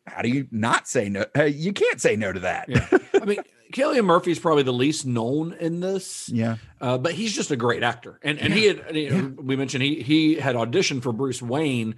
How 0.07 0.23
do 0.23 0.29
you 0.29 0.47
not 0.51 0.87
say 0.87 1.09
no? 1.09 1.25
You 1.45 1.73
can't 1.73 2.01
say 2.01 2.17
no 2.17 2.33
to 2.33 2.41
that. 2.41 2.69
Yeah. 2.69 2.87
I 3.15 3.25
mean, 3.25 3.39
Killian 3.73 4.05
Murphy's 4.05 4.39
probably 4.39 4.63
the 4.63 4.73
least 4.73 5.07
known 5.07 5.55
in 5.55 5.81
this, 5.81 6.29
yeah. 6.29 6.57
uh, 6.81 6.99
but 6.99 7.13
he's 7.13 7.35
just 7.35 7.51
a 7.51 7.57
great 7.57 7.83
actor. 7.83 8.21
And 8.23 8.39
and 8.39 8.53
he 8.53 8.67
had 8.67 8.95
you 8.95 9.11
know, 9.11 9.35
we 9.43 9.57
mentioned 9.57 9.83
he 9.83 10.03
he 10.03 10.35
had 10.37 10.57
auditioned 10.57 11.03
for 11.03 11.13
Bruce 11.13 11.43
Wayne. 11.43 11.97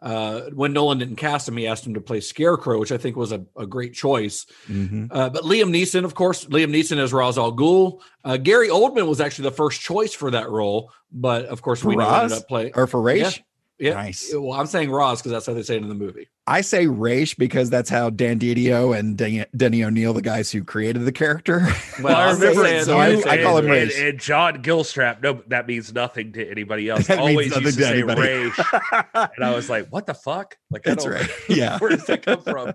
Uh, 0.00 0.42
when 0.54 0.72
Nolan 0.72 0.98
didn't 0.98 1.16
cast 1.16 1.48
him, 1.48 1.56
he 1.56 1.66
asked 1.66 1.84
him 1.84 1.94
to 1.94 2.00
play 2.00 2.20
Scarecrow, 2.20 2.78
which 2.78 2.92
I 2.92 2.98
think 2.98 3.16
was 3.16 3.32
a, 3.32 3.44
a 3.56 3.66
great 3.66 3.94
choice. 3.94 4.46
Mhm. 4.68 5.08
Uh, 5.10 5.28
but 5.28 5.42
Liam 5.42 5.70
Neeson, 5.70 6.04
of 6.04 6.14
course, 6.14 6.44
Liam 6.44 6.70
Neeson 6.70 6.98
as 6.98 7.12
Ra's 7.12 7.36
al 7.36 7.52
Ghul. 7.52 8.00
Uh, 8.24 8.36
Gary 8.36 8.68
Oldman 8.68 9.08
was 9.08 9.20
actually 9.20 9.50
the 9.50 9.56
first 9.56 9.80
choice 9.80 10.14
for 10.14 10.30
that 10.30 10.48
role, 10.48 10.92
but 11.10 11.46
of 11.46 11.62
course 11.62 11.80
For 11.80 11.88
we 11.88 11.96
know 11.96 12.08
ended 12.08 12.38
up 12.38 12.46
playing. 12.46 12.72
Or 12.76 12.86
for 12.86 13.02
Raish, 13.02 13.42
Yeah, 13.78 13.94
Nice. 13.94 14.32
Well, 14.34 14.52
I'm 14.58 14.66
saying 14.66 14.90
Ra's 14.90 15.20
because 15.20 15.30
that's 15.30 15.46
how 15.46 15.54
they 15.54 15.62
say 15.62 15.76
it 15.76 15.82
in 15.82 15.88
the 15.88 15.94
movie. 15.94 16.28
I 16.48 16.62
say 16.62 16.86
Raish 16.86 17.36
because 17.36 17.70
that's 17.70 17.88
how 17.88 18.10
Dan 18.10 18.38
Didio 18.40 18.98
and 18.98 19.16
Den- 19.16 19.46
Denny 19.56 19.84
O'Neil, 19.84 20.12
the 20.14 20.22
guys 20.22 20.50
who 20.50 20.64
created 20.64 21.04
the 21.04 21.12
character. 21.12 21.66
Well, 22.02 22.16
I 22.16 22.32
remember 22.32 22.64
it. 22.66 22.84
so 22.84 22.98
I- 22.98 23.08
And- 23.08 23.26
I 23.26 23.42
call 23.42 23.58
him 23.58 23.66
Raish. 23.66 23.96
And, 23.98 24.08
and 24.08 24.18
John 24.20 24.62
Gilstrap, 24.62 25.22
no, 25.22 25.42
that 25.48 25.66
means 25.68 25.92
nothing 25.92 26.32
to 26.32 26.50
anybody 26.50 26.88
else. 26.88 27.06
That 27.06 27.18
Always 27.20 27.50
nothing 27.50 27.64
used 27.66 27.78
to 27.78 27.84
to 27.84 27.90
say. 27.90 28.02
Raish. 28.02 28.58
and 29.36 29.44
I 29.44 29.54
was 29.54 29.68
like, 29.70 29.88
what 29.90 30.06
the 30.06 30.14
fuck? 30.14 30.56
Like, 30.70 30.86
I 30.86 30.90
That's 30.90 31.04
don't- 31.04 31.14
right. 31.14 31.30
Yeah. 31.48 31.78
Where 31.78 31.90
does 31.90 32.04
that 32.06 32.24
come 32.24 32.42
from? 32.42 32.68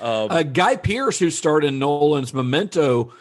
Um, 0.00 0.30
Uh, 0.30 0.42
Guy 0.42 0.76
Pearce, 0.76 1.18
who 1.18 1.30
starred 1.30 1.64
in 1.64 1.78
Nolan's 1.78 2.34
Memento, 2.34 3.12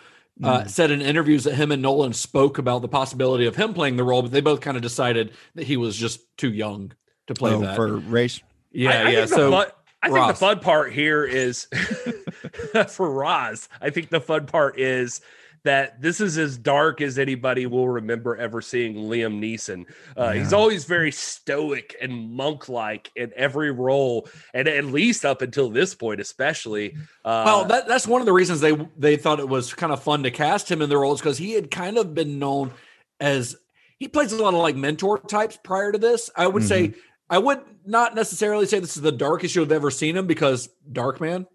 uh, 0.42 0.66
said 0.66 0.90
in 0.92 1.02
interviews 1.02 1.44
that 1.44 1.56
him 1.56 1.72
and 1.72 1.82
Nolan 1.82 2.14
spoke 2.14 2.58
about 2.58 2.82
the 2.82 2.88
possibility 2.88 3.46
of 3.46 3.56
him 3.56 3.74
playing 3.74 3.98
the 3.98 4.04
role, 4.04 4.22
but 4.22 4.32
they 4.32 4.42
both 4.42 4.62
kind 4.62 4.78
of 4.78 4.82
decided 4.84 5.34
that 5.56 5.66
he 5.68 5.78
was 5.78 5.96
just 5.96 6.22
too 6.38 6.52
young 6.52 6.94
to 7.28 7.34
play 7.34 7.52
Oh, 7.54 7.60
that. 7.62 7.76
for 7.76 7.98
race. 7.98 8.42
yeah, 8.72 8.90
I, 8.92 8.94
I 9.04 9.10
yeah. 9.12 9.26
So 9.26 9.52
fun, 9.52 9.68
I 10.02 10.08
think 10.08 10.18
Ross. 10.18 10.32
the 10.40 10.46
fun 10.46 10.60
part 10.60 10.92
here 10.94 11.24
is 11.24 11.66
for 12.90 13.10
Roz. 13.10 13.70
I 13.82 13.90
think 13.90 14.10
the 14.10 14.20
fun 14.22 14.46
part 14.48 14.80
is 14.80 15.22
that 15.64 16.02
this 16.02 16.20
is 16.20 16.38
as 16.38 16.58
dark 16.58 17.02
as 17.02 17.18
anybody 17.18 17.66
will 17.66 17.88
remember 17.88 18.36
ever 18.36 18.62
seeing 18.62 18.96
Liam 18.96 19.40
Neeson. 19.40 19.86
Uh, 20.16 20.32
He's 20.32 20.54
always 20.54 20.86
very 20.86 21.12
stoic 21.12 21.96
and 22.02 22.32
monk-like 22.32 23.12
in 23.16 23.32
every 23.36 23.72
role, 23.72 24.28
and 24.54 24.68
at 24.68 24.86
least 24.86 25.26
up 25.26 25.42
until 25.42 25.70
this 25.70 25.96
point, 25.96 26.20
especially. 26.20 26.96
Uh, 27.24 27.44
well, 27.46 27.66
that, 27.66 27.88
that's 27.88 28.08
one 28.08 28.22
of 28.22 28.26
the 28.26 28.34
reasons 28.34 28.60
they 28.60 28.76
they 28.98 29.16
thought 29.16 29.40
it 29.40 29.50
was 29.50 29.74
kind 29.74 29.94
of 29.94 30.04
fun 30.04 30.24
to 30.24 30.32
cast 30.32 30.70
him 30.70 30.82
in 30.82 30.90
the 30.90 30.98
roles 30.98 31.22
because 31.22 31.38
he 31.38 31.54
had 31.54 31.72
kind 31.72 31.98
of 31.98 32.14
been 32.14 32.40
known 32.40 32.72
as 33.20 33.56
he 34.00 34.08
plays 34.08 34.34
a 34.34 34.42
lot 34.42 34.54
of 34.54 34.60
like 34.60 34.76
mentor 34.76 35.20
types 35.20 35.58
prior 35.64 35.92
to 35.92 35.98
this. 35.98 36.30
I 36.36 36.48
would 36.48 36.64
say 36.64 36.94
I 37.30 37.38
would 37.38 37.62
not 37.86 38.16
necessarily 38.16 38.66
say 38.66 38.80
this 38.80 38.98
is 38.98 39.02
the 39.02 39.12
darkest 39.12 39.56
you've 39.56 39.72
ever 39.72 39.92
seen 39.92 40.18
him 40.18 40.28
because 40.28 40.70
Darkman. 40.92 41.48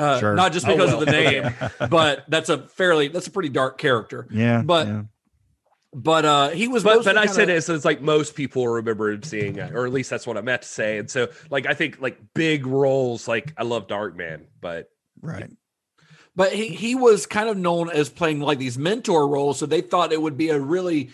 Uh, 0.00 0.18
Sure. 0.18 0.34
Not 0.34 0.52
just 0.52 0.66
Oh, 0.66 0.72
because 0.72 0.90
well. 0.90 1.00
of 1.02 1.06
the 1.06 1.12
name, 1.80 1.88
but 1.90 2.24
that's 2.28 2.48
a 2.48 2.58
fairly 2.68 3.08
that's 3.08 3.26
a 3.26 3.30
pretty 3.30 3.50
dark 3.50 3.78
character. 3.78 4.26
Yeah. 4.30 4.62
But 4.62 4.86
yeah. 4.86 5.02
but 5.92 6.24
uh 6.24 6.48
he 6.50 6.68
was 6.68 6.82
but 6.84 7.04
but 7.04 7.16
I 7.16 7.22
kinda- 7.26 7.34
said 7.34 7.48
it 7.50 7.68
as 7.68 7.84
like 7.84 8.00
most 8.00 8.34
people 8.34 8.66
remember 8.66 9.10
him 9.10 9.22
seeing 9.22 9.56
it, 9.56 9.74
or 9.74 9.86
at 9.86 9.92
least 9.92 10.08
that's 10.10 10.26
what 10.26 10.36
I 10.36 10.40
meant 10.40 10.62
to 10.62 10.68
say. 10.68 10.98
And 10.98 11.10
so, 11.10 11.28
like, 11.50 11.66
I 11.66 11.74
think 11.74 12.00
like 12.00 12.18
big 12.34 12.66
roles, 12.66 13.28
like 13.28 13.52
I 13.56 13.64
love 13.64 13.86
Darkman, 13.88 14.46
but 14.60 14.88
right. 15.20 15.50
but 16.36 16.52
he 16.52 16.68
he 16.68 16.94
was 16.94 17.26
kind 17.26 17.48
of 17.48 17.56
known 17.56 17.90
as 17.90 18.08
playing 18.08 18.40
like 18.40 18.58
these 18.58 18.78
mentor 18.78 19.28
roles 19.28 19.58
so 19.58 19.66
they 19.66 19.80
thought 19.82 20.12
it 20.12 20.22
would 20.22 20.36
be 20.36 20.48
a 20.50 20.58
really 20.58 21.10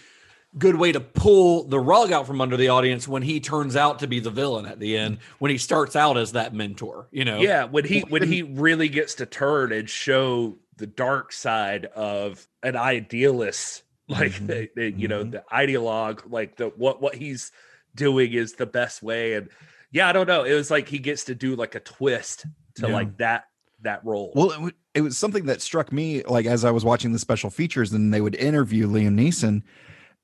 good 0.58 0.76
way 0.76 0.90
to 0.92 1.00
pull 1.00 1.64
the 1.64 1.78
rug 1.78 2.12
out 2.12 2.26
from 2.26 2.40
under 2.40 2.56
the 2.56 2.68
audience 2.68 3.06
when 3.06 3.22
he 3.22 3.40
turns 3.40 3.76
out 3.76 3.98
to 3.98 4.06
be 4.06 4.20
the 4.20 4.30
villain 4.30 4.64
at 4.66 4.80
the 4.80 4.96
end 4.96 5.18
when 5.38 5.50
he 5.50 5.58
starts 5.58 5.94
out 5.94 6.16
as 6.16 6.32
that 6.32 6.54
mentor 6.54 7.08
you 7.10 7.24
know 7.24 7.38
yeah, 7.40 7.64
when 7.64 7.84
he 7.84 8.00
when 8.00 8.22
he 8.22 8.42
really 8.54 8.88
gets 8.88 9.14
to 9.16 9.26
turn 9.26 9.72
and 9.72 9.88
show 9.90 10.56
the 10.78 10.86
dark 10.86 11.32
side 11.32 11.86
of 11.86 12.46
an 12.62 12.76
idealist, 12.76 13.82
like 14.08 14.32
Mm-hmm. 14.32 14.46
the, 14.46 14.70
the- 14.76 14.90
you 14.92 15.08
know 15.08 15.24
the 15.24 15.42
ideologue, 15.52 16.30
like 16.30 16.56
the 16.56 16.66
what 16.76 17.00
what 17.02 17.14
he's 17.14 17.50
doing 17.94 18.32
is 18.32 18.54
the 18.54 18.66
best 18.66 19.02
way. 19.02 19.34
And 19.34 19.48
yeah, 19.90 20.08
I 20.08 20.12
don't 20.12 20.26
know. 20.26 20.44
It 20.44 20.52
was 20.54 20.70
like 20.70 20.88
he 20.88 20.98
gets 20.98 21.24
to 21.24 21.34
do 21.34 21.56
like 21.56 21.74
a 21.74 21.80
twist 21.80 22.44
to 22.76 22.88
Yeah. 22.88 22.92
like 22.94 23.16
that 23.18 23.44
that 23.82 24.04
role. 24.04 24.32
Well, 24.34 24.50
it, 24.50 24.54
w- 24.54 24.72
it 24.94 25.00
was 25.00 25.16
something 25.16 25.46
that 25.46 25.60
struck 25.62 25.92
me 25.92 26.22
like 26.24 26.46
as 26.46 26.64
I 26.64 26.70
was 26.70 26.84
watching 26.84 27.12
the 27.12 27.18
special 27.18 27.50
features 27.50 27.92
and 27.92 28.12
they 28.12 28.20
would 28.20 28.34
interview 28.34 28.86
Liam 28.86 29.14
Neeson 29.18 29.62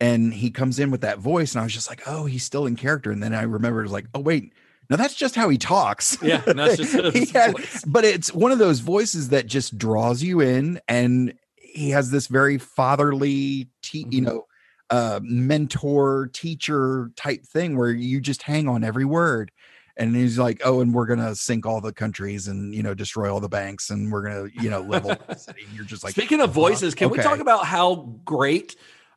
and 0.00 0.32
he 0.34 0.50
comes 0.50 0.78
in 0.78 0.90
with 0.90 1.02
that 1.02 1.18
voice 1.18 1.54
and 1.54 1.60
I 1.60 1.64
was 1.64 1.72
just 1.72 1.88
like, 1.88 2.02
"Oh, 2.06 2.26
he's 2.26 2.44
still 2.44 2.66
in 2.66 2.76
character." 2.76 3.10
And 3.10 3.22
then 3.22 3.34
I 3.34 3.42
remembered 3.42 3.80
it 3.80 3.84
was 3.84 3.92
like, 3.92 4.06
"Oh, 4.14 4.20
wait. 4.20 4.52
No, 4.90 4.96
that's 4.96 5.14
just 5.14 5.34
how 5.36 5.48
he 5.48 5.58
talks." 5.58 6.18
Yeah, 6.22 6.38
that's 6.46 6.76
just 6.76 7.32
had- 7.32 7.54
but 7.86 8.04
it's 8.04 8.32
one 8.34 8.52
of 8.52 8.58
those 8.58 8.80
voices 8.80 9.28
that 9.30 9.46
just 9.46 9.78
draws 9.78 10.22
you 10.22 10.40
in 10.40 10.80
and 10.88 11.34
he 11.56 11.90
has 11.90 12.10
this 12.10 12.26
very 12.26 12.58
fatherly, 12.58 13.68
te- 13.82 14.06
you 14.10 14.20
Mhm. 14.22 14.24
know, 14.24 14.46
uh 14.90 15.20
mentor 15.22 16.28
teacher 16.34 17.10
type 17.16 17.44
thing 17.46 17.78
where 17.78 17.90
you 17.90 18.20
just 18.20 18.42
hang 18.42 18.68
on 18.68 18.84
every 18.84 19.06
word 19.06 19.50
and 19.96 20.14
he's 20.14 20.38
like 20.38 20.60
oh 20.66 20.80
and 20.82 20.92
we're 20.92 21.06
gonna 21.06 21.34
sink 21.34 21.64
all 21.64 21.80
the 21.80 21.92
countries 21.94 22.46
and 22.48 22.74
you 22.74 22.82
know 22.82 22.92
destroy 22.92 23.32
all 23.32 23.40
the 23.40 23.48
banks 23.48 23.88
and 23.88 24.12
we're 24.12 24.22
gonna 24.22 24.48
you 24.60 24.68
know 24.68 24.80
level 24.82 25.14
the 25.28 25.34
city 25.38 25.62
and 25.66 25.74
you're 25.74 25.84
just 25.86 26.04
like 26.04 26.12
speaking 26.12 26.40
of 26.42 26.50
voices 26.50 26.94
can 26.94 27.08
we 27.08 27.16
talk 27.18 27.38
about 27.38 27.64
how 27.64 27.94
great 28.26 28.76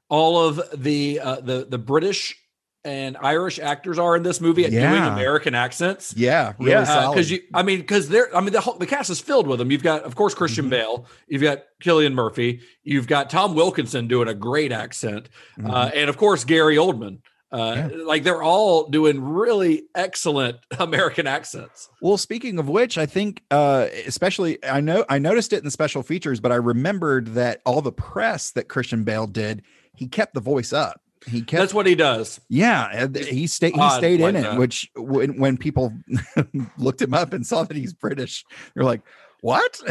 all 0.10 0.48
of 0.48 0.62
the 0.76 1.20
uh 1.20 1.40
the 1.42 1.66
the 1.70 1.78
british 1.78 2.36
and 2.84 3.18
irish 3.18 3.58
actors 3.58 3.98
are 3.98 4.16
in 4.16 4.22
this 4.22 4.40
movie 4.40 4.64
at 4.66 4.70
doing 4.72 4.84
american 5.04 5.56
accents. 5.56 6.14
Yeah 6.16 6.54
really 6.60 6.72
Yeah, 6.72 6.84
solid. 6.84 7.16
because 7.16 7.32
you 7.32 7.40
i 7.54 7.64
mean 7.64 7.80
because 7.80 8.08
they're 8.10 8.36
i 8.36 8.40
mean 8.42 8.54
the 8.54 8.62
whole 8.62 8.78
the 8.78 8.86
cast 8.86 9.10
is 9.10 9.20
filled 9.20 9.48
with 9.48 9.58
them 9.60 9.72
you've 9.72 9.82
got 9.84 10.04
of 10.04 10.16
course 10.16 10.36
christian 10.36 10.66
Mhm. 10.68 10.70
bale 10.70 11.08
you've 11.28 11.42
got 11.42 11.64
killian 11.82 12.14
murphy 12.14 12.62
you've 12.84 13.08
got 13.08 13.30
tom 13.32 13.56
wilkinson 13.56 14.08
doing 14.08 14.28
a 14.28 14.36
great 14.36 14.72
accent 14.72 15.30
uh, 15.66 15.90
and 15.96 16.10
of 16.10 16.18
course 16.18 16.44
gary 16.44 16.76
oldman. 16.76 17.20
Uh, 17.52 17.88
like 18.06 18.24
they're 18.24 18.44
all 18.44 18.90
doing 18.90 19.22
really 19.24 19.84
excellent 19.96 20.58
american 20.80 21.26
accents. 21.26 21.88
Well, 22.02 22.18
speaking 22.18 22.60
of 22.60 22.68
which, 22.68 22.98
I 22.98 23.06
think 23.06 23.44
uh 23.50 23.88
especially 24.06 24.58
I 24.66 24.82
know 24.82 25.06
I 25.08 25.20
noticed 25.20 25.54
it 25.54 25.60
in 25.60 25.64
the 25.64 25.72
special 25.72 26.04
features, 26.04 26.42
but 26.42 26.52
I 26.52 26.56
remembered 26.56 27.28
that 27.36 27.62
all 27.66 27.82
the 27.82 27.94
press 27.94 28.52
that 28.52 28.68
Christian 28.68 29.06
Bale 29.06 29.28
did, 29.28 29.62
he 29.98 30.08
kept 30.08 30.34
the 30.34 30.42
voice 30.42 30.74
up. 30.74 31.02
He 31.28 31.42
kept 31.42 31.60
that's 31.60 31.74
what 31.74 31.88
he 31.88 31.96
does 31.96 32.40
yeah, 32.50 33.08
he 33.16 33.48
stayed 33.48 33.74
he 33.76 33.90
stayed 33.92 34.20
in 34.20 34.22
like 34.22 34.36
it, 34.36 34.42
that. 34.44 34.60
which 34.60 34.92
when, 34.96 35.40
when 35.40 35.58
people 35.58 35.92
looked 36.78 37.02
him 37.02 37.14
up 37.16 37.34
and 37.34 37.46
saw 37.46 37.64
that 37.64 37.76
he's 37.76 37.94
British, 37.94 38.46
they're 38.74 38.84
like, 38.84 39.02
"What?" 39.42 39.82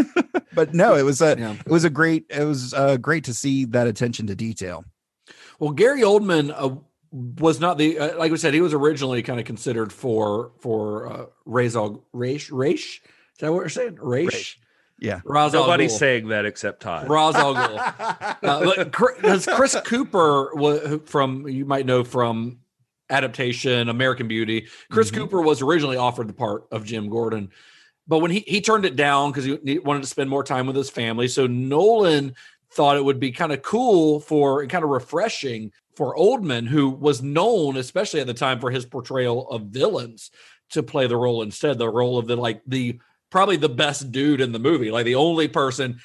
but 0.54 0.74
no, 0.74 0.94
it 0.94 1.02
was 1.02 1.22
a 1.22 1.36
Yeah. 1.38 1.54
it 1.54 1.70
was 1.70 1.84
a 1.84 1.90
great 1.90 2.26
it 2.28 2.44
was 2.44 2.74
uh 2.74 2.98
great 2.98 3.24
to 3.24 3.34
see 3.34 3.64
that 3.66 3.86
attention 3.86 4.26
to 4.26 4.34
detail. 4.34 4.84
Well, 5.58 5.70
Gary 5.70 6.02
Oldman 6.02 6.52
uh, 6.54 6.76
was 7.12 7.60
not 7.60 7.78
the 7.78 7.98
uh, 7.98 8.18
like 8.18 8.30
we 8.32 8.36
said 8.38 8.52
he 8.52 8.60
was 8.60 8.74
originally 8.74 9.22
kind 9.22 9.38
of 9.40 9.46
considered 9.46 9.92
for 9.92 10.52
for 10.58 11.06
uh, 11.06 11.26
al 11.76 12.04
Raish 12.12 12.50
Raish. 12.50 13.00
Is 13.02 13.38
that 13.38 13.50
what 13.50 13.58
we're 13.62 13.68
saying? 13.68 13.96
Raish. 14.00 14.58
Raish. 15.02 15.06
Yeah. 15.06 15.20
Ra's 15.24 15.54
al 15.54 15.62
Nobody's 15.62 15.92
Ghul. 15.94 15.98
saying 15.98 16.28
that 16.28 16.44
except 16.46 16.82
Todd. 16.82 17.08
Ra's 17.08 17.34
al 17.34 17.54
Ghul. 17.54 18.36
Uh, 18.42 18.84
Because 18.84 19.46
Chris 19.46 19.76
Cooper 19.84 20.54
wa- 20.54 20.98
from 21.06 21.46
you 21.48 21.64
might 21.64 21.86
know 21.86 22.04
from 22.04 22.58
adaptation 23.10 23.88
American 23.88 24.28
Beauty. 24.28 24.66
Chris 24.90 25.10
Mhm. 25.10 25.14
Cooper 25.16 25.40
was 25.42 25.62
originally 25.62 25.96
offered 25.96 26.28
the 26.28 26.32
part 26.32 26.64
of 26.70 26.84
Jim 26.84 27.08
Gordon, 27.10 27.50
but 28.08 28.18
when 28.20 28.30
he 28.30 28.40
he 28.46 28.60
turned 28.60 28.84
it 28.84 28.96
down 28.96 29.30
because 29.30 29.44
he, 29.44 29.58
he 29.64 29.78
wanted 29.78 30.00
to 30.02 30.08
spend 30.08 30.30
more 30.30 30.42
time 30.44 30.66
with 30.66 30.76
his 30.76 30.90
family. 30.90 31.28
So 31.28 31.46
Nolan 31.46 32.34
thought 32.72 32.96
it 32.96 33.04
would 33.04 33.20
be 33.20 33.30
kind 33.32 33.52
of 33.52 33.62
cool 33.62 34.20
for 34.20 34.62
and 34.62 34.70
kind 34.70 34.82
of 34.84 34.90
refreshing 34.90 35.72
for 35.94 36.16
Oldman, 36.16 36.66
who 36.66 36.88
was 36.88 37.22
known, 37.22 37.76
especially 37.76 38.20
at 38.20 38.26
the 38.26 38.32
time, 38.34 38.58
for 38.60 38.70
his 38.70 38.86
portrayal 38.86 39.46
of 39.50 39.64
villains, 39.66 40.30
to 40.70 40.82
play 40.82 41.06
the 41.06 41.16
role 41.18 41.42
instead, 41.42 41.76
the 41.76 41.88
role 41.88 42.16
of 42.18 42.26
the 42.26 42.34
like 42.36 42.62
the 42.66 42.98
probably 43.32 43.56
the 43.56 43.68
best 43.68 44.12
dude 44.12 44.40
in 44.40 44.52
the 44.52 44.60
movie, 44.60 44.92
like 44.92 45.04
the 45.06 45.16
only 45.16 45.48
person. 45.48 45.98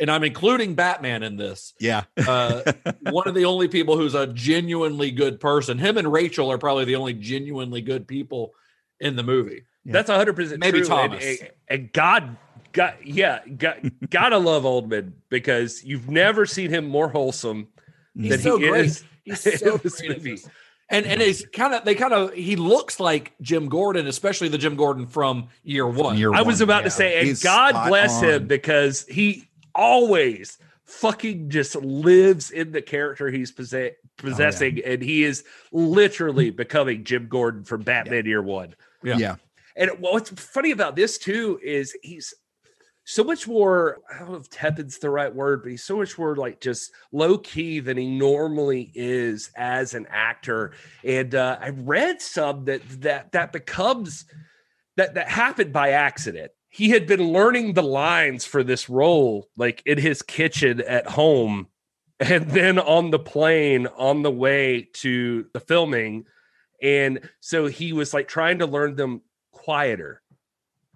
And 0.00 0.10
I'm 0.10 0.24
including 0.24 0.74
Batman 0.74 1.22
in 1.22 1.36
this. 1.36 1.74
Yeah. 1.78 2.04
Uh, 2.16 2.72
one 3.10 3.28
of 3.28 3.34
the 3.34 3.44
only 3.44 3.68
people 3.68 3.96
who's 3.98 4.14
a 4.14 4.26
genuinely 4.26 5.10
good 5.10 5.38
person. 5.40 5.76
Him 5.78 5.98
and 5.98 6.10
Rachel 6.10 6.50
are 6.50 6.56
probably 6.58 6.86
the 6.86 6.96
only 6.96 7.12
genuinely 7.12 7.82
good 7.82 8.08
people 8.08 8.54
in 8.98 9.14
the 9.14 9.22
movie. 9.22 9.64
That's 9.84 10.08
hundred 10.10 10.36
percent 10.36 10.60
Maybe 10.60 10.80
true. 10.82 10.96
And- 10.96 11.10
Thomas. 11.12 11.24
And, 11.40 11.50
and 11.68 11.92
God, 11.92 12.36
God, 12.72 12.94
yeah, 13.04 13.40
God, 13.46 13.92
gotta 14.08 14.38
love 14.38 14.62
Oldman 14.64 15.12
because 15.28 15.84
you've 15.84 16.08
never 16.08 16.46
seen 16.46 16.70
him 16.70 16.86
more 16.88 17.08
wholesome 17.08 17.68
He's 18.14 18.30
than 18.30 18.40
so 18.40 18.58
he 18.58 18.68
great. 18.68 18.84
is. 18.86 19.04
He's 19.24 19.46
in 19.46 19.58
so 19.58 19.76
this 19.76 20.00
great 20.00 20.10
in 20.12 20.16
movie. 20.18 20.30
this. 20.32 20.48
And 20.90 21.06
and 21.06 21.22
it's 21.22 21.46
kind 21.46 21.72
of 21.72 21.84
they 21.84 21.94
kind 21.94 22.12
of 22.12 22.34
he 22.34 22.56
looks 22.56 22.98
like 22.98 23.32
Jim 23.40 23.68
Gordon, 23.68 24.08
especially 24.08 24.48
the 24.48 24.58
Jim 24.58 24.74
Gordon 24.74 25.06
from 25.06 25.48
year 25.62 25.86
one. 25.86 26.18
Year 26.18 26.34
I 26.34 26.42
was 26.42 26.56
one, 26.56 26.64
about 26.64 26.78
yeah. 26.80 26.84
to 26.84 26.90
say, 26.90 27.18
and 27.18 27.28
He's 27.28 27.42
God 27.42 27.70
spot 27.70 27.88
bless 27.88 28.20
him 28.20 28.48
because 28.48 29.06
he 29.06 29.48
always 29.74 30.58
fucking 30.84 31.48
just 31.48 31.76
lives 31.76 32.50
in 32.50 32.72
the 32.72 32.82
character 32.82 33.30
he's 33.30 33.52
possess- 33.52 33.92
oh, 33.94 34.08
possessing, 34.16 34.80
and 34.84 35.00
he 35.00 35.22
is 35.22 35.44
literally 35.70 36.50
becoming 36.50 37.04
Jim 37.04 37.28
Gordon 37.28 37.62
from 37.62 37.82
Batman 37.82 38.26
Year 38.26 38.42
One. 38.42 38.74
Yeah. 39.04 39.16
yeah. 39.16 39.36
And 39.76 39.92
what's 40.00 40.30
funny 40.30 40.72
about 40.72 40.96
this 40.96 41.16
too 41.16 41.60
is 41.62 41.96
he's 42.02 42.34
so 43.10 43.24
much 43.24 43.48
more, 43.48 43.98
I 44.12 44.18
don't 44.18 44.30
know 44.30 44.36
if 44.36 44.48
tepid's 44.48 44.98
the 44.98 45.10
right 45.10 45.34
word, 45.34 45.62
but 45.62 45.70
he's 45.70 45.82
so 45.82 45.96
much 45.96 46.16
more 46.18 46.36
like 46.36 46.60
just 46.60 46.92
low 47.12 47.38
key 47.38 47.80
than 47.80 47.96
he 47.96 48.06
normally 48.06 48.92
is 48.94 49.50
as 49.56 49.94
an 49.94 50.06
actor. 50.10 50.72
And 51.04 51.34
uh, 51.34 51.58
I 51.60 51.70
read 51.70 52.22
some 52.22 52.66
that 52.66 52.82
that 53.02 53.32
that 53.32 53.52
becomes 53.52 54.26
that 54.96 55.14
that 55.14 55.28
happened 55.28 55.72
by 55.72 55.90
accident. 55.90 56.52
He 56.68 56.90
had 56.90 57.08
been 57.08 57.32
learning 57.32 57.72
the 57.72 57.82
lines 57.82 58.44
for 58.44 58.62
this 58.62 58.88
role 58.88 59.48
like 59.56 59.82
in 59.84 59.98
his 59.98 60.22
kitchen 60.22 60.80
at 60.86 61.08
home 61.08 61.66
and 62.20 62.50
then 62.50 62.78
on 62.78 63.10
the 63.10 63.18
plane 63.18 63.88
on 63.96 64.22
the 64.22 64.30
way 64.30 64.88
to 64.92 65.46
the 65.52 65.60
filming 65.60 66.26
and 66.82 67.28
so 67.40 67.66
he 67.66 67.92
was 67.92 68.14
like 68.14 68.28
trying 68.28 68.58
to 68.58 68.66
learn 68.66 68.94
them 68.94 69.22
quieter 69.52 70.22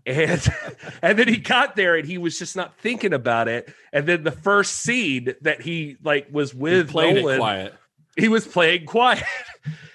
and 0.07 0.49
and 1.03 1.19
then 1.19 1.29
he 1.29 1.37
got 1.37 1.77
there 1.77 1.97
and 1.97 2.07
he 2.07 2.19
was 2.19 2.39
just 2.39 2.57
not 2.57 2.79
thinking 2.79 3.13
about 3.13 3.49
it 3.49 3.73
and 3.93 4.07
then 4.07 4.23
the 4.23 4.33
first 4.33 4.77
scene 4.77 5.35
that 5.43 5.61
he 5.61 5.97
like 6.03 6.27
was 6.31 6.55
with 6.55 6.91
played 6.91 7.17
Nolan, 7.17 7.39
quiet. 7.39 7.75
he 8.17 8.29
was 8.29 8.47
playing 8.47 8.87
quiet 8.87 9.25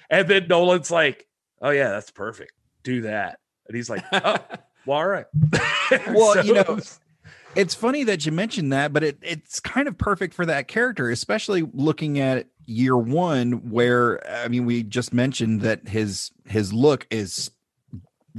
and 0.09 0.27
then 0.27 0.47
Nolan's 0.47 0.91
like 0.91 1.27
oh 1.61 1.69
yeah 1.69 1.89
that's 1.89 2.11
perfect 2.11 2.53
do 2.83 3.01
that 3.01 3.39
and 3.67 3.75
he's 3.75 3.89
like 3.89 4.03
oh 4.11 4.37
Well, 4.85 4.97
all 4.97 5.07
right. 5.07 5.25
Well, 6.07 6.43
you 6.43 6.53
know, 6.55 6.79
it's 7.55 7.75
funny 7.75 8.03
that 8.05 8.25
you 8.25 8.31
mentioned 8.31 8.73
that, 8.73 8.93
but 8.93 9.03
it 9.03 9.19
it's 9.21 9.59
kind 9.59 9.87
of 9.87 9.97
perfect 9.97 10.33
for 10.33 10.45
that 10.45 10.67
character, 10.67 11.09
especially 11.11 11.61
looking 11.73 12.19
at 12.19 12.47
year 12.65 12.97
one, 12.97 13.69
where 13.69 14.27
I 14.27 14.47
mean, 14.47 14.65
we 14.65 14.83
just 14.83 15.13
mentioned 15.13 15.61
that 15.61 15.87
his 15.87 16.31
his 16.45 16.73
look 16.73 17.05
is 17.11 17.51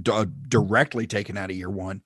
d- 0.01 0.11
uh, 0.11 0.26
directly 0.49 1.07
taken 1.07 1.36
out 1.36 1.51
of 1.51 1.57
year 1.57 1.70
one. 1.70 2.03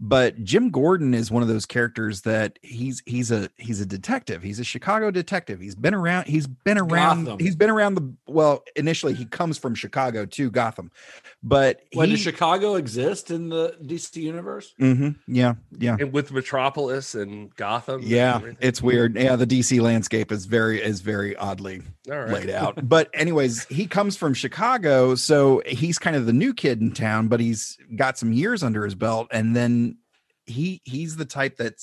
But 0.00 0.42
Jim 0.42 0.70
Gordon 0.70 1.14
is 1.14 1.30
one 1.30 1.42
of 1.42 1.48
those 1.48 1.66
characters 1.66 2.22
that 2.22 2.58
he's 2.62 3.00
he's 3.06 3.30
a 3.30 3.48
he's 3.58 3.80
a 3.80 3.86
detective. 3.86 4.42
He's 4.42 4.58
a 4.58 4.64
Chicago 4.64 5.12
detective. 5.12 5.60
He's 5.60 5.76
been 5.76 5.94
around. 5.94 6.26
He's 6.26 6.48
been 6.48 6.78
around. 6.78 7.24
Gotham. 7.24 7.38
He's 7.38 7.54
been 7.54 7.70
around 7.70 7.94
the 7.94 8.12
well. 8.26 8.64
Initially, 8.74 9.14
he 9.14 9.24
comes 9.24 9.56
from 9.56 9.76
Chicago 9.76 10.26
to 10.26 10.50
Gotham, 10.50 10.90
but 11.44 11.82
When 11.92 12.08
he, 12.08 12.16
does 12.16 12.22
Chicago 12.24 12.74
exist 12.74 13.30
in 13.30 13.50
the 13.50 13.76
DC 13.84 14.16
universe? 14.16 14.74
Mhm, 14.80 15.14
yeah, 15.28 15.54
yeah. 15.78 15.96
and 16.00 16.12
with 16.12 16.32
Metropolis 16.32 17.14
and 17.14 17.54
Gotham. 17.54 18.00
Yeah, 18.04 18.34
everything. 18.36 18.56
it's 18.60 18.82
weird. 18.82 19.16
Yeah, 19.16 19.36
the 19.36 19.46
DC 19.46 19.80
landscape 19.80 20.32
is 20.32 20.46
very 20.46 20.82
is 20.82 21.02
very 21.02 21.36
oddly 21.36 21.82
all 22.10 22.18
right. 22.18 22.30
laid 22.32 22.50
out. 22.50 22.88
But 22.88 23.10
anyways, 23.14 23.64
he 23.66 23.86
comes 23.86 24.16
from 24.16 24.34
Chicago, 24.34 25.14
so 25.14 25.62
he's 25.66 26.00
kind 26.00 26.16
of 26.16 26.26
the 26.26 26.32
new 26.32 26.52
kid 26.52 26.80
in 26.80 26.90
town, 26.90 27.28
but 27.28 27.38
he's 27.38 27.78
got 27.94 28.18
some 28.18 28.32
years 28.32 28.64
under 28.64 28.84
his 28.84 28.96
belt 28.96 29.28
and 29.30 29.54
then 29.54 29.93
he 30.46 30.80
he's 30.84 31.16
the 31.16 31.24
type 31.24 31.56
that 31.56 31.74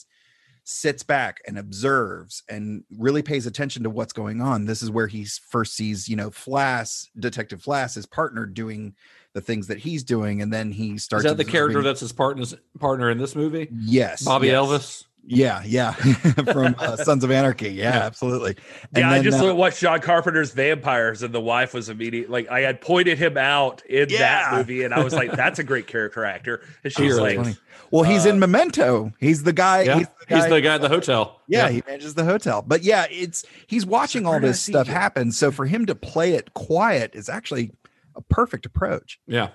sits 0.63 1.03
back 1.03 1.39
and 1.47 1.57
observes 1.57 2.43
and 2.49 2.83
really 2.97 3.21
pays 3.21 3.45
attention 3.45 3.83
to 3.83 3.89
what's 3.89 4.13
going 4.13 4.41
on. 4.41 4.65
This 4.65 4.81
is 4.81 4.91
where 4.91 5.07
he 5.07 5.25
first 5.49 5.75
sees, 5.75 6.07
you 6.07 6.15
know, 6.15 6.29
Flass, 6.29 7.07
Detective 7.19 7.61
Flass, 7.61 7.95
his 7.95 8.05
partner 8.05 8.45
doing 8.45 8.95
the 9.33 9.41
things 9.41 9.67
that 9.67 9.79
he's 9.79 10.03
doing 10.03 10.41
and 10.41 10.51
then 10.51 10.71
he 10.71 10.97
starts. 10.97 11.25
Is 11.25 11.31
that 11.31 11.37
the 11.37 11.49
character 11.49 11.81
that's 11.81 12.01
his 12.01 12.11
partner 12.11 12.43
partner 12.79 13.09
in 13.09 13.17
this 13.17 13.35
movie? 13.35 13.69
Yes. 13.71 14.23
Bobby 14.23 14.47
yes. 14.47 14.55
Elvis. 14.55 15.03
Yeah, 15.23 15.61
yeah. 15.65 15.91
From 16.51 16.75
uh, 16.77 16.95
Sons 17.03 17.23
of 17.23 17.31
Anarchy. 17.31 17.69
Yeah, 17.69 17.93
Yeah. 17.95 18.05
absolutely. 18.05 18.55
Yeah, 18.95 19.09
I 19.11 19.21
just 19.21 19.41
uh, 19.41 19.53
watched 19.55 19.79
John 19.79 19.99
Carpenter's 20.01 20.51
Vampires, 20.51 21.21
and 21.23 21.33
the 21.33 21.39
wife 21.41 21.73
was 21.73 21.89
immediate. 21.89 22.29
Like 22.29 22.49
I 22.49 22.61
had 22.61 22.81
pointed 22.81 23.17
him 23.17 23.37
out 23.37 23.85
in 23.85 24.09
that 24.09 24.53
movie, 24.53 24.83
and 24.83 24.93
I 24.93 25.03
was 25.03 25.13
like, 25.13 25.31
"That's 25.33 25.59
a 25.59 25.63
great 25.63 25.87
character 25.87 26.25
actor." 26.25 26.61
And 26.83 26.91
she's 26.91 27.13
really 27.13 27.37
like, 27.37 27.45
funny. 27.45 27.57
Well, 27.91 28.03
he's 28.03 28.25
in 28.25 28.35
uh, 28.37 28.39
Memento. 28.47 29.11
He's 29.19 29.43
the 29.43 29.53
guy. 29.53 29.83
Yeah, 29.83 29.97
He's 29.99 30.07
the 30.07 30.25
guy. 30.27 30.35
he's 30.37 30.49
the 30.49 30.61
guy 30.61 30.75
at 30.75 30.81
the 30.81 30.89
hotel. 30.89 31.41
yeah, 31.47 31.69
he 31.69 31.83
manages 31.85 32.15
the 32.15 32.23
hotel. 32.25 32.63
But 32.65 32.83
yeah, 32.83 33.05
it's 33.11 33.45
he's 33.67 33.85
watching 33.85 34.25
all 34.25 34.31
where 34.33 34.39
did 34.39 34.47
I 34.47 34.49
this 34.51 34.61
stuff 34.61 34.87
happen. 34.87 35.31
So 35.31 35.51
for 35.51 35.65
him 35.65 35.85
to 35.85 35.95
play 35.95 36.33
it 36.33 36.53
quiet 36.55 37.11
is 37.13 37.29
actually 37.29 37.71
a 38.15 38.21
perfect 38.21 38.65
approach. 38.65 39.19
yeah. 39.27 39.49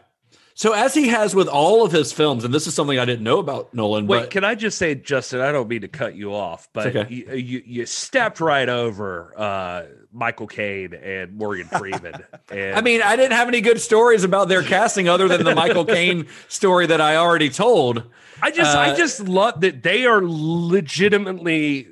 So 0.56 0.72
as 0.72 0.94
he 0.94 1.08
has 1.08 1.34
with 1.34 1.48
all 1.48 1.84
of 1.84 1.92
his 1.92 2.14
films, 2.14 2.42
and 2.42 2.52
this 2.52 2.66
is 2.66 2.72
something 2.72 2.98
I 2.98 3.04
didn't 3.04 3.24
know 3.24 3.40
about 3.40 3.74
Nolan. 3.74 4.06
Wait, 4.06 4.20
but 4.20 4.30
can 4.30 4.42
I 4.42 4.54
just 4.54 4.78
say, 4.78 4.94
Justin? 4.94 5.42
I 5.42 5.52
don't 5.52 5.68
mean 5.68 5.82
to 5.82 5.88
cut 5.88 6.14
you 6.14 6.34
off, 6.34 6.70
but 6.72 6.96
okay. 6.96 7.14
you, 7.14 7.34
you 7.34 7.62
you 7.66 7.86
stepped 7.86 8.40
right 8.40 8.66
over 8.66 9.38
uh, 9.38 9.82
Michael 10.14 10.46
Caine 10.46 10.94
and 10.94 11.36
Morgan 11.36 11.68
Freeman. 11.68 12.14
And 12.48 12.76
I 12.76 12.80
mean, 12.80 13.02
I 13.02 13.16
didn't 13.16 13.32
have 13.32 13.48
any 13.48 13.60
good 13.60 13.80
stories 13.80 14.22
about 14.22 14.48
their 14.48 14.62
casting 14.62 15.08
other 15.08 15.26
than 15.26 15.44
the 15.44 15.54
Michael 15.54 15.84
Caine 15.96 16.28
story 16.46 16.86
that 16.86 17.00
I 17.00 17.16
already 17.16 17.50
told. 17.50 18.04
I 18.40 18.52
just 18.52 18.74
I 18.74 18.90
uh, 18.90 18.96
just 18.96 19.20
love 19.20 19.60
that 19.62 19.82
they 19.82 20.06
are 20.06 20.20
legitimately 20.22 21.88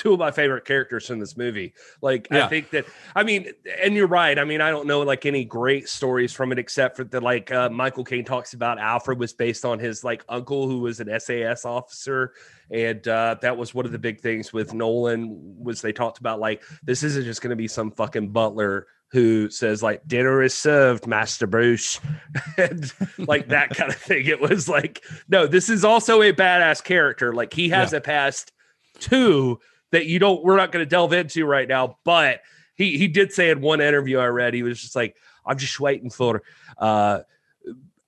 two 0.00 0.14
of 0.14 0.18
my 0.18 0.30
favorite 0.30 0.64
characters 0.64 1.10
in 1.10 1.18
this 1.18 1.36
movie. 1.36 1.74
Like 2.00 2.32
I 2.32 2.48
think 2.48 2.70
that 2.70 2.86
I 3.14 3.22
mean, 3.22 3.52
and 3.82 3.94
you're 3.94 4.06
right. 4.06 4.38
I 4.38 4.44
mean, 4.44 4.62
I 4.62 4.70
don't 4.70 4.86
know 4.86 5.02
like 5.02 5.26
any 5.26 5.44
great 5.44 5.90
stories 5.90 6.32
from 6.32 6.52
it 6.52 6.58
except 6.58 6.96
for 6.96 7.04
that 7.04 7.22
like 7.22 7.52
uh, 7.52 7.68
Michael 7.68 8.02
Caine 8.02 8.24
talks 8.24 8.54
about 8.54 8.78
Alfred 8.78 9.18
was 9.18 9.34
based 9.34 9.66
on 9.66 9.78
his 9.78 10.02
like 10.02 10.24
uncle 10.30 10.66
who 10.66 10.78
was 10.78 11.00
an 11.00 11.20
SAS 11.20 11.66
officer, 11.66 12.32
and 12.70 13.06
uh, 13.06 13.36
that 13.42 13.58
was 13.58 13.74
one 13.74 13.84
of 13.84 13.92
the 13.92 13.98
big 13.98 14.20
things 14.20 14.54
with 14.54 14.72
Nolan 14.72 15.36
was 15.62 15.82
they 15.82 15.92
talked 15.92 16.18
about 16.18 16.40
like 16.40 16.62
this 16.82 17.02
isn't 17.02 17.24
just 17.24 17.42
going 17.42 17.50
to 17.50 17.56
be 17.56 17.68
some 17.68 17.90
fucking 17.90 18.30
butler 18.30 18.86
who 19.12 19.50
says 19.50 19.82
like 19.82 20.06
dinner 20.06 20.40
is 20.42 20.54
served 20.54 21.06
master 21.06 21.46
bruce. 21.46 22.00
And 22.56 22.90
like 23.18 23.48
that 23.48 23.70
kind 23.76 23.90
of 23.90 23.96
thing. 23.96 24.26
It 24.26 24.40
was 24.40 24.66
like 24.66 25.04
no 25.28 25.46
this 25.46 25.68
is 25.68 25.84
also 25.84 26.22
a 26.22 26.32
badass 26.32 26.82
character. 26.82 27.34
Like 27.34 27.52
he 27.52 27.68
has 27.68 27.92
a 27.92 28.00
past 28.00 28.52
too 28.98 29.58
that 29.90 30.06
you 30.06 30.18
don't 30.18 30.42
we're 30.44 30.56
not 30.56 30.72
going 30.72 30.84
to 30.84 30.88
delve 30.88 31.12
into 31.12 31.44
right 31.44 31.68
now 31.68 31.98
but 32.04 32.40
he 32.74 32.96
he 32.98 33.08
did 33.08 33.32
say 33.32 33.50
in 33.50 33.60
one 33.60 33.80
interview 33.80 34.18
i 34.18 34.26
read 34.26 34.54
he 34.54 34.62
was 34.62 34.80
just 34.80 34.94
like 34.96 35.16
i'm 35.44 35.58
just 35.58 35.78
waiting 35.80 36.10
for 36.10 36.42
uh 36.78 37.20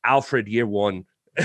alfred 0.05 0.49
year 0.49 0.67
one 0.67 1.05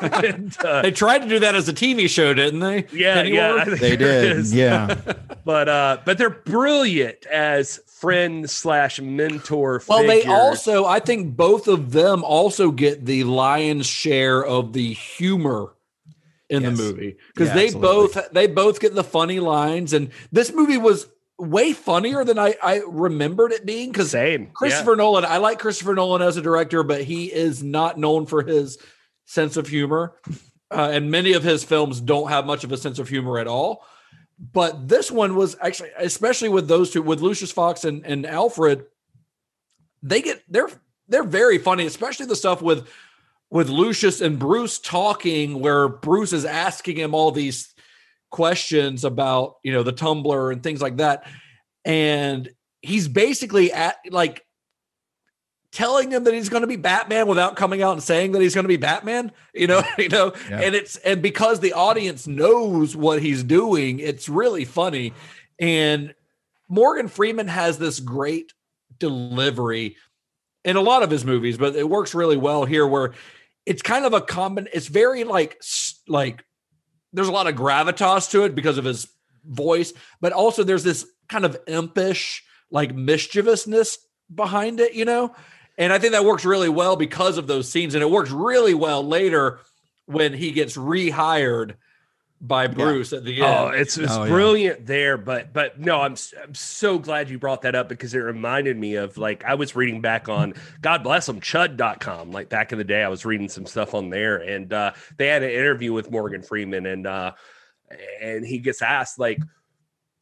And, 0.00 0.56
uh, 0.64 0.82
They 0.82 0.92
tried 0.92 1.20
to 1.20 1.28
do 1.28 1.40
that 1.40 1.56
as 1.56 1.68
a 1.68 1.72
TV 1.72 2.08
show, 2.08 2.32
didn't 2.32 2.60
they? 2.60 2.86
yeah 2.92 3.14
Pennyworth? 3.16 3.68
yeah 3.68 3.74
They 3.74 3.96
did. 3.96 4.46
Yeah. 4.46 4.94
but 5.44 5.68
uh 5.68 5.98
but 6.04 6.18
they're 6.18 6.30
brilliant 6.30 7.26
as 7.26 7.80
friend 7.86 8.48
slash 8.48 9.00
mentor 9.00 9.82
Well, 9.88 10.04
they 10.06 10.24
also, 10.24 10.84
I 10.84 11.00
think 11.00 11.36
both 11.36 11.66
of 11.66 11.90
them 11.90 12.22
also 12.22 12.70
get 12.70 13.06
the 13.06 13.24
lion's 13.24 13.86
share 13.86 14.44
of 14.44 14.72
the 14.72 14.92
humor 14.92 15.74
in 16.50 16.62
Yes. 16.62 16.76
the 16.76 16.82
movie 16.82 17.16
because 17.34 17.48
Yeah, 17.48 17.54
they 17.54 17.64
absolutely. 17.66 17.88
both 18.14 18.30
they 18.32 18.46
both 18.46 18.80
get 18.80 18.94
the 18.94 19.04
funny 19.04 19.40
lines, 19.40 19.92
and 19.92 20.10
this 20.32 20.52
movie 20.52 20.78
was 20.78 21.06
way 21.38 21.72
funnier 21.72 22.24
than 22.24 22.38
I 22.38 22.54
I 22.62 22.82
remembered 22.86 23.52
it 23.52 23.64
being 23.66 23.90
because 23.92 24.10
same 24.10 24.42
yeah. 24.44 24.48
Christopher 24.54 24.96
Nolan, 24.96 25.24
I 25.24 25.36
like 25.38 25.58
Christopher 25.58 25.94
Nolan 25.94 26.22
as 26.22 26.36
a 26.36 26.42
director, 26.42 26.82
but 26.82 27.02
he 27.02 27.26
is 27.32 27.62
not 27.62 27.98
known 27.98 28.26
for 28.26 28.42
his 28.42 28.78
sense 29.24 29.56
of 29.56 29.68
humor. 29.68 30.14
Uh, 30.70 30.90
and 30.92 31.10
many 31.10 31.32
of 31.32 31.42
his 31.42 31.64
films 31.64 31.98
don't 32.00 32.28
have 32.28 32.44
much 32.44 32.62
of 32.64 32.72
a 32.72 32.76
sense 32.76 32.98
of 32.98 33.08
humor 33.08 33.38
at 33.38 33.46
all. 33.46 33.84
But 34.38 34.86
this 34.86 35.10
one 35.10 35.34
was 35.34 35.56
actually, 35.62 35.90
especially 35.98 36.48
with 36.50 36.68
those 36.68 36.90
two, 36.90 37.02
with 37.02 37.20
Lucius 37.20 37.50
Fox 37.50 37.84
and, 37.84 38.04
and 38.04 38.26
Alfred, 38.26 38.84
they 40.02 40.22
get 40.22 40.42
they're 40.48 40.68
they're 41.08 41.24
very 41.24 41.58
funny, 41.58 41.86
especially 41.86 42.26
the 42.26 42.36
stuff 42.36 42.60
with 42.62 42.86
with 43.50 43.68
Lucius 43.68 44.20
and 44.20 44.38
Bruce 44.38 44.78
talking, 44.78 45.60
where 45.60 45.88
Bruce 45.88 46.32
is 46.32 46.44
asking 46.44 46.96
him 46.96 47.14
all 47.14 47.30
these 47.30 47.74
questions 48.30 49.04
about 49.04 49.56
you 49.62 49.72
know 49.72 49.82
the 49.82 49.92
Tumbler 49.92 50.50
and 50.50 50.62
things 50.62 50.82
like 50.82 50.98
that, 50.98 51.26
and 51.84 52.48
he's 52.82 53.08
basically 53.08 53.72
at 53.72 53.96
like 54.10 54.44
telling 55.70 56.10
him 56.10 56.24
that 56.24 56.32
he's 56.34 56.48
going 56.48 56.62
to 56.62 56.66
be 56.66 56.76
Batman 56.76 57.26
without 57.26 57.54
coming 57.56 57.82
out 57.82 57.92
and 57.92 58.02
saying 58.02 58.32
that 58.32 58.40
he's 58.40 58.54
going 58.54 58.64
to 58.64 58.68
be 58.68 58.76
Batman. 58.78 59.32
You 59.54 59.66
know, 59.66 59.82
you 59.98 60.08
know, 60.08 60.32
Yeah. 60.50 60.60
and 60.60 60.74
it's 60.74 60.96
and 60.98 61.22
because 61.22 61.60
the 61.60 61.72
audience 61.74 62.26
knows 62.26 62.96
what 62.96 63.22
he's 63.22 63.42
doing, 63.42 63.98
it's 63.98 64.28
really 64.28 64.64
funny. 64.64 65.12
And 65.58 66.14
Morgan 66.68 67.08
Freeman 67.08 67.48
has 67.48 67.78
this 67.78 68.00
great 68.00 68.52
delivery 68.98 69.96
in 70.64 70.76
a 70.76 70.80
lot 70.80 71.02
of 71.02 71.10
his 71.10 71.24
movies, 71.24 71.56
but 71.56 71.76
it 71.76 71.88
works 71.88 72.14
really 72.14 72.36
well 72.36 72.64
here 72.64 72.86
where 72.86 73.12
it's 73.68 73.82
kind 73.82 74.06
of 74.06 74.14
a 74.14 74.20
common 74.20 74.66
it's 74.72 74.86
very 74.86 75.24
like 75.24 75.60
like 76.08 76.42
there's 77.12 77.28
a 77.28 77.32
lot 77.32 77.46
of 77.46 77.54
gravitas 77.54 78.30
to 78.30 78.44
it 78.44 78.54
because 78.54 78.78
of 78.78 78.84
his 78.84 79.08
voice, 79.44 79.92
but 80.20 80.32
also 80.32 80.64
there's 80.64 80.84
this 80.84 81.06
kind 81.28 81.44
of 81.44 81.56
impish 81.66 82.44
like 82.70 82.94
mischievousness 82.94 83.98
behind 84.34 84.80
it, 84.80 84.94
you 84.94 85.04
know? 85.04 85.34
And 85.78 85.92
I 85.92 85.98
think 85.98 86.12
that 86.12 86.24
works 86.24 86.44
really 86.44 86.68
well 86.68 86.96
because 86.96 87.38
of 87.38 87.46
those 87.46 87.70
scenes 87.70 87.94
and 87.94 88.02
it 88.02 88.10
works 88.10 88.30
really 88.30 88.74
well 88.74 89.06
later 89.06 89.60
when 90.06 90.32
he 90.32 90.52
gets 90.52 90.76
rehired 90.76 91.74
by 92.40 92.66
Bruce 92.68 93.12
at 93.12 93.24
the 93.24 93.42
end. 93.42 93.44
Oh, 93.44 93.68
it's 93.68 93.98
it's 93.98 94.12
Oh, 94.12 94.22
yeah. 94.24 94.30
brilliant 94.30 94.86
there, 94.86 95.16
but 95.18 95.52
but 95.52 95.80
no, 95.80 96.00
I'm 96.00 96.12
s- 96.12 96.32
I'm 96.42 96.54
so 96.54 96.98
glad 96.98 97.28
you 97.30 97.38
brought 97.38 97.62
that 97.62 97.74
up 97.74 97.88
because 97.88 98.14
it 98.14 98.18
reminded 98.18 98.76
me 98.76 98.94
of 98.94 99.18
like 99.18 99.44
I 99.44 99.54
was 99.54 99.74
reading 99.74 100.00
back 100.00 100.28
on 100.28 100.54
God 100.80 101.02
bless 101.02 101.26
them 101.26 101.40
chud.com 101.40 102.30
like 102.30 102.48
back 102.48 102.70
in 102.72 102.78
the 102.78 102.84
day 102.84 103.02
I 103.02 103.08
was 103.08 103.24
reading 103.24 103.48
some 103.48 103.66
stuff 103.66 103.92
on 103.94 104.10
there 104.10 104.36
and 104.36 104.72
uh 104.72 104.92
they 105.16 105.26
had 105.26 105.42
an 105.42 105.50
interview 105.50 105.92
with 105.92 106.10
Morgan 106.12 106.42
Freeman 106.42 106.86
and 106.86 107.06
uh 107.08 107.32
and 108.20 108.46
he 108.46 108.58
gets 108.58 108.82
asked 108.82 109.18
like 109.18 109.40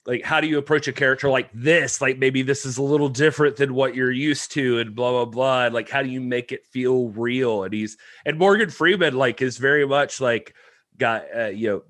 like 0.07 0.23
how 0.23 0.41
do 0.41 0.47
you 0.47 0.57
approach 0.57 0.87
a 0.89 0.93
character 0.93 1.29
like 1.29 1.51
this 1.53 2.01
like 2.01 2.17
maybe 2.19 2.41
this 2.43 2.65
is 2.65 2.79
a 2.79 2.83
little 2.83 3.09
different 3.09 3.57
than 3.57 3.75
what 3.75 3.95
you're 3.95 4.11
used 4.13 4.53
to 4.53 4.79
and 4.79 4.95
blah 4.95 5.11
blah 5.11 5.25
blah 5.25 5.65
and, 5.67 5.75
like 5.75 5.91
how 5.91 6.01
do 6.03 6.09
you 6.09 6.21
make 6.21 6.53
it 6.53 6.65
feel 6.65 7.09
real 7.09 7.65
and 7.65 7.75
he's 7.75 7.99
and 8.25 8.39
Morgan 8.39 8.71
Freeman 8.71 9.15
like 9.15 9.43
is 9.43 9.59
very 9.59 9.87
much 9.87 10.21
like 10.21 10.55
got 10.97 11.25
uh, 11.37 11.47
you 11.49 11.69
know 11.69 11.83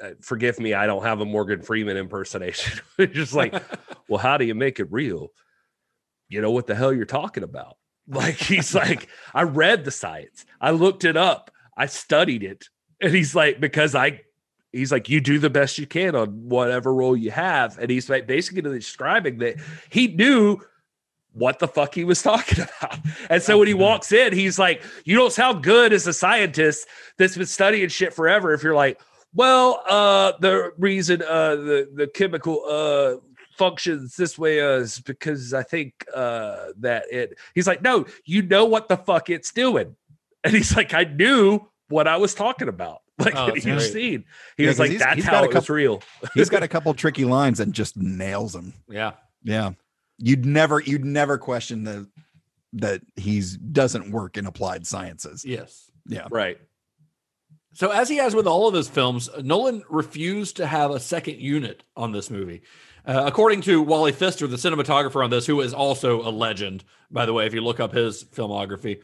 Uh, 0.00 0.10
forgive 0.20 0.58
me, 0.58 0.74
I 0.74 0.86
don't 0.86 1.02
have 1.02 1.20
a 1.20 1.24
Morgan 1.24 1.62
Freeman 1.62 1.96
impersonation. 1.96 2.80
It's 2.98 3.14
just 3.14 3.34
like, 3.34 3.54
well, 4.08 4.18
how 4.18 4.36
do 4.36 4.44
you 4.44 4.54
make 4.54 4.80
it 4.80 4.90
real? 4.90 5.28
You 6.28 6.40
know 6.40 6.50
what 6.50 6.66
the 6.66 6.74
hell 6.74 6.92
you're 6.92 7.04
talking 7.04 7.42
about. 7.42 7.76
Like 8.12 8.38
he's 8.38 8.74
like, 8.74 9.08
I 9.34 9.42
read 9.42 9.84
the 9.84 9.92
science, 9.92 10.44
I 10.60 10.72
looked 10.72 11.04
it 11.04 11.16
up, 11.16 11.52
I 11.76 11.86
studied 11.86 12.42
it, 12.42 12.64
and 13.00 13.14
he's 13.14 13.36
like, 13.36 13.60
because 13.60 13.94
I, 13.94 14.22
he's 14.72 14.90
like, 14.90 15.08
you 15.08 15.20
do 15.20 15.38
the 15.38 15.50
best 15.50 15.78
you 15.78 15.86
can 15.86 16.16
on 16.16 16.48
whatever 16.48 16.92
role 16.92 17.16
you 17.16 17.30
have, 17.30 17.78
and 17.78 17.88
he's 17.88 18.10
like 18.10 18.26
basically 18.26 18.62
describing 18.62 19.38
that 19.38 19.60
he 19.90 20.08
knew 20.08 20.58
what 21.32 21.58
the 21.60 21.68
fuck 21.68 21.94
he 21.94 22.04
was 22.04 22.22
talking 22.22 22.64
about. 22.64 22.98
And 23.28 23.42
so 23.42 23.58
when 23.58 23.68
he 23.68 23.74
walks 23.74 24.10
in, 24.10 24.32
he's 24.32 24.58
like, 24.58 24.82
You 25.04 25.16
don't 25.16 25.32
sound 25.32 25.62
good 25.62 25.92
as 25.92 26.06
a 26.06 26.12
scientist 26.12 26.88
that's 27.16 27.36
been 27.36 27.46
studying 27.46 27.88
shit 27.88 28.12
forever. 28.12 28.52
If 28.52 28.62
you're 28.62 28.74
like, 28.74 29.00
well, 29.34 29.82
uh, 29.88 30.32
the 30.40 30.72
reason 30.78 31.22
uh 31.22 31.56
the, 31.56 31.88
the 31.94 32.06
chemical 32.06 32.62
uh 32.68 33.16
functions 33.56 34.16
this 34.16 34.38
way 34.38 34.60
uh, 34.60 34.78
is 34.78 35.00
because 35.00 35.52
I 35.52 35.62
think 35.62 35.92
uh 36.14 36.68
that 36.78 37.04
it 37.12 37.38
he's 37.54 37.66
like, 37.66 37.82
No, 37.82 38.06
you 38.24 38.42
know 38.42 38.64
what 38.64 38.88
the 38.88 38.96
fuck 38.96 39.28
it's 39.30 39.52
doing. 39.52 39.96
And 40.44 40.54
he's 40.54 40.74
like, 40.74 40.94
I 40.94 41.04
knew 41.04 41.68
what 41.88 42.08
I 42.08 42.16
was 42.16 42.34
talking 42.34 42.68
about. 42.68 43.02
Like 43.20 43.34
Oh, 43.36 43.48
in 43.48 43.52
that's 43.54 43.66
each 43.66 43.74
great. 43.74 43.92
scene. 43.92 44.24
He 44.56 44.62
Yeah, 44.62 44.70
was 44.70 44.78
'cause 44.78 44.88
like, 44.88 44.98
That's 44.98 45.14
he's 45.16 45.24
how 45.26 45.32
got 45.32 45.44
a 45.44 45.50
it 45.50 45.54
was 45.54 45.68
real. 45.68 46.02
He's 46.34 46.48
got 46.48 46.62
a 46.62 46.68
couple 46.74 46.94
tricky 46.94 47.26
lines 47.26 47.60
and 47.60 47.74
just 47.74 47.94
nails 47.98 48.54
them. 48.54 48.72
Yeah. 48.88 49.12
Yeah. 49.44 49.72
You'd 50.16 50.46
never 50.46 50.80
you'd 50.80 51.04
never 51.04 51.36
question 51.36 51.84
the 51.84 52.08
that 52.72 53.02
he's 53.16 53.58
doesn't 53.58 54.10
work 54.10 54.38
in 54.38 54.46
applied 54.46 54.86
sciences. 54.86 55.44
Yes. 55.44 55.90
Yeah. 56.06 56.28
Right. 56.30 56.58
So, 57.80 57.90
as 57.92 58.10
he 58.10 58.18
has 58.18 58.34
with 58.34 58.46
all 58.46 58.68
of 58.68 58.74
his 58.74 58.90
films, 58.90 59.30
Nolan 59.42 59.82
refused 59.88 60.56
to 60.58 60.66
have 60.66 60.90
a 60.90 61.00
second 61.00 61.40
unit 61.40 61.82
on 61.96 62.12
this 62.12 62.28
movie. 62.28 62.60
Uh, 63.06 63.22
according 63.24 63.62
to 63.62 63.80
Wally 63.80 64.12
Pfister, 64.12 64.46
the 64.46 64.58
cinematographer 64.58 65.24
on 65.24 65.30
this, 65.30 65.46
who 65.46 65.62
is 65.62 65.72
also 65.72 66.20
a 66.20 66.28
legend, 66.28 66.84
by 67.10 67.24
the 67.24 67.32
way, 67.32 67.46
if 67.46 67.54
you 67.54 67.62
look 67.62 67.80
up 67.80 67.90
his 67.94 68.22
filmography, 68.22 69.00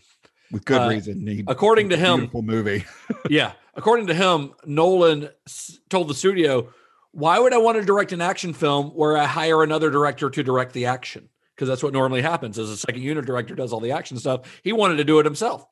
With 0.52 0.66
good 0.66 0.82
Uh, 0.82 0.88
reason. 0.90 1.26
He- 1.26 1.42
according 1.48 1.88
to 1.88 1.96
him, 1.96 2.16
beautiful 2.18 2.42
movie. 2.42 2.84
yeah, 3.30 3.52
according 3.74 4.08
to 4.08 4.14
him, 4.14 4.52
Nolan 4.66 5.30
s- 5.46 5.78
told 5.88 6.08
the 6.08 6.14
studio, 6.14 6.68
"Why 7.12 7.38
would 7.38 7.54
I 7.54 7.58
want 7.58 7.78
to 7.78 7.82
direct 7.86 8.12
an 8.12 8.20
action 8.20 8.52
film 8.52 8.90
where 8.90 9.16
I 9.16 9.24
hire 9.24 9.62
another 9.62 9.88
director 9.88 10.28
to 10.28 10.42
direct 10.42 10.74
the 10.74 10.84
action? 10.84 11.30
Because 11.54 11.66
that's 11.68 11.82
what 11.82 11.94
normally 11.94 12.20
happens. 12.20 12.58
As 12.58 12.68
a 12.68 12.76
second 12.76 13.00
unit 13.00 13.24
director 13.24 13.54
does 13.54 13.72
all 13.72 13.80
the 13.80 13.92
action 13.92 14.18
stuff. 14.18 14.60
He 14.62 14.74
wanted 14.74 14.96
to 14.96 15.04
do 15.04 15.18
it 15.18 15.24
himself. 15.24 15.66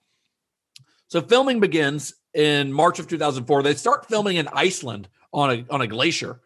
So 1.09 1.21
filming 1.21 1.61
begins 1.61 2.15
in 2.35 2.73
March 2.73 2.99
of 2.99 3.09
2004. 3.09 3.63
They 3.63 3.75
start 3.75 4.07
filming 4.07 4.37
in 4.37 4.49
Iceland 4.49 5.09
on 5.33 5.51
a 5.51 5.65
on 5.71 5.81
a 5.81 5.87
glacier. 5.87 6.41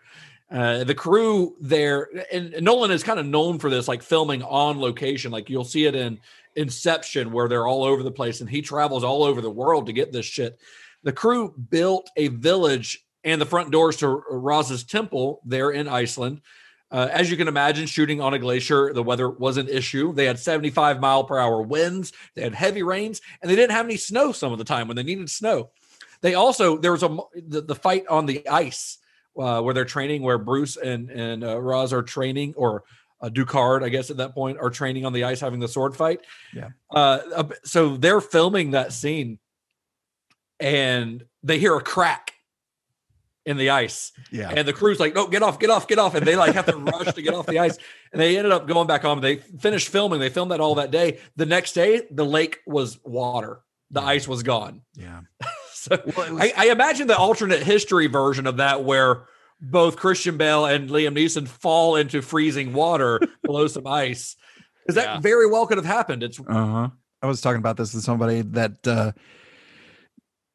Uh, 0.50 0.82
the 0.84 0.94
crew 0.94 1.54
there, 1.60 2.08
and 2.32 2.54
Nolan 2.62 2.90
is 2.90 3.02
kind 3.02 3.20
of 3.20 3.26
known 3.26 3.58
for 3.58 3.68
this, 3.68 3.86
like 3.86 4.02
filming 4.02 4.42
on 4.42 4.80
location. 4.80 5.30
Like 5.30 5.50
you'll 5.50 5.64
see 5.64 5.84
it 5.84 5.94
in 5.94 6.18
Inception, 6.56 7.32
where 7.32 7.48
they're 7.48 7.66
all 7.66 7.84
over 7.84 8.02
the 8.02 8.10
place, 8.10 8.40
and 8.40 8.48
he 8.48 8.62
travels 8.62 9.04
all 9.04 9.24
over 9.24 9.40
the 9.40 9.50
world 9.50 9.86
to 9.86 9.92
get 9.92 10.10
this 10.10 10.26
shit. 10.26 10.58
The 11.02 11.12
crew 11.12 11.54
built 11.70 12.10
a 12.16 12.28
village 12.28 13.04
and 13.24 13.40
the 13.40 13.46
front 13.46 13.70
doors 13.70 13.96
to 13.98 14.22
Ra's 14.30 14.84
temple 14.84 15.40
there 15.44 15.70
in 15.70 15.86
Iceland. 15.86 16.40
Uh, 16.90 17.08
as 17.12 17.30
you 17.30 17.36
can 17.36 17.48
imagine, 17.48 17.86
shooting 17.86 18.20
on 18.20 18.32
a 18.32 18.38
glacier, 18.38 18.92
the 18.94 19.02
weather 19.02 19.28
was 19.28 19.58
an 19.58 19.68
issue. 19.68 20.14
They 20.14 20.24
had 20.24 20.38
75 20.38 21.00
mile 21.00 21.24
per 21.24 21.38
hour 21.38 21.60
winds, 21.60 22.12
they 22.34 22.42
had 22.42 22.54
heavy 22.54 22.82
rains, 22.82 23.20
and 23.42 23.50
they 23.50 23.56
didn't 23.56 23.72
have 23.72 23.84
any 23.84 23.98
snow 23.98 24.32
some 24.32 24.52
of 24.52 24.58
the 24.58 24.64
time 24.64 24.88
when 24.88 24.96
they 24.96 25.02
needed 25.02 25.28
snow. 25.28 25.70
They 26.20 26.34
also 26.34 26.76
there 26.78 26.92
was 26.92 27.02
a 27.02 27.16
the, 27.34 27.62
the 27.62 27.74
fight 27.74 28.06
on 28.08 28.26
the 28.26 28.46
ice 28.48 28.98
uh, 29.38 29.60
where 29.62 29.74
they're 29.74 29.84
training, 29.84 30.22
where 30.22 30.38
Bruce 30.38 30.76
and 30.76 31.10
and 31.10 31.44
uh, 31.44 31.60
Ra's 31.60 31.92
are 31.92 32.02
training, 32.02 32.54
or 32.56 32.84
uh, 33.20 33.28
Ducard, 33.28 33.82
I 33.82 33.88
guess 33.88 34.10
at 34.10 34.16
that 34.18 34.34
point, 34.34 34.58
are 34.58 34.70
training 34.70 35.04
on 35.04 35.12
the 35.12 35.24
ice 35.24 35.40
having 35.40 35.60
the 35.60 35.68
sword 35.68 35.96
fight. 35.96 36.20
Yeah. 36.54 36.68
Uh, 36.90 37.44
so 37.64 37.96
they're 37.96 38.20
filming 38.20 38.72
that 38.72 38.92
scene, 38.92 39.38
and 40.60 41.24
they 41.42 41.58
hear 41.58 41.76
a 41.76 41.82
crack 41.82 42.34
in 43.48 43.56
the 43.56 43.70
ice. 43.70 44.12
Yeah. 44.30 44.52
And 44.54 44.68
the 44.68 44.74
crew's 44.74 45.00
like, 45.00 45.14
no, 45.14 45.26
get 45.26 45.42
off, 45.42 45.58
get 45.58 45.70
off, 45.70 45.88
get 45.88 45.98
off. 45.98 46.14
And 46.14 46.26
they 46.26 46.36
like 46.36 46.52
have 46.52 46.66
to 46.66 46.76
rush 46.76 47.14
to 47.14 47.22
get 47.22 47.32
off 47.32 47.46
the 47.46 47.58
ice. 47.58 47.78
And 48.12 48.20
they 48.20 48.36
ended 48.36 48.52
up 48.52 48.68
going 48.68 48.86
back 48.86 49.06
on. 49.06 49.22
They 49.22 49.36
finished 49.36 49.88
filming. 49.88 50.20
They 50.20 50.28
filmed 50.28 50.50
that 50.50 50.60
all 50.60 50.74
that 50.74 50.90
day. 50.90 51.20
The 51.36 51.46
next 51.46 51.72
day, 51.72 52.02
the 52.10 52.24
lake 52.26 52.58
was 52.66 52.98
water. 53.04 53.60
The 53.90 54.02
ice 54.02 54.28
was 54.28 54.42
gone. 54.42 54.82
yeah. 54.94 55.20
So 55.88 56.36
I, 56.38 56.52
I 56.56 56.66
imagine 56.70 57.06
the 57.06 57.16
alternate 57.16 57.62
history 57.62 58.06
version 58.06 58.46
of 58.46 58.58
that 58.58 58.84
where 58.84 59.24
both 59.60 59.96
Christian 59.96 60.36
Bale 60.36 60.66
and 60.66 60.88
Liam 60.88 61.16
Neeson 61.16 61.48
fall 61.48 61.96
into 61.96 62.22
freezing 62.22 62.72
water 62.72 63.20
below 63.44 63.66
some 63.66 63.86
ice. 63.86 64.36
Because 64.82 64.94
that 64.94 65.04
Yeah. 65.14 65.20
very 65.20 65.48
well 65.48 65.66
could 65.66 65.78
have 65.78 65.84
happened. 65.86 66.22
It's 66.22 66.38
Uh-huh. 66.38 66.88
I 67.20 67.26
was 67.26 67.40
talking 67.40 67.58
about 67.58 67.76
this 67.76 67.92
with 67.92 68.04
somebody 68.04 68.42
that 68.42 68.86
uh 68.86 69.12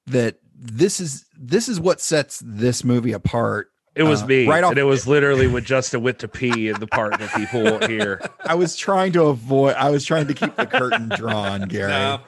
that 0.08 0.38
this 0.56 1.00
is 1.02 1.26
this 1.38 1.68
is 1.68 1.80
what 1.80 2.00
sets 2.00 2.42
this 2.46 2.84
movie 2.86 3.12
apart. 3.12 3.73
It 3.96 4.04
was 4.04 4.24
Uh, 4.24 4.26
me. 4.28 4.48
right 4.48 4.64
off- 4.64 4.72
and 4.72 4.80
it 4.80 4.84
was 4.84 5.06
literally 5.06 5.46
when 5.48 5.64
Justin 5.64 6.02
went 6.02 6.20
to 6.20 6.28
pee 6.28 6.68
in 6.70 6.80
the 6.80 6.88
part 6.88 7.20
that 7.20 7.32
people 7.36 7.64
won't 7.64 7.88
hear. 7.88 8.20
I 8.44 8.56
was 8.56 8.76
trying 8.76 9.12
to 9.14 9.26
avoid 9.26 9.76
I 9.76 9.90
was 9.92 10.04
trying 10.04 10.28
to 10.28 10.34
keep 10.34 10.56
the 10.56 10.66
curtain 10.66 11.10
drawn, 11.10 11.62
Gary. 11.68 11.92
No. 11.92 12.20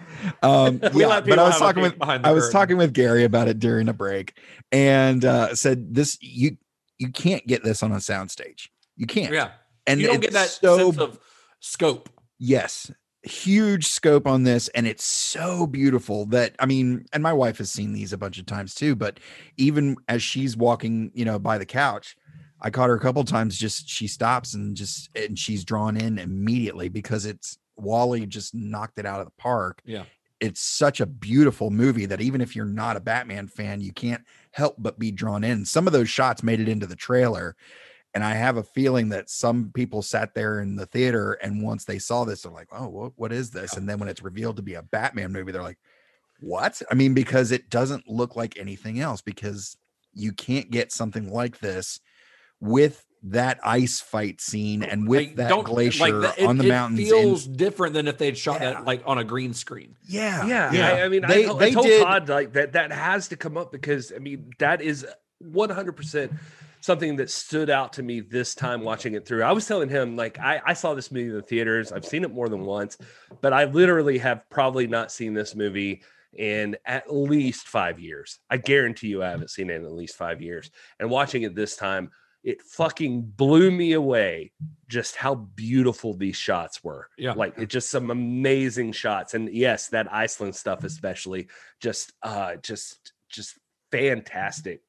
Um 0.44 0.80
yeah, 0.94 1.22
but 1.22 1.40
I 1.40 1.44
was 1.48 1.58
talking 1.58 1.82
with 1.82 1.96
I 2.02 2.32
was 2.32 2.50
talking 2.52 2.78
with 2.78 2.94
Gary 2.94 3.24
about 3.24 3.48
it 3.48 3.58
during 3.60 3.90
a 3.90 3.94
break 3.94 4.38
and 4.72 5.26
uh 5.26 5.56
said 5.56 5.96
this 5.96 6.18
you 6.22 6.58
you 7.00 7.12
can't 7.12 7.46
get 7.48 7.64
this 7.64 7.82
on 7.84 7.92
a 7.92 7.96
soundstage. 7.98 8.70
You 8.96 9.08
can't. 9.08 9.34
yeah. 9.34 9.50
And 9.88 10.00
you 10.00 10.08
don't 10.08 10.22
get 10.22 10.34
that 10.34 10.50
so 10.50 10.78
sense 10.92 10.98
of 11.00 11.20
scope. 11.60 12.10
yes 12.40 12.92
huge 13.26 13.88
scope 13.88 14.28
on 14.28 14.44
this 14.44 14.68
and 14.70 14.86
it's 14.86 15.04
so 15.04 15.66
beautiful 15.66 16.26
that 16.28 16.56
i 16.60 16.66
mean 16.66 17.06
and 17.12 17.24
my 17.24 17.34
wife 17.34 17.58
has 17.58 17.72
seen 17.72 17.92
these 17.92 18.14
a 18.14 18.18
bunch 18.18 18.38
of 18.38 18.46
times 18.46 18.76
too 18.76 18.96
but 18.96 19.20
even 19.58 19.96
as 20.08 20.22
she's 20.22 20.56
walking 20.56 21.12
you 21.16 21.26
know 21.26 21.40
by 21.40 21.58
the 21.58 21.66
couch 21.66 22.16
i 22.62 22.70
caught 22.70 22.90
her 22.90 22.96
a 22.96 23.00
couple 23.00 23.24
times 23.24 23.58
just 23.58 23.90
she 23.90 24.06
stops 24.08 24.54
and 24.54 24.76
just 24.78 25.10
and 25.16 25.40
she's 25.40 25.66
drawn 25.66 25.98
in 25.98 26.20
immediately 26.20 26.88
because 26.88 27.26
it's 27.26 27.58
wally 27.78 28.26
just 28.28 28.54
knocked 28.54 29.00
it 29.00 29.06
out 29.08 29.20
of 29.20 29.26
the 29.26 29.34
park 29.40 29.82
Yeah. 29.86 30.04
it's 30.40 30.62
such 30.62 31.02
a 31.02 31.06
beautiful 31.08 31.72
movie 31.72 32.06
that 32.06 32.22
even 32.22 32.42
if 32.42 32.56
you're 32.56 32.66
not 32.66 32.96
a 32.96 33.00
batman 33.02 33.48
fan 33.48 33.82
you 33.82 33.92
can't 33.92 34.24
help 34.52 34.76
but 34.78 35.00
be 35.00 35.12
drawn 35.12 35.44
in 35.44 35.66
some 35.66 35.88
of 35.88 35.94
those 35.94 36.10
shots 36.10 36.44
made 36.44 36.60
it 36.60 36.70
into 36.70 36.86
the 36.86 36.96
trailer 36.96 37.56
and 38.16 38.24
I 38.24 38.34
have 38.34 38.56
a 38.58 38.64
feeling 38.64 39.10
that 39.10 39.30
some 39.30 39.72
people 39.76 40.02
sat 40.02 40.34
there 40.34 40.62
in 40.62 40.76
the 40.78 40.86
theater 40.88 41.34
and 41.34 41.62
once 41.62 41.84
they 41.86 42.00
saw 42.00 42.24
this, 42.24 42.42
they're 42.44 42.52
like, 42.52 42.70
oh, 42.72 42.88
what, 42.88 43.12
what 43.18 43.32
is 43.34 43.52
this? 43.52 43.74
And 43.74 43.88
then 43.88 44.00
when 44.00 44.08
it's 44.10 44.24
revealed 44.24 44.56
to 44.56 44.62
be 44.64 44.74
a 44.76 44.82
Batman 44.82 45.32
movie, 45.34 45.52
they're 45.52 45.62
like, 45.62 45.78
what? 46.40 46.82
I 46.90 46.96
mean, 46.96 47.14
because 47.14 47.52
it 47.52 47.70
doesn't 47.70 48.08
look 48.10 48.36
like 48.36 48.58
anything 48.58 49.00
else, 49.02 49.22
because 49.22 49.78
you 50.14 50.32
can't 50.32 50.72
get 50.72 50.92
something 50.94 51.30
like 51.30 51.60
this 51.60 52.00
with 52.62 53.06
that 53.28 53.60
ice 53.64 54.00
fight 54.00 54.40
scene 54.40 54.84
and 54.84 55.08
with 55.10 55.20
Like, 55.20 55.36
that 55.38 55.50
don't- 55.50 55.64
glacier 55.66 56.20
that- 56.22 56.38
it- 56.40 56.46
on 56.46 56.58
the 56.58 56.66
it 56.66 56.70
mountains. 56.70 57.00
and- 57.00 57.10
feels 57.10 57.46
different 57.48 57.96
than 57.96 58.08
if 58.08 58.18
they'd 58.18 58.38
shot 58.38 58.62
Yeah. 58.62 58.74
that 58.74 58.86
like 58.86 59.02
on 59.06 59.18
a 59.18 59.24
green 59.24 59.54
screen. 59.54 59.96
yeah. 60.08 60.46
Yeah, 60.46 60.72
yeah. 60.72 60.88
I, 60.90 61.04
I 61.06 61.10
mean, 61.10 61.24
They- 61.28 61.44
I, 61.44 61.48
told- 61.48 61.60
they 61.60 61.68
I 61.68 61.72
told 61.72 61.86
did- 61.88 62.04
Todd 62.04 62.30
like 62.30 62.54
that. 62.54 62.74
That 62.74 62.92
has 62.92 63.28
to 63.30 63.36
come 63.36 63.58
up 63.58 63.72
because 63.72 64.14
I 64.16 64.20
mean 64.20 64.52
that 64.60 64.80
is 64.82 65.06
one 65.40 65.70
hundred 65.70 65.94
percent 65.94 66.32
something 66.86 67.16
that 67.16 67.32
stood 67.32 67.72
out 67.72 67.94
to 67.94 68.04
me 68.04 68.20
this 68.20 68.54
time 68.54 68.82
watching 68.82 69.16
it 69.16 69.26
through. 69.26 69.42
I 69.42 69.52
was 69.52 69.68
telling 69.68 69.90
him 69.90 70.16
like 70.16 70.40
I, 70.40 70.62
I 70.64 70.74
saw 70.74 70.94
this 70.94 71.12
movie 71.12 71.30
in 71.30 71.36
the 71.36 71.42
theaters. 71.42 71.92
I've 71.92 72.06
seen 72.06 72.24
it 72.24 72.32
more 72.32 72.48
than 72.48 72.64
once, 72.64 72.98
but 73.42 73.54
I 73.54 73.66
literally 73.66 74.20
have 74.20 74.48
probably 74.52 74.86
not 74.86 75.12
seen 75.12 75.34
this 75.34 75.56
movie 75.56 76.04
in 76.34 76.78
at 76.86 77.12
least 77.12 77.68
five 77.68 78.00
years. 78.00 78.40
I 78.52 78.58
guarantee 78.58 79.08
you, 79.08 79.24
I 79.24 79.30
haven't 79.32 79.50
seen 79.50 79.72
it 79.72 79.78
in 79.78 79.86
at 79.86 79.94
least 79.94 80.16
five 80.16 80.44
years. 80.44 80.70
And 81.00 81.10
watching 81.10 81.42
it 81.42 81.56
this 81.56 81.76
time, 81.76 82.12
it 82.44 82.62
fucking 82.62 83.24
blew 83.24 83.72
me 83.72 83.94
away 83.94 84.52
just 84.88 85.16
how 85.16 85.34
beautiful 85.34 86.14
these 86.14 86.36
shots 86.36 86.84
were. 86.84 87.10
Yeah. 87.18 87.34
Like 87.34 87.58
it 87.58 87.70
just 87.70 87.90
some 87.90 88.12
amazing 88.12 88.92
shots. 88.92 89.34
And 89.34 89.50
yes, 89.52 89.88
that 89.88 90.14
Iceland 90.14 90.56
stuff 90.56 90.84
especially 90.84 91.48
just 91.80 92.14
uh 92.22 92.58
just 92.58 93.14
just 93.28 93.58
fantastic 93.92 94.82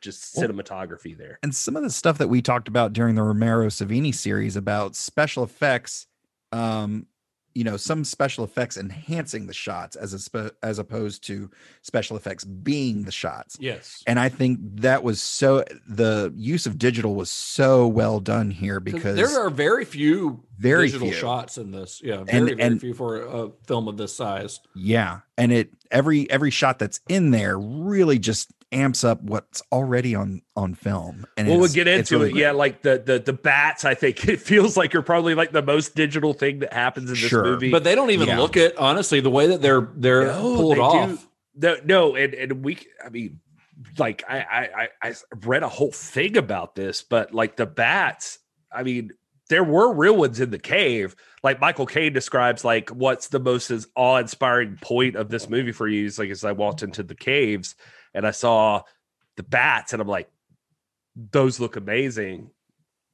just 0.00 0.36
Well- 0.36 0.48
cinematography 0.48 1.16
there. 1.16 1.38
and 1.42 1.54
some 1.54 1.76
of 1.76 1.82
the 1.82 1.90
stuff 1.90 2.18
that 2.18 2.28
we 2.28 2.42
talked 2.42 2.68
about 2.68 2.92
during 2.92 3.14
the 3.14 3.22
Romero 3.22 3.66
Savini 3.66 4.14
series 4.14 4.56
about 4.56 4.94
special 4.96 5.42
effects, 5.44 6.06
um, 6.52 7.06
you 7.54 7.64
know, 7.64 7.76
some 7.76 8.04
special 8.04 8.44
effects 8.44 8.76
enhancing 8.76 9.46
the 9.48 9.52
shots 9.54 9.96
as 9.96 10.12
a 10.12 10.18
spe- 10.20 10.54
as 10.62 10.78
opposed 10.78 11.24
to 11.24 11.50
special 11.82 12.16
effects 12.16 12.44
being 12.44 13.02
the 13.02 13.10
shots. 13.10 13.56
Yes. 13.58 14.04
And 14.06 14.20
I 14.20 14.28
think 14.28 14.60
that 14.76 15.02
was 15.02 15.20
so 15.20 15.64
the 15.88 16.32
use 16.36 16.66
of 16.66 16.78
digital 16.78 17.16
was 17.16 17.30
so 17.30 17.88
well 17.88 18.20
done 18.20 18.52
here 18.52 18.78
because 18.78 19.16
there 19.16 19.40
are 19.44 19.50
very 19.50 19.84
few 19.84 20.44
Very 20.56 20.86
digital 20.86 21.08
few. 21.08 21.16
shots 21.16 21.58
in 21.58 21.72
this. 21.72 22.00
Yeah, 22.04 22.18
And- 22.20 22.26
very, 22.28 22.40
very 22.54 22.62
and- 22.62 22.80
few 22.80 22.94
for 22.94 23.22
a 23.22 23.50
film 23.66 23.88
of 23.88 23.96
this 23.96 24.14
size. 24.14 24.60
yeah, 24.76 25.20
and 25.36 25.50
it 25.50 25.70
every 25.90 26.30
every 26.30 26.50
shot 26.50 26.78
that's 26.78 27.00
in 27.08 27.30
there 27.32 27.58
really 27.58 28.20
just 28.20 28.52
amps 28.70 29.02
up 29.04 29.22
what's 29.22 29.62
already 29.72 30.14
on 30.14 30.42
on 30.56 30.74
film. 30.74 31.26
And 31.36 31.48
well, 31.48 31.58
we'll 31.60 31.68
get 31.72 31.88
into 31.88 32.18
really 32.18 32.30
it. 32.30 32.36
Yeah, 32.36 32.52
like 32.52 32.82
the 32.82 33.02
the 33.04 33.18
the 33.18 33.32
bats. 33.32 33.84
I 33.84 33.94
think 33.94 34.26
it 34.28 34.40
feels 34.40 34.76
like 34.76 34.92
you're 34.92 35.02
probably 35.02 35.34
like 35.34 35.52
the 35.52 35.62
most 35.62 35.94
digital 35.94 36.32
thing 36.34 36.58
that 36.60 36.72
happens 36.72 37.08
in 37.10 37.14
this 37.14 37.30
Sure. 37.30 37.44
movie. 37.44 37.70
But 37.70 37.84
they 37.84 37.94
don't 37.94 38.10
even 38.10 38.28
Yeah. 38.28 38.38
look 38.38 38.56
it 38.56 38.76
honestly. 38.76 39.20
The 39.20 39.30
way 39.30 39.46
that 39.48 39.62
they're 39.62 39.88
they're 39.96 40.26
No, 40.26 40.40
pulled 40.56 40.76
they 40.76 40.80
off. 40.80 41.08
do- 41.10 41.18
No, 41.54 41.76
no, 41.84 42.14
and 42.16 42.34
and 42.34 42.64
we. 42.64 42.78
I 43.04 43.08
mean, 43.08 43.40
like 43.96 44.22
I 44.28 44.38
I 44.40 44.68
I 44.82 44.88
I 45.10 45.14
read 45.44 45.62
a 45.62 45.68
whole 45.68 45.92
thing 45.92 46.36
about 46.36 46.74
this, 46.74 47.02
but 47.02 47.32
like 47.34 47.56
the 47.56 47.66
bats. 47.66 48.38
I 48.70 48.82
mean, 48.82 49.12
there 49.48 49.64
were 49.64 49.94
real 49.94 50.16
ones 50.16 50.40
in 50.40 50.50
the 50.50 50.58
cave. 50.58 51.16
Like 51.42 51.58
Michael 51.60 51.86
Caine 51.86 52.12
describes, 52.12 52.64
like 52.66 52.90
what's 52.90 53.28
the 53.28 53.38
most 53.40 53.72
awe-inspiring 53.96 54.76
point 54.82 55.16
of 55.16 55.30
this 55.30 55.48
movie 55.48 55.72
for 55.72 55.88
you? 55.88 56.04
Is 56.06 56.18
like 56.18 56.28
as 56.30 56.44
I 56.44 56.52
walked 56.52 56.82
into 56.82 57.02
the 57.02 57.14
caves 57.14 57.74
and 58.14 58.26
I 58.26 58.30
saw 58.30 58.82
the 59.36 59.42
bats, 59.42 59.92
and 59.92 60.02
I'm 60.02 60.08
like, 60.08 60.28
those 61.32 61.60
look 61.60 61.76
amazing. 61.76 62.50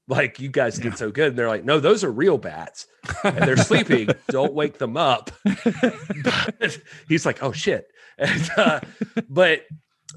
Like 0.07 0.39
you 0.39 0.51
guys 0.51 0.79
did 0.79 0.99
so 0.99 1.11
good. 1.11 1.29
And 1.29 1.39
they're 1.39 1.49
like, 1.49 1.65
no, 1.65 1.81
those 1.81 2.05
are 2.05 2.13
real 2.13 2.37
bats. 2.37 2.87
And 3.23 3.39
they're 3.39 3.57
sleeping. 3.57 4.11
Don't 4.29 4.53
wake 4.53 4.77
them 4.79 4.97
up. 4.99 5.31
He's 7.09 7.25
like, 7.25 7.43
oh 7.43 7.53
shit. 7.53 7.87
And 8.17 8.49
uh, 8.57 8.81
but 9.29 9.63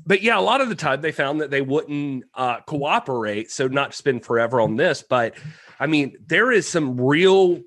but 0.06 0.22
yeah, 0.22 0.38
a 0.38 0.42
lot 0.42 0.62
of 0.62 0.70
the 0.70 0.76
time 0.76 1.02
they 1.02 1.12
found 1.12 1.42
that 1.42 1.50
they 1.50 1.62
wouldn't 1.62 2.26
uh, 2.36 2.60
cooperate. 2.68 3.50
So 3.50 3.68
not 3.68 3.96
spend 3.96 4.24
forever 4.24 4.62
on 4.62 4.76
this, 4.76 5.02
but 5.02 5.34
I 5.80 5.88
mean, 5.88 6.16
there 6.24 6.52
is 6.52 6.70
some 6.70 7.02
real 7.02 7.60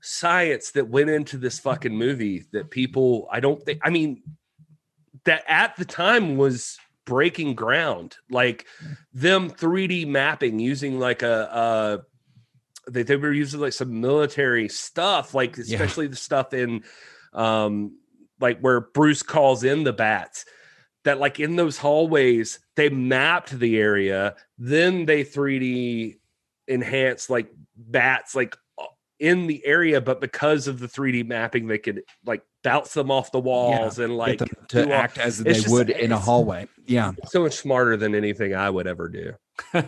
science 0.00 0.70
that 0.70 0.88
went 0.88 1.10
into 1.10 1.36
this 1.36 1.58
fucking 1.58 1.94
movie 1.94 2.46
that 2.52 2.70
people 2.70 3.28
I 3.30 3.40
don't 3.40 3.62
think 3.62 3.80
I 3.82 3.90
mean 3.90 4.22
that 5.26 5.44
at 5.46 5.76
the 5.76 5.84
time 5.84 6.36
was 6.36 6.78
breaking 7.04 7.54
ground. 7.54 8.16
Like 8.30 8.66
them 9.12 9.50
3D 9.50 10.06
mapping 10.08 10.58
using 10.58 10.98
like 10.98 11.22
a 11.22 11.52
uh 11.52 11.98
they, 12.88 13.02
they 13.02 13.16
were 13.16 13.32
using 13.32 13.60
like 13.60 13.72
some 13.72 14.00
military 14.00 14.68
stuff, 14.68 15.34
like 15.34 15.58
especially 15.58 16.06
the 16.06 16.16
stuff 16.16 16.54
in 16.54 16.82
um 17.32 17.98
like 18.40 18.60
where 18.60 18.80
Bruce 18.80 19.22
calls 19.22 19.64
in 19.64 19.84
the 19.84 19.92
bats 19.92 20.44
that 21.06 21.20
like 21.20 21.38
in 21.38 21.56
those 21.56 21.78
hallways 21.78 22.58
they 22.74 22.88
mapped 22.88 23.50
the 23.58 23.78
area 23.78 24.34
then 24.58 25.06
they 25.06 25.24
3d 25.24 26.18
enhanced 26.66 27.30
like 27.30 27.48
bats 27.76 28.34
like 28.34 28.56
uh, 28.76 28.84
in 29.20 29.46
the 29.46 29.64
area 29.64 30.00
but 30.00 30.20
because 30.20 30.66
of 30.66 30.80
the 30.80 30.88
3d 30.88 31.24
mapping 31.24 31.68
they 31.68 31.78
could 31.78 32.02
like 32.24 32.42
bounce 32.66 32.92
them 32.94 33.10
off 33.12 33.30
the 33.30 33.38
walls 33.38 33.98
and 34.00 34.16
like 34.16 34.38
to 34.38 34.46
do 34.68 34.84
all- 34.86 34.92
act 34.92 35.18
as 35.18 35.38
they 35.38 35.52
just- 35.54 35.68
would 35.68 35.88
in 35.90 36.10
a 36.10 36.18
hallway. 36.18 36.66
Yeah. 36.84 37.12
so 37.28 37.42
much 37.42 37.54
smarter 37.54 37.96
than 37.96 38.14
anything 38.14 38.54
i 38.54 38.68
would 38.70 38.86
ever 38.86 39.08
do 39.08 39.34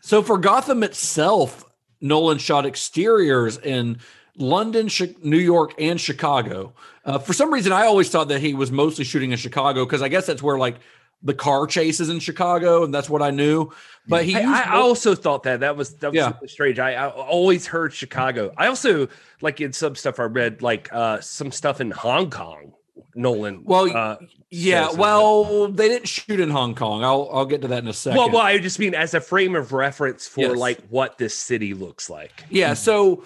So 0.00 0.22
for 0.22 0.38
Gotham 0.38 0.82
itself, 0.82 1.64
Nolan 2.00 2.38
shot 2.38 2.64
exteriors 2.64 3.58
in 3.58 3.98
London, 4.36 4.88
New 5.22 5.36
York, 5.38 5.74
and 5.78 6.00
Chicago. 6.00 6.72
Uh, 7.04 7.18
for 7.18 7.32
some 7.32 7.52
reason, 7.52 7.72
I 7.72 7.82
always 7.86 8.08
thought 8.08 8.28
that 8.28 8.40
he 8.40 8.54
was 8.54 8.70
mostly 8.70 9.04
shooting 9.04 9.32
in 9.32 9.36
Chicago 9.38 9.84
because 9.84 10.00
I 10.00 10.08
guess 10.08 10.26
that's 10.26 10.42
where 10.42 10.56
like 10.58 10.76
the 11.22 11.34
car 11.34 11.66
chases 11.66 12.08
in 12.08 12.20
Chicago, 12.20 12.84
and 12.84 12.94
that's 12.94 13.10
what 13.10 13.22
I 13.22 13.30
knew. 13.30 13.70
But 14.06 14.24
he 14.24 14.34
I, 14.36 14.40
used 14.40 14.52
I 14.68 14.76
also 14.76 15.14
thought 15.14 15.42
that 15.42 15.60
that 15.60 15.76
was 15.76 15.94
that 15.96 16.10
was 16.12 16.16
Yeah. 16.16 16.32
really 16.36 16.48
strange. 16.48 16.78
I, 16.78 16.94
I 16.94 17.08
always 17.08 17.66
heard 17.66 17.92
Chicago. 17.92 18.52
I 18.56 18.68
also 18.68 19.08
like 19.42 19.60
in 19.60 19.72
some 19.72 19.94
stuff 19.96 20.18
I 20.20 20.24
read 20.24 20.62
like 20.62 20.88
uh 20.92 21.20
some 21.20 21.50
stuff 21.52 21.80
in 21.80 21.90
Hong 21.90 22.30
Kong. 22.30 22.72
Nolan. 23.14 23.62
Well, 23.64 23.96
uh, 23.96 24.16
yeah. 24.50 24.90
Well, 24.92 25.68
they 25.68 25.88
didn't 25.88 26.06
shoot 26.08 26.38
in 26.40 26.50
Hong 26.50 26.74
Kong. 26.76 27.02
I'll 27.02 27.28
I'll 27.32 27.46
get 27.46 27.62
to 27.62 27.68
that 27.68 27.82
in 27.82 27.88
a 27.88 27.92
second. 27.92 28.18
well, 28.18 28.30
well, 28.30 28.42
I 28.42 28.58
just 28.58 28.78
mean 28.78 28.94
as 28.94 29.12
a 29.14 29.20
frame 29.20 29.56
of 29.56 29.72
reference 29.72 30.26
for 30.28 30.40
Yes. 30.42 30.56
like 30.56 30.80
what 30.88 31.18
this 31.18 31.34
city 31.34 31.74
looks 31.74 32.08
like. 32.08 32.44
Yeah. 32.48 32.74
So 32.74 33.24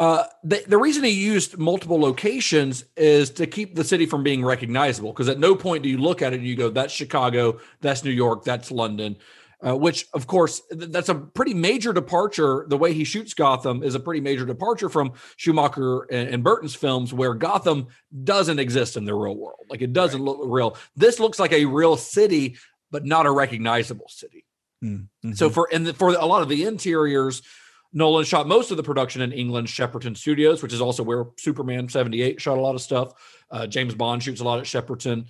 uh, 0.00 0.24
the, 0.42 0.64
the 0.66 0.78
reason 0.78 1.04
he 1.04 1.10
used 1.10 1.58
multiple 1.58 2.00
locations 2.00 2.86
is 2.96 3.28
to 3.28 3.46
keep 3.46 3.74
the 3.74 3.84
city 3.84 4.06
from 4.06 4.22
being 4.22 4.42
recognizable. 4.42 5.12
Because 5.12 5.28
at 5.28 5.38
no 5.38 5.54
point 5.54 5.82
do 5.82 5.90
you 5.90 5.98
look 5.98 6.22
at 6.22 6.32
it 6.32 6.36
and 6.36 6.48
you 6.48 6.56
go, 6.56 6.70
that's 6.70 6.92
Chicago, 6.92 7.60
that's 7.82 8.02
New 8.02 8.10
York, 8.10 8.42
that's 8.42 8.70
London. 8.70 9.18
Uh, 9.62 9.76
which, 9.76 10.06
of 10.14 10.26
course, 10.26 10.62
th- 10.70 10.90
that's 10.90 11.10
a 11.10 11.14
pretty 11.14 11.52
major 11.52 11.92
departure. 11.92 12.64
The 12.66 12.78
way 12.78 12.94
he 12.94 13.04
shoots 13.04 13.34
Gotham 13.34 13.82
is 13.82 13.94
a 13.94 14.00
pretty 14.00 14.22
major 14.22 14.46
departure 14.46 14.88
from 14.88 15.12
Schumacher 15.36 16.04
and, 16.10 16.30
and 16.30 16.42
Burton's 16.42 16.74
films, 16.74 17.12
where 17.12 17.34
Gotham 17.34 17.88
doesn't 18.24 18.58
exist 18.58 18.96
in 18.96 19.04
the 19.04 19.14
real 19.14 19.36
world. 19.36 19.66
Like 19.68 19.82
it 19.82 19.92
doesn't 19.92 20.24
look 20.24 20.40
real. 20.44 20.78
This 20.96 21.20
looks 21.20 21.38
like 21.38 21.52
a 21.52 21.66
real 21.66 21.98
city, 21.98 22.56
but 22.90 23.04
not 23.04 23.26
a 23.26 23.30
recognizable 23.30 24.08
city. 24.08 24.46
Mm-hmm. 24.82 25.32
So 25.32 25.50
for 25.50 25.68
and 25.70 25.88
the, 25.88 25.92
for 25.92 26.08
a 26.14 26.24
lot 26.24 26.40
of 26.40 26.48
the 26.48 26.64
interiors, 26.64 27.42
Nolan 27.92 28.24
shot 28.24 28.46
most 28.46 28.70
of 28.70 28.76
the 28.76 28.82
production 28.82 29.22
in 29.22 29.32
England's 29.32 29.72
Shepperton 29.72 30.16
Studios, 30.16 30.62
which 30.62 30.72
is 30.72 30.80
also 30.80 31.02
where 31.02 31.26
Superman 31.38 31.88
seventy 31.88 32.22
eight 32.22 32.40
shot 32.40 32.58
a 32.58 32.60
lot 32.60 32.74
of 32.74 32.80
stuff. 32.80 33.14
Uh, 33.50 33.66
James 33.66 33.94
Bond 33.94 34.22
shoots 34.22 34.40
a 34.40 34.44
lot 34.44 34.60
at 34.60 34.64
Shepperton. 34.64 35.26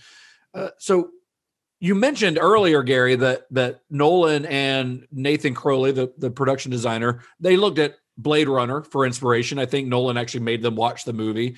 Uh, 0.53 0.69
so 0.79 1.11
you 1.81 1.95
mentioned 1.95 2.39
earlier, 2.41 2.83
Gary, 2.83 3.17
that 3.17 3.47
that 3.53 3.81
Nolan 3.89 4.45
and 4.45 5.07
Nathan 5.11 5.55
Crowley, 5.55 5.93
the 5.93 6.13
the 6.19 6.31
production 6.31 6.71
designer, 6.71 7.23
they 7.41 7.57
looked 7.57 7.79
at 7.79 7.95
Blade 8.19 8.49
Runner 8.49 8.83
for 8.83 9.07
inspiration. 9.07 9.59
I 9.59 9.65
think 9.65 9.89
Nolan 9.89 10.19
actually 10.19 10.41
made 10.41 10.61
them 10.61 10.77
watch 10.77 11.05
the 11.05 11.15
movie. 11.15 11.57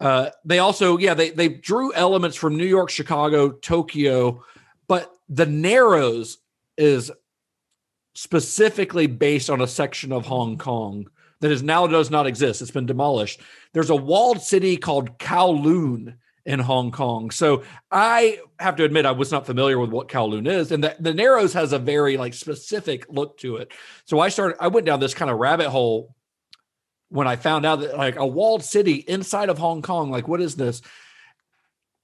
Uh, 0.00 0.30
they 0.44 0.58
also, 0.58 0.98
yeah, 0.98 1.14
they 1.14 1.30
they 1.30 1.48
drew 1.48 1.94
elements 1.94 2.36
from 2.36 2.56
New 2.56 2.66
York, 2.66 2.90
Chicago, 2.90 3.52
Tokyo, 3.52 4.42
but 4.88 5.12
the 5.28 5.46
Narrows 5.46 6.38
is 6.76 7.12
specifically 8.14 9.06
based 9.06 9.50
on 9.50 9.60
a 9.60 9.66
section 9.66 10.12
of 10.12 10.26
Hong 10.26 10.58
Kong 10.58 11.06
that 11.40 11.50
is 11.50 11.62
now 11.62 11.86
does 11.86 12.10
not 12.10 12.26
exist. 12.26 12.62
It's 12.62 12.70
been 12.70 12.86
demolished. 12.86 13.40
There's 13.72 13.90
a 13.90 13.96
walled 13.96 14.40
city 14.40 14.76
called 14.76 15.18
Kowloon 15.18 16.16
in 16.44 16.58
Hong 16.58 16.90
Kong. 16.90 17.30
So 17.30 17.62
I 17.90 18.40
have 18.58 18.76
to 18.76 18.84
admit 18.84 19.06
I 19.06 19.12
was 19.12 19.32
not 19.32 19.46
familiar 19.46 19.78
with 19.78 19.90
what 19.90 20.08
Kowloon 20.08 20.48
is, 20.48 20.72
and 20.72 20.82
the, 20.82 20.96
the 20.98 21.14
Narrows 21.14 21.52
has 21.54 21.72
a 21.72 21.78
very 21.78 22.16
like 22.16 22.34
specific 22.34 23.06
look 23.08 23.38
to 23.38 23.56
it. 23.56 23.72
So 24.04 24.20
I 24.20 24.28
started. 24.28 24.56
I 24.60 24.68
went 24.68 24.86
down 24.86 25.00
this 25.00 25.14
kind 25.14 25.30
of 25.30 25.38
rabbit 25.38 25.68
hole 25.68 26.14
when 27.08 27.26
I 27.26 27.36
found 27.36 27.66
out 27.66 27.80
that 27.80 27.96
like 27.96 28.16
a 28.16 28.26
walled 28.26 28.64
city 28.64 28.94
inside 28.94 29.48
of 29.48 29.58
Hong 29.58 29.82
Kong. 29.82 30.10
Like 30.10 30.28
what 30.28 30.40
is 30.40 30.56
this? 30.56 30.82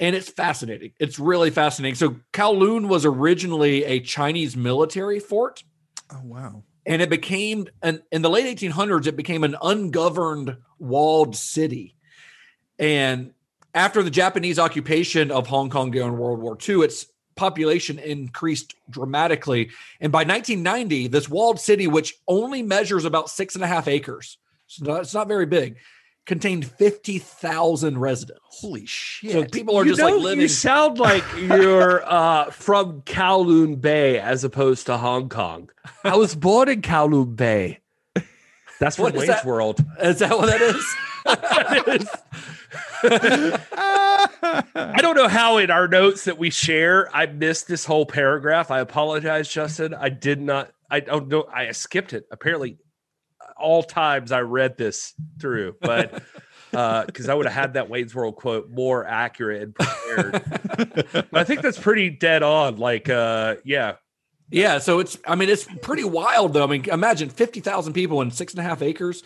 and 0.01 0.15
it's 0.15 0.31
fascinating. 0.31 0.93
It's 1.01 1.19
really 1.19 1.51
fascinating. 1.51 1.97
So 1.97 2.17
Kowloon 2.33 2.87
was 2.89 3.05
originally 3.05 3.85
a 3.85 4.01
Chinese 4.01 4.57
military 4.57 5.19
fort, 5.19 5.63
Oh 6.11 6.21
wow. 6.23 6.63
and 6.87 7.03
it 7.03 7.11
became 7.11 7.69
an 7.83 8.03
in 8.11 8.23
the 8.23 8.31
late 8.31 8.59
1800s. 8.59 9.07
It 9.07 9.17
became 9.17 9.45
an 9.45 9.57
ungoverned 9.63 10.57
walled 10.79 11.37
city, 11.37 11.97
and 12.79 13.33
after 13.75 14.03
the 14.03 14.11
Japanese 14.11 14.59
occupation 14.59 15.31
of 15.31 15.47
Hong 15.47 15.71
Kong 15.71 15.91
during 15.91 16.17
World 16.17 16.41
War 16.41 16.57
II, 16.67 16.81
its 16.83 17.07
population 17.37 17.99
increased 17.99 18.75
dramatically. 18.91 19.71
And 20.01 20.11
by 20.11 20.25
1990, 20.25 21.09
this 21.09 21.29
walled 21.29 21.61
city, 21.61 21.87
which 21.87 22.15
only 22.27 22.63
measures 22.63 23.05
about 23.05 23.31
six 23.31 23.55
and 23.55 23.63
a 23.63 23.69
half 23.69 23.87
acres, 23.87 24.39
so 24.67 24.97
it's 24.97 25.15
not 25.15 25.29
very 25.29 25.47
big, 25.47 25.77
contained 26.29 26.71
50,000 26.71 27.99
residents. 27.99 28.41
Holy 28.45 28.87
shit. 28.87 29.33
So 29.33 29.45
people 29.47 29.77
are 29.77 29.85
you 29.85 29.93
just 29.93 30.01
know, 30.01 30.11
like 30.11 30.23
living. 30.23 30.43
You 30.43 30.49
sound 30.49 30.99
like 30.99 31.25
you're 31.37 32.05
uh, 32.07 32.51
from 32.51 33.03
Kowloon 33.03 33.81
Bay 33.81 34.21
as 34.21 34.45
opposed 34.45 34.87
to 34.87 34.99
Hong 34.99 35.29
Kong. 35.29 35.71
I 36.05 36.17
was 36.17 36.37
born 36.37 36.69
in 36.69 36.83
Kowloon 36.83 37.35
Bay. 37.35 37.81
That's 38.79 38.97
from 38.97 39.05
What 39.05 39.15
is 39.15 39.21
Wayne's 39.21 39.29
that? 39.29 39.45
World. 39.45 39.85
Is 40.01 40.19
that 40.21 40.39
what 40.39 40.47
that 40.47 40.61
is? 40.61 40.95
I 44.75 45.01
don't 45.01 45.17
know 45.17 45.29
how 45.29 45.57
in 45.57 45.71
our 45.71 45.89
notes 45.89 46.25
that 46.25 46.39
we 46.39 46.51
share, 46.51 47.15
I 47.15 47.27
missed 47.27 47.67
this 47.67 47.85
whole 47.85 48.07
paragraph. 48.07 48.71
I 48.71 48.81
apologize, 48.81 49.49
Justin. 49.49 49.95
I 49.95 50.11
did 50.11 50.41
not. 50.41 50.71
I 50.91 51.01
don't 51.01 51.29
know. 51.29 51.47
I 51.53 51.73
skipped 51.73 52.13
it. 52.13 52.27
Apparently, 52.31 52.79
all 53.59 53.83
times 53.83 54.33
I 54.33 54.41
read 54.41 54.77
this 54.77 55.15
through, 55.41 55.77
but 55.81 56.23
because 56.71 57.29
I 57.29 57.35
would 57.35 57.47
have 57.47 57.55
had 57.55 57.75
that 57.75 57.89
Wayne's 57.89 58.15
World 58.15 58.37
quote 58.37 58.71
more 58.71 59.07
accurate 59.07 59.63
and 59.63 59.75
prepared. 59.75 60.43
but 61.13 61.35
I 61.35 61.45
think 61.45 61.63
that's 61.63 61.79
pretty 61.79 62.11
dead 62.11 62.43
on. 62.43 62.77
Like, 62.77 63.09
uh, 63.09 63.57
yeah, 63.65 63.95
Yeah, 64.51 64.79
so 64.79 64.99
it's 64.99 65.19
I 65.27 65.35
mean 65.35 65.49
it's 65.49 65.67
pretty 65.83 66.05
wild 66.05 66.53
though. 66.55 66.65
I 66.65 66.67
mean, 66.67 66.89
imagine 66.89 67.29
fifty 67.29 67.61
thousand 67.61 67.93
people 67.93 68.21
in 68.23 68.31
six 68.31 68.53
and 68.55 68.61
a 68.61 68.63
half 68.63 68.83
acres. 68.83 69.23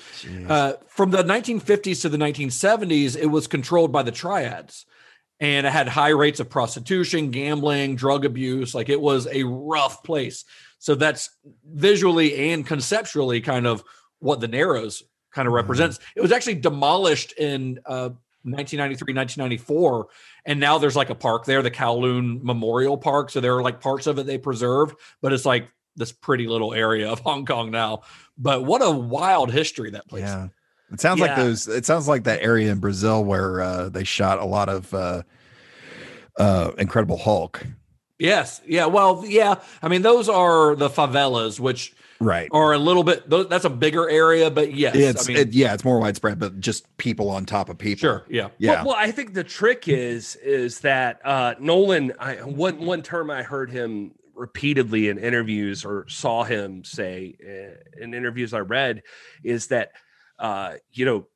Uh, 0.49 0.75
from 0.89 1.11
the 1.11 1.23
1950s 1.23 2.03
to 2.03 2.09
the 2.09 2.19
1970s, 2.19 3.17
it 3.17 3.27
was 3.27 3.47
controlled 3.47 3.93
by 3.93 4.03
the 4.03 4.13
triads, 4.13 4.87
and 5.41 5.67
it 5.67 5.73
had 5.73 5.89
high 5.89 6.11
rates 6.11 6.41
of 6.41 6.49
prostitution, 6.49 7.31
gambling, 7.31 7.97
drug 7.97 8.25
abuse. 8.25 8.75
Like 8.75 8.89
it 8.89 9.01
was 9.01 9.27
a 9.27 9.45
rough 9.45 10.03
place. 10.03 10.45
So 10.79 10.97
that's 10.97 11.31
visually 11.65 12.51
and 12.51 12.67
conceptually 12.67 13.41
kind 13.41 13.69
of 13.69 13.85
what 14.23 14.41
the 14.41 14.49
Narrows 14.49 15.03
kind 15.33 15.49
of 15.49 15.55
represents. 15.55 15.99
It 16.15 16.21
was 16.21 16.33
actually 16.33 16.57
demolished 16.57 17.33
in 17.33 17.81
uh, 17.87 18.11
1993, 18.45 19.15
1994, 19.15 20.07
and 20.47 20.61
now 20.61 20.79
there's 20.79 20.97
like 20.97 21.11
a 21.11 21.15
park 21.15 21.45
there, 21.45 21.63
the 21.63 21.71
Kowloon 21.71 22.43
Memorial 22.43 22.97
Park. 22.97 23.31
So 23.31 23.41
there 23.41 23.57
are 23.57 23.63
like 23.63 23.81
parts 23.81 24.07
of 24.07 24.19
it 24.19 24.27
they 24.27 24.39
preserved, 24.39 24.97
but 25.21 25.33
it's 25.33 25.45
like 25.45 25.69
this 25.97 26.13
pretty 26.13 26.47
little 26.47 26.73
area 26.73 27.11
of 27.11 27.21
Hong 27.25 27.45
Kong 27.45 27.71
now. 27.71 28.03
But 28.39 28.65
what 28.65 28.83
a 28.83 28.91
wild 28.91 29.51
history 29.51 29.91
that 29.91 30.09
place. 30.09 30.23
Yeah. 30.23 30.49
It 30.93 31.01
sounds 31.01 31.21
like 31.21 31.37
those 31.37 31.69
it 31.69 31.87
sounds 31.87 32.07
like 32.07 32.25
that 32.25 32.43
area 32.43 32.71
in 32.71 32.79
Brazil 32.79 33.25
where 33.25 33.63
uh 33.63 33.89
they 33.89 34.05
shot 34.05 34.39
a 34.39 34.45
lot 34.45 34.69
of 34.69 34.93
uh 34.93 35.23
uh 36.39 36.73
Incredible 36.77 37.17
Hulk. 37.17 37.65
Yes. 38.19 38.61
Yeah. 38.67 38.87
Well, 38.87 39.25
yeah. 39.27 39.55
I 39.81 39.89
mean, 39.89 40.03
those 40.03 40.29
are 40.29 40.77
the 40.77 40.91
favelas, 40.91 41.59
which 41.59 41.95
Right. 42.23 42.49
or 42.53 42.73
a 42.73 42.79
little 42.79 43.05
bit. 43.05 43.29
That's 43.29 43.65
a 43.65 43.71
bigger 43.71 44.09
area, 44.09 44.51
but 44.51 44.75
yes. 44.75 44.95
It's 44.95 45.29
I 45.29 45.33
mean, 45.33 45.37
it, 45.39 45.53
yeah, 45.53 45.75
it's 45.75 45.85
more 45.85 45.99
widespread, 45.99 46.39
but 46.39 46.61
just 46.61 46.97
people 46.97 47.31
on 47.31 47.45
top 47.45 47.69
of 47.69 47.79
people. 47.79 48.01
sure. 48.01 48.25
Yeah. 48.29 48.49
Yeah. 48.59 48.77
Well, 48.77 48.87
well, 48.89 48.97
I 48.97 49.11
think 49.11 49.35
the 49.35 49.45
trick 49.45 49.89
is 49.89 50.37
is 50.37 50.81
that 50.81 51.21
uh, 51.25 51.55
Nolan. 51.59 52.13
I, 52.19 52.37
one 52.37 52.85
one 52.85 53.03
term 53.03 53.31
I 53.31 53.43
heard 53.43 53.71
him 53.71 54.13
repeatedly 54.35 55.09
in 55.09 55.19
interviews 55.19 55.85
or 55.85 56.07
saw 56.09 56.45
him 56.45 56.85
say 56.85 57.37
uh, 57.45 58.03
in 58.03 58.15
interviews 58.15 58.55
I 58.55 58.61
read 58.61 59.03
is 59.45 59.69
that 59.69 59.93
uh, 60.39 60.75
you 60.93 61.05
know 61.05 61.27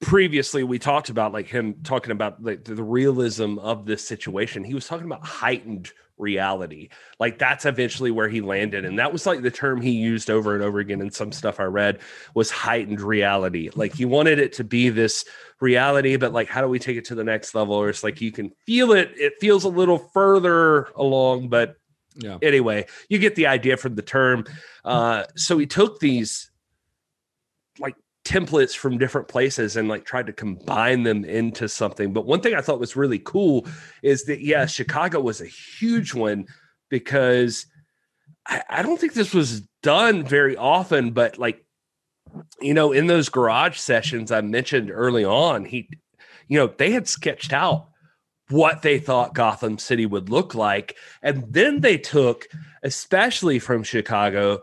previously 0.00 0.64
we 0.64 0.78
talked 0.78 1.08
about 1.10 1.32
like 1.32 1.46
him 1.46 1.76
talking 1.84 2.10
about 2.10 2.42
like 2.42 2.64
the, 2.64 2.74
the 2.74 2.82
realism 2.82 3.58
of 3.58 3.86
this 3.86 4.06
situation. 4.06 4.64
He 4.64 4.74
was 4.74 4.86
talking 4.86 5.06
about 5.06 5.24
heightened 5.24 5.90
reality. 6.22 6.88
Like 7.18 7.38
that's 7.38 7.66
eventually 7.66 8.10
where 8.10 8.28
he 8.28 8.40
landed, 8.40 8.86
and 8.86 8.98
that 8.98 9.12
was 9.12 9.26
like 9.26 9.42
the 9.42 9.50
term 9.50 9.82
he 9.82 9.90
used 9.90 10.30
over 10.30 10.54
and 10.54 10.64
over 10.64 10.78
again 10.78 11.02
in 11.02 11.10
some 11.10 11.32
stuff 11.32 11.60
I 11.60 11.64
read 11.64 11.98
was 12.34 12.50
heightened 12.50 13.00
reality. 13.02 13.68
Like 13.74 13.94
he 13.94 14.06
wanted 14.06 14.38
it 14.38 14.54
to 14.54 14.64
be 14.64 14.88
this 14.88 15.26
reality, 15.60 16.16
but 16.16 16.32
like, 16.32 16.48
how 16.48 16.62
do 16.62 16.68
we 16.68 16.78
take 16.78 16.96
it 16.96 17.04
to 17.06 17.14
the 17.14 17.24
next 17.24 17.54
level? 17.54 17.74
Or 17.74 17.88
it's 17.90 18.02
like 18.02 18.20
you 18.20 18.32
can 18.32 18.52
feel 18.66 18.92
it, 18.92 19.12
it 19.16 19.34
feels 19.40 19.64
a 19.64 19.68
little 19.68 19.98
further 19.98 20.88
along, 20.96 21.48
but 21.48 21.76
Yeah. 22.16 22.38
anyway, 22.40 22.86
you 23.08 23.18
get 23.18 23.34
the 23.34 23.48
idea 23.48 23.76
from 23.76 23.96
the 23.96 24.02
term. 24.02 24.44
Uh, 24.84 25.24
so 25.34 25.58
he 25.58 25.66
took 25.66 25.98
these 25.98 26.51
templates 28.24 28.76
from 28.76 28.98
different 28.98 29.28
places 29.28 29.76
and 29.76 29.88
like 29.88 30.04
tried 30.04 30.26
to 30.26 30.32
combine 30.32 31.02
them 31.02 31.24
into 31.24 31.68
something. 31.68 32.12
But 32.12 32.26
one 32.26 32.40
thing 32.40 32.54
I 32.54 32.60
thought 32.60 32.78
was 32.80 32.96
really 32.96 33.18
cool 33.18 33.66
is 34.02 34.24
that, 34.24 34.40
yeah, 34.40 34.66
Chicago 34.66 35.20
was 35.20 35.40
a 35.40 35.46
huge 35.46 36.14
one 36.14 36.46
because 36.88 37.66
I, 38.46 38.62
I 38.68 38.82
don't 38.82 39.00
think 39.00 39.14
this 39.14 39.34
was 39.34 39.62
done 39.82 40.24
very 40.24 40.56
often, 40.56 41.10
but 41.10 41.38
like, 41.38 41.64
you 42.60 42.74
know, 42.74 42.92
in 42.92 43.08
those 43.08 43.28
garage 43.28 43.76
sessions 43.76 44.30
I 44.30 44.40
mentioned 44.40 44.90
early 44.90 45.24
on, 45.24 45.64
he, 45.64 45.88
you 46.48 46.58
know, 46.58 46.68
they 46.68 46.92
had 46.92 47.08
sketched 47.08 47.52
out 47.52 47.88
what 48.48 48.82
they 48.82 48.98
thought 48.98 49.34
Gotham 49.34 49.78
City 49.78 50.06
would 50.06 50.28
look 50.28 50.54
like. 50.54 50.96
And 51.22 51.44
then 51.52 51.80
they 51.80 51.98
took, 51.98 52.46
especially 52.82 53.58
from 53.58 53.82
Chicago, 53.82 54.62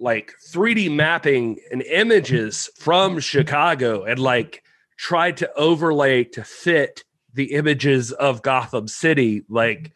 like 0.00 0.32
3D 0.52 0.92
mapping 0.92 1.58
and 1.70 1.82
images 1.82 2.70
from 2.78 3.20
Chicago 3.20 4.04
and 4.04 4.18
like 4.18 4.62
tried 4.96 5.36
to 5.36 5.52
overlay 5.54 6.24
to 6.24 6.42
fit 6.42 7.04
the 7.34 7.52
images 7.52 8.10
of 8.12 8.42
Gotham 8.42 8.88
City. 8.88 9.44
Like, 9.48 9.92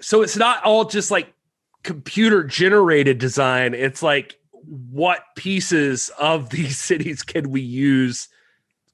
so 0.00 0.22
it's 0.22 0.36
not 0.36 0.64
all 0.64 0.84
just 0.84 1.10
like 1.10 1.34
computer 1.82 2.44
generated 2.44 3.18
design. 3.18 3.74
It's 3.74 4.02
like, 4.02 4.38
what 4.66 5.22
pieces 5.36 6.10
of 6.18 6.50
these 6.50 6.78
cities 6.82 7.22
can 7.22 7.50
we 7.50 7.60
use 7.60 8.28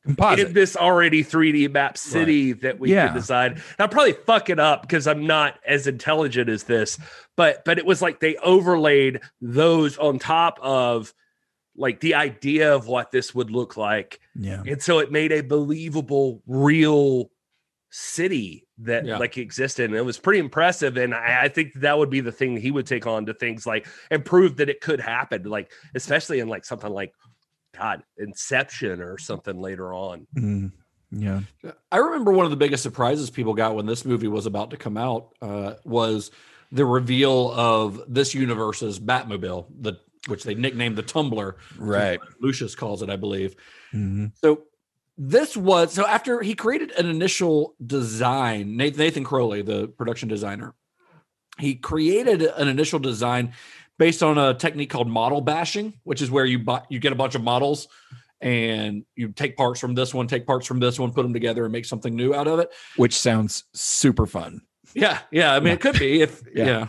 Composite. 0.04 0.48
in 0.48 0.52
this 0.54 0.76
already 0.76 1.22
3D 1.22 1.68
map 1.70 1.98
city 1.98 2.52
that 2.54 2.78
we 2.80 2.90
Yeah. 2.92 3.08
can 3.08 3.16
design. 3.16 3.52
And 3.52 3.62
I'll 3.78 3.88
probably 3.88 4.14
fuck 4.14 4.48
it 4.48 4.58
up 4.58 4.82
because 4.82 5.06
I'm 5.06 5.26
not 5.26 5.58
as 5.66 5.86
intelligent 5.86 6.48
as 6.48 6.64
this, 6.64 6.98
but 7.36 7.64
but 7.64 7.78
it 7.78 7.84
was 7.84 8.00
like 8.00 8.20
they 8.20 8.36
overlaid 8.36 9.20
those 9.42 9.98
on 9.98 10.18
top 10.18 10.58
of 10.62 11.12
like 11.76 12.00
the 12.00 12.14
idea 12.14 12.74
of 12.74 12.86
what 12.88 13.10
this 13.10 13.34
would 13.34 13.50
look 13.50 13.76
like. 13.76 14.20
yeah. 14.34 14.62
And 14.66 14.82
so 14.82 14.98
it 14.98 15.12
made 15.12 15.32
a 15.32 15.40
believable, 15.42 16.42
real 16.46 17.30
city 17.90 18.66
that 18.78 19.04
Yeah. 19.04 19.18
like 19.18 19.36
existed. 19.36 19.90
And 19.90 19.94
it 19.98 20.04
was 20.04 20.18
pretty 20.18 20.38
impressive. 20.38 20.96
And 20.96 21.14
I, 21.14 21.42
I 21.44 21.48
think 21.48 21.72
that 21.80 21.98
would 21.98 22.10
be 22.10 22.20
the 22.20 22.32
thing 22.32 22.56
he 22.56 22.70
would 22.70 22.86
take 22.86 23.06
on 23.06 23.26
to 23.26 23.34
things 23.34 23.66
like 23.66 23.86
and 24.10 24.24
prove 24.24 24.56
that 24.56 24.68
it 24.70 24.80
could 24.80 25.00
happen, 25.00 25.42
like 25.44 25.72
especially 25.94 26.40
in 26.40 26.48
like 26.48 26.64
something 26.64 26.90
like 26.90 27.12
God, 27.76 28.02
Inception 28.18 29.00
or 29.00 29.18
something 29.18 29.60
later 29.60 29.92
on. 29.94 30.26
Mm, 30.36 30.72
yeah. 31.10 31.40
I 31.90 31.96
remember 31.98 32.32
one 32.32 32.44
of 32.44 32.50
the 32.50 32.56
biggest 32.56 32.82
surprises 32.82 33.30
people 33.30 33.54
got 33.54 33.74
when 33.74 33.86
this 33.86 34.04
movie 34.04 34.28
was 34.28 34.46
about 34.46 34.70
to 34.70 34.76
come 34.76 34.96
out 34.96 35.34
uh, 35.40 35.74
was 35.84 36.30
the 36.72 36.84
reveal 36.84 37.50
of 37.52 38.02
this 38.08 38.34
universe's 38.34 38.98
Batmobile, 38.98 39.66
the 39.80 39.98
which 40.26 40.44
they 40.44 40.54
nicknamed 40.54 40.96
the 40.96 41.02
Tumbler. 41.02 41.56
Right. 41.78 42.20
Lucius 42.40 42.74
calls 42.74 43.02
it, 43.02 43.08
I 43.08 43.16
believe. 43.16 43.56
Mhm. 43.94 44.32
So 44.36 44.64
this 45.16 45.56
was 45.56 45.92
so 45.94 46.06
after 46.06 46.42
he 46.42 46.54
created 46.54 46.90
an 46.92 47.06
initial 47.06 47.74
design, 47.84 48.76
Nathan, 48.76 48.98
Nathan 48.98 49.24
Crowley, 49.24 49.62
the 49.62 49.88
production 49.88 50.28
designer, 50.28 50.74
he 51.58 51.74
created 51.74 52.42
an 52.42 52.68
initial 52.68 52.98
design 52.98 53.52
based 54.00 54.22
on 54.22 54.38
a 54.38 54.54
technique 54.54 54.88
called 54.88 55.08
model 55.08 55.42
bashing, 55.42 55.92
which 56.04 56.22
is 56.22 56.30
where 56.30 56.46
you 56.46 56.58
buy, 56.58 56.82
you 56.88 56.98
get 56.98 57.12
a 57.12 57.14
bunch 57.14 57.34
of 57.34 57.42
models 57.42 57.86
and 58.40 59.04
you 59.14 59.28
take 59.28 59.58
parts 59.58 59.78
from 59.78 59.94
this 59.94 60.14
one, 60.14 60.26
take 60.26 60.46
parts 60.46 60.66
from 60.66 60.80
this 60.80 60.98
one, 60.98 61.12
put 61.12 61.22
them 61.22 61.34
together 61.34 61.64
and 61.64 61.72
make 61.72 61.84
something 61.84 62.16
new 62.16 62.34
out 62.34 62.48
of 62.48 62.58
it. 62.60 62.72
Which 62.96 63.14
sounds 63.14 63.64
super 63.74 64.24
fun. 64.24 64.62
Yeah, 64.94 65.18
yeah. 65.30 65.54
I 65.54 65.60
mean, 65.60 65.74
it 65.74 65.82
could 65.82 65.98
be 65.98 66.22
if 66.22 66.42
Yeah. 66.54 66.64
yeah. 66.64 66.86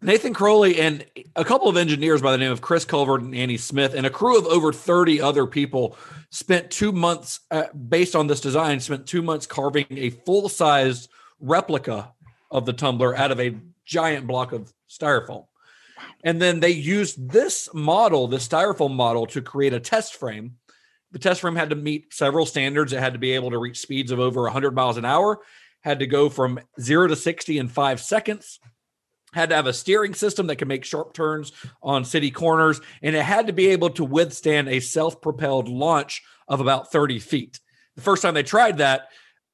Nathan 0.00 0.32
Crowley 0.32 0.78
and 0.78 1.04
a 1.34 1.44
couple 1.44 1.68
of 1.68 1.76
engineers 1.76 2.22
by 2.22 2.30
the 2.30 2.38
name 2.38 2.52
of 2.52 2.60
Chris 2.60 2.84
Corbould 2.84 3.18
and 3.18 3.34
Annie 3.34 3.56
Smith 3.56 3.92
and 3.92 4.06
a 4.06 4.10
crew 4.10 4.38
of 4.38 4.46
over 4.46 4.72
30 4.72 5.20
other 5.20 5.46
people 5.46 5.96
spent 6.30 6.70
two 6.70 6.92
months, 6.92 7.40
uh, 7.50 7.64
based 7.72 8.14
on 8.14 8.28
this 8.28 8.40
design, 8.40 8.78
spent 8.78 9.08
two 9.08 9.22
months 9.22 9.44
carving 9.44 9.86
a 9.90 10.10
full 10.10 10.48
sized 10.48 11.10
replica 11.40 12.12
of 12.52 12.64
the 12.64 12.72
tumbler 12.72 13.16
out 13.16 13.32
of 13.32 13.40
a 13.40 13.56
giant 13.84 14.28
block 14.28 14.52
of 14.52 14.72
styrofoam. 14.88 15.46
And 16.24 16.40
then 16.40 16.58
they 16.58 16.70
used 16.70 17.30
this 17.30 17.68
model, 17.74 18.26
this 18.26 18.48
styrofoam 18.48 18.94
model, 18.94 19.26
to 19.26 19.42
create 19.42 19.74
a 19.74 19.78
test 19.78 20.16
frame. 20.16 20.54
The 21.12 21.18
test 21.18 21.42
frame 21.42 21.54
had 21.54 21.70
to 21.70 21.76
meet 21.76 22.14
several 22.14 22.46
standards. 22.46 22.92
It 22.92 22.98
had 22.98 23.12
to 23.12 23.18
be 23.18 23.32
able 23.32 23.50
to 23.50 23.58
reach 23.58 23.78
speeds 23.78 24.10
of 24.10 24.18
over 24.18 24.42
100 24.42 24.74
miles 24.74 24.96
an 24.96 25.04
hour, 25.04 25.40
had 25.82 25.98
to 25.98 26.06
go 26.06 26.30
from 26.30 26.58
zero 26.80 27.06
to 27.06 27.14
60 27.14 27.58
in 27.58 27.68
five 27.68 28.00
seconds, 28.00 28.58
had 29.34 29.50
to 29.50 29.54
have 29.54 29.66
a 29.66 29.72
steering 29.74 30.14
system 30.14 30.46
that 30.46 30.56
could 30.56 30.66
make 30.66 30.84
sharp 30.84 31.12
turns 31.12 31.52
on 31.82 32.06
city 32.06 32.30
corners, 32.30 32.80
and 33.02 33.14
it 33.14 33.22
had 33.22 33.46
to 33.46 33.52
be 33.52 33.68
able 33.68 33.90
to 33.90 34.04
withstand 34.04 34.68
a 34.68 34.80
self 34.80 35.20
propelled 35.20 35.68
launch 35.68 36.22
of 36.48 36.60
about 36.60 36.90
30 36.90 37.18
feet. 37.18 37.60
The 37.96 38.02
first 38.02 38.22
time 38.22 38.34
they 38.34 38.42
tried 38.42 38.78
that, 38.78 39.08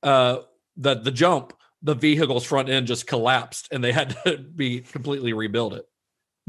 uh, 0.05 0.39
the, 0.77 0.95
the 0.95 1.11
jump, 1.11 1.53
the 1.83 1.95
vehicle's 1.95 2.45
front 2.45 2.69
end 2.69 2.87
just 2.87 3.07
collapsed 3.07 3.69
and 3.73 3.83
they 3.83 3.93
had 3.93 4.17
to 4.25 4.39
be 4.57 4.81
completely 4.81 5.33
rebuild 5.33 5.75
it. 5.75 5.90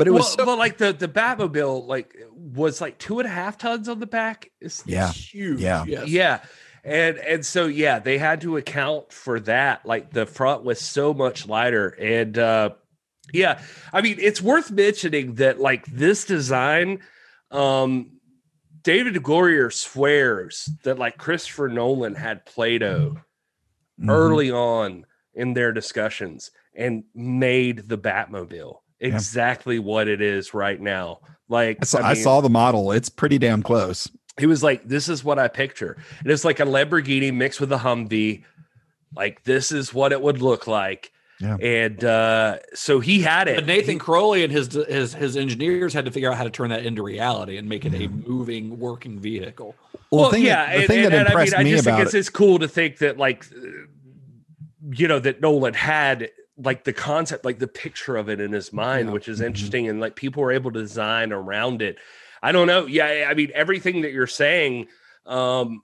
But 0.02 0.08
it 0.08 0.12
well, 0.12 0.20
was 0.20 0.34
so- 0.34 0.46
but 0.46 0.58
like 0.58 0.78
the 0.78 0.92
the 0.94 1.08
Batmobile 1.08 1.86
like 1.88 2.16
was 2.36 2.82
like 2.82 2.98
two 2.98 3.20
and 3.20 3.28
a 3.28 3.32
half 3.32 3.58
tons 3.58 3.88
on 3.88 4.00
the 4.00 4.08
back. 4.08 4.50
It's 4.60 4.84
Yeah. 4.88 5.12
Huge. 5.12 5.60
Yeah. 5.62 5.86
Yes. 5.88 6.08
yeah. 6.08 6.40
And 6.84 7.18
and 7.20 7.46
so 7.46 7.68
yeah, 7.68 8.00
they 8.00 8.18
had 8.18 8.42
to 8.42 8.58
account 8.58 9.14
for 9.14 9.40
that. 9.42 9.86
Like 9.86 10.12
the 10.12 10.26
front 10.26 10.64
was 10.64 10.82
so 10.82 11.14
much 11.14 11.48
lighter. 11.48 11.90
And 11.90 12.38
uh 12.38 12.72
yeah, 13.32 13.62
I 13.94 14.02
mean 14.02 14.18
it's 14.20 14.42
worth 14.42 14.72
mentioning 14.72 15.36
that 15.36 15.60
like 15.60 15.86
this 15.86 16.26
design, 16.26 17.00
um 17.52 18.18
David 18.84 19.14
DeGloria 19.14 19.72
swears 19.72 20.68
that 20.84 20.98
like 20.98 21.18
Christopher 21.20 21.68
Nolan 21.70 22.16
had 22.16 22.46
Play-Doh 22.48 23.18
Mhm. 24.02 24.10
early 24.10 24.50
on 24.50 25.06
in 25.36 25.54
their 25.54 25.72
discussions 25.72 26.50
and 26.76 27.04
made 27.14 27.88
the 27.90 27.98
Batmobile 28.00 28.78
exactly 29.02 29.80
what 29.80 30.08
it 30.08 30.22
is 30.22 30.54
right 30.54 30.80
now. 30.80 31.20
Like 31.50 31.80
I 31.82 31.86
saw, 31.86 32.00
I 32.00 32.14
mean, 32.14 32.24
saw 32.24 32.42
the 32.42 32.50
model. 32.50 32.92
It's 32.92 33.10
pretty 33.10 33.38
damn 33.38 33.62
close. 33.62 34.10
he 34.40 34.46
was 34.46 34.64
like, 34.64 34.88
"This 34.88 35.10
is 35.10 35.24
what 35.24 35.38
I 35.40 35.48
picture." 35.50 35.98
And 36.20 36.32
it's 36.32 36.46
like 36.46 36.60
a 36.60 36.66
Lamborghini 36.66 37.34
mixed 37.34 37.60
with 37.60 37.72
a 37.74 37.78
Humvee. 37.78 38.44
Like 39.16 39.44
this 39.44 39.72
is 39.74 39.94
what 39.94 40.12
it 40.14 40.22
would 40.22 40.42
look 40.42 40.68
like. 40.68 41.12
Yeah. 41.42 41.58
And 41.60 42.04
uh, 42.06 42.60
so 42.76 43.00
he 43.00 43.22
had 43.22 43.48
it. 43.48 43.56
But 43.56 43.66
Nathan 43.66 43.98
Crowley 44.00 44.44
and 44.44 44.54
his 44.54 44.72
his 44.74 45.14
his 45.14 45.36
engineers 45.36 45.92
had 45.94 46.06
to 46.06 46.12
figure 46.12 46.32
out 46.32 46.38
how 46.38 46.44
to 46.44 46.50
turn 46.52 46.70
that 46.70 46.86
into 46.86 47.02
reality 47.04 47.58
and 47.58 47.68
make 47.68 47.84
it 47.84 47.94
a 47.96 48.08
moving, 48.08 48.80
working 48.80 49.20
vehicle. 49.20 49.76
Well, 50.12 50.22
Well, 50.22 50.30
the 50.30 50.38
thing, 50.38 50.46
yeah, 50.46 50.72
the 50.72 50.78
and, 50.80 50.88
thing 50.88 51.06
and- 51.06 51.14
that 51.14 51.14
and 51.14 51.16
I 51.16 51.18
mean, 51.20 51.28
impressed 51.32 51.56
I 51.58 51.64
me 51.64 51.72
just 51.72 51.84
think 51.84 51.96
about 51.96 52.06
it's, 52.06 52.14
it, 52.14 52.20
it's 52.20 52.30
cool 52.30 52.60
to 52.60 52.68
think 52.68 53.00
that, 53.00 53.18
like, 53.18 53.46
uh, 53.52 53.68
you 54.92 55.08
know, 55.08 55.20
that 55.20 55.42
Nolan 55.42 55.74
had 55.74 56.30
like 56.64 56.84
the 56.84 56.94
concept, 56.94 57.46
like 57.46 57.60
the 57.60 57.68
picture 57.68 58.16
of 58.18 58.30
it 58.30 58.40
in 58.40 58.52
his 58.52 58.72
mind, 58.72 59.08
Yeah. 59.08 59.14
which 59.14 59.28
is 59.28 59.40
Mhm. 59.40 59.46
interesting, 59.48 59.88
and 59.88 60.00
like 60.00 60.16
people 60.16 60.44
were 60.44 60.52
able 60.52 60.72
to 60.72 60.80
design 60.80 61.32
around 61.32 61.82
it. 61.82 61.98
I 62.44 62.52
don't 62.52 62.68
know. 62.68 62.86
Yeah, 62.86 63.28
I 63.30 63.34
mean, 63.34 63.52
everything 63.54 64.02
that 64.02 64.12
you're 64.14 64.28
saying, 64.28 64.88
um, 65.26 65.82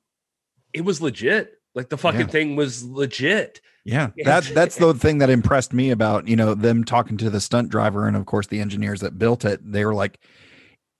it 0.74 0.82
was 0.82 1.02
legit. 1.02 1.54
Like 1.76 1.90
the 1.90 1.98
fucking 1.98 2.22
Yeah. 2.22 2.28
thing 2.28 2.56
was 2.56 2.84
legit. 2.84 3.62
yeah, 3.86 4.10
Yeah. 4.18 4.26
that 4.42 4.52
that's 4.54 4.76
the 4.76 4.94
thing 4.94 5.20
that 5.20 5.30
impressed 5.30 5.72
me 5.74 5.92
about 5.92 6.28
you 6.28 6.36
know 6.36 6.54
them 6.54 6.84
talking 6.84 7.16
to 7.18 7.30
the 7.30 7.40
stunt 7.40 7.70
driver 7.70 8.06
and 8.08 8.18
of 8.18 8.26
course 8.26 8.48
the 8.48 8.60
engineers 8.60 9.00
that 9.02 9.18
built 9.18 9.46
it. 9.46 9.60
They 9.64 9.86
were 9.86 9.94
like, 9.96 10.20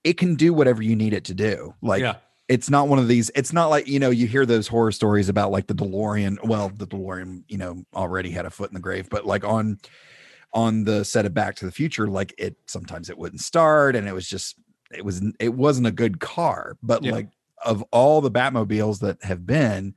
it 0.06 0.18
can 0.18 0.36
do 0.36 0.54
whatever 0.54 0.82
you 0.82 0.96
need 0.96 1.12
it 1.14 1.26
to 1.26 1.34
do. 1.34 1.74
Like 1.82 2.02
yeah, 2.02 2.16
it's 2.50 2.70
not 2.70 2.88
one 2.88 3.00
of 3.00 3.08
these 3.08 3.30
it's 3.36 3.52
not 3.52 3.68
like 3.68 3.88
you 3.88 4.00
know 4.00 4.10
you 4.10 4.26
hear 4.28 4.46
those 4.46 4.68
horror 4.68 4.92
stories 4.92 5.28
about 5.30 5.52
like 5.52 5.68
the 5.68 5.76
delorean 5.76 6.42
well 6.46 6.70
the 6.70 6.88
delorean 6.88 7.44
you 7.48 7.58
know 7.58 7.84
already 7.94 8.32
had 8.32 8.46
a 8.46 8.50
foot 8.50 8.70
in 8.70 8.74
the 8.74 8.80
grave 8.80 9.10
but 9.10 9.26
like 9.26 9.44
on 9.44 9.78
on 10.54 10.84
the 10.86 11.04
set 11.04 11.26
of 11.26 11.34
Back 11.34 11.56
to 11.58 11.66
the 11.66 11.72
Future, 11.72 12.08
like 12.08 12.34
it 12.38 12.56
sometimes 12.68 13.10
it 13.10 13.18
wouldn't 13.18 13.42
start, 13.42 13.96
and 13.96 14.08
it 14.08 14.14
was 14.14 14.28
just 14.28 14.56
it 14.92 15.04
was 15.04 15.22
it 15.40 15.54
wasn't 15.54 15.88
a 15.88 15.92
good 15.92 16.20
car. 16.20 16.78
But 16.82 17.04
Yeah. 17.04 17.12
like 17.12 17.28
of 17.66 17.84
all 17.92 18.22
the 18.22 18.32
Batmobiles 18.32 19.00
that 19.02 19.22
have 19.24 19.46
been, 19.46 19.94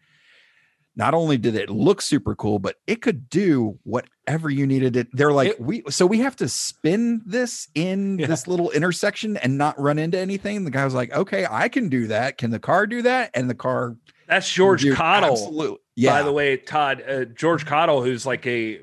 not 0.96 1.14
only 1.14 1.36
did 1.38 1.54
it 1.54 1.70
look 1.70 2.02
super 2.02 2.34
cool, 2.34 2.58
but 2.58 2.76
it 2.86 3.00
could 3.00 3.28
do 3.30 3.78
whatever 3.84 4.50
you 4.50 4.66
needed 4.66 4.96
it. 4.96 5.08
They're 5.12 5.32
like, 5.32 5.50
It- 5.52 5.60
we 5.60 5.82
so 5.88 6.04
we 6.06 6.18
have 6.20 6.36
to 6.36 6.48
spin 6.48 7.22
this 7.24 7.68
in 7.74 8.18
Yeah. 8.18 8.26
this 8.26 8.46
little 8.48 8.70
intersection 8.72 9.36
and 9.38 9.56
not 9.56 9.78
run 9.78 9.98
into 9.98 10.18
anything. 10.18 10.64
The 10.64 10.70
guy 10.70 10.84
was 10.84 10.94
like, 10.94 11.12
okay, 11.12 11.46
I 11.50 11.68
can 11.68 11.88
do 11.88 12.08
that. 12.08 12.38
Can 12.38 12.50
the 12.50 12.58
car 12.58 12.86
do 12.86 13.02
that? 13.02 13.30
And 13.34 13.48
the 13.48 13.54
car, 13.54 13.96
That's 14.26 14.50
George 14.52 14.82
dude, 14.82 14.96
Cottle. 14.96 15.32
absolute- 15.32 15.80
Yeah. 15.96 16.10
By 16.12 16.22
the 16.22 16.32
way, 16.32 16.56
Todd, 16.56 17.02
uh, 17.08 17.24
George 17.26 17.66
Cottle, 17.66 18.02
who's 18.02 18.26
like 18.26 18.46
a 18.46 18.80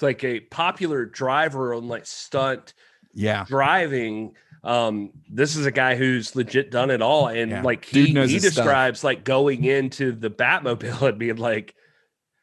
like 0.00 0.24
a 0.24 0.40
popular 0.40 1.04
driver 1.04 1.72
on 1.74 1.86
like 1.88 2.06
stunt 2.06 2.74
yeah. 3.14 3.44
driving. 3.48 4.34
Um, 4.66 5.10
this 5.30 5.54
is 5.54 5.64
a 5.64 5.70
guy 5.70 5.94
who's 5.94 6.34
legit 6.34 6.70
done 6.72 6.90
it 6.90 7.00
all, 7.00 7.28
and 7.28 7.50
Yeah. 7.52 7.62
like 7.62 7.84
he 7.84 8.06
he 8.06 8.14
his 8.14 8.42
stuff. 8.42 8.54
describes 8.54 9.04
like 9.04 9.22
going 9.24 9.64
into 9.64 10.10
the 10.12 10.28
Batmobile 10.28 11.08
and 11.10 11.18
being 11.18 11.36
like, 11.36 11.74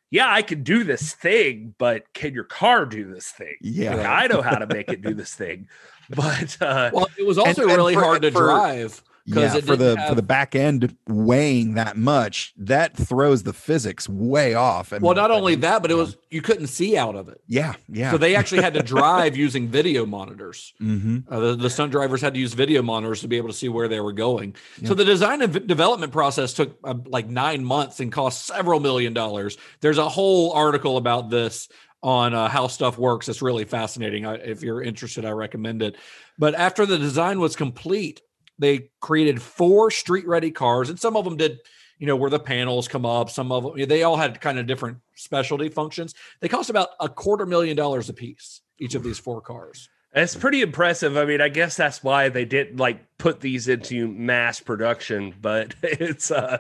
"Yeah, 0.10 0.32
I 0.32 0.42
can 0.42 0.64
do 0.64 0.86
this 0.86 1.14
thing, 1.14 1.76
but 1.78 2.06
can 2.14 2.34
your 2.34 2.46
car 2.46 2.86
do 2.86 3.14
this 3.14 3.30
thing? 3.30 3.56
Yeah. 3.62 3.96
Like, 3.96 4.06
I 4.06 4.28
know 4.28 4.42
how 4.42 4.58
to 4.58 4.68
make 4.68 4.90
it 4.90 5.02
do 5.02 5.14
this 5.14 5.34
thing, 5.36 5.68
but 6.10 6.58
uh, 6.62 6.92
Well, 6.94 7.10
it 7.18 7.26
was 7.28 7.38
also 7.38 7.64
And- 7.64 7.72
and 7.72 7.78
really 7.78 7.94
for- 7.96 8.04
hard 8.04 8.22
to 8.22 8.32
for- 8.32 8.40
drive 8.44 9.02
because 9.04 9.04
Yeah, 9.26 9.54
for 9.62 9.78
the 9.78 9.96
didn't 9.96 10.10
for 10.10 10.16
the 10.16 10.22
back 10.22 10.54
end 10.54 10.98
weighing 11.08 11.76
that 11.76 11.96
much, 11.96 12.54
that 12.58 12.96
throws 12.98 13.44
the 13.44 13.54
physics 13.54 14.10
way 14.10 14.54
off. 14.54 14.92
I 14.92 14.98
well, 14.98 15.16
not 15.16 15.32
only 15.32 15.56
that, 15.56 15.82
but 15.82 15.92
it 15.92 15.94
was 15.94 16.18
you 16.30 16.42
couldn't 16.42 16.68
see 16.68 16.98
out 16.98 17.16
of 17.16 17.30
it. 17.30 17.40
yeah, 17.48 17.74
yeah. 17.88 18.12
So 18.12 18.18
they 18.18 18.36
actually 18.36 18.62
had 18.64 18.74
to 18.74 18.84
drive 18.96 19.38
using 19.38 19.70
video 19.70 20.06
monitors. 20.06 20.74
hmm 20.78 21.20
Uh, 21.30 21.40
the, 21.40 21.56
the 21.56 21.70
stunt 21.70 21.92
drivers 21.94 22.20
had 22.22 22.34
to 22.34 22.40
use 22.40 22.54
video 22.54 22.82
monitors 22.82 23.22
to 23.22 23.30
be 23.30 23.38
able 23.38 23.48
to 23.48 23.54
see 23.56 23.70
where 23.70 23.88
they 23.88 24.02
were 24.02 24.12
going. 24.12 24.56
So 24.84 24.94
the 24.94 25.06
design 25.06 25.42
and 25.42 25.68
development 25.68 26.12
process 26.12 26.54
took 26.54 26.78
uh, 26.84 26.96
like 27.06 27.28
nine 27.30 27.64
months 27.64 28.02
and 28.02 28.12
cost 28.12 28.46
several 28.46 28.82
million 28.82 29.14
dollars. 29.14 29.58
There's 29.80 30.00
a 30.00 30.10
whole 30.10 30.52
article 30.52 30.98
about 30.98 31.30
this 31.30 31.70
on 32.02 32.34
uh, 32.34 32.50
how 32.50 32.68
stuff 32.68 32.98
works. 32.98 33.30
It's 33.30 33.42
really 33.42 33.64
fascinating. 33.64 34.26
I, 34.26 34.34
if 34.36 34.62
you're 34.62 34.82
interested, 34.84 35.24
I 35.24 35.30
recommend 35.32 35.82
it. 35.82 35.96
But 36.38 36.56
after 36.56 36.86
the 36.86 36.98
design 36.98 37.40
was 37.40 37.56
complete, 37.56 38.22
they 38.60 38.90
created 39.02 39.42
four 39.42 39.92
street 39.92 40.28
ready 40.28 40.52
cars, 40.52 40.90
and 40.90 41.00
some 41.00 41.16
of 41.16 41.26
them 41.26 41.38
did. 41.38 41.60
You 42.00 42.08
know 42.08 42.16
where 42.18 42.30
the 42.30 42.40
panels 42.40 42.90
come 42.90 43.06
up. 43.06 43.30
Some 43.30 43.52
of 43.52 43.64
them 43.64 43.88
they 43.88 44.04
all 44.04 44.18
had 44.18 44.42
kind 44.42 44.60
of 44.60 44.68
different 44.68 44.98
specialty 45.16 45.70
functions. 45.70 46.14
They 46.42 46.50
cost 46.50 46.70
about 46.70 46.90
a 47.00 47.08
quarter 47.08 47.46
million 47.46 47.78
dollars 47.78 48.10
a 48.10 48.14
piece. 48.14 48.62
Each 48.80 48.96
of 48.96 49.04
these 49.04 49.20
four 49.20 49.40
cars. 49.40 49.88
It's 50.16 50.36
pretty 50.36 50.62
impressive. 50.62 51.18
I 51.18 51.26
mean, 51.26 51.42
I 51.42 51.50
guess 51.50 51.76
that's 51.76 52.04
why 52.04 52.30
they 52.30 52.46
didn't 52.46 52.78
like 52.78 53.18
put 53.18 53.40
these 53.40 53.68
into 53.68 54.08
mass 54.08 54.60
production, 54.60 55.34
but 55.42 55.74
it's 55.84 56.30
uh 56.30 56.60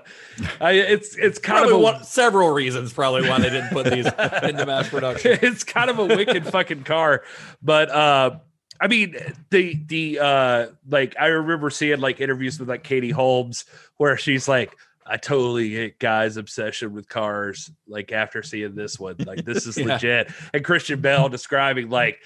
I, 0.59 0.71
it's 0.71 1.15
it's 1.15 1.37
kind 1.37 1.59
Probably 1.59 1.75
of 1.75 1.79
a 1.79 1.83
one, 1.83 2.03
several 2.03 2.49
reasons 2.49 2.93
probably 2.93 3.29
why 3.29 3.39
they 3.39 3.51
didn't 3.51 3.69
put 3.69 3.85
these 3.85 4.05
into 4.43 4.65
mass 4.65 4.89
production. 4.89 5.37
it's 5.43 5.63
kind 5.63 5.91
of 5.91 5.99
a 5.99 6.05
wicked 6.05 6.47
fucking 6.47 6.83
car. 6.83 7.23
But 7.61 7.89
uh 7.91 8.39
I 8.83 8.87
mean 8.87 9.15
the 9.49 9.79
the 9.87 10.19
uh 10.19 10.67
like 10.89 11.15
I 11.17 11.27
remember 11.27 11.69
seeing 11.69 12.01
like 12.01 12.19
interviews 12.19 12.59
with 12.59 12.67
like 12.67 12.83
Katie 12.83 13.11
Holmes 13.11 13.63
where 13.95 14.17
she's 14.17 14.49
like 14.49 14.75
I 15.05 15.15
totally 15.15 15.69
get 15.69 15.99
guys' 15.99 16.35
obsession 16.35 16.93
with 16.93 17.07
cars. 17.07 17.71
Like 17.87 18.11
after 18.11 18.43
seeing 18.43 18.75
this 18.75 18.99
one, 18.99 19.15
like 19.25 19.45
this 19.45 19.65
is 19.65 19.77
Yeah. 19.79 19.85
legit. 19.93 20.31
And 20.53 20.65
Christian 20.65 20.99
Bale 20.99 21.29
describing 21.29 21.89
like 21.89 22.19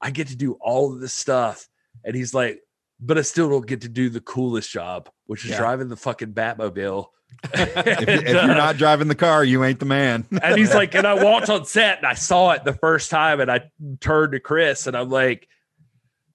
I 0.00 0.10
get 0.10 0.28
to 0.28 0.36
do 0.36 0.54
all 0.62 0.94
of 0.94 1.00
this 1.00 1.12
stuff, 1.12 1.68
and 2.04 2.14
he's 2.16 2.32
like, 2.32 2.62
but 3.00 3.18
I 3.18 3.22
still 3.22 3.50
don't 3.50 3.66
get 3.66 3.82
to 3.82 3.88
do 3.90 4.08
the 4.08 4.20
coolest 4.22 4.70
job, 4.70 5.10
which 5.26 5.44
is 5.44 5.50
Yeah. 5.50 5.58
driving 5.58 5.88
the 5.88 5.96
fucking 5.96 6.32
Batmobile. 6.32 7.06
if, 7.54 7.76
if 8.08 8.28
you're 8.32 8.46
not 8.46 8.78
driving 8.78 9.08
the 9.08 9.14
car, 9.14 9.44
you 9.44 9.62
ain't 9.62 9.78
the 9.80 9.84
man. 9.86 10.24
and 10.42 10.56
he's 10.56 10.74
like, 10.74 10.94
and 10.94 11.06
I 11.06 11.22
walked 11.22 11.50
on 11.50 11.66
set 11.66 11.98
and 11.98 12.06
I 12.06 12.14
saw 12.14 12.52
it 12.52 12.64
the 12.64 12.72
first 12.72 13.10
time, 13.10 13.40
and 13.40 13.50
I 13.50 13.70
turned 14.00 14.32
to 14.32 14.40
Chris 14.40 14.86
and 14.86 14.96
I'm 14.96 15.10
like, 15.10 15.46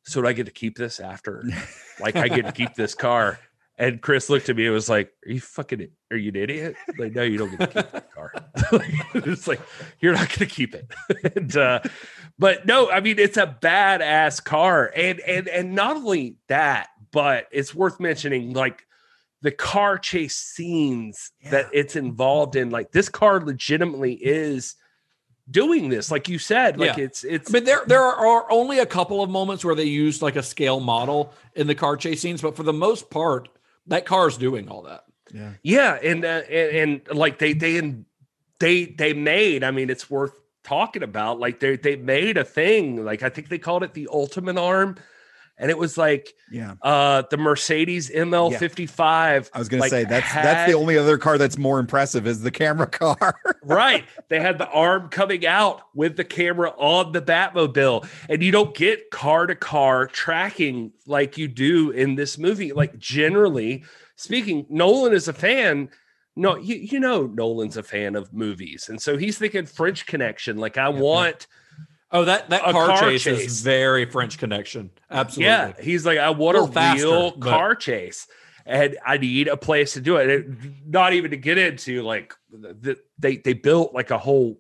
so 0.04 0.22
do 0.22 0.28
I 0.28 0.34
get 0.34 0.46
to 0.46 0.52
keep 0.52 0.78
this 0.78 1.00
after? 1.00 1.44
Like, 2.00 2.16
I 2.16 2.28
get 2.28 2.48
to 2.48 2.52
keep 2.52 2.74
this 2.74 2.96
car. 2.96 3.40
And 3.78 4.02
Chris 4.02 4.28
looked 4.28 4.50
at 4.50 4.56
me 4.56 4.66
and 4.66 4.74
was 4.74 4.90
like, 4.90 5.14
Are 5.28 5.32
you 5.32 5.40
fucking 5.40 5.88
are 6.10 6.18
you 6.18 6.30
an 6.30 6.36
idiot? 6.36 6.76
Like, 6.98 7.14
no, 7.14 7.22
you 7.22 7.38
don't 7.38 7.52
get 7.56 7.72
to 7.72 7.84
keep 7.84 7.92
that 7.92 8.12
car. 8.12 8.34
It's 9.14 9.48
like, 9.48 9.62
you're 10.00 10.14
not 10.14 10.30
gonna 10.30 10.50
keep 10.50 10.74
it. 10.74 10.92
and 11.36 11.56
uh, 11.56 11.82
but 12.40 12.66
no, 12.66 12.90
I 12.90 13.00
mean 13.00 13.20
it's 13.20 13.38
a 13.38 13.58
badass 13.62 14.44
car. 14.44 14.92
And 14.96 15.20
and 15.22 15.48
and 15.48 15.76
not 15.76 15.98
only 15.98 16.38
that, 16.48 16.88
but 17.12 17.48
it's 17.52 17.76
worth 17.76 18.00
mentioning, 18.00 18.54
like 18.54 18.88
the 19.44 19.52
car 19.52 20.00
chase 20.00 20.36
scenes 20.36 21.32
that 21.52 21.68
it's 21.74 21.96
involved 21.96 22.56
in. 22.56 22.72
Like 22.72 22.92
this 22.92 23.10
car 23.10 23.40
legitimately 23.40 24.14
is 24.14 24.76
doing 25.50 25.90
this, 25.90 26.10
like 26.12 26.30
you 26.30 26.40
said. 26.40 26.80
Like 26.80 26.98
Yeah. 26.98 27.04
it's 27.06 27.24
it's 27.24 27.50
I 27.50 27.54
mean, 27.54 27.64
there 27.66 27.84
there 27.86 28.02
are 28.02 28.52
only 28.52 28.80
a 28.80 28.86
couple 28.86 29.22
of 29.22 29.30
moments 29.30 29.64
where 29.66 29.76
they 29.76 29.84
used 29.86 30.22
like 30.22 30.36
a 30.36 30.44
scale 30.44 30.80
model 30.80 31.34
in 31.56 31.68
the 31.68 31.76
car 31.76 31.98
chase 31.98 32.22
scenes, 32.22 32.42
but 32.42 32.56
for 32.56 32.64
the 32.64 32.74
most 32.74 33.10
part, 33.10 33.50
that 33.88 34.06
car 34.06 34.28
is 34.28 34.38
doing 34.38 34.70
all 34.70 34.84
that. 34.84 35.04
Yeah, 35.64 35.94
and 35.96 36.24
uh, 36.24 36.42
and, 36.50 37.02
and 37.10 37.18
like 37.18 37.40
they 37.40 37.54
they 37.54 37.78
in- 37.78 38.06
they 38.60 38.86
they 38.86 39.14
made. 39.14 39.64
I 39.64 39.72
mean, 39.72 39.90
it's 39.90 40.10
worth 40.10 40.34
talking 40.64 41.02
about. 41.04 41.40
Like 41.40 41.60
they 41.60 41.76
they 41.76 41.96
made 41.96 42.38
a 42.38 42.44
thing. 42.44 43.04
Like 43.04 43.24
I 43.24 43.30
think 43.30 43.50
they 43.50 43.58
called 43.58 43.84
it 43.84 43.94
the 43.94 44.08
Ultimate 44.12 44.58
Arm, 44.58 44.96
and 45.58 45.70
it 45.70 45.78
was 45.78 45.98
like 45.98 46.34
yeah. 46.52 46.76
uh 46.82 47.24
the 47.30 47.38
Mercedes 47.38 48.10
ML55. 48.10 49.50
I 49.54 49.60
was 49.60 49.70
gonna 49.70 49.82
like, 49.82 49.90
say 49.90 50.04
that's 50.04 50.34
that's 50.34 50.72
the 50.72 50.78
only 50.78 50.98
other 50.98 51.18
car 51.18 51.38
that's 51.38 51.58
more 51.58 51.80
impressive 51.80 52.28
is 52.28 52.42
the 52.42 52.52
camera 52.52 52.88
car. 52.88 53.40
right. 53.64 54.06
They 54.30 54.40
had 54.40 54.58
the 54.58 54.70
arm 54.70 55.10
coming 55.10 55.46
out 55.46 55.82
with 55.94 56.18
the 56.18 56.24
camera 56.24 56.74
on 56.78 57.12
the 57.12 57.22
Batmobile, 57.22 58.08
and 58.30 58.42
you 58.42 58.52
don't 58.52 58.76
get 58.76 59.12
car 59.12 59.48
to 59.48 59.56
car 59.56 60.08
tracking 60.08 60.92
like 61.06 61.38
you 61.38 61.48
do 61.48 61.92
in 61.92 62.16
this 62.16 62.38
movie. 62.38 62.74
Like 62.74 62.98
generally 62.98 63.84
speaking, 64.16 64.66
Nolan 64.70 65.14
is 65.14 65.28
a 65.28 65.34
fan. 65.34 65.90
No, 66.36 66.58
you, 66.58 66.76
you 66.76 67.00
know 67.00 67.28
Nolan's 67.28 67.78
a 67.78 67.84
fan 67.84 68.16
of 68.16 68.34
movies, 68.34 68.90
and 68.90 69.00
so 69.00 69.18
he's 69.18 69.38
thinking 69.38 69.68
French 69.68 70.08
Connection. 70.08 70.58
Like 70.58 70.80
I 70.80 70.90
want, 70.90 71.46
Oh, 72.14 72.26
that 72.26 72.50
that 72.52 72.62
car, 72.62 72.88
car 72.88 73.00
chase, 73.02 73.24
chase. 73.24 73.46
is 73.46 73.62
very 73.62 74.06
French 74.06 74.38
Connection. 74.38 74.92
Absolutely. 75.10 75.46
yeah. 75.46 75.74
He's 75.82 76.06
like 76.06 76.20
I 76.20 76.30
want 76.30 76.58
A 76.58 76.68
faster, 76.72 77.04
real 77.08 77.32
but- 77.32 77.50
car 77.50 77.76
chase, 77.76 78.28
and 78.66 78.98
I 79.06 79.18
need 79.18 79.48
a 79.48 79.58
place 79.58 79.94
to 79.94 80.02
do 80.02 80.18
it. 80.18 80.48
Not 80.86 81.14
even 81.14 81.32
to 81.32 81.38
get 81.38 81.58
into 81.58 82.04
like 82.04 82.34
the, 82.52 82.98
they 83.18 83.38
they 83.38 83.54
built 83.54 83.94
like 83.94 84.12
a 84.12 84.18
whole 84.20 84.60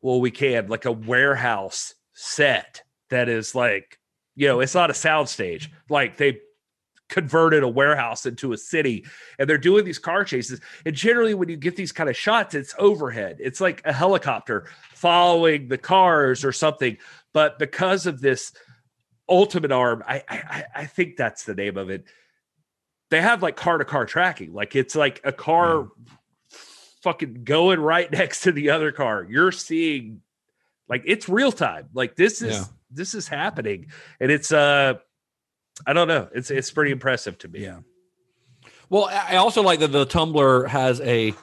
well 0.00 0.20
we 0.20 0.30
can 0.30 0.68
like 0.68 0.84
a 0.84 0.92
warehouse 0.92 1.94
set 2.14 2.82
that 3.10 3.28
is 3.28 3.54
like 3.54 3.98
you 4.36 4.46
know 4.46 4.60
it's 4.60 4.74
not 4.74 4.90
a 4.90 4.94
sound 4.94 5.28
stage 5.28 5.70
like 5.90 6.16
they 6.16 6.38
converted 7.08 7.62
a 7.62 7.68
warehouse 7.68 8.26
into 8.26 8.52
a 8.52 8.56
city 8.58 9.04
and 9.38 9.48
they're 9.48 9.58
doing 9.58 9.84
these 9.84 9.98
car 9.98 10.24
chases. 10.24 10.60
And 10.84 10.94
generally 10.94 11.34
when 11.34 11.48
you 11.48 11.56
get 11.56 11.76
these 11.76 11.92
kind 11.92 12.10
of 12.10 12.16
shots 12.16 12.54
it's 12.54 12.74
overhead. 12.78 13.36
It's 13.40 13.60
like 13.60 13.80
a 13.84 13.92
helicopter 13.92 14.66
following 14.94 15.68
the 15.68 15.78
cars 15.78 16.44
or 16.44 16.52
something. 16.52 16.96
But 17.32 17.58
because 17.58 18.06
of 18.06 18.20
this 18.20 18.52
ultimate 19.28 19.72
arm 19.72 20.04
i 20.06 20.22
i, 20.28 20.64
I- 20.74 20.86
think 20.86 21.16
that's 21.16 21.44
the 21.44 21.54
name 21.54 21.76
of 21.76 21.90
it. 21.90 22.04
They 23.10 23.20
have 23.20 23.42
like 23.42 23.54
car 23.56 23.78
to 23.78 23.84
car 23.84 24.04
tracking. 24.06 24.52
Like 24.52 24.74
it's 24.74 24.96
like 24.96 25.20
a 25.24 25.32
car 25.32 25.88
fucking 27.02 27.44
going 27.44 27.80
right 27.80 28.10
next 28.12 28.42
to 28.42 28.52
the 28.52 28.70
other 28.70 28.90
car. 28.92 29.26
You're 29.28 29.52
seeing 29.52 30.22
like 30.88 31.02
it's 31.06 31.28
real 31.28 31.52
time. 31.52 31.88
Like 31.94 32.16
this 32.16 32.42
is 32.42 32.56
Yeah. 32.56 32.64
this 32.90 33.14
is 33.14 33.28
happening. 33.28 33.86
And 34.20 34.30
it's 34.30 34.50
uh 34.52 34.94
i 35.86 35.92
don't 35.92 36.08
know 36.08 36.28
it's 36.34 36.50
it's 36.50 36.70
pretty 36.70 36.90
mm-hmm. 36.90 36.96
impressive 36.96 37.36
to 37.38 37.48
me 37.48 37.60
yeah. 37.60 37.78
Well, 38.88 39.06
I 39.10 39.36
also 39.36 39.62
like 39.62 39.80
that 39.80 39.92
the 39.92 40.04
Tumbler 40.04 40.66
has 40.66 41.00
a 41.00 41.34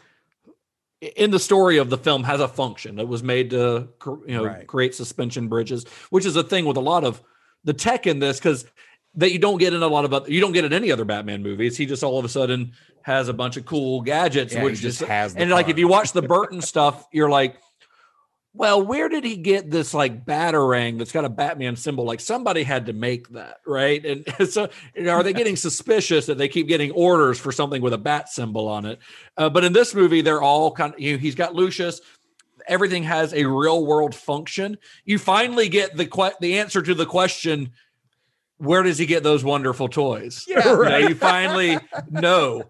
in 1.02 1.32
the 1.32 1.40
story 1.40 1.78
of 1.78 1.90
the 1.90 1.98
film 1.98 2.24
has 2.24 2.40
a 2.40 2.48
function 2.48 2.96
that 2.96 3.08
was 3.08 3.22
made 3.22 3.50
to 3.50 3.90
you 4.26 4.38
know 4.38 4.46
Right. 4.46 4.66
create 4.66 4.96
suspension 4.96 5.50
bridges, 5.50 5.86
which 6.10 6.26
is 6.26 6.36
a 6.36 6.44
thing 6.44 6.66
with 6.66 6.78
a 6.78 6.82
lot 6.82 7.04
of 7.04 7.22
the 7.66 7.74
tech 7.74 8.08
in 8.08 8.20
this 8.20 8.40
because 8.40 8.66
that 9.16 9.32
you 9.32 9.40
don't 9.40 9.58
get 9.58 9.74
in 9.74 9.84
a 9.84 9.88
lot 9.88 10.06
of 10.06 10.14
other, 10.14 10.32
you 10.32 10.40
don't 10.40 10.54
get 10.54 10.66
in 10.66 10.74
any 10.74 10.92
other 10.92 11.06
Batman 11.06 11.44
movies. 11.44 11.78
He 11.78 11.86
just 11.86 12.04
all 12.04 12.18
of 12.18 12.26
a 12.26 12.30
sudden 12.30 12.72
has 13.02 13.28
a 13.28 13.34
bunch 13.34 13.58
of 13.58 13.66
cool 13.66 14.02
gadgets, 14.02 14.54
Yeah, 14.54 14.64
which 14.64 14.80
just 14.80 15.00
just 15.00 15.10
has 15.10 15.36
and 15.36 15.52
like 15.52 15.68
if 15.68 15.78
you 15.78 15.88
watch 15.88 16.14
the 16.14 16.22
Burton 16.22 16.62
stuff, 16.62 17.08
you're 17.12 17.30
like. 17.30 17.58
Well, 18.56 18.86
where 18.86 19.10
did 19.10 19.24
he 19.24 19.38
get 19.38 19.72
this 19.72 19.96
like 19.96 20.26
batarang 20.26 21.00
that's 21.00 21.12
got 21.12 21.26
a 21.26 21.30
Batman 21.30 21.76
symbol? 21.76 22.06
Like 22.06 22.20
somebody 22.20 22.62
had 22.62 22.86
to 22.86 22.94
make 22.94 23.28
that, 23.30 23.58
right? 23.66 24.06
And 24.06 24.26
so, 24.50 24.70
know, 24.96 25.12
are 25.12 25.24
they 25.24 25.34
getting 25.34 25.56
suspicious 25.56 26.28
that 26.28 26.38
they 26.38 26.48
keep 26.48 26.68
getting 26.68 26.92
orders 26.92 27.40
for 27.40 27.52
something 27.52 27.82
with 27.82 27.94
a 27.94 27.98
bat 27.98 28.30
symbol 28.30 28.68
on 28.68 28.86
it? 28.86 29.00
Uh, 29.38 29.50
but 29.50 29.64
in 29.64 29.74
this 29.74 29.96
movie, 29.96 30.22
they're 30.22 30.42
all 30.42 30.72
kind 30.72 30.94
of. 30.94 31.00
You 31.00 31.14
know, 31.14 31.18
he's 31.18 31.34
got 31.36 31.56
Lucius. 31.56 32.00
everything 32.68 33.04
has 33.04 33.34
a 33.34 33.44
real 33.46 33.86
world 33.86 34.14
function. 34.14 34.78
You 35.04 35.18
finally 35.18 35.68
get 35.68 35.98
the 35.98 36.06
que- 36.06 36.38
the 36.40 36.60
answer 36.60 36.82
to 36.84 36.94
the 36.94 37.06
question 37.08 37.72
where 38.58 38.84
does 38.84 38.98
he 38.98 39.06
get 39.06 39.24
those 39.24 39.44
wonderful 39.44 39.90
toys? 39.90 40.46
Yeah, 40.48 40.64
You 40.64 40.84
know, 40.84 40.98
you 40.98 41.16
finally 41.16 41.78
know. 42.12 42.64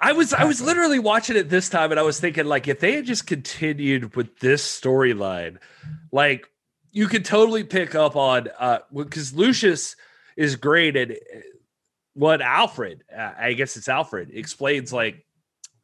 I 0.00 0.12
was 0.12 0.32
I 0.32 0.44
was 0.44 0.62
literally 0.62 0.98
watching 0.98 1.36
it 1.36 1.48
this 1.50 1.68
time 1.68 1.90
and 1.90 2.00
I 2.00 2.02
was 2.02 2.18
thinking 2.18 2.46
like 2.46 2.66
if 2.68 2.80
they 2.80 2.94
had 2.96 3.04
just 3.04 3.26
continued 3.26 4.16
with 4.16 4.38
this 4.38 4.64
storyline, 4.64 5.58
like 6.10 6.48
you 6.90 7.06
could 7.06 7.24
totally 7.24 7.64
pick 7.64 7.94
up 7.94 8.16
on 8.16 8.48
uh 8.58 8.78
because 8.94 9.34
Lucius 9.34 9.96
is 10.36 10.56
great 10.56 10.96
at 10.96 11.10
uh, 11.10 11.14
what 12.14 12.40
Alfred, 12.40 13.04
I 13.16 13.52
guess 13.52 13.76
it's 13.76 13.88
Alfred, 13.88 14.30
explains 14.32 14.92
like 14.92 15.24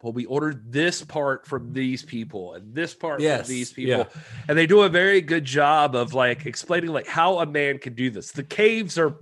well, 0.03 0.13
we 0.13 0.27
ordered 0.27 0.71
this 0.73 1.03
part 1.03 1.47
from 1.47 1.73
these 1.73 2.03
people 2.03 2.55
and 2.55 2.75
this 2.75 2.95
part 2.95 3.21
Yes, 3.21 3.47
from 3.47 3.55
these 3.55 3.73
people. 3.73 3.99
yeah. 3.99 4.21
And 4.47 4.57
they 4.57 4.67
do 4.67 4.83
a 4.83 4.89
very 4.89 5.21
good 5.21 5.45
job 5.45 5.95
of 5.97 6.15
like 6.15 6.47
explaining 6.47 6.91
like 6.91 7.07
how 7.07 7.39
a 7.41 7.47
man 7.47 7.79
could 7.79 7.97
do 7.97 8.11
this. 8.11 8.33
The 8.33 8.43
caves 8.45 8.99
are 8.99 9.17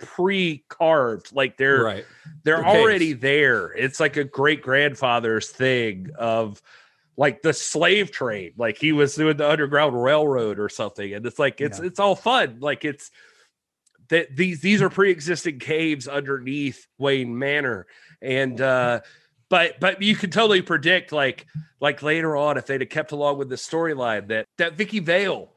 pre-carved, 0.00 1.34
like 1.34 1.56
they're 1.56 1.82
Right. 1.84 2.04
they're 2.44 2.62
caves. 2.62 2.76
already 2.76 3.12
there. 3.12 3.72
It's 3.72 4.00
like 4.00 4.16
a 4.16 4.24
great 4.24 4.62
grandfather's 4.62 5.48
thing 5.50 6.08
of 6.18 6.60
like 7.16 7.42
the 7.42 7.52
slave 7.52 8.10
trade. 8.10 8.54
Like 8.56 8.78
he 8.78 8.92
was 8.92 9.14
doing 9.14 9.36
the 9.36 9.48
Underground 9.48 10.00
Railroad 10.02 10.58
or 10.58 10.68
something. 10.68 11.12
And 11.14 11.24
it's 11.26 11.38
like 11.38 11.60
it's 11.60 11.78
Yeah. 11.78 11.86
it's 11.86 12.00
all 12.00 12.16
fun. 12.16 12.58
Like 12.60 12.84
it's 12.84 13.10
that 14.08 14.34
these 14.34 14.60
these 14.60 14.82
are 14.82 14.90
pre-existing 14.90 15.58
caves 15.58 16.08
underneath 16.08 16.86
Wayne 16.98 17.38
Manor. 17.38 17.86
And 18.22 18.60
uh 18.60 19.00
but 19.48 19.80
but 19.80 20.00
you 20.02 20.16
can 20.16 20.30
totally 20.30 20.62
predict 20.62 21.12
like 21.12 21.46
like 21.80 22.02
later 22.02 22.36
on 22.36 22.56
if 22.56 22.66
they'd 22.66 22.80
have 22.80 22.90
kept 22.90 23.12
along 23.12 23.38
with 23.38 23.48
the 23.48 23.56
storyline 23.56 24.28
that 24.28 24.46
that 24.58 24.74
Vicki 24.74 24.98
Vale 25.00 25.52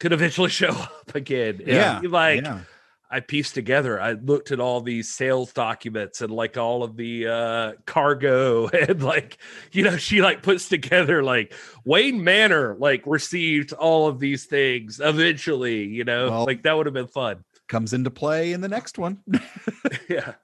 could 0.00 0.12
eventually 0.12 0.50
show 0.62 0.68
up 0.70 1.14
again. 1.14 1.56
And, 1.60 1.68
Yeah, 1.68 2.00
like 2.08 2.42
yeah. 2.42 2.60
I 3.10 3.20
pieced 3.20 3.54
together. 3.54 4.00
I 4.00 4.12
looked 4.12 4.50
at 4.50 4.60
all 4.60 4.80
these 4.80 5.08
sales 5.12 5.52
documents 5.52 6.20
and 6.20 6.30
like 6.30 6.56
all 6.56 6.82
of 6.82 6.96
the 6.96 7.26
uh 7.26 7.72
cargo 7.86 8.68
and 8.88 9.02
like 9.02 9.38
you 9.72 9.82
know 9.82 9.96
she 9.96 10.20
like 10.20 10.42
puts 10.42 10.68
together 10.68 11.22
like 11.22 11.54
Wayne 11.84 12.22
Manor 12.22 12.76
like 12.78 13.02
received 13.06 13.72
all 13.72 14.08
of 14.08 14.18
these 14.20 14.44
things 14.44 15.00
eventually, 15.02 15.84
you 15.84 16.04
know. 16.04 16.30
Well- 16.30 16.46
like 16.46 16.62
that 16.64 16.76
would 16.76 16.86
have 16.86 16.94
been 16.94 17.08
fun. 17.08 17.44
Comes 17.68 17.92
into 17.92 18.10
play 18.10 18.52
in 18.52 18.60
the 18.60 18.68
next 18.68 18.98
one. 18.98 19.22
yeah. 20.08 20.34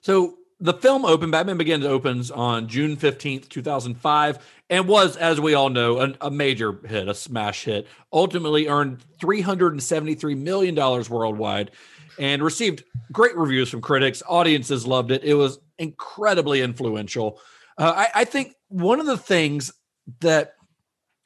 So 0.00 0.38
the 0.60 0.74
film 0.74 1.04
opened, 1.04 1.32
Batman 1.32 1.56
Begins 1.56 1.84
opens 1.84 2.30
on 2.30 2.68
June 2.68 2.96
15th, 2.96 3.48
2005, 3.48 4.38
and 4.70 4.86
was, 4.86 5.16
as 5.16 5.40
we 5.40 5.54
all 5.54 5.70
know, 5.70 6.00
an, 6.00 6.16
a 6.20 6.30
major 6.30 6.78
hit, 6.86 7.08
a 7.08 7.14
smash 7.14 7.64
hit. 7.64 7.86
Ultimately 8.12 8.68
earned 8.68 9.04
$373 9.20 10.36
million 10.36 10.74
worldwide 10.74 11.70
and 12.18 12.42
received 12.42 12.84
great 13.12 13.36
reviews 13.36 13.70
from 13.70 13.80
critics. 13.80 14.22
Audiences 14.26 14.86
loved 14.86 15.10
it. 15.10 15.24
It 15.24 15.34
was 15.34 15.58
incredibly 15.78 16.60
influential. 16.60 17.40
Uh, 17.78 17.92
I, 17.96 18.20
I 18.20 18.24
think 18.24 18.54
one 18.68 19.00
of 19.00 19.06
the 19.06 19.16
things 19.16 19.72
that 20.20 20.54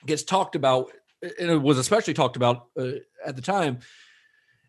gets 0.07 0.23
talked 0.23 0.55
about, 0.55 0.93
and 1.23 1.51
it 1.51 1.63
was 1.63 1.79
especially 1.79 2.15
talked 2.15 2.37
about 2.37 2.67
uh, 2.79 2.93
at 3.25 3.37
the 3.37 3.43
time, 3.43 3.79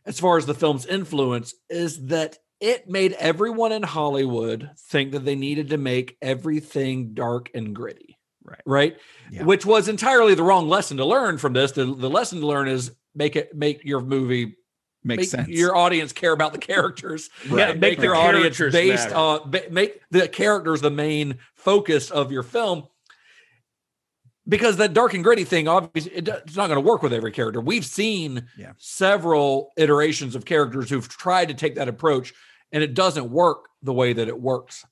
as 0.06 0.20
far 0.20 0.38
as 0.38 0.46
the 0.46 0.54
film's 0.54 0.86
influence, 0.86 1.54
is 1.70 2.08
that 2.08 2.38
it 2.60 2.90
made 2.90 3.14
everyone 3.14 3.72
in 3.72 3.84
Hollywood 3.84 4.72
think 4.78 5.12
that 5.12 5.26
they 5.26 5.36
needed 5.36 5.70
to 5.70 5.78
make 5.78 6.18
everything 6.22 7.14
dark 7.14 7.52
and 7.54 7.76
gritty. 7.76 8.13
Right. 8.44 8.62
Right. 8.66 8.98
Yeah. 9.32 9.44
Which 9.44 9.66
was 9.66 9.88
entirely 9.88 10.36
the 10.36 10.44
wrong 10.44 10.68
lesson 10.68 10.98
to 10.98 11.06
learn 11.06 11.38
from 11.38 11.54
this. 11.54 11.72
The, 11.72 11.86
the 11.86 12.10
lesson 12.10 12.42
to 12.42 12.48
learn 12.48 12.68
is 12.68 12.92
make 13.16 13.36
it 13.36 13.56
make 13.56 13.84
your 13.86 14.02
movie 14.02 14.58
Makes 15.06 15.20
make 15.22 15.30
sense. 15.30 15.48
your 15.50 15.76
audience 15.76 16.12
care 16.14 16.32
about 16.34 16.52
the 16.54 16.60
characters. 16.74 17.30
Right. 17.50 17.72
and 17.72 17.80
Make 17.82 17.92
Make 17.92 17.98
the 18.00 18.04
your 18.06 18.16
audience 18.16 18.58
based 18.60 19.06
matter. 19.10 19.16
on 19.16 19.52
ba- 19.52 19.64
make 19.72 20.02
the 20.12 20.28
characters 20.28 20.82
the 20.82 20.90
main 20.92 21.38
focus 21.56 22.12
of 22.12 22.32
your 22.32 22.44
film. 22.44 22.84
Because 24.48 24.76
that 24.78 24.94
dark 24.94 25.14
and 25.14 25.24
gritty 25.24 25.46
thing, 25.46 25.70
obviously, 25.70 26.12
it, 26.12 26.28
it's 26.28 26.58
not 26.58 26.68
going 26.68 26.76
to 26.82 26.86
work 26.86 27.02
with 27.02 27.14
every 27.14 27.32
character. 27.32 27.62
We've 27.62 27.86
seen 27.86 28.46
Yeah. 28.58 28.74
several 28.78 29.72
iterations 29.78 30.36
of 30.36 30.44
characters 30.44 30.90
who've 30.90 31.08
tried 31.08 31.48
to 31.48 31.54
take 31.54 31.76
that 31.76 31.88
approach, 31.88 32.34
and 32.74 32.84
it 32.84 32.94
doesn't 32.94 33.30
work 33.32 33.68
the 33.82 33.94
way 33.94 34.12
that 34.12 34.28
it 34.28 34.38
works 34.40 34.84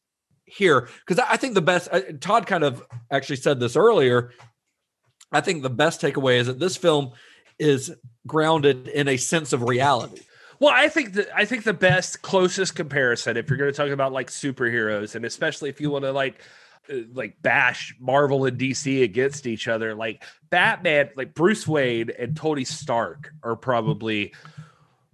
here. 0.51 0.89
Because 1.05 1.23
I 1.27 1.37
think 1.37 1.53
the 1.53 1.61
best, 1.61 1.89
uh, 1.91 2.01
Todd 2.19 2.45
kind 2.45 2.63
of 2.63 2.83
actually 3.09 3.37
said 3.37 3.59
this 3.59 3.75
earlier. 3.75 4.31
I 5.31 5.41
think 5.41 5.63
the 5.63 5.69
best 5.69 6.01
takeaway 6.01 6.37
is 6.37 6.47
that 6.47 6.59
this 6.59 6.77
film 6.77 7.11
is 7.57 7.93
grounded 8.27 8.87
in 8.87 9.07
a 9.07 9.17
sense 9.17 9.53
of 9.53 9.63
reality. 9.63 10.21
Well, 10.59 10.73
I 10.73 10.89
think 10.89 11.13
that 11.13 11.27
I 11.35 11.45
think 11.45 11.63
the 11.63 11.73
best 11.73 12.21
closest 12.21 12.75
comparison, 12.75 13.35
if 13.35 13.49
you're 13.49 13.57
going 13.57 13.71
to 13.71 13.75
talk 13.75 13.89
about 13.89 14.11
like 14.11 14.27
superheroes, 14.27 15.15
and 15.15 15.25
especially 15.25 15.69
if 15.69 15.81
you 15.81 15.89
want 15.89 16.05
to 16.05 16.11
like 16.11 16.39
uh, 16.91 16.97
like 17.13 17.41
bash 17.41 17.95
Marvel 17.99 18.45
and 18.45 18.59
DC 18.59 19.01
against 19.01 19.47
each 19.47 19.67
other, 19.67 19.95
like 19.95 20.23
Batman, 20.51 21.09
like 21.15 21.33
Bruce 21.33 21.67
Wayne 21.67 22.11
and 22.17 22.37
Tony 22.37 22.63
Stark 22.63 23.33
are 23.41 23.55
probably 23.55 24.33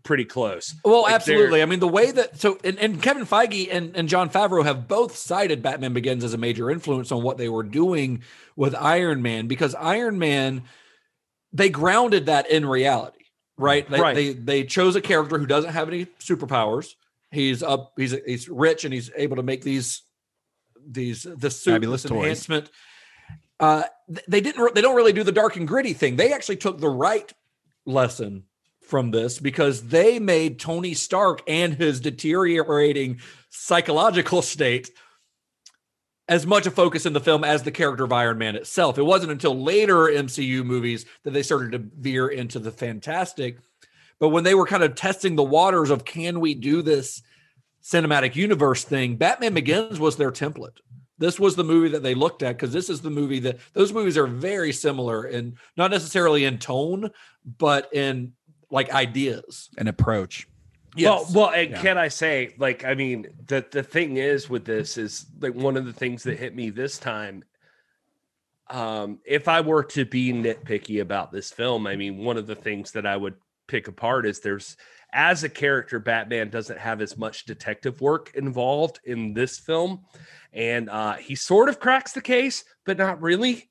pretty 0.08 0.26
close. 0.26 0.74
Well, 0.84 1.04
Like, 1.04 1.14
absolutely. 1.14 1.62
I 1.62 1.66
mean, 1.66 1.80
the 1.80 1.88
way 1.88 2.10
that 2.12 2.40
so 2.40 2.58
and, 2.64 2.80
and 2.80 3.02
Kevin 3.04 3.26
Feige 3.26 3.68
and, 3.72 3.96
and 3.96 4.10
Jon 4.10 4.30
Favreau 4.30 4.64
have 4.64 4.88
both 4.88 5.16
cited 5.16 5.62
Batman 5.62 5.94
Begins 5.94 6.24
as 6.24 6.34
a 6.34 6.38
major 6.38 6.72
influence 6.72 7.12
on 7.12 7.22
what 7.22 7.38
they 7.38 7.50
were 7.50 7.64
doing 7.64 8.24
with 8.56 8.74
Iron 8.74 9.22
Man 9.22 9.48
because 9.48 9.76
Iron 9.76 10.18
Man 10.18 10.64
they 11.54 11.70
grounded 11.70 12.26
that 12.28 12.50
in 12.50 12.66
reality, 12.66 13.26
right? 13.58 13.88
They 13.90 14.02
Right. 14.02 14.16
they 14.16 14.34
they 14.34 14.64
chose 14.64 14.96
a 14.96 15.02
character 15.02 15.38
who 15.38 15.46
doesn't 15.46 15.72
have 15.74 15.88
any 15.88 16.06
superpowers. 16.20 16.96
He's 17.32 17.62
up, 17.62 17.94
he's 17.98 18.16
he's 18.26 18.48
rich 18.50 18.86
and 18.86 18.94
he's 18.94 19.12
able 19.16 19.36
to 19.36 19.44
make 19.44 19.62
these 19.62 20.02
these 20.90 21.24
the 21.24 21.50
suit 21.52 21.72
Fabulous 21.74 22.04
this 22.04 22.10
toys. 22.10 22.20
enhancement. 22.24 22.70
Uh, 23.60 23.84
they 24.28 24.40
didn't. 24.40 24.62
re- 24.62 24.72
They 24.74 24.82
don't 24.82 24.96
really 24.96 25.12
do 25.14 25.24
the 25.24 25.32
dark 25.32 25.56
and 25.58 25.68
gritty 25.68 25.92
thing. 25.94 26.16
They 26.16 26.32
actually 26.32 26.58
took 26.58 26.80
the 26.80 26.90
right 26.90 27.32
lesson 27.86 28.44
from 28.88 29.12
this 29.12 29.40
because 29.40 29.88
they 29.88 30.20
made 30.20 30.60
Tony 30.60 30.94
Stark 30.94 31.42
and 31.48 31.74
his 31.74 32.00
deteriorating 32.00 33.20
psychological 33.50 34.42
state 34.42 34.92
as 36.30 36.46
much 36.46 36.66
a 36.66 36.72
focus 36.72 37.06
in 37.06 37.14
the 37.14 37.20
film 37.20 37.44
as 37.44 37.64
the 37.64 37.72
character 37.72 38.04
of 38.04 38.12
Iron 38.12 38.38
Man 38.38 38.56
itself. 38.56 38.98
It 38.98 39.04
wasn't 39.04 39.32
until 39.32 39.62
later 39.62 40.08
MCU 40.08 40.64
movies 40.66 41.06
that 41.24 41.32
they 41.32 41.44
started 41.44 41.72
to 41.72 41.90
veer 41.98 42.28
into 42.28 42.60
the 42.60 42.72
fantastic. 42.72 43.58
But 44.20 44.30
when 44.30 44.44
they 44.44 44.56
were 44.56 44.66
kind 44.66 44.84
of 44.84 44.96
testing 44.96 45.36
the 45.36 45.44
waters 45.44 45.90
of 45.90 46.04
can 46.04 46.40
we 46.40 46.54
do 46.54 46.82
this 46.82 47.22
cinematic 47.82 48.36
universe 48.36 48.84
thing, 48.84 49.16
Batman 49.16 49.54
Begins 49.54 50.00
was 50.00 50.18
their 50.18 50.32
template. 50.32 50.78
This 51.20 51.40
was 51.40 51.56
the 51.56 51.64
movie 51.64 51.90
that 51.90 52.04
they 52.04 52.14
looked 52.14 52.44
at 52.44 52.58
because 52.58 52.74
this 52.74 52.90
is 52.90 53.02
the 53.02 53.10
movie 53.10 53.40
that 53.40 53.58
those 53.74 53.94
movies 53.94 54.18
are 54.18 54.28
very 54.28 54.72
similar 54.72 55.24
and 55.24 55.58
not 55.76 55.92
necessarily 55.92 56.46
in 56.46 56.60
tone, 56.60 57.10
but 57.58 57.92
in 57.94 58.34
like 58.70 58.92
ideas. 58.94 59.70
and 59.78 59.88
approach. 59.88 60.48
Well, 61.00 61.28
well, 61.34 61.50
and 61.52 61.72
Yeah. 61.72 61.82
can 61.82 61.98
I 61.98 62.08
say, 62.08 62.56
like, 62.58 62.84
I 62.84 62.96
mean, 62.96 63.28
the 63.46 63.66
the 63.70 63.84
thing 63.84 64.18
is 64.18 64.50
with 64.50 64.66
this 64.66 64.98
is 64.98 65.28
like 65.40 65.54
one 65.54 65.78
of 65.78 65.86
the 65.86 65.94
things 65.94 66.24
that 66.24 66.40
hit 66.40 66.56
me 66.56 66.70
this 66.70 66.98
time. 66.98 67.44
Um, 68.70 69.20
if 69.24 69.48
I 69.48 69.62
were 69.62 69.84
to 69.84 70.06
be 70.06 70.34
nitpicky 70.34 71.00
about 71.02 71.32
this 71.32 71.52
film, 71.52 71.88
I 71.88 71.96
mean, 71.96 72.18
one 72.18 72.36
of 72.38 72.48
the 72.48 72.56
things 72.56 72.92
that 72.94 73.06
I 73.06 73.16
would 73.16 73.36
pick 73.68 73.88
apart 73.88 74.26
is 74.26 74.40
there's 74.40 74.76
as 75.14 75.44
a 75.44 75.50
character, 75.50 76.00
Batman 76.00 76.50
doesn't 76.50 76.78
have 76.80 77.02
as 77.02 77.18
much 77.18 77.46
detective 77.46 78.02
work 78.02 78.32
involved 78.36 79.00
in 79.06 79.34
this 79.34 79.58
film, 79.58 80.04
and 80.52 80.90
uh, 80.90 81.14
he 81.14 81.34
sort 81.36 81.70
of 81.70 81.80
cracks 81.80 82.12
the 82.12 82.22
case, 82.22 82.66
but 82.86 82.98
not 82.98 83.22
really. 83.22 83.70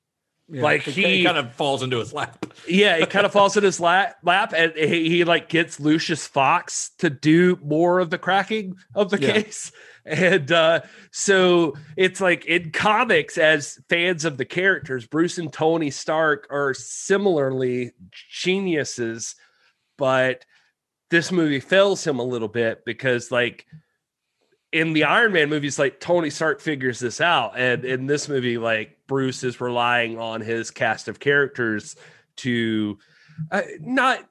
Yeah, 0.49 0.63
Like 0.63 0.83
he- 0.83 1.23
kind 1.25 1.37
of 1.37 1.53
falls 1.55 1.83
into 1.83 1.97
his 1.99 2.13
lap. 2.13 2.45
Yeah, 2.67 2.95
it 2.97 3.09
kind 3.09 3.25
of 3.25 3.31
falls 3.31 3.55
in 3.55 3.63
his 3.63 3.79
lap, 3.79 4.17
lap 4.23 4.51
and 4.55 4.73
he, 4.75 5.07
he 5.09 5.23
like 5.23 5.47
gets 5.47 5.79
Lucius 5.79 6.27
Fox 6.27 6.91
to 6.97 7.09
do 7.09 7.57
more 7.63 7.99
of 7.99 8.09
the 8.09 8.17
cracking 8.17 8.75
of 8.95 9.09
the 9.09 9.19
Yeah. 9.21 9.33
case. 9.41 9.71
And 10.05 10.51
uh, 10.51 10.81
so 11.11 11.75
it's 11.97 12.19
like 12.21 12.45
in 12.45 12.71
comics, 12.71 13.37
as 13.37 13.77
fans 13.89 14.25
of 14.25 14.37
the 14.37 14.45
characters, 14.45 15.05
Bruce 15.05 15.37
and 15.37 15.51
Tony 15.51 15.91
Stark 15.91 16.47
are 16.49 16.73
similarly 16.73 17.91
geniuses, 18.41 19.35
but 19.97 20.45
this 21.09 21.31
movie 21.31 21.59
fails 21.59 22.05
him 22.05 22.19
a 22.19 22.23
little 22.23 22.47
bit 22.47 22.83
because, 22.85 23.31
like, 23.31 23.65
in 24.73 24.93
the 24.93 25.05
Iron 25.05 25.31
Man 25.33 25.49
movies, 25.49 25.79
like 25.79 25.99
Tony 25.99 26.29
Stark 26.29 26.59
figures 26.61 26.99
this 26.99 27.21
out, 27.21 27.57
and 27.57 27.85
in 27.85 28.05
this 28.07 28.27
movie, 28.27 28.57
like 28.57 28.96
Bruce 29.07 29.43
is 29.43 29.59
relying 29.61 30.19
on 30.19 30.41
his 30.41 30.69
cast 30.71 31.07
of 31.07 31.19
characters 31.19 31.95
to 32.37 32.97
uh, 33.51 33.61
not 33.79 34.27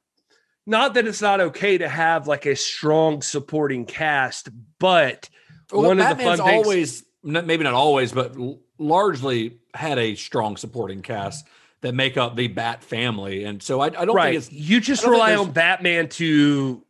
not 0.66 0.94
that 0.94 1.06
it's 1.06 1.22
not 1.22 1.40
okay 1.40 1.78
to 1.78 1.88
have 1.88 2.26
like 2.26 2.46
a 2.46 2.56
strong 2.56 3.22
supporting 3.22 3.84
cast, 3.86 4.48
but 4.78 5.28
Well, 5.72 5.82
one 5.88 6.00
of 6.00 6.16
the 6.18 6.24
fun 6.24 6.38
things. 6.38 6.40
always, 6.40 7.04
n- 7.24 7.46
maybe 7.46 7.62
not 7.64 7.74
always, 7.74 8.12
but 8.12 8.36
l- 8.36 8.58
largely 8.78 9.58
had 9.74 9.98
a 9.98 10.14
strong 10.16 10.56
supporting 10.56 11.02
cast. 11.02 11.46
that 11.82 11.94
make 11.94 12.16
up 12.16 12.34
the 12.36 12.48
Bat 12.48 12.82
family. 12.82 13.44
And 13.44 13.62
so 13.62 13.80
I, 13.80 13.86
I 13.86 14.04
don't 14.06 14.16
right. 14.16 14.32
think 14.32 14.36
it's 14.38 14.52
you 14.52 14.80
just 14.80 15.02
I 15.02 15.06
don't 15.06 15.12
think 15.14 15.22
rely 15.28 15.36
on 15.36 15.52
Batman 15.52 16.08
to 16.10 16.82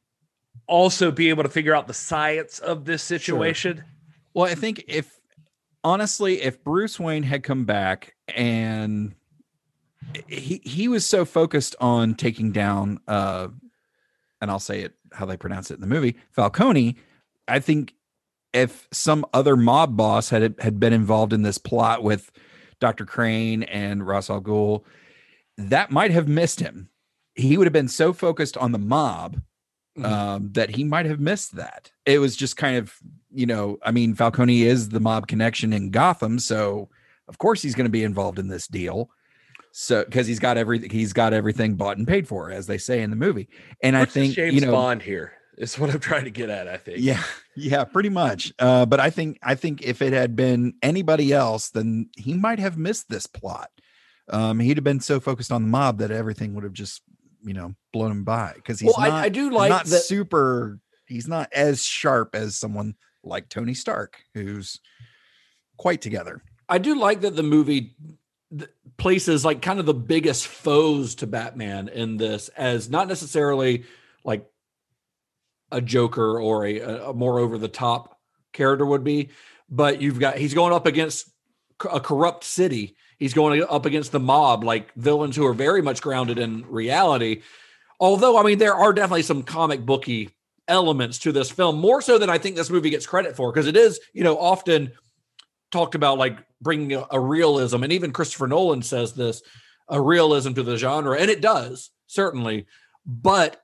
also 0.67 1.11
be 1.11 1.29
able 1.29 1.43
to 1.43 1.49
figure 1.49 1.75
out 1.75 1.87
the 1.87 1.93
science 1.95 2.61
of 2.61 2.85
this 2.85 3.03
situation. 3.03 3.85
Well, 4.33 4.47
I 4.47 4.55
think 4.55 4.85
if 4.89 5.16
honestly, 5.87 6.43
if 6.43 6.65
Bruce 6.65 6.99
Wayne 6.99 7.23
had 7.23 7.45
come 7.45 7.65
back 7.65 8.17
and 8.27 9.15
he 10.27 10.61
he 10.65 10.89
was 10.89 11.07
so 11.07 11.25
focused 11.25 11.77
on 11.81 12.15
taking 12.15 12.51
down 12.51 12.99
uh 13.07 13.49
and 14.41 14.51
I'll 14.51 14.59
say 14.59 14.81
it 14.81 14.95
how 15.13 15.27
they 15.27 15.37
pronounce 15.37 15.71
it 15.71 15.75
in 15.75 15.81
the 15.81 15.87
movie, 15.87 16.17
Falcone, 16.33 16.97
I 17.47 17.61
think 17.61 17.95
if 18.53 18.89
some 18.93 19.25
other 19.33 19.57
mob 19.57 19.97
boss 19.97 20.29
had 20.29 20.57
had 20.59 20.81
been 20.81 20.93
involved 20.93 21.33
in 21.33 21.43
this 21.43 21.59
plot 21.59 22.03
with 22.03 22.33
Dr. 22.81 23.07
Crane 23.07 23.63
and 23.63 24.05
Ra's 24.05 24.29
al 24.29 24.43
Ghul, 24.43 24.83
that 25.57 25.93
might 25.93 26.11
have 26.11 26.27
missed 26.27 26.59
him. 26.59 26.91
He 27.37 27.57
would 27.57 27.67
have 27.67 27.73
been 27.73 27.89
so 27.89 28.13
focused 28.13 28.57
on 28.57 28.73
the 28.73 28.79
mob 28.79 29.41
Mhm. 29.97 30.05
um, 30.05 30.51
that 30.53 30.71
he 30.71 30.85
might 30.85 31.07
have 31.07 31.21
missed 31.21 31.57
that. 31.57 31.91
It 32.05 32.19
was 32.19 32.37
just 32.37 32.57
kind 32.57 32.77
of, 32.77 32.95
you 33.33 33.47
know, 33.47 33.79
I 33.83 33.91
mean, 33.91 34.15
Falcone 34.15 34.63
is 34.63 34.91
the 34.91 35.01
mob 35.01 35.27
connection 35.27 35.73
in 35.73 35.91
Gotham, 35.91 36.39
so 36.39 36.89
of 37.29 37.39
course 37.39 37.63
he's 37.63 37.75
going 37.75 37.87
to 37.87 37.91
be 37.91 38.05
involved 38.05 38.39
in 38.39 38.49
this 38.49 38.67
deal. 38.67 39.11
So 39.73 40.05
because 40.05 40.27
he's 40.27 40.39
got 40.39 40.57
everything, 40.57 40.91
he's 40.91 41.13
got 41.13 41.33
everything 41.33 41.75
bought 41.77 41.99
and 41.99 42.07
paid 42.07 42.27
for, 42.29 42.51
as 42.51 42.67
they 42.67 42.79
say 42.79 43.03
in 43.03 43.11
the 43.11 43.17
movie. 43.17 43.49
And 43.83 43.97
I 43.97 44.05
think 44.07 44.35
James 44.35 44.55
you 44.55 44.61
know, 44.63 44.73
Bond 44.73 45.03
here 45.03 45.33
is 45.59 45.79
what 45.79 45.91
I'm 45.91 46.01
trying 46.01 46.25
to 46.25 46.31
get 46.31 46.49
at. 46.51 46.67
I 46.69 46.77
think. 46.79 46.99
yeah, 47.01 47.23
yeah, 47.57 47.85
pretty 47.85 48.09
much. 48.09 48.53
Uh, 48.59 48.87
but 48.87 49.01
I 49.01 49.11
think 49.11 49.39
I 49.43 49.55
think 49.55 49.83
if 49.83 50.01
it 50.03 50.13
had 50.15 50.35
been 50.37 50.75
anybody 50.83 51.33
else, 51.33 51.71
then 51.71 52.09
he 52.17 52.33
might 52.35 52.59
have 52.59 52.79
missed 52.79 53.09
this 53.09 53.27
plot. 53.27 53.71
Um, 54.29 54.61
he'd 54.61 54.77
have 54.77 54.85
been 54.85 55.01
so 55.01 55.21
focused 55.21 55.53
on 55.53 55.63
the 55.63 55.69
mob 55.69 55.99
that 55.99 56.11
everything 56.11 56.55
would 56.55 56.65
have 56.65 56.73
just, 56.73 57.03
you 57.47 57.55
know, 57.55 57.75
blown 57.93 58.11
him 58.11 58.25
by. 58.25 58.53
Because 58.57 58.81
he's 58.81 58.89
Well, 58.89 59.07
I- 59.07 59.09
not, 59.09 59.25
I 59.25 59.29
do 59.31 59.51
like 59.51 59.71
not 59.71 59.87
that- 59.87 60.03
super. 60.03 60.79
He's 61.07 61.29
not 61.29 61.51
as 61.53 61.85
sharp 61.85 62.35
as 62.35 62.57
someone 62.57 62.97
like 63.23 63.49
Tony 63.49 63.75
Stark, 63.75 64.19
who's 64.35 64.81
quite 65.79 66.01
together. 66.03 66.43
I 66.69 66.79
do 66.79 66.99
like 66.99 67.21
that 67.21 67.37
the 67.37 67.45
movie 67.45 67.95
places 68.99 69.45
like 69.45 69.63
kind 69.63 69.79
of 69.79 69.87
the 69.87 69.95
biggest 69.95 70.49
foes 70.49 71.15
to 71.17 71.27
Batman 71.27 71.89
in 71.89 72.17
this 72.17 72.49
as 72.51 72.91
not 72.91 73.07
necessarily 73.09 73.85
like 74.25 74.47
a 75.71 75.81
Joker 75.81 76.41
or 76.41 76.65
a, 76.67 76.81
a 76.81 77.13
more 77.13 77.39
over 77.39 77.57
the 77.59 77.69
top 77.69 78.19
character 78.53 78.87
would 78.87 79.05
be, 79.05 79.31
but 79.69 80.01
you've 80.03 80.19
got 80.19 80.39
he's 80.39 80.55
going 80.55 80.73
up 80.73 80.87
against 80.87 81.29
a 81.91 82.01
corrupt 82.01 82.43
city. 82.45 82.97
He's 83.19 83.35
going 83.35 83.65
up 83.69 83.87
against 83.87 84.13
the 84.13 84.21
mob, 84.21 84.65
like 84.65 84.93
villains 84.95 85.37
who 85.37 85.47
are 85.47 85.55
very 85.55 85.83
much 85.83 86.03
grounded 86.03 86.39
in 86.39 86.67
reality. 86.69 87.43
Although, 87.99 88.39
I 88.39 88.43
mean, 88.43 88.59
there 88.59 88.75
are 88.75 88.93
definitely 88.93 89.23
some 89.23 89.43
comic 89.43 89.85
booky 89.85 90.31
elements 90.69 91.19
to 91.21 91.33
this 91.33 91.51
film, 91.51 91.79
more 91.79 92.03
so 92.03 92.19
than 92.19 92.29
I 92.29 92.39
think 92.39 92.57
this 92.57 92.71
movie 92.71 92.91
gets 92.91 93.07
credit 93.07 93.37
for, 93.37 93.53
because 93.53 93.67
it 93.67 93.77
is, 93.77 94.01
you 94.13 94.25
know, 94.25 94.39
often 94.39 94.93
talked 95.71 95.95
about 95.95 96.19
like 96.19 96.39
bringing 96.61 96.95
a, 96.95 97.07
a 97.11 97.21
realism, 97.21 97.83
and 97.83 97.93
even 97.93 98.13
Christopher 98.13 98.49
Nolan 98.49 98.83
says 98.83 99.15
this 99.15 99.43
a 99.89 100.01
realism 100.01 100.53
to 100.55 100.63
the 100.63 100.77
genre, 100.77 101.17
and 101.17 101.31
it 101.31 101.41
does 101.41 101.91
certainly, 102.07 102.67
but 103.05 103.63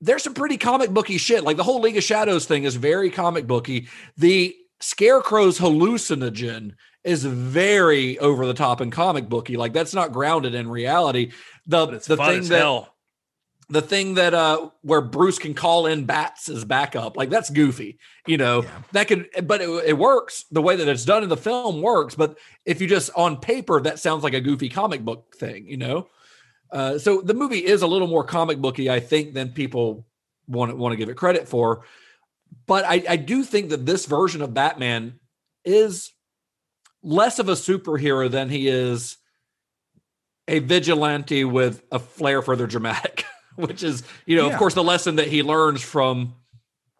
there's 0.00 0.22
some 0.22 0.34
pretty 0.34 0.56
comic 0.56 0.90
booky 0.90 1.18
shit. 1.18 1.44
Like 1.44 1.56
the 1.56 1.62
whole 1.62 1.80
League 1.80 1.96
of 1.96 2.04
Shadows 2.04 2.46
thing 2.46 2.64
is 2.64 2.76
very 2.76 3.10
comic 3.10 3.46
booky. 3.46 3.88
The 4.16 4.56
Scarecrow's 4.80 5.58
hallucinogen 5.58 6.72
is 7.04 7.24
very 7.24 8.18
over 8.18 8.46
the 8.46 8.54
top 8.54 8.80
and 8.80 8.92
comic 8.92 9.28
booky. 9.28 9.56
Like 9.56 9.72
that's 9.72 9.94
not 9.94 10.12
grounded 10.12 10.54
in 10.54 10.68
reality. 10.68 11.32
The 11.66 11.86
But 11.86 11.94
it's 11.94 12.06
the 12.06 12.16
fun 12.16 12.30
thing 12.30 12.38
as 12.40 12.48
that 12.50 12.58
hell. 12.58 12.94
the 13.68 13.80
thing 13.82 14.14
that 14.14 14.34
uh 14.34 14.70
where 14.82 15.00
Bruce 15.00 15.38
can 15.38 15.54
call 15.54 15.86
in 15.86 16.04
bats 16.04 16.48
as 16.48 16.64
backup, 16.64 17.16
like 17.16 17.30
that's 17.30 17.48
goofy, 17.50 17.98
you 18.26 18.36
know. 18.36 18.64
That 18.92 19.08
could, 19.08 19.28
but 19.44 19.60
it, 19.60 19.68
it 19.86 19.98
works. 19.98 20.44
The 20.50 20.60
way 20.60 20.76
that 20.76 20.88
it's 20.88 21.04
done 21.04 21.22
in 21.22 21.28
the 21.28 21.36
film 21.36 21.80
works. 21.80 22.14
But 22.14 22.36
if 22.66 22.80
you 22.80 22.86
just 22.86 23.10
on 23.16 23.38
paper, 23.38 23.80
that 23.80 23.98
sounds 23.98 24.22
like 24.24 24.34
a 24.34 24.40
goofy 24.40 24.68
comic 24.68 25.02
book 25.04 25.36
thing, 25.36 25.66
you 25.66 25.76
know. 25.76 26.08
Uh, 26.70 26.98
so 26.98 27.20
the 27.20 27.34
movie 27.34 27.64
is 27.64 27.82
a 27.82 27.86
little 27.86 28.08
more 28.08 28.24
comic 28.24 28.58
booky, 28.58 28.90
I 28.90 29.00
think, 29.00 29.34
than 29.34 29.50
people 29.50 30.06
want 30.46 30.70
to 30.70 30.76
want 30.76 30.92
to 30.92 30.96
give 30.96 31.08
it 31.08 31.16
credit 31.16 31.48
for. 31.48 31.84
But 32.66 32.84
I, 32.84 33.02
I 33.08 33.16
do 33.16 33.42
think 33.44 33.70
that 33.70 33.86
this 33.86 34.06
version 34.06 34.42
of 34.42 34.52
Batman 34.54 35.18
is 35.64 36.12
less 37.02 37.38
of 37.38 37.48
a 37.48 37.52
superhero 37.52 38.30
than 38.30 38.48
he 38.50 38.68
is 38.68 39.16
a 40.48 40.58
vigilante 40.58 41.44
with 41.44 41.82
a 41.92 41.98
flair 41.98 42.42
for 42.42 42.56
the 42.56 42.66
dramatic, 42.66 43.24
which 43.56 43.82
is, 43.82 44.02
you 44.26 44.36
know, 44.36 44.46
Yeah. 44.46 44.52
of 44.52 44.58
course, 44.58 44.74
the 44.74 44.82
lesson 44.84 45.16
that 45.16 45.28
he 45.28 45.42
learns 45.42 45.82
from 45.82 46.34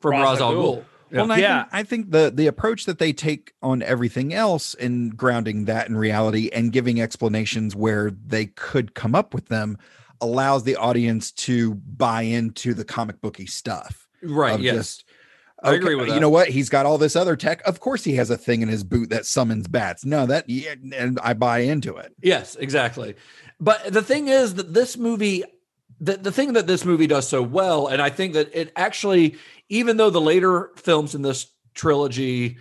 from 0.01 0.13
Ra's 0.13 0.23
Ra's 0.23 0.41
al 0.41 0.49
al 0.49 0.55
Ghul. 0.55 0.63
Ghul. 0.79 0.85
Well, 1.13 1.23
and 1.25 1.33
I, 1.33 1.39
Yeah. 1.39 1.63
think, 1.65 1.75
I 1.75 1.83
think 1.83 2.11
the 2.13 2.33
the 2.35 2.47
approach 2.47 2.85
that 2.87 2.99
they 2.99 3.13
take 3.13 3.53
on 3.63 3.83
everything 3.83 4.33
else 4.33 4.75
and 4.75 5.17
grounding 5.17 5.65
that 5.67 5.89
in 5.89 5.97
reality 5.97 6.49
and 6.53 6.73
giving 6.73 7.01
explanations 7.01 7.75
where 7.75 8.11
they 8.13 8.47
could 8.47 8.95
come 8.95 9.15
up 9.15 9.35
with 9.35 9.47
them 9.49 9.77
allows 10.21 10.63
the 10.65 10.77
audience 10.77 11.33
to 11.33 11.75
buy 11.75 12.23
into 12.23 12.75
the 12.75 12.85
comic 12.85 13.21
booky 13.21 13.47
stuff. 13.47 14.07
Right. 14.23 14.61
Yes. 14.61 14.77
just, 14.77 15.05
I 15.63 15.75
agree 15.75 15.95
with 15.95 16.09
You 16.09 16.21
know 16.21 16.31
what? 16.31 16.49
He's 16.49 16.69
got 16.69 16.87
all 16.87 16.99
this 16.99 17.17
other 17.17 17.37
tech. 17.37 17.63
Of 17.67 17.81
course, 17.81 18.05
he 18.05 18.15
has 18.15 18.31
a 18.31 18.37
thing 18.37 18.63
in 18.63 18.69
his 18.69 18.85
boot 18.85 19.11
that 19.11 19.27
summons 19.27 19.69
bats. 19.69 20.05
No, 20.05 20.27
that 20.27 20.49
yeah, 20.49 20.75
and 20.95 21.19
I 21.23 21.35
buy 21.35 21.61
into 21.61 21.97
it. 21.97 22.15
Yes, 22.23 22.57
exactly. 22.57 23.15
But 23.59 23.93
the 23.93 24.03
thing 24.03 24.29
is 24.29 24.55
that 24.55 24.73
this 24.73 24.97
movie, 24.97 25.45
the, 26.01 26.17
the 26.17 26.33
thing 26.33 26.55
that 26.55 26.67
this 26.67 26.85
movie 26.85 27.07
does 27.07 27.29
so 27.29 27.43
well, 27.43 27.89
and 27.89 28.01
I 28.01 28.11
think 28.11 28.35
that 28.35 28.51
it 28.55 28.73
actually, 28.75 29.37
even 29.69 29.97
though 29.97 30.11
the 30.11 30.21
later 30.21 30.71
films 30.77 31.15
in 31.15 31.23
this 31.23 31.47
trilogy 31.75 32.57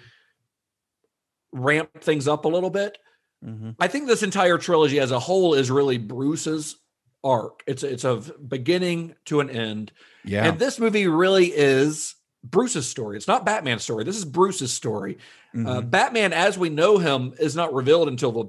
ramp 1.51 2.01
things 2.01 2.27
up 2.27 2.45
a 2.45 2.49
little 2.49 2.69
bit, 2.69 2.97
mm-hmm. 3.43 3.71
I 3.79 3.87
think 3.87 4.07
this 4.07 4.23
entire 4.23 4.57
trilogy 4.57 4.99
as 4.99 5.11
a 5.11 5.19
whole 5.19 5.53
is 5.53 5.71
really 5.71 5.97
Bruce's 5.97 6.75
arc. 7.23 7.63
It's 7.65 7.83
it's 7.83 8.03
a 8.03 8.17
beginning 8.45 9.15
to 9.25 9.39
an 9.39 9.49
end. 9.49 9.91
Yeah. 10.25 10.45
And 10.45 10.59
this 10.59 10.79
movie 10.79 11.07
really 11.07 11.47
is 11.47 12.15
Bruce's 12.43 12.87
story. 12.87 13.17
It's 13.17 13.27
not 13.27 13.45
Batman's 13.45 13.83
story. 13.83 14.03
This 14.03 14.17
is 14.17 14.25
Bruce's 14.25 14.71
story. 14.71 15.17
Uh, 15.53 15.57
Mhm. 15.57 15.89
Batman, 15.89 16.33
as 16.33 16.57
we 16.57 16.69
know 16.69 16.97
him, 16.97 17.33
is 17.39 17.55
not 17.55 17.73
revealed 17.73 18.07
until 18.07 18.31
the 18.31 18.45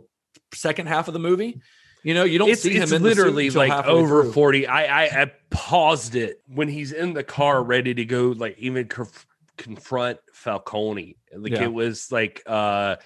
second 0.54 0.86
half 0.86 1.08
of 1.08 1.14
the 1.14 1.20
movie. 1.20 1.60
You 2.02 2.14
know, 2.14 2.24
you 2.24 2.38
don't 2.38 2.48
it's, 2.50 2.62
see 2.62 2.74
him 2.74 2.84
it's 2.84 2.92
in 2.92 3.02
the 3.02 3.08
literally 3.08 3.50
like 3.50 3.72
over 3.86 4.22
through. 4.22 4.32
40 4.32 4.66
I, 4.66 4.84
I 5.04 5.22
i 5.22 5.32
paused 5.50 6.14
it 6.14 6.40
when 6.46 6.68
he's 6.68 6.92
in 6.92 7.12
the 7.12 7.22
car 7.24 7.62
ready 7.62 7.92
to 7.92 8.04
go 8.06 8.28
like 8.28 8.56
even 8.58 8.86
conf- 8.88 9.26
confront 9.58 10.18
falcone 10.32 11.16
like 11.36 11.52
Yeah. 11.52 11.64
it 11.64 11.72
was 11.72 12.10
like 12.10 12.42
uh 12.46 12.96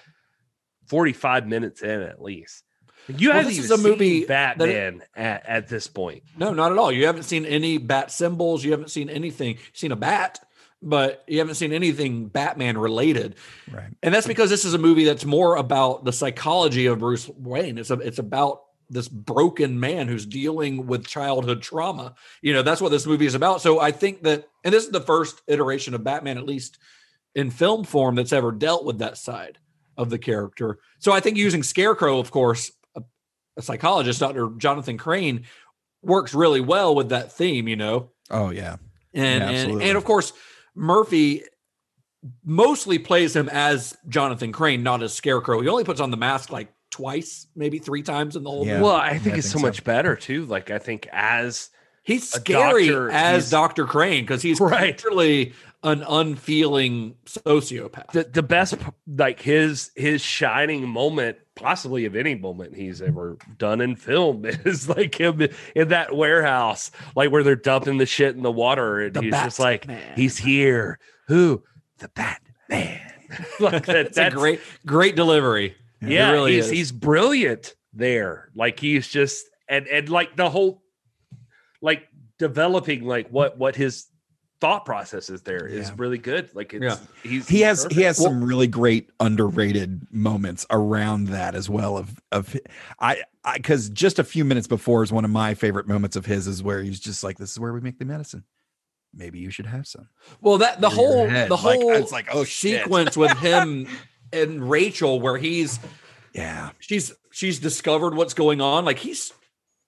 45 0.87 1.47
minutes 1.47 1.81
in 1.81 2.01
at 2.03 2.21
least 2.21 2.63
you 3.07 3.29
Well, 3.29 3.37
haven't 3.37 3.49
this 3.55 3.65
even 3.65 3.71
is 3.79 3.85
a 3.85 3.89
movie 3.89 4.19
seen 4.21 4.27
that 4.27 4.55
it- 4.55 4.59
batman 4.59 5.01
at, 5.15 5.45
at 5.45 5.67
this 5.67 5.87
point 5.87 6.23
No, 6.37 6.53
not 6.53 6.71
at 6.71 6.77
all. 6.77 6.91
You 6.91 7.05
haven't 7.05 7.23
seen 7.23 7.45
any 7.45 7.77
bat 7.77 8.11
symbols. 8.11 8.63
You 8.63 8.71
haven't 8.71 8.89
seen 8.91 9.09
anything. 9.09 9.49
You've 9.57 9.71
seen 9.73 9.91
a 9.91 9.95
bat, 9.95 10.39
but 10.81 11.23
you 11.27 11.39
haven't 11.39 11.55
seen 11.55 11.73
anything 11.73 12.27
Batman 12.27 12.77
related. 12.77 13.35
Right. 13.71 13.89
And 14.03 14.13
that's 14.13 14.27
because 14.27 14.49
this 14.49 14.65
is 14.65 14.73
a 14.73 14.77
movie 14.77 15.05
that's 15.05 15.25
more 15.25 15.55
about 15.55 16.05
the 16.05 16.13
psychology 16.13 16.85
of 16.85 16.99
Bruce 16.99 17.29
Wayne. 17.29 17.77
It's 17.77 17.91
a, 17.91 17.95
it's 17.95 18.19
about 18.19 18.61
this 18.89 19.07
broken 19.07 19.79
man 19.79 20.07
who's 20.07 20.25
dealing 20.25 20.85
with 20.85 21.07
childhood 21.07 21.61
trauma. 21.61 22.13
You 22.41 22.53
know, 22.53 22.61
that's 22.61 22.81
what 22.81 22.91
this 22.91 23.07
movie 23.07 23.25
is 23.25 23.35
about. 23.35 23.61
So 23.61 23.79
I 23.79 23.91
think 23.91 24.23
that, 24.23 24.47
and 24.63 24.73
this 24.73 24.85
is 24.85 24.91
the 24.91 25.01
first 25.01 25.41
iteration 25.47 25.95
of 25.95 26.03
Batman, 26.03 26.37
at 26.37 26.45
least 26.45 26.77
in 27.33 27.49
film 27.49 27.83
form, 27.83 28.15
that's 28.15 28.33
ever 28.33 28.51
dealt 28.51 28.85
with 28.85 28.99
that 28.99 29.17
side 29.17 29.57
of 29.97 30.09
the 30.09 30.19
character. 30.19 30.79
So 30.99 31.11
I 31.11 31.19
think 31.19 31.37
using 31.37 31.63
Scarecrow, 31.63 32.19
of 32.19 32.29
course, 32.29 32.71
a, 32.95 33.01
a 33.57 33.61
psychologist, 33.61 34.19
Dr. 34.19 34.49
Jonathan 34.57 34.97
Crane, 34.97 35.45
works 36.03 36.35
really 36.35 36.61
well 36.61 36.93
with 36.93 37.09
that 37.09 37.31
theme, 37.31 37.67
you 37.67 37.75
know 37.75 38.11
Oh 38.29 38.49
yeah. 38.49 38.77
and 39.13 39.43
Yeah, 39.43 39.49
and, 39.49 39.81
and 39.81 39.97
of 39.97 40.05
course 40.05 40.33
Murphy 40.75 41.43
mostly 42.43 42.99
plays 42.99 43.35
him 43.35 43.49
as 43.51 43.95
Jonathan 44.09 44.51
Crane, 44.51 44.83
not 44.83 45.03
as 45.03 45.13
Scarecrow. 45.13 45.61
He 45.61 45.67
only 45.69 45.83
puts 45.83 45.99
on 46.01 46.11
the 46.11 46.17
mask 46.17 46.51
like 46.51 46.73
twice, 46.91 47.47
maybe 47.55 47.77
three 47.79 48.01
times 48.01 48.35
in 48.35 48.43
the 48.43 48.49
whole 48.49 48.65
Yeah. 48.65 48.81
well 48.81 48.95
i 48.95 49.17
think 49.19 49.35
I 49.35 49.37
it's 49.39 49.47
think 49.47 49.53
so 49.53 49.59
so. 49.59 49.65
much 49.65 49.83
better 49.83 50.15
too 50.15 50.45
like 50.45 50.71
i 50.71 50.79
think 50.79 51.09
as 51.11 51.69
He's 52.03 52.23
a 52.35 52.39
scary 52.39 52.85
doctor, 52.87 53.09
as 53.09 53.43
he's- 53.45 53.49
Dr. 53.51 53.85
Crane 53.85 54.23
because 54.23 54.41
he's 54.43 54.59
Right. 54.61 54.97
clearly 54.97 55.53
an 55.85 56.03
unfeeling 56.03 57.15
sociopath. 57.25 58.11
the, 58.11 58.23
the 58.25 58.43
best 58.43 58.75
like 59.07 59.39
his 59.41 59.91
his 59.95 60.21
shining 60.21 60.87
moment 60.89 61.37
possibly 61.55 62.03
of 62.05 62.15
any 62.15 62.35
moment 62.35 62.75
he's 62.75 63.01
ever 63.01 63.37
done 63.57 63.79
in 63.79 63.95
film 63.95 64.43
is 64.65 64.89
like 64.89 65.15
him 65.17 65.47
in 65.75 65.87
that 65.89 66.13
warehouse 66.13 66.91
like 67.15 67.31
where 67.31 67.43
they're 67.43 67.55
dumping 67.55 67.97
the 67.97 68.05
shit 68.05 68.35
in 68.35 68.41
the 68.41 68.51
water 68.51 68.99
and 68.99 69.13
The 69.13 69.21
he's 69.21 69.31
just 69.31 69.59
like 69.59 69.87
Batman. 69.87 70.15
he's 70.17 70.37
here 70.37 70.99
who 71.27 71.63
the 71.99 72.09
batman 72.09 72.99
like 73.59 73.85
that 73.85 74.13
That's 74.13 74.33
a 74.33 74.37
great, 74.37 74.59
great 74.85 75.15
delivery. 75.15 75.75
Yeah 76.01 76.31
really 76.31 76.55
he's 76.55 76.69
he's 76.69 76.91
brilliant 76.91 77.73
there. 77.93 78.49
Like 78.55 78.79
he's 78.79 79.07
just 79.07 79.45
and 79.69 79.87
and 79.87 80.09
like 80.09 80.35
the 80.35 80.49
whole 80.49 80.83
like 81.81 82.07
developing 82.37 83.03
like 83.05 83.29
what 83.29 83.57
what 83.57 83.75
his 83.75 84.05
thought 84.61 84.85
process 84.85 85.29
is 85.29 85.41
there 85.41 85.67
is 85.67 85.89
Yeah. 85.89 85.95
really 85.97 86.17
good. 86.17 86.49
Like 86.55 86.73
it's 86.73 86.83
Yeah. 86.83 86.97
he's 87.29 87.47
he 87.47 87.61
has 87.61 87.83
perfect. 87.83 87.95
he 87.95 88.01
has 88.03 88.17
some 88.17 88.43
really 88.43 88.67
great 88.67 89.09
underrated 89.19 90.07
moments 90.11 90.65
around 90.69 91.27
that 91.27 91.55
as 91.55 91.69
well 91.69 91.97
of 91.97 92.19
of 92.31 92.55
i 92.99 93.21
i 93.43 93.57
because 93.57 93.89
just 93.89 94.17
a 94.17 94.23
few 94.23 94.45
minutes 94.45 94.67
before 94.67 95.03
is 95.03 95.11
one 95.11 95.25
of 95.25 95.31
my 95.31 95.53
favorite 95.55 95.87
moments 95.87 96.15
of 96.15 96.25
his 96.25 96.47
is 96.47 96.63
where 96.63 96.81
he's 96.81 96.99
just 96.99 97.23
like 97.23 97.37
this 97.37 97.51
is 97.51 97.59
where 97.59 97.73
we 97.73 97.81
make 97.81 97.99
the 97.99 98.05
medicine 98.05 98.43
maybe 99.13 99.39
you 99.39 99.49
should 99.49 99.65
have 99.65 99.85
some 99.87 100.07
Well, 100.41 100.57
that 100.59 100.79
the 100.81 100.87
Over 100.87 100.95
your 100.95 101.05
whole 101.11 101.27
head. 101.29 101.49
the 101.49 101.55
Like, 101.57 101.79
whole 101.79 101.91
it's 101.93 102.11
like, 102.11 102.27
oh, 102.33 102.43
sequence 102.43 103.15
with 103.17 103.31
him 103.37 103.87
and 104.33 104.69
Rachel, 104.69 105.19
where 105.21 105.37
he's 105.37 105.79
yeah 106.33 106.71
she's 106.79 107.13
she's 107.31 107.59
discovered 107.59 108.15
what's 108.15 108.33
going 108.33 108.61
on. 108.61 108.83
Like 108.85 108.99
he's 108.99 109.31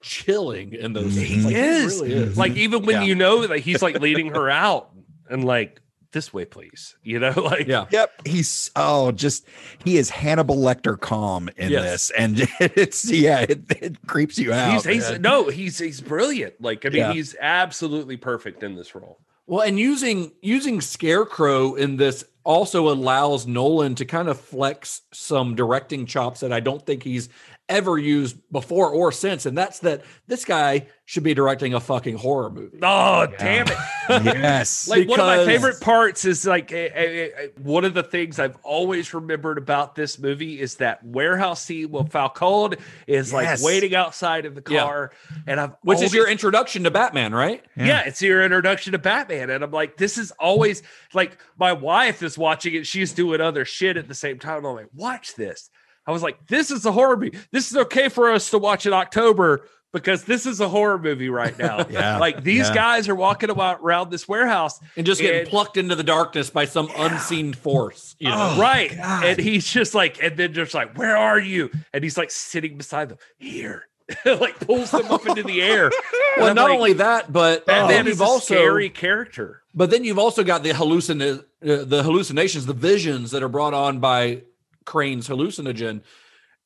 chilling 0.08 0.74
in 0.74 0.94
those 0.94 1.14
Mhm. 1.16 1.28
scenes. 1.28 1.46
Like, 1.46 1.56
He 1.56 1.62
is. 1.62 1.96
really 2.02 2.14
is. 2.14 2.38
like 2.38 2.56
even 2.56 2.86
when 2.86 2.96
Yeah. 3.02 3.04
you 3.04 3.16
know 3.16 3.46
that 3.48 3.60
he's 3.60 3.82
like 3.82 4.00
leading 4.00 4.30
her 4.30 4.50
out 4.66 4.90
and 5.30 5.44
like 5.44 5.82
this 6.14 6.34
way 6.34 6.46
please 6.46 6.96
you 7.04 7.20
know 7.20 7.32
like 7.36 7.68
yeah. 7.68 7.86
yep 7.92 8.12
he's 8.26 8.72
oh 8.78 9.12
just 9.12 9.46
he 9.84 9.98
is 9.98 10.10
hannibal 10.10 10.56
lecter 10.56 11.00
calm 11.00 11.50
in 11.58 11.70
Yes. 11.70 11.84
this 11.84 12.12
and 12.12 12.48
it's 12.60 13.12
yeah 13.12 13.42
it, 13.42 13.60
it 13.82 14.08
creeps 14.08 14.40
you 14.40 14.54
out 14.54 14.72
he's, 14.86 15.08
he's 15.10 15.20
no 15.20 15.50
he's 15.50 15.78
he's 15.78 16.00
brilliant 16.02 16.54
like 16.62 16.86
i 16.86 16.90
mean 16.90 16.98
Yeah. 17.00 17.14
he's 17.14 17.36
absolutely 17.42 18.16
perfect 18.18 18.64
in 18.64 18.76
this 18.76 18.96
role 18.96 19.20
Well, 19.48 19.62
and 19.62 19.78
using 19.78 20.32
using 20.42 20.80
Scarecrow 20.82 21.76
in 21.76 21.98
this 21.98 22.24
also 22.44 22.88
allows 22.90 23.46
Nolan 23.46 23.94
to 23.96 24.06
kind 24.06 24.30
of 24.30 24.40
flex 24.40 25.02
some 25.14 25.56
directing 25.56 26.06
chops 26.06 26.40
that 26.40 26.54
I 26.54 26.62
don't 26.62 26.86
think 26.86 27.04
he's 27.04 27.28
ever 27.70 27.98
used 27.98 28.38
before 28.52 28.90
or 28.92 29.12
since, 29.12 29.46
and 29.46 29.58
that's 29.58 29.80
that 29.80 30.04
this 30.28 30.46
guy 30.46 30.88
should 31.06 31.24
be 31.24 31.34
directing 31.34 31.74
a 31.74 31.80
fucking 31.80 32.18
horror 32.18 32.50
movie. 32.50 32.80
oh 32.82 33.28
damn 33.40 33.66
it 33.68 33.78
yes 34.26 34.88
like 34.90 35.08
one 35.08 35.20
of 35.22 35.26
my 35.26 35.46
favorite 35.46 35.80
parts 35.80 36.26
is 36.26 36.46
like 36.46 36.72
eh, 36.74 36.90
eh, 36.94 37.30
eh, 37.38 37.48
one 37.64 37.86
of 37.86 37.94
the 37.94 38.04
things 38.04 38.40
I've 38.40 38.58
always 38.64 39.14
remembered 39.14 39.58
about 39.58 39.96
this 39.96 40.20
movie 40.20 40.60
is 40.60 40.76
that 40.76 41.02
warehouse 41.06 41.62
scene 41.64 41.92
where 41.92 42.04
Falcone 42.06 42.76
is 43.06 43.32
Yes. 43.32 43.62
like 43.62 43.66
waiting 43.66 43.96
outside 43.96 44.46
of 44.46 44.56
the 44.56 44.64
Yeah. 44.70 44.82
car, 44.84 45.12
and 45.46 45.60
I've 45.60 45.72
Which 45.82 46.02
is 46.02 46.14
your 46.14 46.28
introduction 46.30 46.84
to 46.84 46.92
Batman, 46.92 47.34
right? 47.34 47.64
yeah. 47.78 48.04
it's 48.06 48.22
your 48.22 48.44
introduction 48.44 48.92
to 48.94 48.98
Batman, 49.00 49.50
and 49.50 49.64
I'm 49.64 49.72
like, 49.72 49.96
this 49.98 50.18
is 50.18 50.32
always 50.32 50.84
like 51.14 51.38
my 51.58 51.72
wife 51.74 52.22
is 52.24 52.38
watching 52.38 52.76
it, 52.76 52.86
she's 52.88 53.14
doing 53.14 53.40
other 53.42 53.64
shit 53.66 53.96
at 53.98 54.08
the 54.10 54.14
same 54.16 54.40
time. 54.40 54.58
And 54.60 54.68
I'm 54.68 54.76
like, 54.76 54.90
watch 54.94 55.36
this. 55.36 55.70
I 56.08 56.12
was 56.12 56.24
like, 56.24 56.48
this 56.48 56.72
is 56.72 56.86
a 56.86 56.92
horror 56.92 57.18
movie. 57.18 57.38
This 57.52 57.70
is 57.70 57.78
okay 57.78 58.08
for 58.10 58.32
us 58.32 58.50
to 58.52 58.58
watch 58.58 58.86
in 58.86 58.94
October 58.94 59.66
because 59.94 60.24
this 60.26 60.46
is 60.46 60.60
a 60.60 60.70
horror 60.70 60.98
movie 61.00 61.30
right 61.30 61.58
now. 61.68 61.86
Yeah, 61.90 62.18
like 62.18 62.44
these 62.44 62.68
yeah. 62.70 62.74
guys 62.76 63.10
are 63.10 63.16
walking 63.16 63.50
about 63.50 63.80
around 63.82 64.10
this 64.12 64.28
warehouse 64.28 64.80
And 64.96 65.06
just 65.06 65.22
getting 65.22 65.42
And- 65.42 65.50
plucked 65.50 65.76
into 65.78 65.96
the 65.96 66.04
darkness 66.04 66.50
by 66.50 66.66
some 66.66 66.90
unseen 66.98 67.54
force. 67.54 68.16
You 68.20 68.30
know? 68.30 68.54
Oh, 68.56 68.62
right. 68.62 68.96
God. 68.96 69.26
And 69.26 69.40
he's 69.40 69.66
just 69.68 69.94
like, 69.96 70.22
and 70.24 70.38
then 70.38 70.54
just 70.54 70.74
like, 70.74 70.98
where 70.98 71.18
are 71.18 71.40
you? 71.40 71.72
And 71.94 72.04
he's 72.04 72.18
like 72.18 72.32
sitting 72.32 72.78
beside 72.78 73.10
them 73.10 73.18
here, 73.38 73.88
like 74.26 74.60
pulls 74.60 74.92
them 74.92 75.12
up 75.12 75.26
into 75.28 75.44
the 75.44 75.62
air. 75.62 75.92
And 76.38 76.44
Well, 76.44 76.50
I'm 76.52 76.56
not 76.56 76.70
like, 76.70 76.78
only 76.78 76.94
that, 76.94 77.34
but 77.34 77.66
Batman 77.66 77.90
then 77.90 78.06
you've 78.06 78.22
a 78.22 78.24
also 78.24 78.54
scary 78.54 78.90
character. 78.92 79.64
But 79.74 79.90
then 79.90 80.04
you've 80.04 80.20
also 80.20 80.44
got 80.44 80.62
the 80.62 80.70
hallucin 80.70 81.40
uh, 81.40 81.42
the 81.62 82.04
hallucinations, 82.04 82.68
the 82.68 82.74
visions 82.74 83.32
that 83.32 83.42
are 83.42 83.50
brought 83.50 83.74
on 83.74 84.00
by 84.00 84.44
Crane's 84.88 85.28
hallucinogen, 85.28 86.02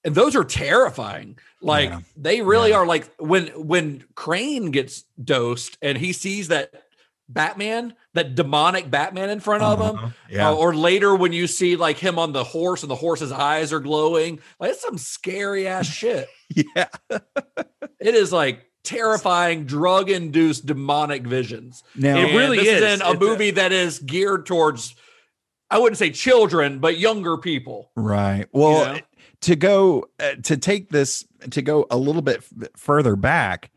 and 0.05 0.15
those 0.15 0.35
are 0.37 0.45
terrifying. 0.45 1.37
Like 1.61 1.89
Yeah. 1.89 1.99
they 2.15 2.41
really 2.41 2.69
Yeah. 2.69 2.77
are. 2.77 2.85
Like 2.85 3.09
when 3.19 3.47
when 3.47 4.05
Crane 4.15 4.71
gets 4.71 5.03
dosed 5.21 5.77
and 5.81 5.97
he 5.97 6.13
sees 6.13 6.47
that 6.47 6.71
Batman, 7.27 7.93
that 8.13 8.35
demonic 8.35 8.89
Batman 8.91 9.29
in 9.29 9.39
front 9.39 9.63
of 9.63 9.79
him, 9.79 9.95
Uh-huh. 9.95 10.09
yeah 10.29 10.49
uh, 10.49 10.53
or 10.55 10.73
later 10.75 11.15
when 11.15 11.31
you 11.33 11.47
see 11.47 11.75
like 11.77 11.97
him 11.97 12.19
on 12.19 12.33
the 12.33 12.43
horse 12.43 12.83
and 12.83 12.89
the 12.91 12.95
horse's 12.95 13.31
eyes 13.31 13.71
are 13.73 13.79
glowing, 13.79 14.39
like 14.59 14.71
it's 14.71 14.81
some 14.81 14.97
scary 14.97 15.67
ass 15.67 15.85
shit. 15.99 16.27
yeah 16.49 16.87
It 17.99 18.15
is 18.15 18.31
like 18.33 18.65
terrifying 18.83 19.65
drug 19.65 20.09
induced 20.09 20.65
demonic 20.65 21.21
visions. 21.25 21.83
now 21.95 22.17
It 22.17 22.35
really 22.35 22.57
this 22.57 22.67
is. 22.67 22.81
in 22.81 23.01
a 23.01 23.11
It's 23.11 23.21
a- 23.21 23.25
movie 23.25 23.51
that 23.51 23.71
is 23.71 23.99
geared 23.99 24.45
towards, 24.45 24.95
I 25.71 25.79
wouldn't 25.79 25.97
say 25.97 26.11
children, 26.11 26.79
but 26.79 26.99
younger 26.99 27.37
people. 27.37 27.89
Right. 27.95 28.45
Well, 28.51 28.95
know? 28.95 28.99
to 29.41 29.55
go 29.55 30.05
uh, 30.19 30.35
to 30.43 30.57
take 30.57 30.89
this 30.89 31.25
to 31.49 31.61
go 31.61 31.87
a 31.89 31.97
little 31.97 32.21
bit 32.21 32.43
f- 32.61 32.67
further 32.75 33.15
back, 33.15 33.71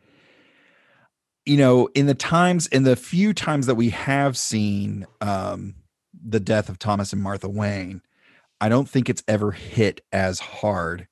you 1.46 1.56
know, 1.56 1.88
in 1.94 2.06
the 2.06 2.14
times 2.14 2.66
in 2.66 2.82
the 2.82 2.96
few 2.96 3.32
times 3.32 3.66
that 3.66 3.76
we 3.76 3.90
have 3.90 4.36
seen 4.36 5.06
um 5.20 5.74
the 6.26 6.40
death 6.40 6.68
of 6.68 6.78
Thomas 6.78 7.12
and 7.12 7.22
Martha 7.22 7.48
Wayne, 7.48 8.02
I 8.60 8.68
don't 8.68 8.88
think 8.88 9.08
it's 9.08 9.22
ever 9.28 9.52
hit 9.52 10.00
as 10.12 10.40
hard 10.40 11.06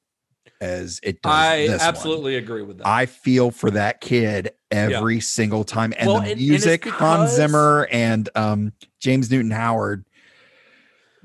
as 0.60 1.00
it 1.02 1.20
does. 1.22 1.32
I 1.32 1.58
this 1.66 1.70
one. 1.70 1.80
absolutely 1.80 2.36
agree 2.36 2.62
with 2.62 2.78
that. 2.78 2.86
I 2.86 3.06
feel 3.06 3.50
for 3.50 3.70
that 3.72 4.00
kid 4.00 4.52
every 4.70 5.20
single 5.20 5.64
time. 5.64 5.92
And 5.98 6.06
Well, 6.08 6.16
the 6.20 6.22
and- 6.22 6.32
and 6.32 6.40
music, 6.40 6.84
Hans 6.86 7.32
Zimmer 7.32 7.88
and 7.90 8.28
um, 8.34 8.72
James 9.00 9.30
Newton 9.30 9.50
Howard, 9.50 10.06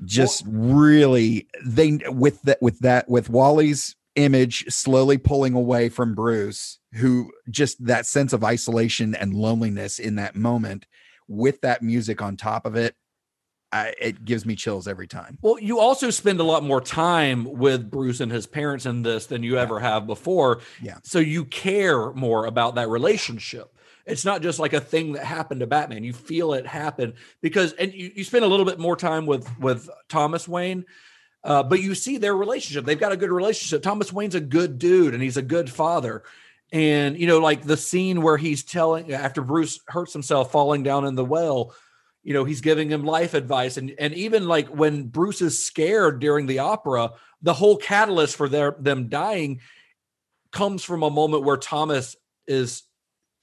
just 0.04 0.44
really 0.46 1.48
they 1.64 1.98
with 2.08 2.40
that 2.42 2.60
with 2.60 2.78
that 2.80 3.08
with 3.08 3.28
Wally's 3.28 3.96
image 4.18 4.64
slowly 4.68 5.16
pulling 5.16 5.54
away 5.54 5.88
from 5.88 6.14
Bruce, 6.14 6.78
who 6.94 7.30
just 7.48 7.84
that 7.86 8.04
sense 8.04 8.32
of 8.32 8.44
isolation 8.44 9.14
and 9.14 9.32
loneliness 9.32 9.98
in 9.98 10.16
that 10.16 10.34
moment, 10.34 10.86
with 11.28 11.60
that 11.60 11.82
music 11.82 12.20
on 12.20 12.36
top 12.36 12.66
of 12.66 12.74
it, 12.74 12.96
I, 13.70 13.94
it 14.00 14.24
gives 14.24 14.46
me 14.46 14.56
chills 14.56 14.88
every 14.88 15.06
time. 15.06 15.38
well, 15.42 15.58
you 15.58 15.78
also 15.78 16.10
spend 16.10 16.40
a 16.40 16.44
lot 16.44 16.64
more 16.64 16.80
time 16.80 17.44
with 17.44 17.90
Bruce 17.90 18.20
and 18.20 18.32
his 18.32 18.46
parents 18.46 18.86
in 18.86 19.02
this 19.02 19.26
than 19.26 19.42
you 19.42 19.58
ever 19.58 19.78
have 19.78 20.06
before. 20.06 20.60
Yeah. 20.82 20.98
So 21.04 21.18
you 21.18 21.44
care 21.44 22.12
more 22.12 22.46
about 22.46 22.76
that 22.76 22.88
relationship. 22.88 23.74
It's 24.08 24.24
not 24.24 24.42
just 24.42 24.58
like 24.58 24.72
a 24.72 24.80
thing 24.80 25.12
that 25.12 25.24
happened 25.24 25.60
to 25.60 25.66
Batman. 25.66 26.02
You 26.02 26.12
feel 26.12 26.54
it 26.54 26.66
happen 26.66 27.14
because, 27.40 27.72
and 27.74 27.92
you, 27.92 28.10
you 28.16 28.24
spend 28.24 28.44
a 28.44 28.48
little 28.48 28.66
bit 28.66 28.78
more 28.78 28.96
time 28.96 29.26
with 29.26 29.46
with 29.58 29.88
Thomas 30.08 30.48
Wayne, 30.48 30.84
uh, 31.44 31.62
but 31.62 31.80
you 31.80 31.94
see 31.94 32.18
their 32.18 32.36
relationship. 32.36 32.84
They've 32.84 32.98
got 32.98 33.12
a 33.12 33.16
good 33.16 33.30
relationship. 33.30 33.82
Thomas 33.82 34.12
Wayne's 34.12 34.34
a 34.34 34.40
good 34.40 34.78
dude 34.78 35.14
and 35.14 35.22
he's 35.22 35.36
a 35.36 35.42
good 35.42 35.70
father. 35.70 36.24
And 36.72 37.18
you 37.18 37.26
know, 37.26 37.38
like 37.38 37.62
the 37.62 37.76
scene 37.76 38.22
where 38.22 38.36
he's 38.36 38.64
telling 38.64 39.12
after 39.12 39.40
Bruce 39.40 39.80
hurts 39.88 40.12
himself 40.12 40.52
falling 40.52 40.82
down 40.82 41.06
in 41.06 41.14
the 41.14 41.24
well, 41.24 41.74
you 42.22 42.34
know, 42.34 42.44
he's 42.44 42.60
giving 42.60 42.90
him 42.90 43.04
life 43.04 43.34
advice. 43.34 43.76
And 43.76 43.94
and 43.98 44.12
even 44.14 44.48
like 44.48 44.68
when 44.68 45.04
Bruce 45.04 45.40
is 45.40 45.64
scared 45.64 46.20
during 46.20 46.46
the 46.46 46.58
opera, 46.58 47.12
the 47.40 47.54
whole 47.54 47.76
catalyst 47.76 48.36
for 48.36 48.48
their 48.48 48.76
them 48.78 49.08
dying 49.08 49.60
comes 50.50 50.82
from 50.82 51.02
a 51.02 51.10
moment 51.10 51.44
where 51.44 51.56
Thomas 51.56 52.16
is 52.46 52.82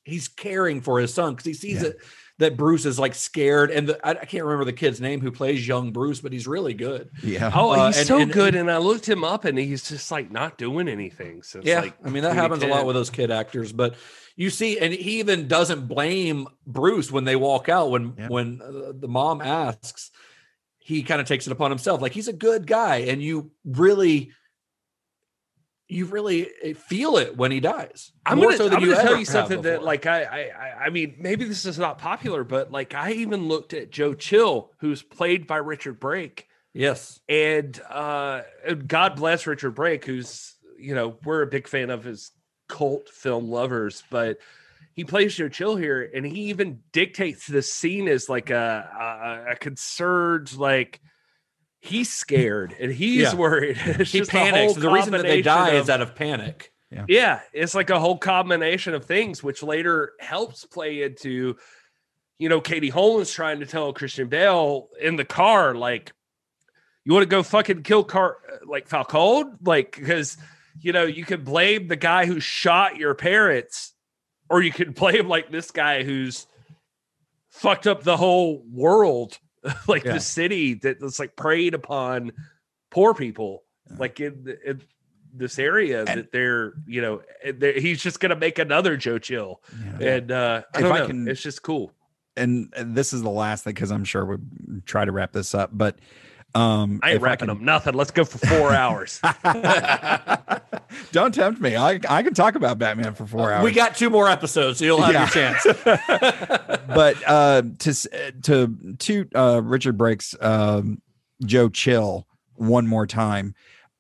he's 0.05 0.27
caring 0.29 0.79
for 0.81 0.99
his 0.99 1.13
son 1.13 1.33
because 1.33 1.45
he 1.45 1.53
sees 1.53 1.81
Yeah. 1.81 1.89
it 1.89 1.97
that 2.37 2.57
Bruce 2.57 2.85
is 2.85 2.99
like 2.99 3.15
scared. 3.15 3.71
And 3.71 3.87
the, 3.89 4.05
I, 4.05 4.11
I 4.11 4.25
can't 4.25 4.43
remember 4.43 4.65
the 4.65 4.73
kid's 4.73 4.99
name 4.99 5.21
who 5.21 5.31
plays 5.31 5.65
young 5.65 5.91
Bruce, 5.93 6.19
but 6.19 6.33
he's 6.33 6.47
really 6.47 6.73
good. 6.73 7.09
Yeah. 7.23 7.49
Oh, 7.55 7.71
Uh, 7.71 7.87
he's 7.87 7.97
and- 7.99 8.07
so 8.07 8.17
and- 8.19 8.31
good. 8.31 8.55
And 8.55 8.69
I 8.69 8.77
looked 8.77 9.07
him 9.07 9.23
up 9.23 9.45
and 9.45 9.57
he's 9.57 9.87
just 9.87 10.11
like 10.11 10.31
not 10.31 10.57
doing 10.57 10.87
anything 10.89 11.43
since 11.43 11.65
Yeah, 11.65 11.79
like 11.81 11.95
I 12.03 12.09
mean 12.09 12.23
that 12.23 12.35
happens 12.35 12.61
a 12.63 12.67
lot 12.67 12.85
with 12.85 12.95
those 12.95 13.09
kid 13.09 13.31
actors, 13.31 13.71
but 13.71 13.95
you 14.37 14.49
see, 14.49 14.77
and 14.79 14.93
he 14.93 15.19
even 15.19 15.47
doesn't 15.47 15.87
blame 15.87 16.47
Bruce 16.67 17.09
when 17.09 17.23
they 17.23 17.37
walk 17.37 17.69
out. 17.69 17.89
When 17.89 18.13
Yeah. 18.17 18.27
when 18.27 18.61
uh, 18.61 18.91
the 18.93 19.07
mom 19.07 19.39
asks, 19.41 20.11
he 20.77 21.03
kind 21.03 21.21
of 21.21 21.27
takes 21.27 21.47
it 21.47 21.51
upon 21.53 21.71
himself. 21.71 22.01
Like 22.01 22.11
he's 22.11 22.27
a 22.27 22.33
good 22.33 22.67
guy, 22.67 22.97
and 22.97 23.23
you 23.23 23.51
really, 23.63 24.31
you 25.87 26.05
really 26.05 26.47
uh, 26.63 26.73
feel 26.73 27.17
it 27.17 27.37
when 27.37 27.51
he 27.51 27.59
dies. 27.59 28.11
I'm 28.25 28.37
More 28.39 28.47
gonna, 28.47 28.57
so 28.57 28.65
I'm 28.65 28.79
gonna 28.79 28.95
tell 28.95 29.17
you 29.17 29.25
something 29.25 29.61
that, 29.63 29.83
like, 29.83 30.05
I, 30.05 30.23
I, 30.23 30.39
I- 30.39 30.83
I 30.85 30.89
mean, 30.89 31.15
maybe 31.19 31.45
this 31.45 31.65
is 31.65 31.77
not 31.77 31.97
popular, 31.99 32.43
but 32.43 32.71
like, 32.71 32.93
I 32.95 33.11
even 33.11 33.47
looked 33.47 33.73
at 33.73 33.91
Joe 33.91 34.13
Chill, 34.13 34.71
who's 34.79 35.01
played 35.03 35.45
by 35.47 35.57
Richard 35.57 35.99
Brake, 35.99 36.47
yes, 36.73 37.19
and 37.29 37.79
uh, 37.89 38.41
God 38.87 39.15
bless 39.15 39.45
Richard 39.47 39.71
Brake, 39.75 40.05
who's, 40.05 40.55
you 40.79 40.95
know, 40.95 41.17
we're 41.23 41.43
a 41.43 41.47
big 41.47 41.67
fan 41.67 41.89
of 41.89 42.03
his 42.03 42.31
cult 42.67 43.09
film 43.09 43.49
lovers, 43.49 44.03
but 44.09 44.37
he 44.93 45.03
plays 45.03 45.35
Joe 45.35 45.49
Chill 45.49 45.75
here, 45.75 46.09
and 46.15 46.25
he 46.25 46.45
even 46.49 46.79
dictates 46.93 47.45
the 47.47 47.61
scene 47.61 48.07
as 48.07 48.27
like 48.29 48.49
a, 48.49 49.45
a, 49.47 49.51
a 49.51 49.55
concerned, 49.55 50.57
like. 50.57 50.99
He's 51.85 52.11
scared 52.11 52.75
and 52.79 52.91
he's 52.91 53.21
Yeah. 53.21 53.35
worried. 53.35 53.77
It's 53.85 54.11
he 54.11 54.19
just 54.19 54.31
panics. 54.31 54.73
whole 54.73 54.81
The 54.81 54.89
reason 54.89 55.11
that 55.13 55.23
they 55.23 55.41
die 55.41 55.55
combination 55.55 55.83
is 55.83 55.89
out 55.89 56.01
of 56.01 56.15
panic. 56.15 56.71
yeah, 57.07 57.41
it's 57.53 57.75
like 57.75 57.89
a 57.89 57.99
whole 57.99 58.17
combination 58.17 58.93
of 58.93 59.05
things, 59.05 59.43
which 59.43 59.61
later 59.61 60.13
helps 60.19 60.65
play 60.65 61.03
into, 61.03 61.57
you 62.39 62.49
know, 62.49 62.61
Katie 62.61 62.89
Holmes 62.89 63.31
trying 63.31 63.59
to 63.59 63.65
tell 63.65 63.91
Christian 63.93 64.27
Bale 64.29 64.89
in 64.99 65.15
the 65.15 65.25
car, 65.25 65.75
like, 65.75 66.11
you 67.03 67.13
want 67.13 67.23
to 67.23 67.27
go 67.29 67.43
fucking 67.43 67.83
kill 67.83 68.03
car 68.03 68.37
like 68.65 68.87
Falcone, 68.87 69.51
like 69.61 69.95
because 69.95 70.37
you 70.81 70.91
know, 70.91 71.03
you 71.03 71.23
could 71.23 71.45
blame 71.45 71.87
the 71.87 71.95
guy 71.95 72.25
who 72.25 72.39
shot 72.39 72.97
your 72.97 73.13
parents, 73.15 73.93
or 74.49 74.61
you 74.61 74.71
could 74.71 74.93
blame 75.01 75.27
like 75.27 75.49
this 75.51 75.71
guy 75.71 76.03
who's 76.03 76.47
fucked 77.49 77.87
up 77.87 78.03
the 78.03 78.17
whole 78.17 78.63
world, 78.71 79.37
like 79.87 80.03
Yeah. 80.05 80.13
the 80.13 80.19
city 80.19 80.75
that's 80.75 81.19
like 81.19 81.35
preyed 81.35 81.73
upon 81.73 82.31
poor 82.91 83.13
people, 83.13 83.63
like 83.97 84.19
in, 84.19 84.55
in 84.65 84.81
this 85.33 85.59
area 85.59 85.99
And- 86.05 86.07
that 86.19 86.31
they're, 86.31 86.73
you 86.87 87.01
know, 87.01 87.21
they're, 87.53 87.79
he's 87.79 88.01
just 88.01 88.19
gonna 88.19 88.35
make 88.35 88.59
another 88.59 88.95
Joe 88.97 89.17
Chill, 89.19 89.61
and 89.99 90.31
uh, 90.31 90.61
I 90.73 90.77
If 90.77 90.83
don't 90.83 90.91
I 90.91 90.99
know, 90.99 91.07
can- 91.07 91.27
it's 91.27 91.41
just 91.41 91.61
cool. 91.61 91.91
and 92.37 92.71
this 92.77 93.11
is 93.13 93.21
the 93.21 93.29
last 93.29 93.63
thing 93.63 93.73
because 93.73 93.91
I'm 93.91 94.03
sure 94.05 94.25
we'll 94.25 94.39
try 94.85 95.05
to 95.05 95.11
wrap 95.11 95.31
this 95.33 95.53
up. 95.55 95.69
But 95.73 95.99
um, 96.55 96.99
I 97.03 97.09
ain't 97.09 97.15
if 97.17 97.21
wrapping 97.21 97.47
can- 97.49 97.57
them 97.57 97.65
nothing. 97.65 97.93
Let's 97.93 98.11
go 98.11 98.23
for 98.25 98.37
four 98.39 98.71
hours. 98.73 99.19
Don't 101.11 101.33
tempt 101.33 101.59
me. 101.61 101.75
I 101.75 101.99
I 102.09 102.23
can 102.23 102.33
talk 102.33 102.55
about 102.55 102.77
Batman 102.79 103.13
for 103.13 103.25
four 103.25 103.51
hours. 103.51 103.63
We 103.63 103.71
got 103.71 103.95
two 103.95 104.09
more 104.09 104.27
episodes, 104.29 104.79
so 104.79 104.85
you'll 104.85 105.01
have 105.01 105.13
Yeah. 105.13 105.19
your 105.21 105.29
chance. 105.29 106.79
but 106.87 107.17
uh, 107.27 107.63
to 107.79 108.33
to 108.43 108.95
to 108.99 109.29
uh, 109.35 109.61
Richard 109.63 109.97
Brake's 109.97 110.35
um, 110.41 111.01
Joe 111.45 111.69
Chill 111.69 112.27
one 112.55 112.87
more 112.87 113.05
time. 113.07 113.53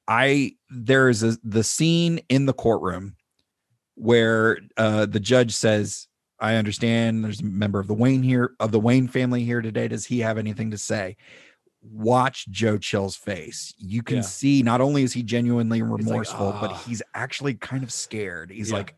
I 0.07 0.53
there 0.69 1.09
is 1.09 1.23
a, 1.23 1.37
the 1.43 1.63
scene 1.63 2.19
in 2.29 2.45
the 2.45 2.53
courtroom 2.53 3.15
where 3.95 4.59
uh, 4.77 5.05
the 5.05 5.19
judge 5.19 5.53
says, 5.53 6.07
"I 6.39 6.55
understand. 6.55 7.23
There's 7.25 7.41
a 7.41 7.45
member 7.45 7.79
of 7.79 7.87
the 7.87 7.93
Wayne 7.93 8.23
here 8.23 8.51
of 8.59 8.71
the 8.71 8.79
Wayne 8.79 9.07
family 9.07 9.43
here 9.43 9.61
today. 9.61 9.87
Does 9.87 10.05
he 10.05 10.19
have 10.19 10.37
anything 10.37 10.71
to 10.71 10.77
say?" 10.77 11.17
Watch 11.91 12.47
Joe 12.49 12.77
Chill's 12.77 13.15
face. 13.15 13.73
You 13.77 14.01
can 14.03 14.17
Yeah. 14.17 14.21
see 14.23 14.63
not 14.63 14.81
only 14.81 15.03
is 15.03 15.13
he 15.13 15.23
genuinely 15.23 15.81
remorseful, 15.81 16.55
but 16.59 16.71
"Ah." 16.71 16.83
he's 16.87 17.01
actually 17.13 17.53
kind 17.55 17.83
of 17.83 17.91
scared. 17.91 18.49
He's 18.51 18.69
Yeah. 18.71 18.77
like, 18.77 18.95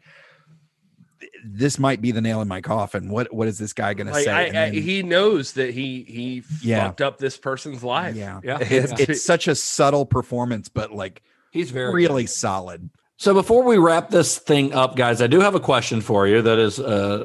"This 1.45 1.79
might 1.79 2.01
be 2.01 2.11
the 2.11 2.21
nail 2.21 2.41
in 2.41 2.47
my 2.47 2.61
coffin. 2.61 3.09
What 3.09 3.33
what 3.33 3.47
is 3.47 3.57
this 3.57 3.73
guy 3.73 3.93
going 3.93 4.07
to 4.07 4.13
say?" 4.13 4.31
I, 4.31 4.41
And 4.43 4.57
I, 4.57 4.69
then- 4.71 4.81
he 4.81 5.03
knows 5.03 5.53
that 5.53 5.73
he 5.73 6.03
he 6.07 6.43
Yeah. 6.61 6.85
fucked 6.85 7.01
up 7.01 7.17
this 7.17 7.37
person's 7.37 7.83
life. 7.83 8.15
yeah, 8.15 8.39
Yeah. 8.43 8.57
It's, 8.61 8.91
Yeah. 8.91 9.05
it's 9.09 9.23
such 9.23 9.47
a 9.47 9.55
subtle 9.55 10.05
performance, 10.05 10.69
but 10.69 10.91
like 10.93 11.21
He's 11.51 11.71
very 11.71 11.93
really 11.93 12.23
good. 12.23 12.29
solid. 12.29 12.89
So 13.19 13.33
before 13.33 13.63
we 13.63 13.77
wrap 13.77 14.11
this 14.11 14.37
thing 14.37 14.73
up, 14.73 14.95
guys, 14.95 15.21
I 15.23 15.27
do 15.27 15.39
have 15.39 15.55
a 15.55 15.59
question 15.59 16.01
for 16.01 16.27
you 16.27 16.41
that 16.43 16.59
is 16.59 16.77
a, 16.77 16.83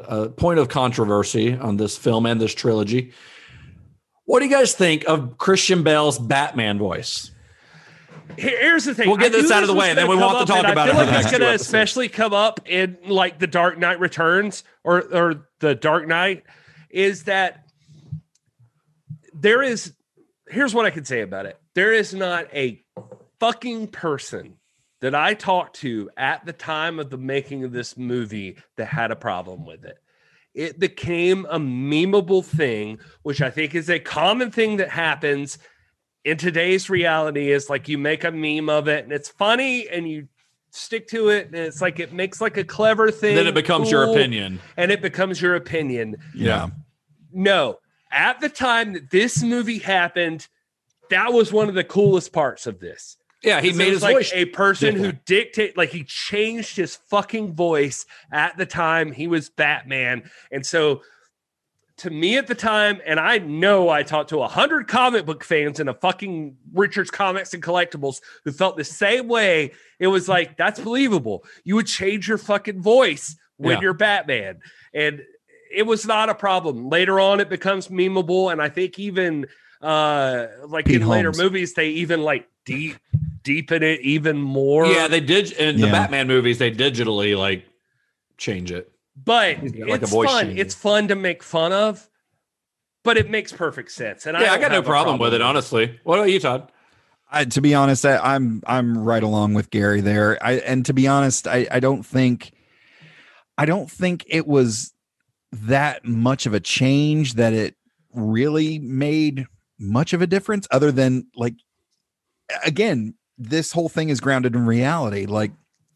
a 0.09 0.29
point 0.31 0.59
of 0.59 0.69
controversy 0.71 1.55
on 1.55 1.77
this 1.77 1.99
film 1.99 2.25
and 2.25 2.41
this 2.41 2.55
trilogy. 2.55 3.13
What 4.25 4.41
do 4.41 4.47
you 4.47 4.51
guys 4.51 4.75
think 4.75 5.05
of 5.07 5.37
Christian 5.39 5.83
Bale's 5.83 6.19
Batman 6.19 6.79
voice? 6.79 7.31
Here's 8.39 8.85
the 8.85 8.95
thing. 8.95 9.09
We'll 9.09 9.19
get 9.19 9.33
this 9.33 9.51
out 9.51 9.63
of 9.63 9.69
the 9.69 9.75
way, 9.75 9.91
and 9.91 9.99
then 9.99 10.09
we 10.09 10.17
won't 10.17 10.39
have 10.39 10.47
to 10.47 10.53
talk 10.53 10.65
about 10.65 10.89
I 10.89 10.91
it 10.91 10.95
feel 10.95 11.05
for 11.05 11.11
like 11.11 11.21
it's 11.21 11.31
going 11.31 11.41
to 11.43 11.53
especially 11.53 12.09
come 12.09 12.33
up 12.33 12.61
in 12.67 12.97
like 13.07 13.39
the 13.39 13.47
Dark 13.47 13.79
Knight 13.79 14.01
Returns 14.01 14.65
or 14.85 15.01
or 15.01 15.49
the 15.61 15.75
Dark 15.75 16.07
Knight. 16.07 16.45
Is 16.89 17.25
that 17.25 17.67
there 19.35 19.63
is? 19.63 19.93
Here's 20.49 20.75
what 20.75 20.87
I 20.87 20.91
can 20.91 21.05
say 21.05 21.21
about 21.21 21.47
it. 21.47 21.59
There 21.75 21.93
is 21.93 22.15
not 22.15 22.47
a 22.55 22.83
fucking 23.41 23.89
person 23.89 24.55
that 25.01 25.15
I 25.15 25.35
talked 25.35 25.77
to 25.81 26.09
at 26.17 26.47
the 26.47 26.53
time 26.53 26.99
of 26.99 27.11
the 27.11 27.19
making 27.19 27.65
of 27.65 27.73
this 27.73 27.97
movie 27.97 28.57
that 28.77 28.87
had 28.87 29.11
a 29.11 29.17
problem 29.17 29.67
with 29.67 29.85
it. 29.85 29.99
It 30.55 30.79
became 30.79 31.47
a 31.47 31.59
memeable 31.59 32.45
thing, 32.45 32.99
which 33.23 33.41
I 33.41 33.51
think 33.51 33.75
is 33.75 33.89
a 33.89 33.99
common 33.99 34.51
thing 34.51 34.77
that 34.77 34.91
happens 34.91 35.59
in 36.25 36.37
today's 36.37 36.89
reality 36.89 37.51
is 37.51 37.69
like 37.69 37.89
you 37.89 37.99
make 37.99 38.25
a 38.25 38.31
meme 38.31 38.69
of 38.69 38.87
it 38.89 39.05
and 39.05 39.13
it's 39.13 39.29
funny 39.29 39.89
and 39.89 40.09
you 40.09 40.29
stick 40.71 41.09
to 41.09 41.29
it 41.31 41.47
and 41.47 41.57
it's 41.57 41.81
like 41.81 41.99
it 41.99 42.13
makes 42.13 42.41
like 42.41 42.57
a 42.57 42.65
clever 42.65 43.11
thing. 43.11 43.35
then 43.35 43.47
it 43.47 43.55
becomes 43.55 43.91
your 43.91 44.05
opinion. 44.05 44.61
And 44.77 44.93
it 44.93 45.03
becomes 45.03 45.41
your 45.41 45.55
opinion. 45.55 46.17
Yeah. 46.35 46.69
No, 47.33 47.79
at 48.11 48.41
the 48.41 48.49
time 48.49 48.93
that 48.93 49.11
this 49.11 49.43
movie 49.43 49.79
happened, 49.79 50.47
that 51.11 51.33
was 51.33 51.53
one 51.53 51.69
of 51.69 51.75
the 51.75 51.85
coolest 51.85 52.33
parts 52.33 52.67
of 52.67 52.79
this. 52.79 53.17
Yeah, 53.43 53.61
he 53.61 53.73
made 53.73 53.93
his 53.93 54.03
like 54.03 54.17
voice. 54.17 54.33
a 54.33 54.45
person 54.47 54.95
who 54.97 55.13
dictate 55.13 55.77
like 55.77 55.91
he 55.91 56.05
changed 56.05 56.77
his 56.77 56.97
fucking 56.97 57.55
voice 57.55 58.07
at 58.33 58.57
the 58.57 58.67
time 58.67 59.13
he 59.13 59.27
was 59.27 59.51
Batman. 59.51 60.31
And 60.53 60.65
so 60.65 61.03
to 61.99 62.11
me 62.11 62.39
at 62.39 62.47
the 62.47 62.55
time, 62.55 63.01
and 63.07 63.21
I 63.21 63.39
know 63.39 63.89
I 63.89 64.03
talked 64.03 64.31
to 64.31 64.43
a 64.43 64.49
hundred 64.49 64.89
comic 64.89 65.27
book 65.27 65.45
fans 65.45 65.79
in 65.81 65.89
a 65.89 65.95
fucking 65.95 66.57
Richards 66.73 67.11
Comics 67.11 67.53
and 67.55 67.63
Collectibles 67.63 68.21
who 68.45 68.53
felt 68.53 68.77
the 68.77 68.85
same 68.85 69.29
way. 69.29 69.73
It 69.99 70.07
was 70.07 70.29
like, 70.29 70.57
that's 70.57 70.81
believable. 70.81 71.45
You 71.65 71.75
would 71.77 71.87
change 71.87 72.29
your 72.29 72.39
fucking 72.39 72.81
voice 72.81 73.37
when 73.57 73.73
Yeah. 73.77 73.81
you're 73.83 73.95
Batman. 73.95 74.61
And 74.95 75.23
it 75.75 75.85
was 75.85 76.07
not 76.07 76.29
a 76.29 76.35
problem. 76.35 76.89
Later 76.89 77.21
on, 77.21 77.41
it 77.41 77.49
becomes 77.49 77.89
memeable. 77.89 78.51
And 78.53 78.61
I 78.61 78.69
think 78.69 78.99
even 78.99 79.47
uh 79.83 80.47
like 80.69 80.87
Pete 80.87 81.03
in 81.03 81.09
later 81.09 81.33
movies, 81.37 81.75
they 81.75 81.89
even 81.89 82.23
like 82.23 82.49
deep 82.65 82.97
deepen 83.43 83.83
it 83.83 84.01
even 84.03 84.41
more. 84.41 84.87
yeah, 84.87 85.09
they 85.09 85.21
did 85.21 85.51
in 85.53 85.81
the 85.81 85.87
Yeah. 85.87 85.93
Batman 85.93 86.29
movies. 86.29 86.59
They 86.59 86.71
digitally 86.71 87.37
like 87.37 87.65
change 88.39 88.71
it. 88.71 88.91
but 89.17 89.63
like, 89.63 90.03
it's 90.03 90.13
fun. 90.13 90.47
changer. 90.47 90.61
It's 90.63 90.75
fun 90.75 91.09
to 91.09 91.15
make 91.17 91.43
fun 91.43 91.73
of, 91.73 92.09
but 93.03 93.17
it 93.17 93.29
makes 93.31 93.53
perfect 93.53 93.91
sense. 93.91 94.27
And 94.27 94.37
Yeah, 94.39 94.45
I, 94.45 94.47
don't 94.53 94.61
got 94.61 94.69
no 94.71 94.75
have 94.77 94.85
a 94.85 94.89
problem, 94.89 95.19
with 95.19 95.35
it. 95.35 95.43
Honestly, 95.43 95.99
what 96.05 96.19
about 96.19 96.31
you, 96.31 96.39
Todd? 96.41 96.71
I, 97.35 97.45
to 97.47 97.61
be 97.61 97.75
honest, 97.75 98.05
I, 98.07 98.19
I'm 98.19 98.63
I'm 98.67 98.97
right 98.99 99.23
along 99.23 99.55
with 99.55 99.71
Gary 99.71 100.01
there. 100.03 100.39
I 100.45 100.53
and 100.59 100.85
to 100.87 100.93
be 100.93 101.09
honest, 101.09 101.49
I, 101.49 101.67
I 101.71 101.81
don't 101.81 102.05
think 102.05 102.53
I 103.59 103.65
don't 103.67 103.91
think 103.91 104.25
it 104.29 104.47
was 104.47 104.93
that 105.53 106.05
much 106.05 106.47
of 106.47 106.55
a 106.55 106.61
change 106.61 107.35
that 107.35 107.53
it 107.53 107.75
really 108.15 108.79
made 108.79 109.47
much 109.83 110.13
of 110.13 110.23
a 110.23 110.27
difference 110.27 110.67
other 110.71 110.93
than 110.93 111.27
like 111.35 111.55
again, 112.65 113.15
this 113.39 113.73
whole 113.73 113.89
thing 113.89 114.09
is 114.09 114.21
grounded 114.21 114.55
in 114.55 114.65
reality. 114.67 115.27
Like 115.27 115.53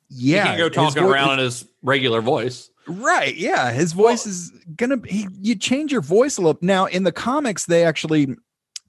yeah, 0.09 0.43
he 0.43 0.49
can 0.51 0.59
go 0.59 0.69
talking 0.69 1.03
vo- 1.03 1.11
around 1.11 1.35
in 1.35 1.39
his 1.41 1.67
regular 1.83 2.21
voice. 2.21 2.71
Right. 2.89 3.35
Yeah. 3.35 3.73
His 3.73 3.93
voice 3.93 4.27
is 4.27 4.53
gonna 4.77 4.99
he 5.07 5.29
you 5.41 5.55
change 5.57 5.93
your 5.93 6.01
voice 6.03 6.39
a 6.39 6.43
little. 6.43 6.59
Now 6.61 6.87
in 6.87 7.05
the 7.05 7.13
comics, 7.13 7.67
they 7.67 7.85
actually 7.85 8.37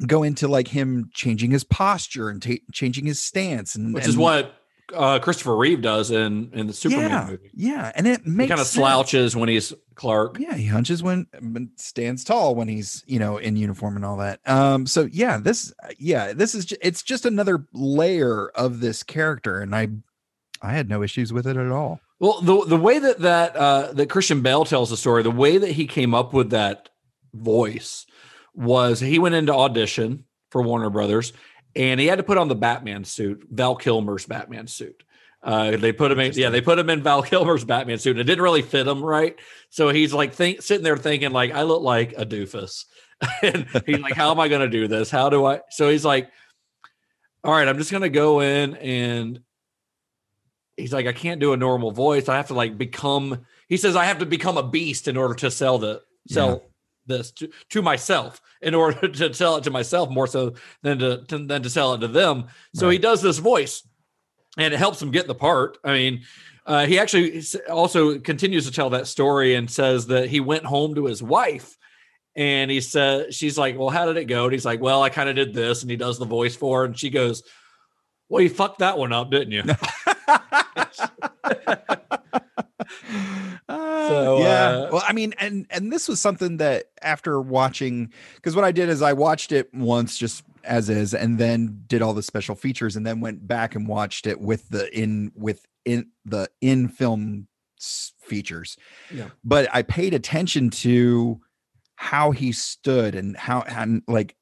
go 0.06 0.22
into 0.24 0.48
like 0.48 0.68
him 0.68 1.10
changing 1.14 1.52
his 1.52 1.64
posture 1.64 2.30
and 2.30 2.42
ta- 2.42 2.64
changing 2.72 3.06
his 3.06 3.22
stance 3.22 3.76
and 3.76 3.94
which 3.94 4.04
and- 4.04 4.10
is 4.10 4.18
what 4.18 4.54
uh, 4.94 5.20
Christopher 5.20 5.56
Reeve 5.56 5.82
does 5.82 6.12
in 6.12 6.52
in 6.54 6.68
the 6.68 6.74
Superman 6.74 7.10
yeah, 7.10 7.28
movie. 7.30 7.52
Yeah. 7.54 7.92
And 7.96 8.08
it 8.08 8.26
makes 8.26 8.50
kind 8.50 8.62
of 8.62 8.68
slouches 8.68 9.36
when 9.36 9.50
he's 9.50 9.74
Clark. 9.96 10.38
Yeah, 10.40 10.56
he 10.56 10.68
hunches 10.68 11.02
when 11.04 11.28
stands 11.76 12.24
tall 12.24 12.56
when 12.56 12.68
he's, 12.68 13.04
you 13.08 13.20
know, 13.20 13.38
in 13.38 13.56
uniform 13.56 13.96
and 13.96 14.06
all 14.06 14.18
that. 14.18 14.40
Um 14.46 14.86
so 14.86 15.08
yeah, 15.12 15.38
this 15.38 15.74
yeah, 15.98 16.34
this 16.34 16.56
is 16.56 16.66
ju- 16.66 16.78
it's 16.82 17.04
just 17.04 17.26
another 17.26 17.66
layer 17.74 18.50
of 18.50 18.80
this 18.80 19.04
character 19.04 19.60
and 19.60 19.76
I 19.76 19.90
I 20.62 20.74
had 20.74 20.90
no 20.90 21.04
issues 21.04 21.32
with 21.32 21.48
it 21.48 21.58
at 21.58 21.72
all. 21.72 22.00
Well, 22.20 22.42
the 22.42 22.66
the 22.66 22.78
way 22.78 23.00
that 23.00 23.20
that 23.20 23.56
uh, 23.56 23.94
that 23.94 24.10
Christian 24.10 24.42
Bale 24.42 24.66
tells 24.66 24.90
the 24.90 24.98
story, 24.98 25.22
the 25.22 25.30
way 25.32 25.58
that 25.58 25.72
he 25.72 25.86
came 25.86 26.16
up 26.16 26.34
with 26.34 26.50
that 26.50 26.90
voice 27.34 28.08
was 28.56 29.00
he 29.00 29.20
went 29.20 29.36
into 29.36 29.54
audition 29.54 30.26
for 30.50 30.62
Warner 30.64 30.90
Brothers, 30.90 31.34
and 31.78 32.00
he 32.00 32.08
had 32.08 32.18
to 32.18 32.24
put 32.24 32.38
on 32.38 32.48
the 32.48 32.56
Batman 32.56 33.04
suit, 33.04 33.46
Val 33.52 33.76
Kilmer's 33.76 34.26
Batman 34.26 34.68
suit. 34.68 35.04
Uh, 35.44 35.78
they 35.78 35.94
put 35.94 36.12
him 36.12 36.20
in, 36.20 36.34
yeah, 36.34 36.50
they 36.50 36.60
put 36.60 36.80
him 36.80 36.90
in 36.90 37.04
Val 37.04 37.22
Kilmer's 37.24 37.64
Batman 37.64 38.00
suit. 38.00 38.12
and 38.12 38.20
It 38.20 38.24
didn't 38.24 38.44
really 38.44 38.64
fit 38.64 38.88
him 38.88 39.04
right, 39.04 39.38
so 39.70 39.90
he's 39.90 40.14
like 40.14 40.34
think, 40.34 40.62
sitting 40.62 40.84
there 40.84 40.98
thinking 40.98 41.32
like, 41.32 41.54
I 41.54 41.62
look 41.62 41.84
like 41.84 42.14
a 42.18 42.26
doofus, 42.26 42.86
and 43.44 43.68
he's 43.86 44.00
like, 44.00 44.16
How 44.16 44.32
am 44.32 44.40
I 44.40 44.48
going 44.48 44.62
to 44.62 44.70
do 44.70 44.88
this? 44.88 45.12
How 45.12 45.30
do 45.30 45.46
I? 45.46 45.62
So 45.70 45.90
he's 45.90 46.04
like, 46.04 46.30
All 47.44 47.54
right, 47.54 47.68
I'm 47.68 47.78
just 47.78 47.92
going 47.92 48.02
to 48.02 48.10
go 48.10 48.42
in 48.42 48.76
and 48.76 49.40
he's 50.76 50.94
like, 50.94 51.08
I 51.08 51.14
can't 51.14 51.40
do 51.42 51.54
a 51.54 51.58
normal 51.58 51.92
voice. 51.92 52.30
I 52.30 52.38
have 52.38 52.48
to 52.48 52.54
like 52.54 52.78
become. 52.78 53.46
He 53.68 53.78
says 53.78 53.96
I 53.96 54.06
have 54.06 54.20
to 54.20 54.26
become 54.26 54.58
a 54.58 54.64
beast 54.64 55.08
in 55.08 55.18
order 55.18 55.34
to 55.36 55.52
sell 55.52 55.78
the 55.78 56.02
sell 56.28 56.64
this 57.08 57.32
to, 57.32 57.50
to 57.70 57.82
myself 57.82 58.42
in 58.62 58.76
order 58.76 59.08
to 59.08 59.34
sell 59.34 59.58
it 59.58 59.64
to 59.64 59.72
myself 59.72 60.10
more 60.10 60.28
so 60.28 60.54
than 60.82 61.00
to, 61.00 61.24
to 61.26 61.40
than 61.40 61.64
to 61.64 61.70
sell 61.70 61.94
it 61.94 62.00
to 62.00 62.08
them. 62.08 62.48
So 62.76 62.90
he 62.90 62.98
does 62.98 63.22
this 63.22 63.40
voice, 63.40 63.88
and 64.58 64.74
it 64.74 64.78
helps 64.78 65.02
him 65.02 65.12
get 65.12 65.28
the 65.28 65.36
part. 65.36 65.78
I 65.84 65.94
mean. 65.94 66.22
Uh, 66.66 66.86
he 66.86 67.00
actually 67.00 67.42
also 67.70 68.20
continues 68.20 68.66
to 68.66 68.74
tell 68.74 68.90
that 68.90 69.08
story 69.08 69.56
and 69.56 69.72
says 69.72 70.08
that 70.08 70.28
he 70.28 70.42
went 70.42 70.66
home 70.66 70.96
to 70.96 71.06
his 71.06 71.24
wife 71.24 71.78
and 72.36 72.70
he 72.70 72.82
said 72.82 73.34
she's 73.34 73.58
like 73.58 73.78
well 73.78 73.90
how 73.90 74.06
did 74.06 74.18
it 74.18 74.26
go 74.26 74.44
and 74.44 74.52
he's 74.52 74.66
like 74.66 74.82
well 74.82 75.02
i 75.02 75.10
kind 75.10 75.30
of 75.30 75.36
did 75.38 75.54
this 75.54 75.82
and 75.82 75.90
he 75.90 75.96
does 75.96 76.20
the 76.20 76.26
voice 76.26 76.58
for 76.58 76.80
her 76.80 76.86
and 76.86 77.00
she 77.00 77.10
goes 77.10 77.42
well 78.28 78.42
you 78.42 78.50
fucked 78.50 78.80
that 78.80 78.98
one 78.98 79.14
up 79.14 79.32
didn't 79.32 79.52
you 79.52 79.64
Ah, 83.70 84.08
So, 84.08 84.40
yeah. 84.40 84.70
uh, 84.70 84.90
well, 84.94 85.04
I 85.08 85.14
mean, 85.14 85.34
and 85.40 85.66
and 85.70 85.92
this 85.92 86.08
was 86.08 86.20
something 86.20 86.58
that 86.58 86.86
after 87.02 87.42
watching, 87.42 88.12
because 88.36 88.56
what 88.56 88.64
I 88.66 88.72
did 88.72 88.90
is 88.90 89.02
I 89.02 89.14
watched 89.14 89.52
it 89.52 89.74
once 89.74 90.18
just 90.18 90.44
as 90.64 90.90
is, 90.90 91.14
and 91.14 91.38
then 91.38 91.84
did 91.88 92.02
all 92.02 92.14
the 92.14 92.24
special 92.24 92.56
features, 92.56 92.96
and 92.96 93.06
then 93.06 93.20
went 93.20 93.48
back 93.48 93.76
and 93.76 93.88
watched 93.88 94.26
it 94.28 94.40
with 94.40 94.70
the 94.70 94.94
in 94.98 95.32
with 95.36 95.66
in 95.86 96.08
the 96.26 96.50
in 96.62 96.88
film 96.88 97.48
features. 98.22 98.78
Yeah. 99.14 99.30
But 99.44 99.70
I 99.74 99.82
paid 99.84 100.14
attention 100.14 100.70
to 100.72 101.42
how 101.96 102.32
he 102.32 102.52
stood 102.52 103.16
and 103.16 103.36
how 103.36 103.62
and 103.62 104.02
like 104.08 104.36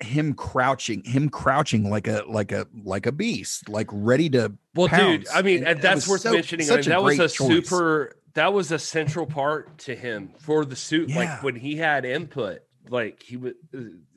him 0.00 0.34
crouching, 0.34 1.02
him 1.04 1.28
crouching 1.28 1.90
like 1.90 2.06
a 2.06 2.22
like 2.28 2.52
a 2.52 2.66
like 2.84 3.06
a 3.06 3.12
beast, 3.12 3.68
like 3.68 3.88
ready 3.92 4.28
to 4.30 4.52
Well, 4.74 4.88
dude. 4.88 5.26
I 5.34 5.42
mean, 5.42 5.58
And 5.58 5.68
and 5.68 5.82
that's 5.82 6.06
worth 6.06 6.20
so- 6.20 6.32
mentioning. 6.32 6.70
I 6.70 6.76
mean, 6.76 6.84
that 6.90 7.02
was 7.02 7.18
a 7.18 7.28
choice. 7.28 7.36
super. 7.48 8.14
That 8.38 8.52
was 8.52 8.70
a 8.70 8.78
central 8.78 9.26
part 9.26 9.78
to 9.78 9.96
him 9.96 10.30
for 10.38 10.64
the 10.64 10.76
suit. 10.76 11.08
Yeah. 11.08 11.16
Like 11.16 11.42
when 11.42 11.56
he 11.56 11.74
had 11.74 12.04
input, 12.04 12.60
like 12.88 13.20
he 13.20 13.36
would, 13.36 13.56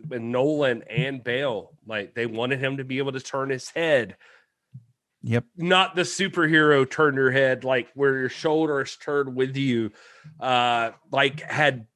when 0.07 0.31
Nolan 0.31 0.83
and 0.83 1.23
Bale, 1.23 1.71
like 1.87 2.13
they 2.13 2.27
wanted 2.27 2.59
him 2.59 2.77
to 2.77 2.83
be 2.83 2.99
able 2.99 3.13
to 3.13 3.19
turn 3.19 3.49
his 3.49 3.69
head, 3.71 4.15
Yep. 5.23 5.45
not 5.57 5.95
the 5.95 6.03
superhero 6.03 6.87
turn 6.87 7.15
your 7.15 7.31
head, 7.31 7.63
like 7.63 7.89
where 7.95 8.15
your 8.19 8.29
shoulders 8.29 8.95
turn 8.95 9.33
with 9.33 9.57
you, 9.57 9.91
uh, 10.39 10.91
like 11.11 11.41
had 11.41 11.87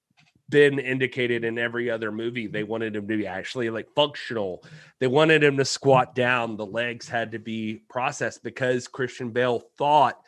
been 0.49 0.79
indicated 0.79 1.43
in 1.43 1.59
every 1.59 1.91
other 1.91 2.11
movie. 2.11 2.47
They 2.47 2.63
wanted 2.63 2.95
him 2.95 3.07
to 3.07 3.17
be 3.17 3.27
actually 3.27 3.69
like 3.69 3.89
functional. 3.95 4.63
They 4.99 5.07
wanted 5.07 5.43
him 5.43 5.57
to 5.57 5.65
squat 5.65 6.15
down. 6.15 6.57
The 6.57 6.65
legs 6.65 7.07
had 7.07 7.33
to 7.33 7.39
be 7.39 7.83
processed 7.87 8.41
because 8.41 8.87
Christian 8.87 9.29
Bale 9.29 9.59
thought 9.77 10.19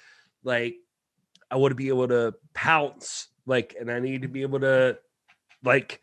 like 0.44 0.76
I 1.50 1.56
want 1.58 1.72
to 1.72 1.76
be 1.76 1.90
able 1.90 2.08
to 2.10 2.34
pounce, 2.54 3.28
like, 3.46 3.76
and 3.80 3.92
I 3.92 4.00
need 4.00 4.24
to 4.24 4.28
be 4.28 4.42
able 4.42 4.60
to 4.62 4.98
like 5.64 6.02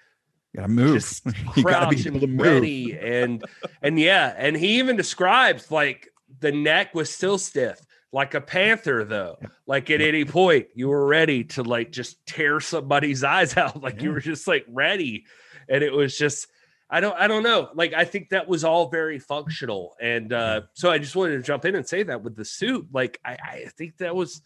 Gotta 0.55 0.69
move. 0.69 0.95
just 0.95 1.27
you 1.57 1.65
gotta 1.65 1.95
be 1.95 2.07
able 2.07 2.21
to 2.21 2.27
move. 2.27 2.47
ready 2.47 2.97
and 2.97 3.45
and 3.83 3.99
yeah 3.99 4.35
and 4.37 4.57
he 4.57 4.79
even 4.79 4.95
describes 4.97 5.71
like 5.71 6.09
the 6.41 6.53
neck 6.53 6.95
was 6.95 7.11
still 7.11 7.39
stiff 7.39 7.81
like 8.13 8.35
a 8.35 8.41
panther 8.41 9.05
though. 9.05 9.37
Like 9.67 9.91
at 9.91 10.01
any 10.01 10.25
point 10.25 10.67
you 10.77 10.89
were 10.89 11.07
ready 11.07 11.43
to 11.45 11.65
like 11.65 11.91
just 11.91 12.25
tear 12.27 12.61
somebody's 12.61 13.25
eyes 13.37 13.57
out. 13.57 13.83
Like 13.83 14.01
you 14.03 14.13
were 14.13 14.21
just 14.21 14.47
like 14.47 14.65
ready. 14.69 15.25
And 15.69 15.83
it 15.83 15.93
was 15.93 16.17
just 16.17 16.47
i 16.89 17.01
don't 17.01 17.19
i 17.19 17.27
don't 17.27 17.43
know. 17.43 17.71
Like 17.75 17.93
i 17.93 18.05
think 18.05 18.29
that 18.29 18.47
was 18.47 18.63
all 18.63 18.89
very 18.91 19.19
functional. 19.19 19.97
And 20.01 20.33
uh 20.33 20.63
so 20.75 20.91
i 20.91 20.99
just 20.99 21.17
wanted 21.17 21.39
to 21.39 21.43
jump 21.43 21.65
in 21.65 21.75
and 21.75 21.87
say 21.87 22.05
that 22.05 22.23
with 22.23 22.37
the 22.37 22.45
suit 22.45 22.87
like 22.93 23.19
i 23.25 23.33
i 23.33 23.65
think 23.77 23.97
that 23.99 24.15
was 24.15 24.41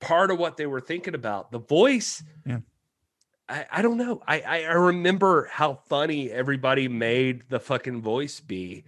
part 0.00 0.30
of 0.30 0.38
what 0.38 0.56
they 0.56 0.66
were 0.66 0.80
thinking 0.80 1.14
about 1.14 1.50
the 1.50 1.58
voice 1.58 2.22
Yeah. 2.44 2.58
I, 3.48 3.64
I 3.70 3.82
don't 3.82 3.96
know. 3.96 4.22
I, 4.26 4.40
I 4.40 4.56
I 4.64 4.72
remember 4.72 5.48
how 5.52 5.74
funny 5.88 6.30
everybody 6.32 6.88
made 6.88 7.44
the 7.48 7.60
fucking 7.60 8.02
voice 8.02 8.40
be, 8.40 8.82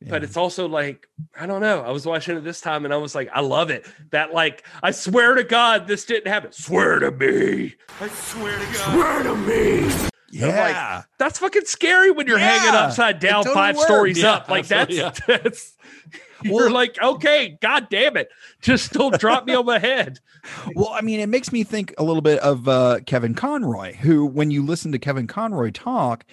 but 0.00 0.22
it's 0.22 0.36
also 0.36 0.68
like 0.68 1.08
I 1.38 1.46
don't 1.46 1.60
know. 1.60 1.80
I 1.80 1.90
was 1.90 2.06
watching 2.06 2.36
it 2.36 2.42
this 2.42 2.60
time 2.60 2.84
and 2.84 2.94
I 2.94 2.98
was 2.98 3.16
like, 3.16 3.28
I 3.32 3.40
love 3.40 3.70
it. 3.70 3.84
That 4.12 4.32
like 4.32 4.64
I 4.80 4.92
swear 4.92 5.34
to 5.34 5.42
God, 5.42 5.88
this 5.88 6.04
didn't 6.04 6.30
happen. 6.30 6.52
Swear 6.52 7.00
to 7.00 7.10
me. 7.10 7.74
I 8.00 8.08
swear 8.08 8.56
to 8.56 8.64
God. 8.64 8.94
Swear 8.94 9.22
to 9.24 9.36
me. 9.36 10.09
I'm 10.32 10.40
like, 10.40 10.74
yeah. 10.74 11.02
That's 11.18 11.38
fucking 11.38 11.64
scary 11.64 12.10
when 12.10 12.26
you're 12.26 12.38
hanging 12.38 12.74
upside 12.74 13.18
down 13.18 13.44
totally 13.44 13.54
five 13.54 13.76
works. 13.76 13.86
stories 13.86 14.18
Yeah, 14.18 14.32
up. 14.34 14.48
Like 14.48 14.66
that's 14.66 14.96
absolutely, 14.96 15.42
that's 15.42 15.74
you're 16.44 16.70
like, 16.70 16.96
okay, 17.02 17.58
god 17.60 17.88
damn 17.90 18.16
it. 18.16 18.30
Just 18.62 18.92
don't 18.92 19.18
drop 19.18 19.46
me 19.46 19.54
on 19.54 19.66
my 19.66 19.78
head. 19.78 20.20
Well, 20.74 20.88
I 20.88 21.02
mean, 21.02 21.20
it 21.20 21.28
makes 21.28 21.52
me 21.52 21.64
think 21.64 21.92
a 21.98 22.02
little 22.02 22.22
bit 22.22 22.38
of 22.38 22.66
uh, 22.66 23.00
Kevin 23.04 23.34
Conroy, 23.34 23.92
who, 23.92 24.24
when 24.24 24.50
you 24.50 24.64
listen 24.64 24.90
to 24.92 24.98
Kevin 24.98 25.26
Conroy 25.26 25.70
talk, 25.70 26.24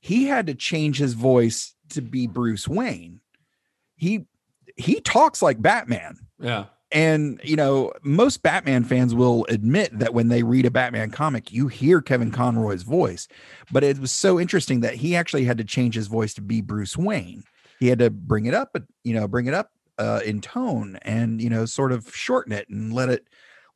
he 0.00 0.24
had 0.24 0.46
to 0.46 0.54
change 0.54 0.96
his 0.96 1.12
voice 1.12 1.74
to 1.90 2.00
be 2.00 2.26
Bruce 2.26 2.66
Wayne. 2.66 3.20
He 3.94 4.24
he 4.74 5.02
talks 5.02 5.42
like 5.42 5.60
Batman. 5.60 6.16
yeah. 6.40 6.64
And 6.92 7.40
you 7.42 7.56
know, 7.56 7.92
most 8.02 8.42
Batman 8.42 8.84
fans 8.84 9.14
will 9.14 9.46
admit 9.48 9.98
that 9.98 10.14
when 10.14 10.28
they 10.28 10.42
read 10.42 10.66
a 10.66 10.70
Batman 10.70 11.10
comic, 11.10 11.52
you 11.52 11.68
hear 11.68 12.00
Kevin 12.00 12.30
Conroy's 12.30 12.82
voice. 12.82 13.28
But 13.70 13.84
it 13.84 13.98
was 13.98 14.12
so 14.12 14.38
interesting 14.38 14.80
that 14.80 14.94
he 14.94 15.16
actually 15.16 15.44
had 15.44 15.58
to 15.58 15.64
change 15.64 15.94
his 15.94 16.06
voice 16.06 16.34
to 16.34 16.42
be 16.42 16.60
Bruce 16.60 16.96
Wayne. 16.96 17.44
He 17.80 17.88
had 17.88 17.98
to 18.00 18.10
bring 18.10 18.46
it 18.46 18.54
up, 18.54 18.70
but 18.72 18.84
you 19.04 19.14
know, 19.14 19.26
bring 19.26 19.46
it 19.46 19.54
up 19.54 19.70
uh, 19.98 20.20
in 20.24 20.40
tone 20.40 20.98
and 21.02 21.40
you 21.40 21.50
know, 21.50 21.64
sort 21.66 21.92
of 21.92 22.14
shorten 22.14 22.52
it 22.52 22.68
and 22.68 22.92
let 22.92 23.08
it 23.08 23.26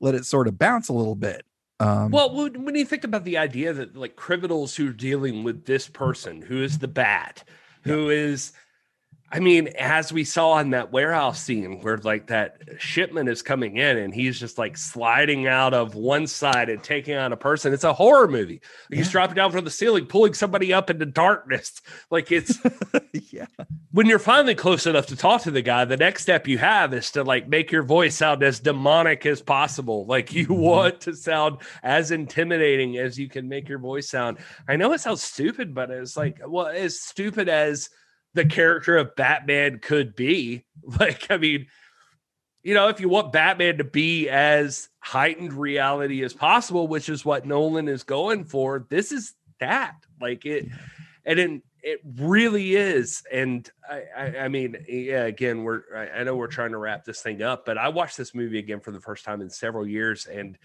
let 0.01 0.15
it 0.15 0.25
sort 0.27 0.49
of 0.49 0.59
bounce 0.59 0.89
a 0.89 0.93
little 0.93 1.15
bit. 1.17 1.45
Um, 1.81 2.11
Well, 2.11 2.35
when 2.35 2.65
when 2.65 2.75
you 2.75 2.85
think 2.85 3.05
about 3.05 3.25
the 3.25 3.39
idea 3.39 3.73
that 3.73 3.97
like 3.97 4.17
criminals 4.17 4.77
who 4.77 4.89
are 4.89 4.93
dealing 4.93 5.45
with 5.45 5.65
this 5.67 5.89
person 5.89 6.43
who 6.43 6.63
is 6.63 6.79
the 6.79 6.89
bat, 6.89 7.45
who 7.83 8.11
is, 8.11 8.53
I 9.33 9.41
mean, 9.41 9.69
as 9.79 10.13
we 10.13 10.23
saw 10.23 10.59
in 10.59 10.71
that 10.71 10.93
warehouse 10.93 11.43
scene 11.43 11.81
where 11.83 11.97
like 11.99 12.29
that 12.29 12.59
shipment 12.79 13.29
is 13.29 13.43
coming 13.43 13.77
in 13.77 13.99
and 13.99 14.15
he's 14.15 14.39
just 14.39 14.57
like 14.57 14.77
sliding 14.77 15.49
out 15.49 15.75
of 15.75 15.97
one 15.97 16.29
side 16.29 16.69
and 16.69 16.81
taking 16.81 17.17
on 17.17 17.33
a 17.33 17.37
person. 17.37 17.73
It's 17.73 17.83
a 17.83 17.93
horror 17.93 18.29
movie. 18.29 18.61
He's 18.89 19.11
dropping 19.11 19.35
down 19.35 19.51
from 19.51 19.65
the 19.65 19.71
ceiling, 19.71 20.07
pulling 20.07 20.35
somebody 20.35 20.73
up 20.73 20.91
into 20.91 21.07
darkness. 21.07 21.81
Like 22.11 22.31
it's 22.31 22.59
yeah, 23.33 23.47
when 23.91 24.07
you're 24.07 24.19
finally 24.19 24.55
close 24.55 24.87
enough 24.87 25.07
to 25.07 25.17
talk 25.17 25.43
to 25.43 25.51
the 25.51 25.63
guy, 25.63 25.85
the 25.85 25.97
next 25.97 26.23
step 26.23 26.47
you 26.47 26.59
have 26.59 26.95
is 26.95 27.11
to 27.13 27.25
like 27.25 27.49
make 27.49 27.73
your 27.73 27.83
voice 27.83 28.15
sound 28.17 28.43
as 28.43 28.61
demonic 28.61 29.27
as 29.27 29.43
possible. 29.43 30.07
Like 30.07 30.33
you 30.33 30.45
mm-hmm. 30.45 30.61
want 30.61 31.01
to 31.03 31.17
sound 31.17 31.59
as 31.83 32.11
intimidating 32.11 32.99
as 32.99 33.19
you 33.19 33.29
can 33.29 33.49
make 33.49 33.69
your 33.69 33.79
voice 33.79 34.09
sound. 34.09 34.39
I 34.69 34.77
know 34.77 34.93
it 34.93 35.01
sounds 35.01 35.23
stupid, 35.23 35.75
but 35.75 35.91
it's 35.91 36.17
like, 36.17 36.41
well, 36.47 36.67
as 36.67 37.01
stupid 37.01 37.49
as 37.49 37.91
the 38.37 38.45
character 38.45 38.97
of 38.97 39.17
Batman 39.17 39.81
could 39.81 40.15
be. 40.15 40.65
Like, 41.01 41.33
I 41.33 41.37
mean, 41.37 41.67
you 42.63 42.73
know, 42.73 42.87
if 42.87 43.01
you 43.01 43.09
want 43.09 43.33
Batman 43.33 43.79
to 43.79 43.85
be 43.85 44.29
as 44.29 44.89
heightened 45.01 45.53
reality 45.53 46.23
as 46.23 46.33
possible, 46.33 46.87
which 46.87 47.09
is 47.09 47.25
what 47.25 47.45
Nolan 47.45 47.89
is 47.89 48.05
going 48.05 48.45
for, 48.45 48.87
this 48.89 49.11
is 49.11 49.35
that. 49.59 49.97
Like 50.21 50.47
it, 50.47 50.69
and 51.25 51.41
it, 51.41 51.63
it 51.83 52.01
really 52.19 52.77
is. 52.77 53.25
And 53.33 53.69
I, 53.91 54.03
I, 54.17 54.39
I 54.43 54.49
mean, 54.49 54.77
yeah, 54.89 55.25
again, 55.25 55.65
we're, 55.65 55.83
I, 55.93 56.21
I 56.21 56.23
know 56.23 56.37
we're 56.37 56.47
trying 56.47 56.71
to 56.71 56.79
wrap 56.79 57.05
this 57.05 57.21
thing 57.21 57.43
up, 57.43 57.67
but 57.67 57.79
I 57.79 57.89
watched 57.89 58.17
this 58.17 58.33
movie 58.33 58.61
again 58.61 58.79
for 58.79 58.93
the 58.93 59.01
first 59.01 59.25
time 59.25 59.41
in 59.41 59.51
several 59.51 59.89
years 59.89 60.27
and 60.27 60.57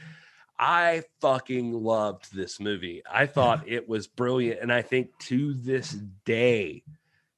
I 0.61 1.02
fucking 1.19 1.73
loved 1.73 2.31
this 2.31 2.60
movie. 2.60 3.02
I 3.11 3.26
thought 3.26 3.68
it 3.68 3.89
was 3.89 4.06
brilliant. 4.06 4.61
And 4.61 4.72
I 4.72 4.84
think 4.84 5.18
to 5.22 5.56
this 5.56 5.98
day, 6.23 6.84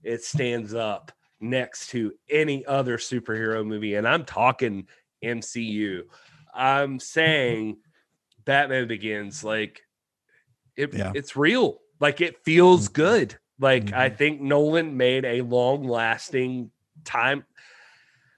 it 0.03 0.23
stands 0.23 0.73
up 0.73 1.11
next 1.39 1.87
to 1.89 2.13
any 2.29 2.65
other 2.65 2.97
superhero 2.97 3.65
movie. 3.65 3.95
And 3.95 4.07
I'm 4.07 4.25
talking 4.25 4.87
MCU. 5.23 6.03
I'm 6.53 6.99
saying 6.99 7.77
Batman 8.45 8.87
Begins, 8.87 9.43
like 9.43 9.81
it, 10.75 10.93
Yeah. 10.93 11.11
it's 11.15 11.35
real. 11.35 11.79
Like 11.99 12.21
it 12.21 12.43
feels 12.43 12.89
Mhm. 12.89 12.93
good. 12.93 13.37
Like 13.59 13.93
I 13.93 14.09
Mhm. 14.09 14.17
think 14.17 14.41
Nolan 14.41 14.97
made 14.97 15.25
a 15.25 15.41
long 15.41 15.83
lasting 15.83 16.71
time. 17.03 17.45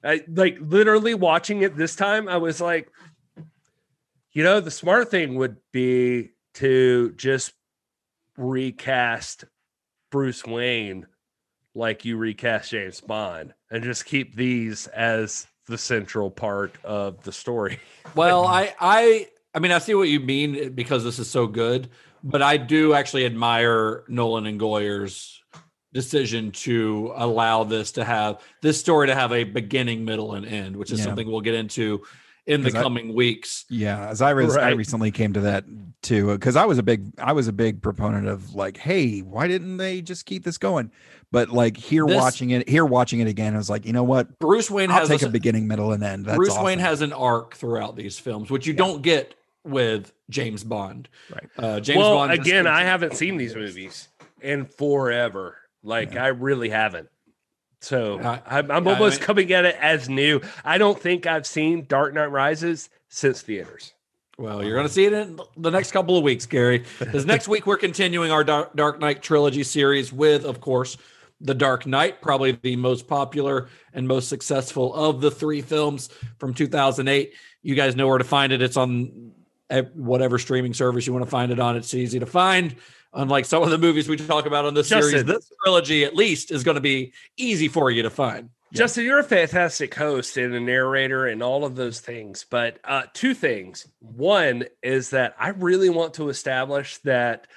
I, 0.03 0.23
like 0.27 0.57
literally 0.59 1.15
watching 1.15 1.61
it 1.61 1.75
this 1.75 1.95
time, 1.95 2.27
I 2.27 2.37
was 2.37 2.61
like, 2.61 2.89
you 4.33 4.43
know, 4.43 4.59
the 4.59 4.69
smart 4.71 5.09
thing 5.09 5.35
would 5.35 5.57
be 5.71 6.31
to 6.55 7.11
just 7.13 7.53
recast 8.37 9.45
Bruce 10.11 10.45
Wayne 10.45 11.07
like 11.75 12.05
you 12.05 12.17
recast 12.17 12.71
James 12.71 13.01
Bond 13.01 13.53
and 13.69 13.83
just 13.83 14.05
keep 14.05 14.35
these 14.35 14.87
as 14.87 15.45
the 15.67 15.77
central 15.77 16.31
part 16.31 16.75
of 16.83 17.21
the 17.23 17.31
story. 17.31 17.79
Well, 18.15 18.45
I, 18.45 18.73
I, 18.79 19.27
I 19.53 19.59
mean, 19.59 19.73
I 19.73 19.79
see 19.79 19.93
what 19.93 20.07
you 20.07 20.21
mean 20.21 20.71
because 20.71 21.03
this 21.03 21.19
is 21.19 21.29
so 21.29 21.47
good, 21.47 21.89
but 22.23 22.41
I 22.41 22.55
do 22.55 22.93
actually 22.93 23.25
admire 23.25 24.05
Nolan 24.07 24.45
and 24.45 24.57
Goyer's 24.57 25.41
decision 25.91 26.51
to 26.51 27.11
allow 27.15 27.65
this 27.65 27.91
to 27.93 28.05
have 28.05 28.41
this 28.61 28.79
story 28.79 29.07
to 29.07 29.15
have 29.15 29.33
a 29.33 29.43
beginning, 29.43 30.05
middle, 30.05 30.35
and 30.35 30.45
end, 30.45 30.77
which 30.77 30.91
is 30.91 30.99
Yeah. 30.99 31.05
something 31.05 31.29
we'll 31.29 31.41
get 31.41 31.55
into 31.55 32.03
in 32.47 32.61
the 32.61 32.69
'Cause 32.69 32.79
I- 32.79 32.83
coming 32.83 33.13
weeks. 33.13 33.65
Yeah, 33.69 34.07
as 34.09 34.21
I 34.21 34.33
was, 34.33 34.55
I 34.55 34.69
recently 34.71 35.11
came 35.11 35.33
to 35.33 35.41
that 35.41 35.65
too 36.01 36.27
because 36.33 36.55
I 36.55 36.65
was 36.65 36.77
a 36.77 36.83
big, 36.83 37.11
I 37.17 37.31
was 37.33 37.47
a 37.47 37.53
big 37.53 37.81
proponent 37.81 38.27
of 38.27 38.53
like, 38.55 38.77
hey, 38.77 39.19
why 39.21 39.47
didn't 39.47 39.77
they 39.77 40.01
just 40.01 40.25
keep 40.25 40.43
this 40.43 40.57
going? 40.57 40.91
But 41.31 41.49
like 41.49 41.75
here, 41.75 42.05
This- 42.05 42.15
watching 42.15 42.51
it, 42.51 42.69
here 42.69 42.85
watching 42.85 43.19
it 43.19 43.27
again, 43.27 43.55
I 43.55 43.57
was 43.57 43.69
like, 43.69 43.85
you 43.85 43.93
know 43.93 44.03
what? 44.03 44.37
Bruce 44.39 44.69
Wayne 44.69 44.91
I'll 44.91 44.99
has 44.99 45.09
take 45.09 45.23
a, 45.23 45.25
a 45.27 45.29
beginning, 45.29 45.67
middle, 45.67 45.91
and 45.91 46.03
end. 46.03 46.25
That's 46.25 46.37
Bruce 46.37 46.57
Wayne 46.59 46.79
has 46.79 47.01
an 47.01 47.13
arc 47.13 47.55
throughout 47.55 47.95
these 47.95 48.19
films, 48.19 48.49
which 48.51 48.67
you 48.67 48.73
don't 48.73 49.01
get 49.01 49.33
with 49.63 50.13
James 50.29 50.63
Bond. 50.63 51.09
Right. 51.33 51.49
Uh, 51.57 51.79
James 51.79 51.97
well, 51.97 52.13
Bond. 52.15 52.31
just- 52.35 52.47
again, 52.47 52.67
I 52.67 52.83
haven't 52.83 53.15
seen 53.15 53.37
these 53.37 53.55
movies 53.55 54.07
in 54.41 54.65
forever. 54.65 55.57
Like 55.83 56.15
I 56.15 56.27
really 56.27 56.69
haven't. 56.69 57.09
So 57.81 58.19
I- 58.19 58.41
I'm, 58.47 58.71
I'm 58.71 58.87
I 58.87 58.93
almost 58.93 59.19
mean- 59.19 59.25
coming 59.25 59.51
at 59.53 59.65
it 59.65 59.75
as 59.79 60.09
new. 60.09 60.41
I 60.63 60.77
don't 60.77 60.99
think 60.99 61.25
I've 61.27 61.45
seen 61.47 61.85
Dark 61.87 62.13
Knight 62.13 62.31
Rises 62.31 62.89
since 63.09 63.41
theaters. 63.41 63.93
Well, 64.37 64.63
you're 64.63 64.75
going 64.75 64.87
to 64.87 64.91
see 64.93 65.05
it 65.05 65.13
in 65.13 65.39
the 65.55 65.71
next 65.71 65.91
couple 65.91 66.17
of 66.17 66.23
weeks, 66.23 66.45
Gary. 66.45 66.83
Because 66.99 67.25
next 67.27 67.47
week 67.47 67.65
we're 67.65 67.77
continuing 67.77 68.31
our 68.31 68.43
Dark, 68.43 68.75
Dark 68.75 68.99
Knight 68.99 69.21
trilogy 69.21 69.63
series 69.63 70.11
with, 70.11 70.43
of 70.43 70.59
course, 70.59 70.97
The 71.39 71.53
Dark 71.53 71.85
Knight, 71.87 72.21
probably 72.21 72.51
the 72.51 72.75
most 72.75 73.07
popular 73.07 73.69
and 73.93 74.07
most 74.07 74.27
successful 74.27 74.93
of 74.93 75.21
the 75.21 75.31
three 75.31 75.61
films 75.61 76.09
from 76.37 76.53
2008. 76.53 77.31
You 77.63 77.75
guys 77.75 77.95
know 77.95 78.07
where 78.09 78.17
to 78.17 78.25
find 78.25 78.51
it. 78.51 78.61
It's 78.61 78.75
on 78.75 79.31
whatever 79.93 80.37
streaming 80.37 80.73
service 80.73 81.07
you 81.07 81.13
want 81.13 81.23
to 81.23 81.31
find 81.31 81.51
it 81.51 81.59
on. 81.59 81.77
It's 81.77 81.93
easy 81.93 82.19
to 82.19 82.25
find. 82.25 82.75
Unlike 83.15 83.45
some 83.45 83.63
of 83.63 83.69
the 83.69 83.77
movies 83.77 84.09
we 84.09 84.17
talk 84.17 84.45
about 84.45 84.65
on 84.65 84.73
this 84.73 84.89
series, 84.89 85.23
this 85.23 85.49
trilogy 85.63 86.03
at 86.03 86.15
least 86.15 86.51
is 86.51 86.63
going 86.63 86.75
to 86.75 86.81
be 86.81 87.13
easy 87.37 87.67
for 87.69 87.89
you 87.89 88.03
to 88.03 88.09
find. 88.09 88.49
Justin, 88.73 89.05
you're 89.05 89.19
a 89.19 89.23
fantastic 89.23 89.95
host 89.95 90.35
and 90.35 90.53
a 90.53 90.59
narrator 90.59 91.25
and 91.27 91.41
all 91.41 91.63
of 91.63 91.77
those 91.77 92.01
things. 92.01 92.45
But 92.49 92.77
uh, 92.83 93.03
two 93.13 93.33
things. 93.33 93.87
One 93.99 94.65
is 94.83 95.11
that 95.11 95.33
I 95.39 95.49
really 95.49 95.87
want 95.89 96.15
to 96.15 96.27
establish 96.27 96.97
that 96.99 97.47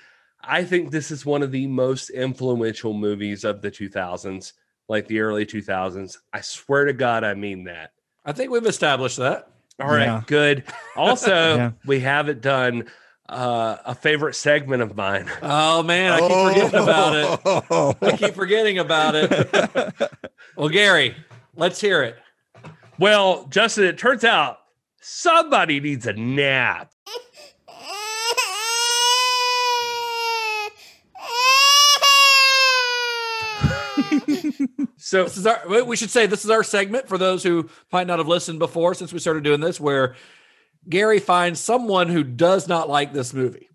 I 0.41 0.63
think 0.63 0.93
this 0.93 1.11
is 1.11 1.27
one 1.27 1.43
of 1.43 1.51
the 1.51 1.67
most 1.67 2.11
influential 2.11 2.95
movies 2.95 3.43
of 3.43 3.61
the 3.61 3.71
2000s, 3.73 4.53
like 4.89 5.09
the 5.09 5.19
early 5.21 5.45
2000s. 5.45 6.19
I 6.33 6.41
swear 6.41 6.85
to 6.85 6.93
God, 6.93 7.25
I 7.25 7.35
mean 7.35 7.65
that. 7.65 7.91
I 8.25 8.31
think 8.33 8.53
we've 8.53 8.65
established 8.65 9.17
that. 9.17 9.51
All 9.81 9.89
right, 9.89 10.05
Yeah. 10.05 10.23
good. 10.25 10.65
Also, 10.95 11.31
Yeah. 11.57 11.71
we 11.85 11.99
haven't 11.99 12.43
done 12.43 12.87
uh, 13.29 13.77
a 13.85 13.95
favorite 13.95 14.35
segment 14.35 14.83
of 14.83 14.97
mine. 14.97 15.31
Oh 15.43 15.83
man, 15.83 16.13
I 16.13 16.21
keep 16.21 16.71
forgetting 16.71 16.81
about 16.81 17.17
it. 17.17 18.03
I 18.03 18.17
keep 18.17 18.35
forgetting 18.35 18.79
about 18.79 19.15
it. 19.15 20.11
well, 20.57 20.69
Gary, 20.69 21.15
let's 21.55 21.81
hear 21.81 22.03
it. 22.03 22.17
Well, 22.99 23.47
Justin, 23.51 23.85
it 23.85 23.99
turns 23.99 24.25
out 24.25 24.59
somebody 25.01 25.81
needs 25.81 26.07
a 26.07 26.13
nap. 26.15 26.93
So 34.97 35.25
This 35.25 35.37
is 35.39 35.47
our. 35.47 35.85
We 35.85 35.97
should 35.97 36.11
say 36.11 36.27
this 36.27 36.45
is 36.45 36.51
our 36.51 36.63
segment 36.63 37.09
for 37.09 37.17
those 37.17 37.43
who 37.43 37.69
might 37.93 38.07
not 38.07 38.19
have 38.19 38.29
listened 38.29 38.59
before 38.59 38.95
since 38.95 39.13
we 39.13 39.19
started 39.19 39.43
doing 39.43 39.61
this, 39.61 39.81
where 39.81 40.17
Gary 40.89 41.19
finds 41.19 41.61
someone 41.61 42.09
who 42.09 42.23
does 42.25 42.69
not 42.69 42.89
like 42.89 43.13
this 43.13 43.35
movie. 43.35 43.69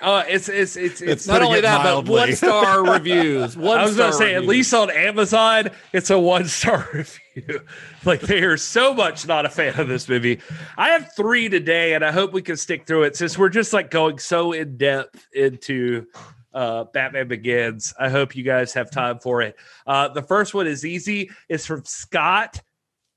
uh, 0.00 0.24
it's 0.28 0.48
it's 0.48 0.76
it's 0.76 1.00
it's, 1.02 1.12
It's 1.12 1.26
Not 1.26 1.42
only 1.42 1.58
it 1.58 1.62
that, 1.62 1.84
mildly. 1.84 2.12
but 2.14 2.28
one 2.28 2.32
star 2.36 2.84
reviews. 2.94 3.56
One 3.56 3.78
I 3.78 3.82
was 3.84 3.96
going 3.96 4.10
to 4.10 4.14
star 4.16 4.26
say, 4.28 4.34
at 4.34 4.46
least 4.46 4.72
on 4.72 4.90
Amazon, 4.90 5.68
it's 5.92 6.08
a 6.10 6.18
one 6.18 6.46
star 6.46 6.88
review. 6.94 7.60
like 8.04 8.20
they 8.20 8.42
are 8.42 8.56
so 8.56 8.94
much 8.94 9.26
not 9.26 9.44
a 9.44 9.50
fan 9.50 9.78
of 9.78 9.88
this 9.88 10.08
movie. 10.08 10.40
I 10.78 10.88
have 10.90 11.12
three 11.14 11.48
today, 11.50 11.92
and 11.94 12.04
I 12.04 12.12
hope 12.12 12.32
we 12.32 12.42
can 12.42 12.56
stick 12.56 12.86
through 12.86 13.02
it 13.04 13.16
since 13.16 13.36
we're 13.36 13.50
just 13.50 13.72
like 13.74 13.90
going 13.90 14.18
so 14.18 14.52
in 14.52 14.78
depth 14.78 15.26
into 15.34 16.06
uh, 16.54 16.84
Batman 16.84 17.28
Begins. 17.28 17.92
I 18.00 18.08
hope 18.08 18.34
you 18.34 18.42
guys 18.42 18.72
have 18.72 18.90
time 18.90 19.18
for 19.18 19.42
it. 19.42 19.54
Uh, 19.86 20.08
the 20.08 20.22
first 20.22 20.54
one 20.54 20.66
is 20.66 20.84
easy. 20.86 21.30
It's 21.50 21.66
from 21.66 21.84
Scott. 21.84 22.60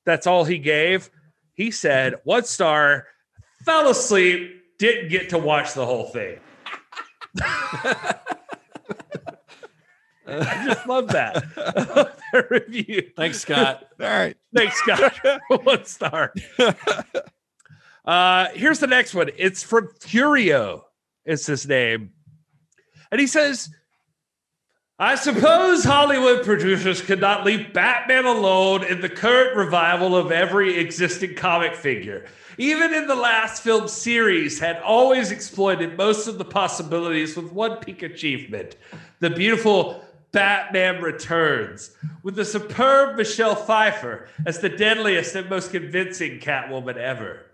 That's 0.05 0.27
all 0.27 0.43
he 0.43 0.57
gave. 0.59 1.09
He 1.53 1.71
said 1.71 2.15
one 2.25 2.43
star. 2.43 3.07
Fell 3.65 3.89
asleep. 3.89 4.61
Didn't 4.77 5.09
get 5.09 5.29
to 5.29 5.37
watch 5.37 5.73
the 5.73 5.85
whole 5.85 6.05
thing. 6.05 6.39
I 10.27 10.65
just 10.65 10.87
love 10.87 11.07
that. 11.09 11.43
that 11.55 12.47
review. 12.49 13.11
Thanks, 13.15 13.39
Scott. 13.39 13.85
All 14.01 14.07
right. 14.07 14.35
Thanks, 14.55 14.77
Scott. 14.77 15.19
One 15.63 15.85
star. 15.85 16.33
Uh, 18.05 18.47
here's 18.53 18.79
the 18.79 18.87
next 18.87 19.13
one. 19.13 19.29
It's 19.37 19.63
from 19.63 19.89
Furio. 19.99 20.81
It's 21.25 21.45
his 21.45 21.67
name. 21.67 22.11
And 23.11 23.21
he 23.21 23.27
says, 23.27 23.69
I 25.03 25.15
suppose 25.15 25.83
Hollywood 25.83 26.45
producers 26.45 27.01
could 27.01 27.19
not 27.19 27.43
leave 27.43 27.73
Batman 27.73 28.23
alone 28.23 28.85
in 28.85 29.01
the 29.01 29.09
current 29.09 29.53
revival 29.53 30.15
of 30.15 30.31
every 30.31 30.77
existing 30.77 31.35
comic 31.35 31.75
figure. 31.75 32.25
Even 32.57 32.93
in 32.93 33.07
the 33.07 33.15
last 33.15 33.63
film 33.63 33.89
series, 33.89 34.61
had 34.61 34.81
always 34.81 35.29
exploited 35.29 35.97
most 35.97 36.29
of 36.29 36.37
the 36.37 36.45
possibilities 36.45 37.35
with 37.35 37.51
one 37.51 37.79
peak 37.79 38.01
achievement 38.01 38.77
the 39.19 39.29
beautiful 39.29 40.05
Batman 40.31 41.01
Returns, 41.01 41.97
with 42.23 42.35
the 42.35 42.45
superb 42.45 43.17
Michelle 43.17 43.55
Pfeiffer 43.55 44.29
as 44.45 44.59
the 44.59 44.69
deadliest 44.69 45.35
and 45.35 45.49
most 45.49 45.71
convincing 45.71 46.39
Catwoman 46.39 46.95
ever. 46.95 47.47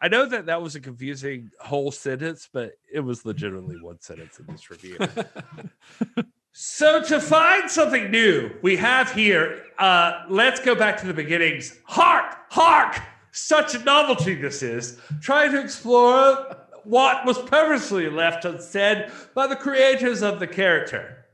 I 0.00 0.08
know 0.08 0.24
that 0.24 0.46
that 0.46 0.62
was 0.62 0.74
a 0.76 0.80
confusing 0.80 1.50
whole 1.60 1.92
sentence, 1.92 2.48
but 2.50 2.72
it 2.90 3.00
was 3.00 3.26
legitimately 3.26 3.76
one 3.82 4.00
sentence 4.00 4.38
in 4.38 4.46
this 4.46 4.70
review. 4.70 4.96
so 6.56 7.02
to 7.02 7.20
find 7.20 7.68
something 7.68 8.12
new, 8.12 8.48
we 8.62 8.76
have 8.76 9.10
here. 9.10 9.64
Uh, 9.76 10.22
let's 10.28 10.60
go 10.60 10.76
back 10.76 10.96
to 10.98 11.06
the 11.06 11.12
beginnings. 11.12 11.76
Hark, 11.82 12.36
hark! 12.48 13.02
Such 13.32 13.74
a 13.74 13.80
novelty 13.80 14.36
this 14.36 14.62
is. 14.62 15.00
Trying 15.20 15.50
to 15.50 15.60
explore 15.60 16.56
what 16.84 17.26
was 17.26 17.38
purposely 17.38 18.08
left 18.08 18.44
unsaid 18.44 19.10
by 19.34 19.48
the 19.48 19.56
creators 19.56 20.22
of 20.22 20.38
the 20.38 20.46
character. 20.46 21.26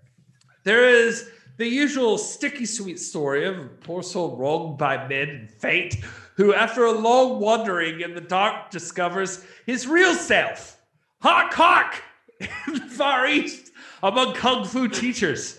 There 0.64 0.88
is 0.88 1.28
the 1.58 1.68
usual 1.68 2.16
sticky 2.16 2.64
sweet 2.64 2.98
story 2.98 3.44
of 3.44 3.58
a 3.58 3.64
poor 3.64 4.02
soul 4.02 4.38
wronged 4.38 4.78
by 4.78 5.06
men 5.06 5.28
and 5.28 5.50
fate, 5.50 6.02
who, 6.36 6.54
after 6.54 6.86
a 6.86 6.92
long 6.92 7.40
wandering 7.40 8.00
in 8.00 8.14
the 8.14 8.22
dark, 8.22 8.70
discovers 8.70 9.44
his 9.66 9.86
real 9.86 10.14
self. 10.14 10.80
Hark, 11.20 11.52
hark! 11.52 12.02
In 12.40 12.72
the 12.72 12.80
Far 12.80 13.26
East, 13.26 13.69
among 14.02 14.34
kung 14.34 14.64
fu 14.64 14.88
teachers. 14.88 15.58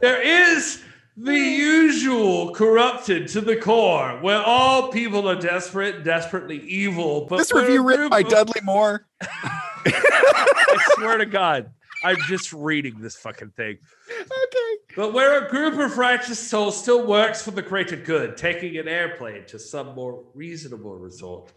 There 0.00 0.20
is 0.20 0.82
the 1.16 1.36
usual 1.36 2.54
corrupted 2.54 3.26
to 3.28 3.40
the 3.40 3.56
core, 3.56 4.18
where 4.20 4.40
all 4.40 4.88
people 4.92 5.28
are 5.28 5.34
desperate, 5.34 6.04
desperately 6.04 6.60
evil. 6.60 7.26
But 7.26 7.38
This 7.38 7.52
review 7.52 7.82
written 7.82 8.08
by 8.08 8.22
Dudley 8.22 8.60
Moore. 8.62 9.06
I 9.20 10.78
swear 10.94 11.18
to 11.18 11.26
God, 11.26 11.70
I'm 12.04 12.18
just 12.28 12.52
reading 12.52 13.00
this 13.00 13.16
fucking 13.16 13.50
thing. 13.50 13.78
Okay. 14.08 14.76
But 14.94 15.12
where 15.12 15.44
a 15.44 15.48
group 15.48 15.78
of 15.78 15.98
righteous 15.98 16.38
souls 16.38 16.80
still 16.80 17.06
works 17.06 17.42
for 17.42 17.50
the 17.50 17.62
greater 17.62 17.96
good, 17.96 18.36
taking 18.36 18.76
an 18.76 18.86
airplane 18.86 19.44
to 19.46 19.58
some 19.58 19.94
more 19.94 20.24
reasonable 20.34 20.96
result. 20.96 21.52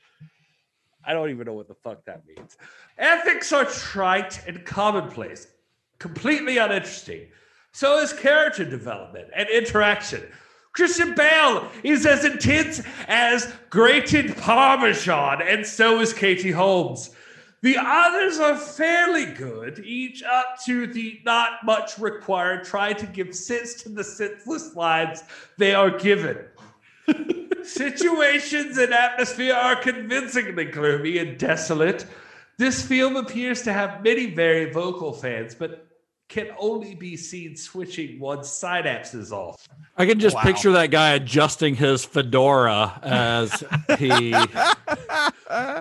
I 1.06 1.14
don't 1.14 1.30
even 1.30 1.46
know 1.46 1.54
what 1.54 1.68
the 1.68 1.76
fuck 1.76 2.06
that 2.06 2.24
means. 2.26 2.58
Ethics 2.98 3.52
are 3.52 3.66
trite 3.66 4.46
and 4.48 4.64
commonplace, 4.66 5.48
completely 6.02 6.58
uninteresting. 6.58 7.28
So 7.72 8.00
is 8.00 8.12
character 8.12 8.66
development 8.66 9.28
and 9.36 9.48
interaction. 9.50 10.24
Christian 10.74 11.14
Bale 11.14 11.70
is 11.84 12.06
as 12.06 12.26
intense 12.26 12.82
as 13.08 13.54
grated 13.70 14.36
Parmesan, 14.38 15.42
and 15.42 15.66
so 15.66 16.00
is 16.00 16.12
Katie 16.12 16.52
Holmes. 16.52 17.12
The 17.62 17.78
others 17.78 18.40
are 18.40 18.58
fairly 18.58 19.26
good, 19.26 19.80
each 19.86 20.24
up 20.24 20.58
to 20.66 20.88
the 20.88 21.22
not 21.24 21.64
much 21.64 22.00
required, 22.00 22.64
trying 22.64 22.96
to 22.96 23.06
give 23.06 23.36
sense 23.36 23.76
to 23.84 23.90
the 23.90 24.04
senseless 24.04 24.76
lines 24.76 25.24
they 25.60 25.76
are 25.76 25.96
given. 25.96 26.40
Situations 27.64 28.80
and 28.80 28.92
atmosphere 28.92 29.54
are 29.54 29.76
convincingly 29.76 30.66
gloomy 30.66 31.20
and 31.20 31.38
desolate. 31.38 32.08
This 32.58 32.82
film 32.82 33.16
appears 33.16 33.62
to 33.64 33.74
have 33.74 34.04
many 34.04 34.34
very 34.34 34.72
vocal 34.72 35.14
fans, 35.14 35.54
but 35.54 35.91
can 36.32 36.48
only 36.58 36.96
be 36.96 37.18
seen 37.18 37.58
switching 37.58 38.18
one's 38.18 38.48
synapses 38.48 39.34
off. 39.34 39.68
I 39.98 40.06
can 40.06 40.18
just 40.18 40.38
picture 40.38 40.72
that 40.72 40.90
guy 40.90 41.12
adjusting 41.12 41.76
his 41.76 42.06
fedora 42.06 42.98
as 43.04 43.64
he. 44.00 44.34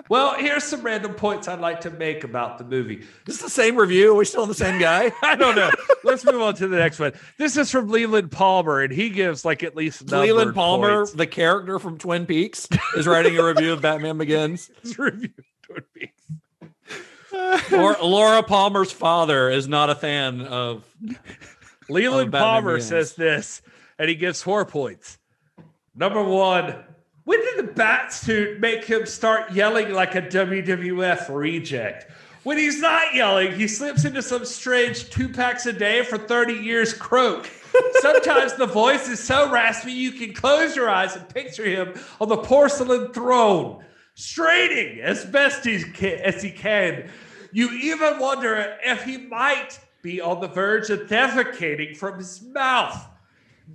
Well, 0.09 0.35
here's 0.35 0.65
some 0.65 0.81
random 0.81 1.13
points 1.13 1.47
I'd 1.47 1.61
like 1.61 1.79
to 1.81 1.89
make 1.91 2.25
about 2.25 2.57
the 2.57 2.65
movie. 2.65 3.05
This 3.25 3.35
Is 3.37 3.41
the 3.41 3.49
same 3.49 3.77
review? 3.77 4.11
Are 4.11 4.15
we 4.15 4.25
still 4.25 4.41
on 4.41 4.49
the 4.49 4.53
same 4.53 4.77
guy? 4.81 5.13
I 5.23 5.37
don't 5.37 5.55
know. 5.55 5.71
Let's 6.03 6.25
move 6.25 6.41
on 6.41 6.55
to 6.55 6.67
the 6.67 6.75
next 6.75 6.99
one. 6.99 7.13
This 7.37 7.55
is 7.55 7.71
from 7.71 7.87
Leland 7.87 8.31
Palmer, 8.31 8.81
and 8.81 8.91
he 8.91 9.09
gives 9.09 9.45
like 9.45 9.63
at 9.63 9.73
least 9.73 10.11
Leland 10.11 10.53
Palmer, 10.53 10.97
points. 10.97 11.13
the 11.13 11.25
character 11.27 11.79
from 11.79 11.97
Twin 11.97 12.25
Peaks, 12.25 12.67
is 12.97 13.07
writing 13.07 13.37
a 13.37 13.45
review 13.45 13.71
of 13.71 13.81
Batman 13.81 14.17
Begins. 14.17 14.69
This 14.83 14.99
review 14.99 15.29
would 15.69 15.85
be- 15.93 16.11
Or 16.11 16.40
Laura 17.71 18.43
Palmer's 18.43 18.91
father 18.91 19.49
is 19.49 19.67
not 19.67 19.89
a 19.89 19.95
fan 19.95 20.41
of. 20.41 20.83
Leland 21.89 22.31
Batman 22.31 22.47
Palmer 22.63 22.79
says 22.79 23.15
this, 23.15 23.61
and 23.99 24.07
he 24.09 24.15
gives 24.15 24.41
four 24.41 24.65
points. 24.65 25.17
Number 25.95 26.23
one, 26.23 26.75
when 27.25 27.39
did 27.41 27.57
the 27.65 27.71
bat 27.73 28.13
suit 28.13 28.59
make 28.59 28.85
him 28.85 29.05
start 29.05 29.51
yelling 29.51 29.93
like 29.93 30.15
a 30.15 30.21
WWF 30.21 31.33
reject? 31.33 32.11
When 32.43 32.57
he's 32.57 32.79
not 32.79 33.13
yelling, 33.13 33.53
he 33.53 33.67
slips 33.67 34.05
into 34.05 34.21
some 34.21 34.45
strange 34.45 35.09
two 35.09 35.29
packs 35.29 35.65
a 35.67 35.73
day 35.73 36.03
for 36.03 36.17
30 36.17 36.53
years 36.53 36.93
croak. 36.93 37.47
Sometimes 37.99 38.53
the 38.55 38.65
voice 38.65 39.07
is 39.07 39.19
so 39.19 39.51
raspy 39.51 39.91
you 39.91 40.11
can 40.11 40.33
close 40.33 40.75
your 40.75 40.89
eyes 40.89 41.15
and 41.15 41.29
picture 41.29 41.65
him 41.65 41.93
on 42.19 42.29
the 42.29 42.37
porcelain 42.37 43.13
throne. 43.13 43.83
straining 44.15 44.99
as 45.01 45.23
best 45.25 45.65
he 45.65 45.83
can, 45.83 46.19
as 46.19 46.41
he 46.41 46.51
can. 46.51 47.09
You 47.51 47.69
even 47.71 48.19
wonder 48.19 48.77
if 48.83 49.03
he 49.03 49.17
might 49.17 49.79
be 50.01 50.21
on 50.21 50.41
the 50.41 50.47
verge 50.47 50.89
of 50.89 51.01
defecating 51.01 51.95
from 51.95 52.17
his 52.17 52.41
mouth. 52.41 53.07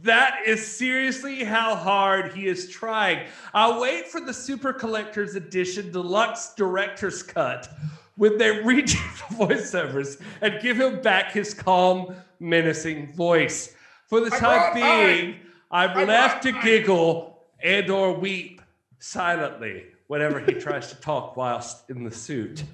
That 0.03 0.41
is 0.47 0.67
seriously 0.67 1.45
how 1.45 1.75
hard 1.75 2.33
he 2.33 2.47
is 2.47 2.69
trying. 2.69 3.27
I'll 3.55 3.81
wait 3.81 4.09
for 4.09 4.21
the 4.21 4.35
Super 4.35 4.73
Collector's 4.73 5.37
Edition 5.37 5.91
Deluxe 5.91 6.55
Director's 6.55 7.23
Cut 7.23 7.69
when 8.17 8.37
they 8.37 8.61
reach 8.65 8.93
the 8.93 9.35
voiceovers 9.35 10.21
and 10.41 10.61
give 10.61 10.79
him 10.81 11.01
back 11.01 11.33
his 11.33 11.55
calm, 11.55 12.15
menacing 12.41 13.15
voice. 13.15 13.75
For 14.07 14.21
the 14.21 14.31
time 14.31 14.75
being, 14.75 15.37
I'm 15.71 16.07
left 16.07 16.43
to 16.45 16.53
giggle 16.53 17.39
and 17.63 17.91
or 17.91 18.13
weep 18.13 18.61
silently 18.99 19.85
whenever 20.09 20.41
he 20.41 20.53
tries 20.53 20.89
to 20.91 21.01
talk 21.01 21.37
whilst 21.37 21.91
in 21.91 22.05
the 22.05 22.11
suit. 22.11 22.65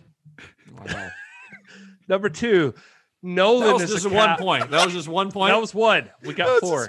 Number 2.08 2.28
two, 2.28 2.74
Nolan 3.22 3.66
That 3.68 3.72
was 3.74 3.82
is 3.84 3.90
just 4.02 4.06
a 4.06 4.08
one 4.08 4.28
cow- 4.30 4.36
point. 4.36 4.70
That 4.70 4.84
was 4.84 4.94
just 4.94 5.08
one 5.08 5.30
point. 5.32 5.52
That 5.52 5.60
was 5.60 5.74
one. 5.74 6.10
We 6.22 6.34
got 6.34 6.60
four. 6.60 6.88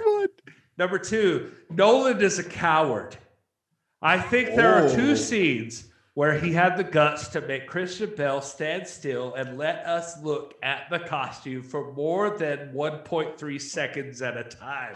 Number 0.76 0.98
two, 0.98 1.52
Nolan 1.70 2.20
is 2.20 2.38
a 2.38 2.44
coward. 2.44 3.16
I 4.02 4.18
think 4.20 4.54
there 4.56 4.74
are 4.74 4.90
two 4.94 5.16
scenes 5.16 5.88
where 6.14 6.38
he 6.38 6.52
had 6.52 6.76
the 6.76 6.84
guts 6.84 7.28
to 7.28 7.40
make 7.40 7.66
Christian 7.66 8.12
Bale 8.16 8.40
stand 8.40 8.86
still 8.86 9.34
and 9.34 9.56
let 9.56 9.84
us 9.86 10.20
look 10.22 10.54
at 10.62 10.88
the 10.90 10.98
costume 11.00 11.62
for 11.62 11.92
more 11.94 12.36
than 12.36 12.72
1.3 12.72 13.60
seconds 13.60 14.20
at 14.22 14.36
a 14.36 14.44
time. 14.44 14.94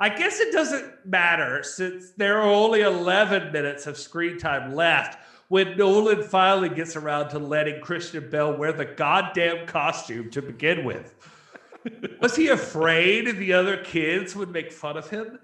I 0.00 0.08
guess 0.10 0.38
it 0.38 0.52
doesn't 0.52 1.06
matter 1.06 1.62
since 1.64 2.12
there 2.16 2.38
are 2.38 2.48
only 2.50 2.82
11 2.82 3.52
minutes 3.52 3.86
of 3.88 3.98
screen 3.98 4.38
time 4.38 4.74
left 4.74 5.18
when 5.48 5.76
Nolan 5.76 6.22
finally 6.22 6.68
gets 6.68 6.94
around 6.94 7.30
to 7.30 7.38
letting 7.38 7.80
Christian 7.80 8.28
Bale 8.30 8.56
wear 8.56 8.72
the 8.72 8.84
goddamn 8.84 9.66
costume 9.66 10.30
to 10.30 10.42
begin 10.42 10.84
with. 10.84 11.14
Was 12.20 12.36
he 12.36 12.48
afraid 12.48 13.36
the 13.36 13.52
other 13.54 13.78
kids 13.78 14.36
would 14.36 14.50
make 14.50 14.72
fun 14.72 14.96
of 14.96 15.08
him? 15.08 15.38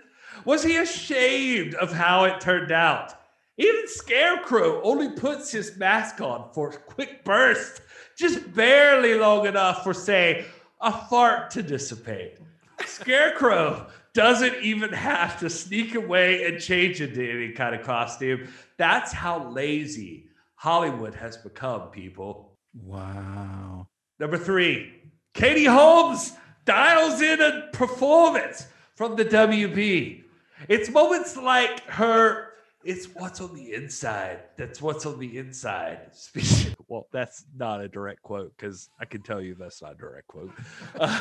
Was 0.44 0.62
he 0.62 0.76
ashamed 0.76 1.74
of 1.74 1.92
how 1.92 2.24
it 2.24 2.40
turned 2.40 2.70
out? 2.70 3.14
Even 3.56 3.86
Scarecrow 3.86 4.82
only 4.82 5.10
puts 5.10 5.52
his 5.52 5.76
mask 5.76 6.20
on 6.20 6.50
for 6.52 6.70
a 6.70 6.76
quick 6.76 7.24
burst, 7.24 7.80
just 8.18 8.52
barely 8.52 9.14
long 9.14 9.46
enough 9.46 9.84
for, 9.84 9.94
say, 9.94 10.44
a 10.80 10.92
fart 10.92 11.50
to 11.52 11.62
dissipate. 11.62 12.38
Scarecrow 12.84 13.86
doesn't 14.14 14.62
even 14.62 14.92
have 14.92 15.38
to 15.40 15.50
sneak 15.50 15.94
away 15.94 16.44
and 16.46 16.60
change 16.60 17.00
into 17.00 17.28
any 17.28 17.52
kind 17.52 17.74
of 17.74 17.82
costume. 17.82 18.48
That's 18.78 19.12
how 19.12 19.48
lazy 19.50 20.28
Hollywood 20.54 21.14
has 21.14 21.36
become, 21.36 21.90
people. 21.90 22.56
Wow. 22.74 23.88
Number 24.20 24.38
three, 24.38 24.92
Katie 25.34 25.64
Holmes 25.64 26.32
dials 26.64 27.20
in 27.20 27.40
a 27.40 27.68
performance 27.72 28.66
from 28.94 29.16
the 29.16 29.24
WB. 29.24 30.22
It's 30.68 30.88
moments 30.88 31.36
like 31.36 31.80
her, 31.88 32.52
it's 32.84 33.06
what's 33.06 33.40
on 33.40 33.54
the 33.54 33.74
inside. 33.74 34.44
That's 34.56 34.80
what's 34.80 35.04
on 35.06 35.18
the 35.18 35.38
inside. 35.38 36.12
Well, 36.86 37.08
that's 37.12 37.46
not 37.56 37.80
a 37.80 37.88
direct 37.88 38.22
quote 38.22 38.52
because 38.56 38.90
I 39.00 39.06
can 39.06 39.22
tell 39.22 39.40
you 39.40 39.54
that's 39.54 39.80
not 39.80 39.92
a 39.92 39.96
direct 39.96 40.28
quote. 40.28 40.52
Uh, 41.00 41.18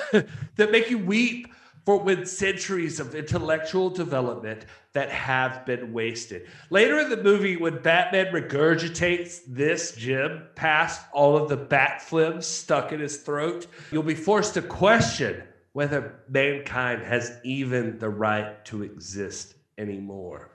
that 0.58 0.72
make 0.72 0.90
you 0.90 1.00
weep 1.00 1.48
for 1.86 1.98
with 1.98 2.28
centuries 2.28 3.00
of 3.00 3.16
intellectual 3.16 3.90
development 3.90 4.66
that 4.94 5.10
have 5.10 5.66
been 5.66 5.92
wasted. 5.92 6.48
Later 6.70 7.00
in 7.00 7.10
the 7.10 7.22
movie, 7.22 7.58
when 7.58 7.82
Batman 7.82 8.28
regurgitates 8.28 9.42
this 9.48 9.94
gem 9.94 10.44
past 10.56 11.02
all 11.12 11.36
of 11.36 11.50
the 11.50 11.58
bat 11.58 12.02
flims 12.08 12.44
stuck 12.44 12.92
in 12.92 13.00
his 13.00 13.18
throat, 13.18 13.68
you'll 13.92 14.04
be 14.04 14.16
forced 14.16 14.54
to 14.54 14.62
question 14.62 15.44
whether 15.74 16.20
mankind 16.30 17.02
has 17.02 17.38
even 17.44 17.98
the 18.00 18.10
right 18.10 18.64
to 18.66 18.84
exist 18.84 19.56
anymore. 19.78 20.52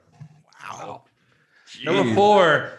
Wow. 0.62 1.02
Number 1.84 2.14
four, 2.14 2.72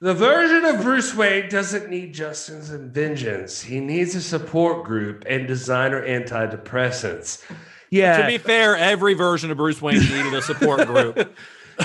the 0.00 0.14
version 0.14 0.64
of 0.64 0.82
Bruce 0.82 1.14
Wayne 1.14 1.48
doesn't 1.48 1.90
need 1.90 2.14
justice 2.14 2.70
and 2.70 2.92
vengeance. 2.92 3.62
He 3.62 3.80
needs 3.80 4.14
a 4.14 4.22
support 4.22 4.84
group 4.84 5.24
and 5.28 5.46
designer 5.46 6.04
antidepressants. 6.06 7.44
Yeah. 7.92 8.22
To 8.22 8.26
be 8.26 8.38
fair, 8.38 8.74
every 8.74 9.12
version 9.12 9.50
of 9.50 9.58
Bruce 9.58 9.82
Wayne 9.82 10.00
needed 10.00 10.32
a 10.32 10.40
support 10.40 10.86
group. 10.86 11.36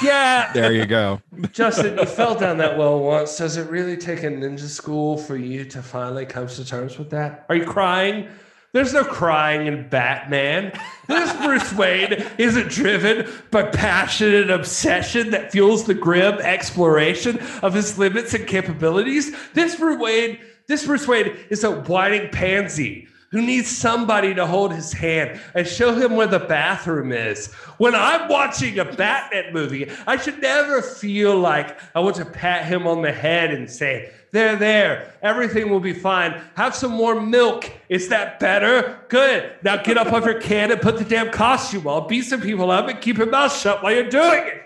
yeah. 0.02 0.54
There 0.54 0.72
you 0.72 0.86
go. 0.86 1.22
Justin, 1.52 1.98
you 1.98 2.06
fell 2.06 2.34
down 2.34 2.58
that 2.60 2.78
well 2.78 2.98
once. 3.00 3.38
Does 3.38 3.58
it 3.58 3.70
really 3.70 3.98
take 3.98 4.24
a 4.24 4.28
ninja 4.28 4.68
school 4.70 5.18
for 5.18 5.36
you 5.36 5.66
to 5.66 5.82
finally 5.82 6.26
come 6.26 6.48
to 6.48 6.66
terms 6.66 6.98
with 6.98 7.10
that? 7.10 7.46
Are 7.50 7.56
you 7.56 7.66
crying? 7.66 8.30
There's 8.72 8.94
no 8.94 9.04
crying 9.04 9.68
in 9.68 9.90
Batman. 9.90 10.72
This 11.08 11.34
Bruce 11.38 11.74
Wayne 11.74 12.26
isn't 12.38 12.70
driven 12.70 13.30
by 13.52 13.64
passionate 13.64 14.50
obsession 14.50 15.32
that 15.32 15.52
fuels 15.52 15.86
the 15.86 15.94
grim 15.94 16.36
exploration 16.40 17.40
of 17.62 17.74
his 17.74 17.98
limits 17.98 18.34
and 18.34 18.48
capabilities. 18.48 19.36
This 19.54 19.76
Bruce 19.76 20.00
Wayne, 20.00 20.40
this 20.68 20.86
Bruce 20.86 21.08
Wayne 21.08 21.36
is 21.50 21.64
a 21.66 21.72
whining 21.72 22.30
pansy 22.30 23.08
who 23.30 23.42
needs 23.42 23.68
somebody 23.68 24.34
to 24.34 24.46
hold 24.46 24.74
his 24.74 24.94
hand 24.94 25.40
and 25.54 25.68
show 25.68 25.94
him 25.94 26.16
where 26.16 26.28
the 26.28 26.40
bathroom 26.40 27.12
is. 27.12 27.48
When 27.78 27.94
I'm 27.94 28.30
watching 28.30 28.80
a 28.80 28.86
Batman 28.86 29.54
movie, 29.54 29.92
I 30.06 30.18
should 30.18 30.42
never 30.42 30.82
feel 30.82 31.38
like 31.38 31.80
I 31.96 32.00
want 32.00 32.16
to 32.18 32.26
pat 32.26 32.66
him 32.66 32.88
on 32.88 33.02
the 33.02 33.12
head 33.12 33.54
and 33.54 33.70
say, 33.70 34.12
There, 34.32 34.56
there, 34.56 35.14
everything 35.22 35.70
will 35.70 35.80
be 35.80 35.94
fine. 35.94 36.42
Have 36.56 36.76
some 36.76 36.92
more 36.92 37.20
milk. 37.20 37.72
Is 37.90 38.10
that 38.10 38.40
better? 38.40 39.00
Good. 39.10 39.52
Now 39.64 39.78
get 39.78 39.98
up 39.98 40.12
off 40.12 40.26
your 40.26 40.42
can 40.42 40.72
and 40.72 40.82
put 40.82 40.98
the 40.98 41.06
damn 41.06 41.32
costume 41.32 41.88
on, 41.88 42.08
beat 42.08 42.24
some 42.24 42.42
people 42.42 42.72
up, 42.72 42.88
and 42.88 43.02
keep 43.02 43.18
your 43.18 43.28
mouth 43.28 43.56
shut 43.56 43.84
while 43.84 43.94
you're 43.94 44.10
doing 44.10 44.44
it. 44.48 44.64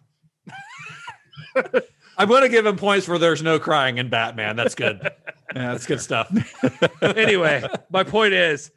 I'm 2.17 2.27
going 2.27 2.43
to 2.43 2.49
give 2.49 2.65
him 2.65 2.75
points 2.75 3.05
for 3.05 3.17
there's 3.17 3.41
no 3.41 3.57
crying 3.57 3.97
in 3.97 4.09
Batman. 4.09 4.55
That's 4.55 4.75
good. 4.75 5.01
Yeah, 5.56 5.72
That's 5.72 5.86
good 5.86 6.02
stuff. 6.02 6.32
anyway, 7.02 7.64
my 7.90 8.03
point 8.03 8.34
is 8.34 8.72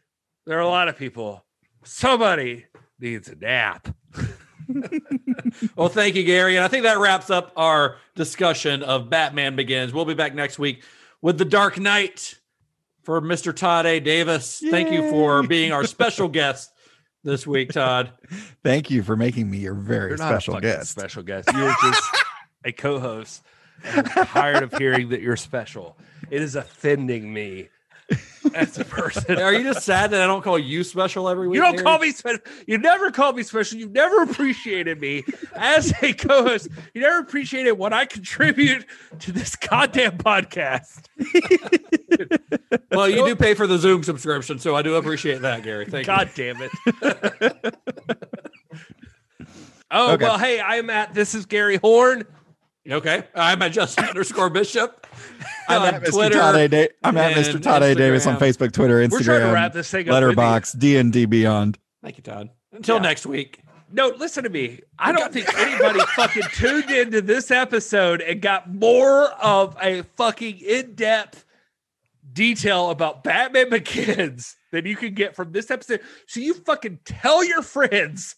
there 0.47 0.59
are 0.59 0.63
a 0.63 0.69
lot 0.69 0.89
of 0.89 0.97
people. 0.97 1.45
Somebody 1.85 2.67
needs 2.99 3.29
a 3.29 3.37
nap. 3.37 3.95
Well, 5.77 5.89
thank 5.89 6.15
you, 6.15 6.25
Gary. 6.25 6.57
And 6.57 6.65
I 6.65 6.69
think 6.69 6.85
that 6.85 6.99
wraps 6.99 7.31
up 7.31 7.53
our 7.57 7.97
discussion 8.15 8.83
of 8.83 9.11
Batman 9.11 9.57
Begins. 9.57 9.93
We'll 9.93 10.05
be 10.05 10.15
back 10.15 10.35
next 10.35 10.59
week 10.59 10.83
with 11.23 11.39
The 11.39 11.45
Dark 11.45 11.79
Knight 11.79 12.35
for 13.03 13.21
Mr. 13.21 13.55
Todd 13.55 13.87
A. 13.87 14.01
Davis. 14.01 14.63
Thank 14.71 14.91
you 14.91 15.11
for 15.11 15.43
being 15.43 15.73
our 15.73 15.85
special 15.85 16.29
guest 16.29 16.71
this 17.23 17.47
week, 17.47 17.73
Todd. 17.73 18.13
Thank 18.63 18.91
you 18.91 19.03
for 19.03 19.17
making 19.17 19.51
me 19.51 19.59
your 19.59 19.75
very 19.75 20.11
You're 20.11 20.19
not 20.19 20.29
special 20.29 20.55
fucking 20.55 20.69
guest. 20.69 20.91
Special 20.91 21.23
guest. 21.23 21.51
You're 21.53 21.75
just 21.83 22.03
a 22.65 22.73
co-host. 22.73 23.43
I'm 23.85 24.05
tired 24.05 24.63
of 24.63 24.73
hearing 24.79 25.11
that 25.11 25.21
you're 25.21 25.37
special. 25.37 25.99
It 26.31 26.43
is 26.43 26.57
offending 26.57 27.33
me 27.33 27.69
as 28.55 28.79
a 28.79 28.85
person. 28.85 29.39
Are 29.39 29.53
you 29.55 29.63
just 29.65 29.85
sad 29.85 30.11
that 30.11 30.21
I 30.21 30.27
don't 30.27 30.43
call 30.43 30.59
you 30.59 30.85
special 30.85 31.29
every 31.29 31.49
week? 31.49 31.57
You 31.57 31.63
don't 31.63 31.73
Gary? 31.73 31.85
call 31.85 31.99
me 31.99 32.11
special. 32.13 32.41
You 32.67 32.77
never 32.79 33.11
called 33.11 33.37
me 33.37 33.43
special. 33.43 33.79
You 33.79 33.89
never 33.89 34.23
appreciated 34.23 35.01
me 35.01 35.25
as 35.55 35.93
a 36.03 36.13
co-host. 36.13 36.69
You 36.93 37.01
never 37.01 37.19
appreciated 37.21 37.73
what 37.73 37.93
I 37.95 38.05
contribute 38.05 38.85
to 39.21 39.33
this 39.33 39.57
goddamn 39.57 40.19
podcast. 40.19 41.07
Well, 42.91 43.09
you 43.09 43.25
do 43.27 43.35
pay 43.35 43.55
for 43.55 43.67
the 43.67 43.79
Zoom 43.79 44.03
subscription, 44.03 44.59
so 44.59 44.77
I 44.77 44.83
do 44.83 44.95
appreciate 44.97 45.41
that, 45.43 45.63
Gary. 45.63 45.87
Thank 45.87 46.07
you. 46.07 46.15
God 46.15 46.31
damn 46.35 46.57
it. 46.61 46.71
oh 49.91 50.13
Okay. 50.13 50.25
well, 50.25 50.39
hey, 50.39 50.61
I'm 50.61 50.91
at. 50.91 51.15
This 51.15 51.35
is 51.35 51.47
Gary 51.47 51.77
Horn. 51.77 52.25
Okay. 52.89 53.25
I'm 53.35 53.63
at 53.63 53.73
Justin 53.73 54.05
underscore 54.09 54.51
Bishop. 54.51 55.07
I'm 55.69 55.83
at 55.95 56.03
Mr. 56.03 56.11
Twitter 56.13 56.39
Todd 56.39 56.55
A. 56.57 56.69
Da- 56.69 56.89
I'm 57.03 57.17
at 57.17 57.35
Mr. 57.35 57.61
Todd 57.63 57.83
A. 57.83 57.95
Davis 57.95 58.27
on 58.27 58.37
Facebook, 58.37 58.73
Twitter, 58.73 58.99
Instagram, 58.99 59.11
We're 59.13 59.23
trying 59.23 59.41
to 59.41 59.53
wrap 59.53 59.73
this 59.73 59.91
thing 59.91 60.09
up. 60.09 60.15
Letterboxd, 60.23 60.79
D 60.79 60.97
and 60.99 61.13
D 61.13 61.25
Beyond. 61.25 61.79
Thank 62.03 62.19
you, 62.19 62.23
Todd. 62.23 62.51
Until 62.73 62.97
Yeah. 62.97 63.03
next 63.03 63.25
week. 63.27 63.61
No, 63.91 64.09
listen 64.09 64.43
to 64.45 64.51
me. 64.51 64.81
I 64.99 65.13
don't 65.13 65.33
think 65.33 65.49
anybody 65.57 66.01
fucking 66.17 66.43
tuned 66.55 66.91
into 66.91 67.23
this 67.23 67.51
episode 67.51 68.21
and 68.21 68.41
got 68.43 68.73
more 68.75 69.29
of 69.43 69.77
a 69.81 70.03
fucking 70.17 70.59
in-depth 70.59 71.45
detail 72.33 72.91
about 72.91 73.23
Batman 73.23 73.71
Begins 73.71 74.57
than 74.73 74.85
you 74.87 74.97
can 74.97 75.15
get 75.15 75.37
from 75.37 75.53
this 75.53 75.71
episode. 75.71 76.01
So 76.27 76.41
you 76.41 76.55
fucking 76.55 77.01
tell 77.05 77.45
your 77.45 77.63
friends, 77.63 78.35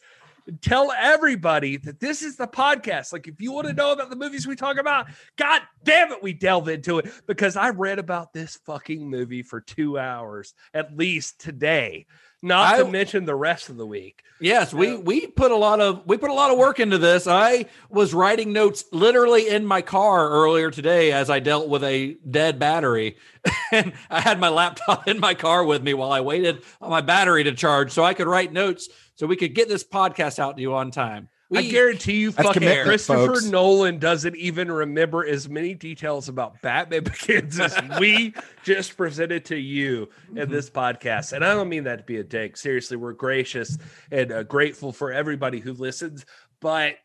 tell 0.61 0.93
everybody 0.93 1.77
that 1.79 2.01
this 2.01 2.23
is 2.23 2.37
the 2.37 2.47
podcast. 2.47 3.13
Like 3.13 3.29
if 3.29 3.41
you 3.41 3.53
want 3.53 3.67
to 3.67 3.73
know 3.73 3.93
about 3.93 4.11
the 4.11 4.17
movies 4.17 4.47
we 4.47 4.57
talk 4.57 4.79
about, 4.79 5.09
god 5.37 5.63
damn 5.85 6.13
it, 6.13 6.23
we 6.23 6.33
delve 6.33 6.69
into 6.69 6.99
it 6.99 7.11
because 7.27 7.57
I 7.57 7.71
read 7.71 7.99
about 7.99 8.33
this 8.33 8.57
fucking 8.65 9.09
movie 9.09 9.43
for 9.43 9.61
two 9.61 9.99
hours 9.99 10.55
at 10.75 10.97
least 10.97 11.41
today. 11.41 12.07
Not 12.47 12.75
I- 12.75 12.79
to 12.83 12.89
mention 12.89 13.25
the 13.25 13.35
rest 13.35 13.69
of 13.69 13.77
the 13.77 13.87
week. 13.87 14.23
Yes, 14.39 14.75
we 14.75 14.91
um, 14.91 15.05
we 15.05 15.27
put 15.27 15.51
a 15.51 15.57
lot 15.57 15.81
of 15.81 16.07
we 16.07 16.19
put 16.19 16.29
a 16.29 16.35
lot 16.35 16.51
of 16.51 16.59
work 16.59 16.79
into 16.79 16.99
this. 16.99 17.27
I 17.27 17.67
was 17.89 18.13
writing 18.13 18.53
notes 18.53 18.85
literally 18.93 19.49
in 19.49 19.65
my 19.65 19.81
car 19.81 20.29
earlier 20.29 20.71
today 20.71 21.11
as 21.11 21.31
I 21.31 21.41
dealt 21.41 21.69
with 21.71 21.83
a 21.83 22.19
dead 22.31 22.59
battery, 22.59 23.17
and 23.73 23.95
I 24.11 24.21
had 24.21 24.39
my 24.39 24.51
laptop 24.51 25.09
in 25.09 25.21
my 25.21 25.33
car 25.33 25.65
with 25.65 25.83
me 25.83 25.95
while 25.95 26.13
I 26.13 26.21
waited 26.21 26.63
on 26.83 26.91
my 26.91 27.01
battery 27.01 27.45
to 27.45 27.53
charge 27.53 27.93
so 27.93 28.05
I 28.05 28.13
could 28.13 28.27
write 28.27 28.53
notes 28.53 28.91
so 29.15 29.27
we 29.27 29.37
could 29.37 29.55
get 29.55 29.69
this 29.69 29.85
podcast 29.85 30.39
out 30.39 30.57
to 30.57 30.63
you 30.63 30.75
on 30.75 30.91
time. 30.91 31.29
I 31.55 31.61
We- 31.61 31.71
guarantee 31.71 32.17
you, 32.21 32.33
fucking 32.33 32.63
Christopher 32.85 33.27
folks. 33.29 33.45
Nolan 33.45 33.99
doesn't 34.01 34.35
even 34.37 34.71
remember 34.71 35.25
as 35.25 35.49
many 35.49 35.75
details 35.75 36.29
about 36.29 36.61
Batman 36.61 37.05
Begins 37.27 37.61
as 37.61 37.73
we 38.01 38.35
just 38.65 38.97
presented 38.97 39.45
to 39.47 39.57
you 39.57 40.09
Mm-hmm. 40.27 40.39
in 40.39 40.51
this 40.51 40.69
podcast. 40.69 41.33
And 41.33 41.45
I 41.45 41.55
don't 41.55 41.69
mean 41.69 41.85
that 41.85 41.97
to 41.99 42.03
be 42.05 42.17
a 42.17 42.25
dick. 42.25 42.57
Seriously, 42.57 42.97
we're 42.97 43.13
gracious 43.13 43.79
and 44.11 44.33
uh, 44.33 44.43
grateful 44.43 44.91
for 44.93 45.13
everybody 45.13 45.61
who 45.61 45.73
listens. 45.73 46.27
But 46.61 46.97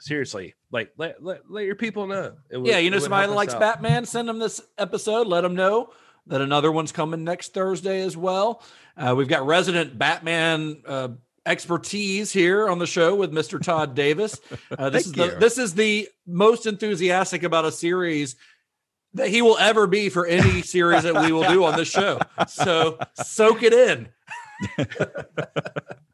seriously, 0.00 0.54
like 0.70 0.92
let 0.98 1.22
let, 1.22 1.50
let 1.50 1.64
your 1.64 1.76
people 1.76 2.06
know. 2.06 2.34
It 2.50 2.58
would- 2.58 2.66
yeah, 2.66 2.78
you 2.78 2.90
know 2.90 2.96
it 2.98 3.02
somebody 3.02 3.28
that 3.28 3.34
likes 3.34 3.54
out. 3.54 3.60
Batman, 3.60 4.04
send 4.04 4.28
them 4.28 4.38
this 4.38 4.60
episode. 4.76 5.26
Let 5.28 5.42
them 5.42 5.54
know 5.54 5.90
that 6.26 6.40
another 6.42 6.70
one's 6.70 6.92
coming 6.92 7.24
next 7.24 7.54
Thursday 7.54 8.02
as 8.02 8.16
well. 8.16 8.62
Uh, 8.98 9.14
we've 9.16 9.28
got 9.28 9.46
resident 9.46 9.96
Batman 9.98 10.82
uh, 10.86 11.08
expertise 11.48 12.32
here 12.32 12.68
on 12.68 12.78
the 12.78 12.86
show 12.86 13.14
with 13.14 13.32
Mr. 13.32 13.60
Todd 13.60 13.94
Davis. 13.94 14.38
Uh, 14.76 14.90
this 14.90 15.06
is 15.06 15.12
the 15.12 15.24
you. 15.24 15.38
this 15.38 15.58
is 15.58 15.74
the 15.74 16.08
most 16.26 16.66
enthusiastic 16.66 17.42
about 17.42 17.64
a 17.64 17.72
series 17.72 18.36
that 19.14 19.28
he 19.28 19.42
will 19.42 19.58
ever 19.58 19.86
be 19.86 20.08
for 20.08 20.26
any 20.26 20.62
series 20.62 21.02
that 21.02 21.14
we 21.14 21.32
will 21.32 21.48
do 21.48 21.64
on 21.64 21.76
this 21.76 21.88
show. 21.88 22.20
So 22.46 22.98
soak 23.14 23.62
it 23.62 23.72
in. 23.72 24.08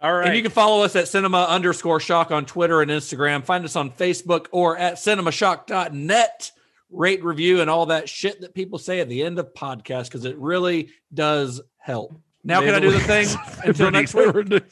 All 0.01 0.13
right. 0.13 0.29
And 0.29 0.37
you 0.37 0.43
can 0.43 0.53
follow 0.53 0.85
us 0.85 0.95
at 0.97 1.09
cinema 1.09 1.45
underscore 1.45 1.99
shock 1.99 2.31
on 2.31 2.47
Twitter 2.47 2.83
and 2.83 2.91
Instagram. 2.91 3.45
Find 3.45 3.65
us 3.65 3.75
on 3.75 3.91
Facebook 3.91 4.47
or 4.53 4.77
at 4.77 4.95
cinemashock.net. 4.95 6.53
Rate, 6.91 7.25
review, 7.25 7.61
and 7.61 7.69
all 7.69 7.87
that 7.87 8.09
shit 8.09 8.43
that 8.43 8.55
people 8.55 8.79
say 8.79 9.01
at 9.01 9.09
the 9.09 9.25
end 9.25 9.41
of 9.41 9.53
podcasts 9.55 10.05
because 10.05 10.25
it 10.25 10.39
really 10.39 10.91
does 11.13 11.61
help. 11.79 12.15
Now, 12.45 12.61
can 12.61 12.75
I 12.75 12.79
do 12.79 12.93
the 12.93 13.01
thing 13.01 13.27
until 13.65 13.91
next 13.91 14.15
week? 14.15 14.63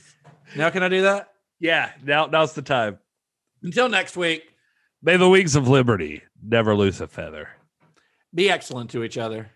Now, 0.57 0.71
can 0.71 0.83
I 0.83 0.89
do 0.89 1.03
that? 1.03 1.29
yeah, 1.61 1.91
now 2.05 2.27
now's 2.27 2.53
the 2.55 2.63
time. 2.63 2.99
Until 3.63 3.89
next 3.89 4.17
week, 4.17 4.49
May 5.05 5.17
the 5.17 5.29
wings 5.29 5.57
of 5.57 5.67
liberty 5.69 6.23
never 6.43 6.75
lose 6.77 7.01
a 7.01 7.09
feather. 7.09 7.49
be 8.35 8.49
excellent 8.51 8.91
to 8.91 9.03
each 9.03 9.19
other. 9.19 9.51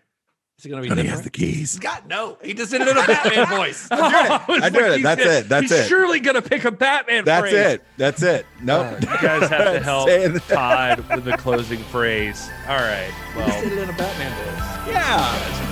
Is 0.59 0.65
it 0.65 0.69
going 0.69 0.81
to 0.81 0.87
be 0.87 0.91
And 0.91 0.99
he 0.99 1.05
has 1.07 1.21
the 1.21 1.29
keys. 1.29 1.77
God, 1.79 2.07
no. 2.07 2.37
He 2.43 2.53
just 2.55 2.71
did 2.71 2.81
it 2.81 2.87
in 2.87 2.97
a 2.97 3.05
Batman 3.05 3.45
voice. 3.57 3.87
I 3.91 4.47
did 4.47 4.49
it. 4.49 4.63
I 4.63 4.69
did 4.69 4.91
it. 4.99 5.03
That's 5.03 5.21
it. 5.25 5.47
That's 5.49 5.61
he's 5.69 5.71
it. 5.71 5.87
surely 5.87 6.19
gonna 6.19 6.41
pick 6.41 6.65
a 6.65 6.71
Batman. 6.71 7.25
That's 7.25 7.41
phrase. 7.49 7.53
it. 7.53 7.83
That's 7.97 8.23
it. 8.23 8.45
Nope. 8.63 8.99
You 9.01 9.07
guys 9.07 9.49
have 9.49 9.73
to 9.73 9.79
help 9.83 10.09
Todd 10.47 11.07
with 11.15 11.25
the 11.25 11.37
closing 11.37 11.79
phrase. 11.85 12.49
All 12.67 12.75
right. 12.77 13.11
Well, 13.35 13.45
He 13.45 13.51
just 13.51 13.63
did 13.65 13.73
it 13.77 13.81
in 13.83 13.89
a 13.89 13.93
Batman 13.97 14.31
voice. 14.33 14.93
yeah. 14.93 15.66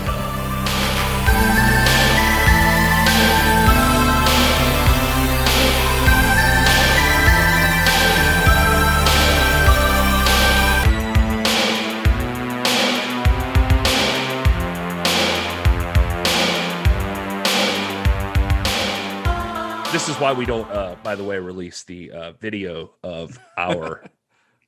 This 19.96 20.10
is 20.10 20.20
why 20.20 20.34
we 20.34 20.46
don't, 20.46 20.70
uh, 20.72 20.94
by 21.04 21.16
the 21.16 21.24
way, 21.24 21.40
release 21.40 21.84
the 21.86 22.12
uh, 22.12 22.32
video 22.34 22.92
of 23.02 23.40
our 23.58 24.04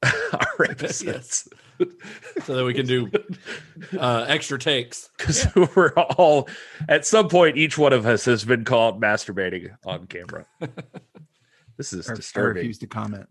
our 0.31 0.65
episodes 0.69 1.49
So 2.45 2.55
that 2.55 2.63
we 2.63 2.73
can 2.73 2.85
do 2.85 3.11
uh, 3.99 4.23
extra 4.29 4.57
takes. 4.57 5.09
because 5.17 5.45
we're 5.75 5.91
all 5.91 6.47
at 6.87 7.05
some 7.05 7.27
point 7.27 7.57
each 7.57 7.77
one 7.77 7.91
of 7.91 8.05
us 8.05 8.23
has 8.23 8.45
been 8.45 8.63
caught 8.63 9.01
masturbating 9.01 9.75
on 9.85 10.07
camera. 10.07 10.45
This 11.75 11.91
is 11.91 12.09
I 12.09 12.15
disturbing. 12.15 12.61
refuse 12.61 12.77
to 12.77 12.87
comment. 12.87 13.27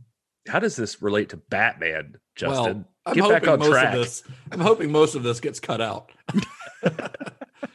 How 0.47 0.59
does 0.59 0.77
this 0.77 1.01
relate 1.01 1.31
to 1.31 1.39
Batman, 1.39 2.19
Justin? 2.35 2.63
Well, 2.63 2.85
I'm 3.07 3.15
Get 3.15 3.23
back 3.23 3.45
hoping 3.45 3.49
on 3.49 3.59
most 3.61 3.71
track. 3.71 3.95
of 3.95 4.01
this. 4.01 4.23
I'm 4.53 4.61
hoping 4.61 4.93
most 4.93 5.15
of 5.15 5.23
this 5.23 5.41
gets 5.41 5.61
cut 5.61 5.81
out. 5.81 6.13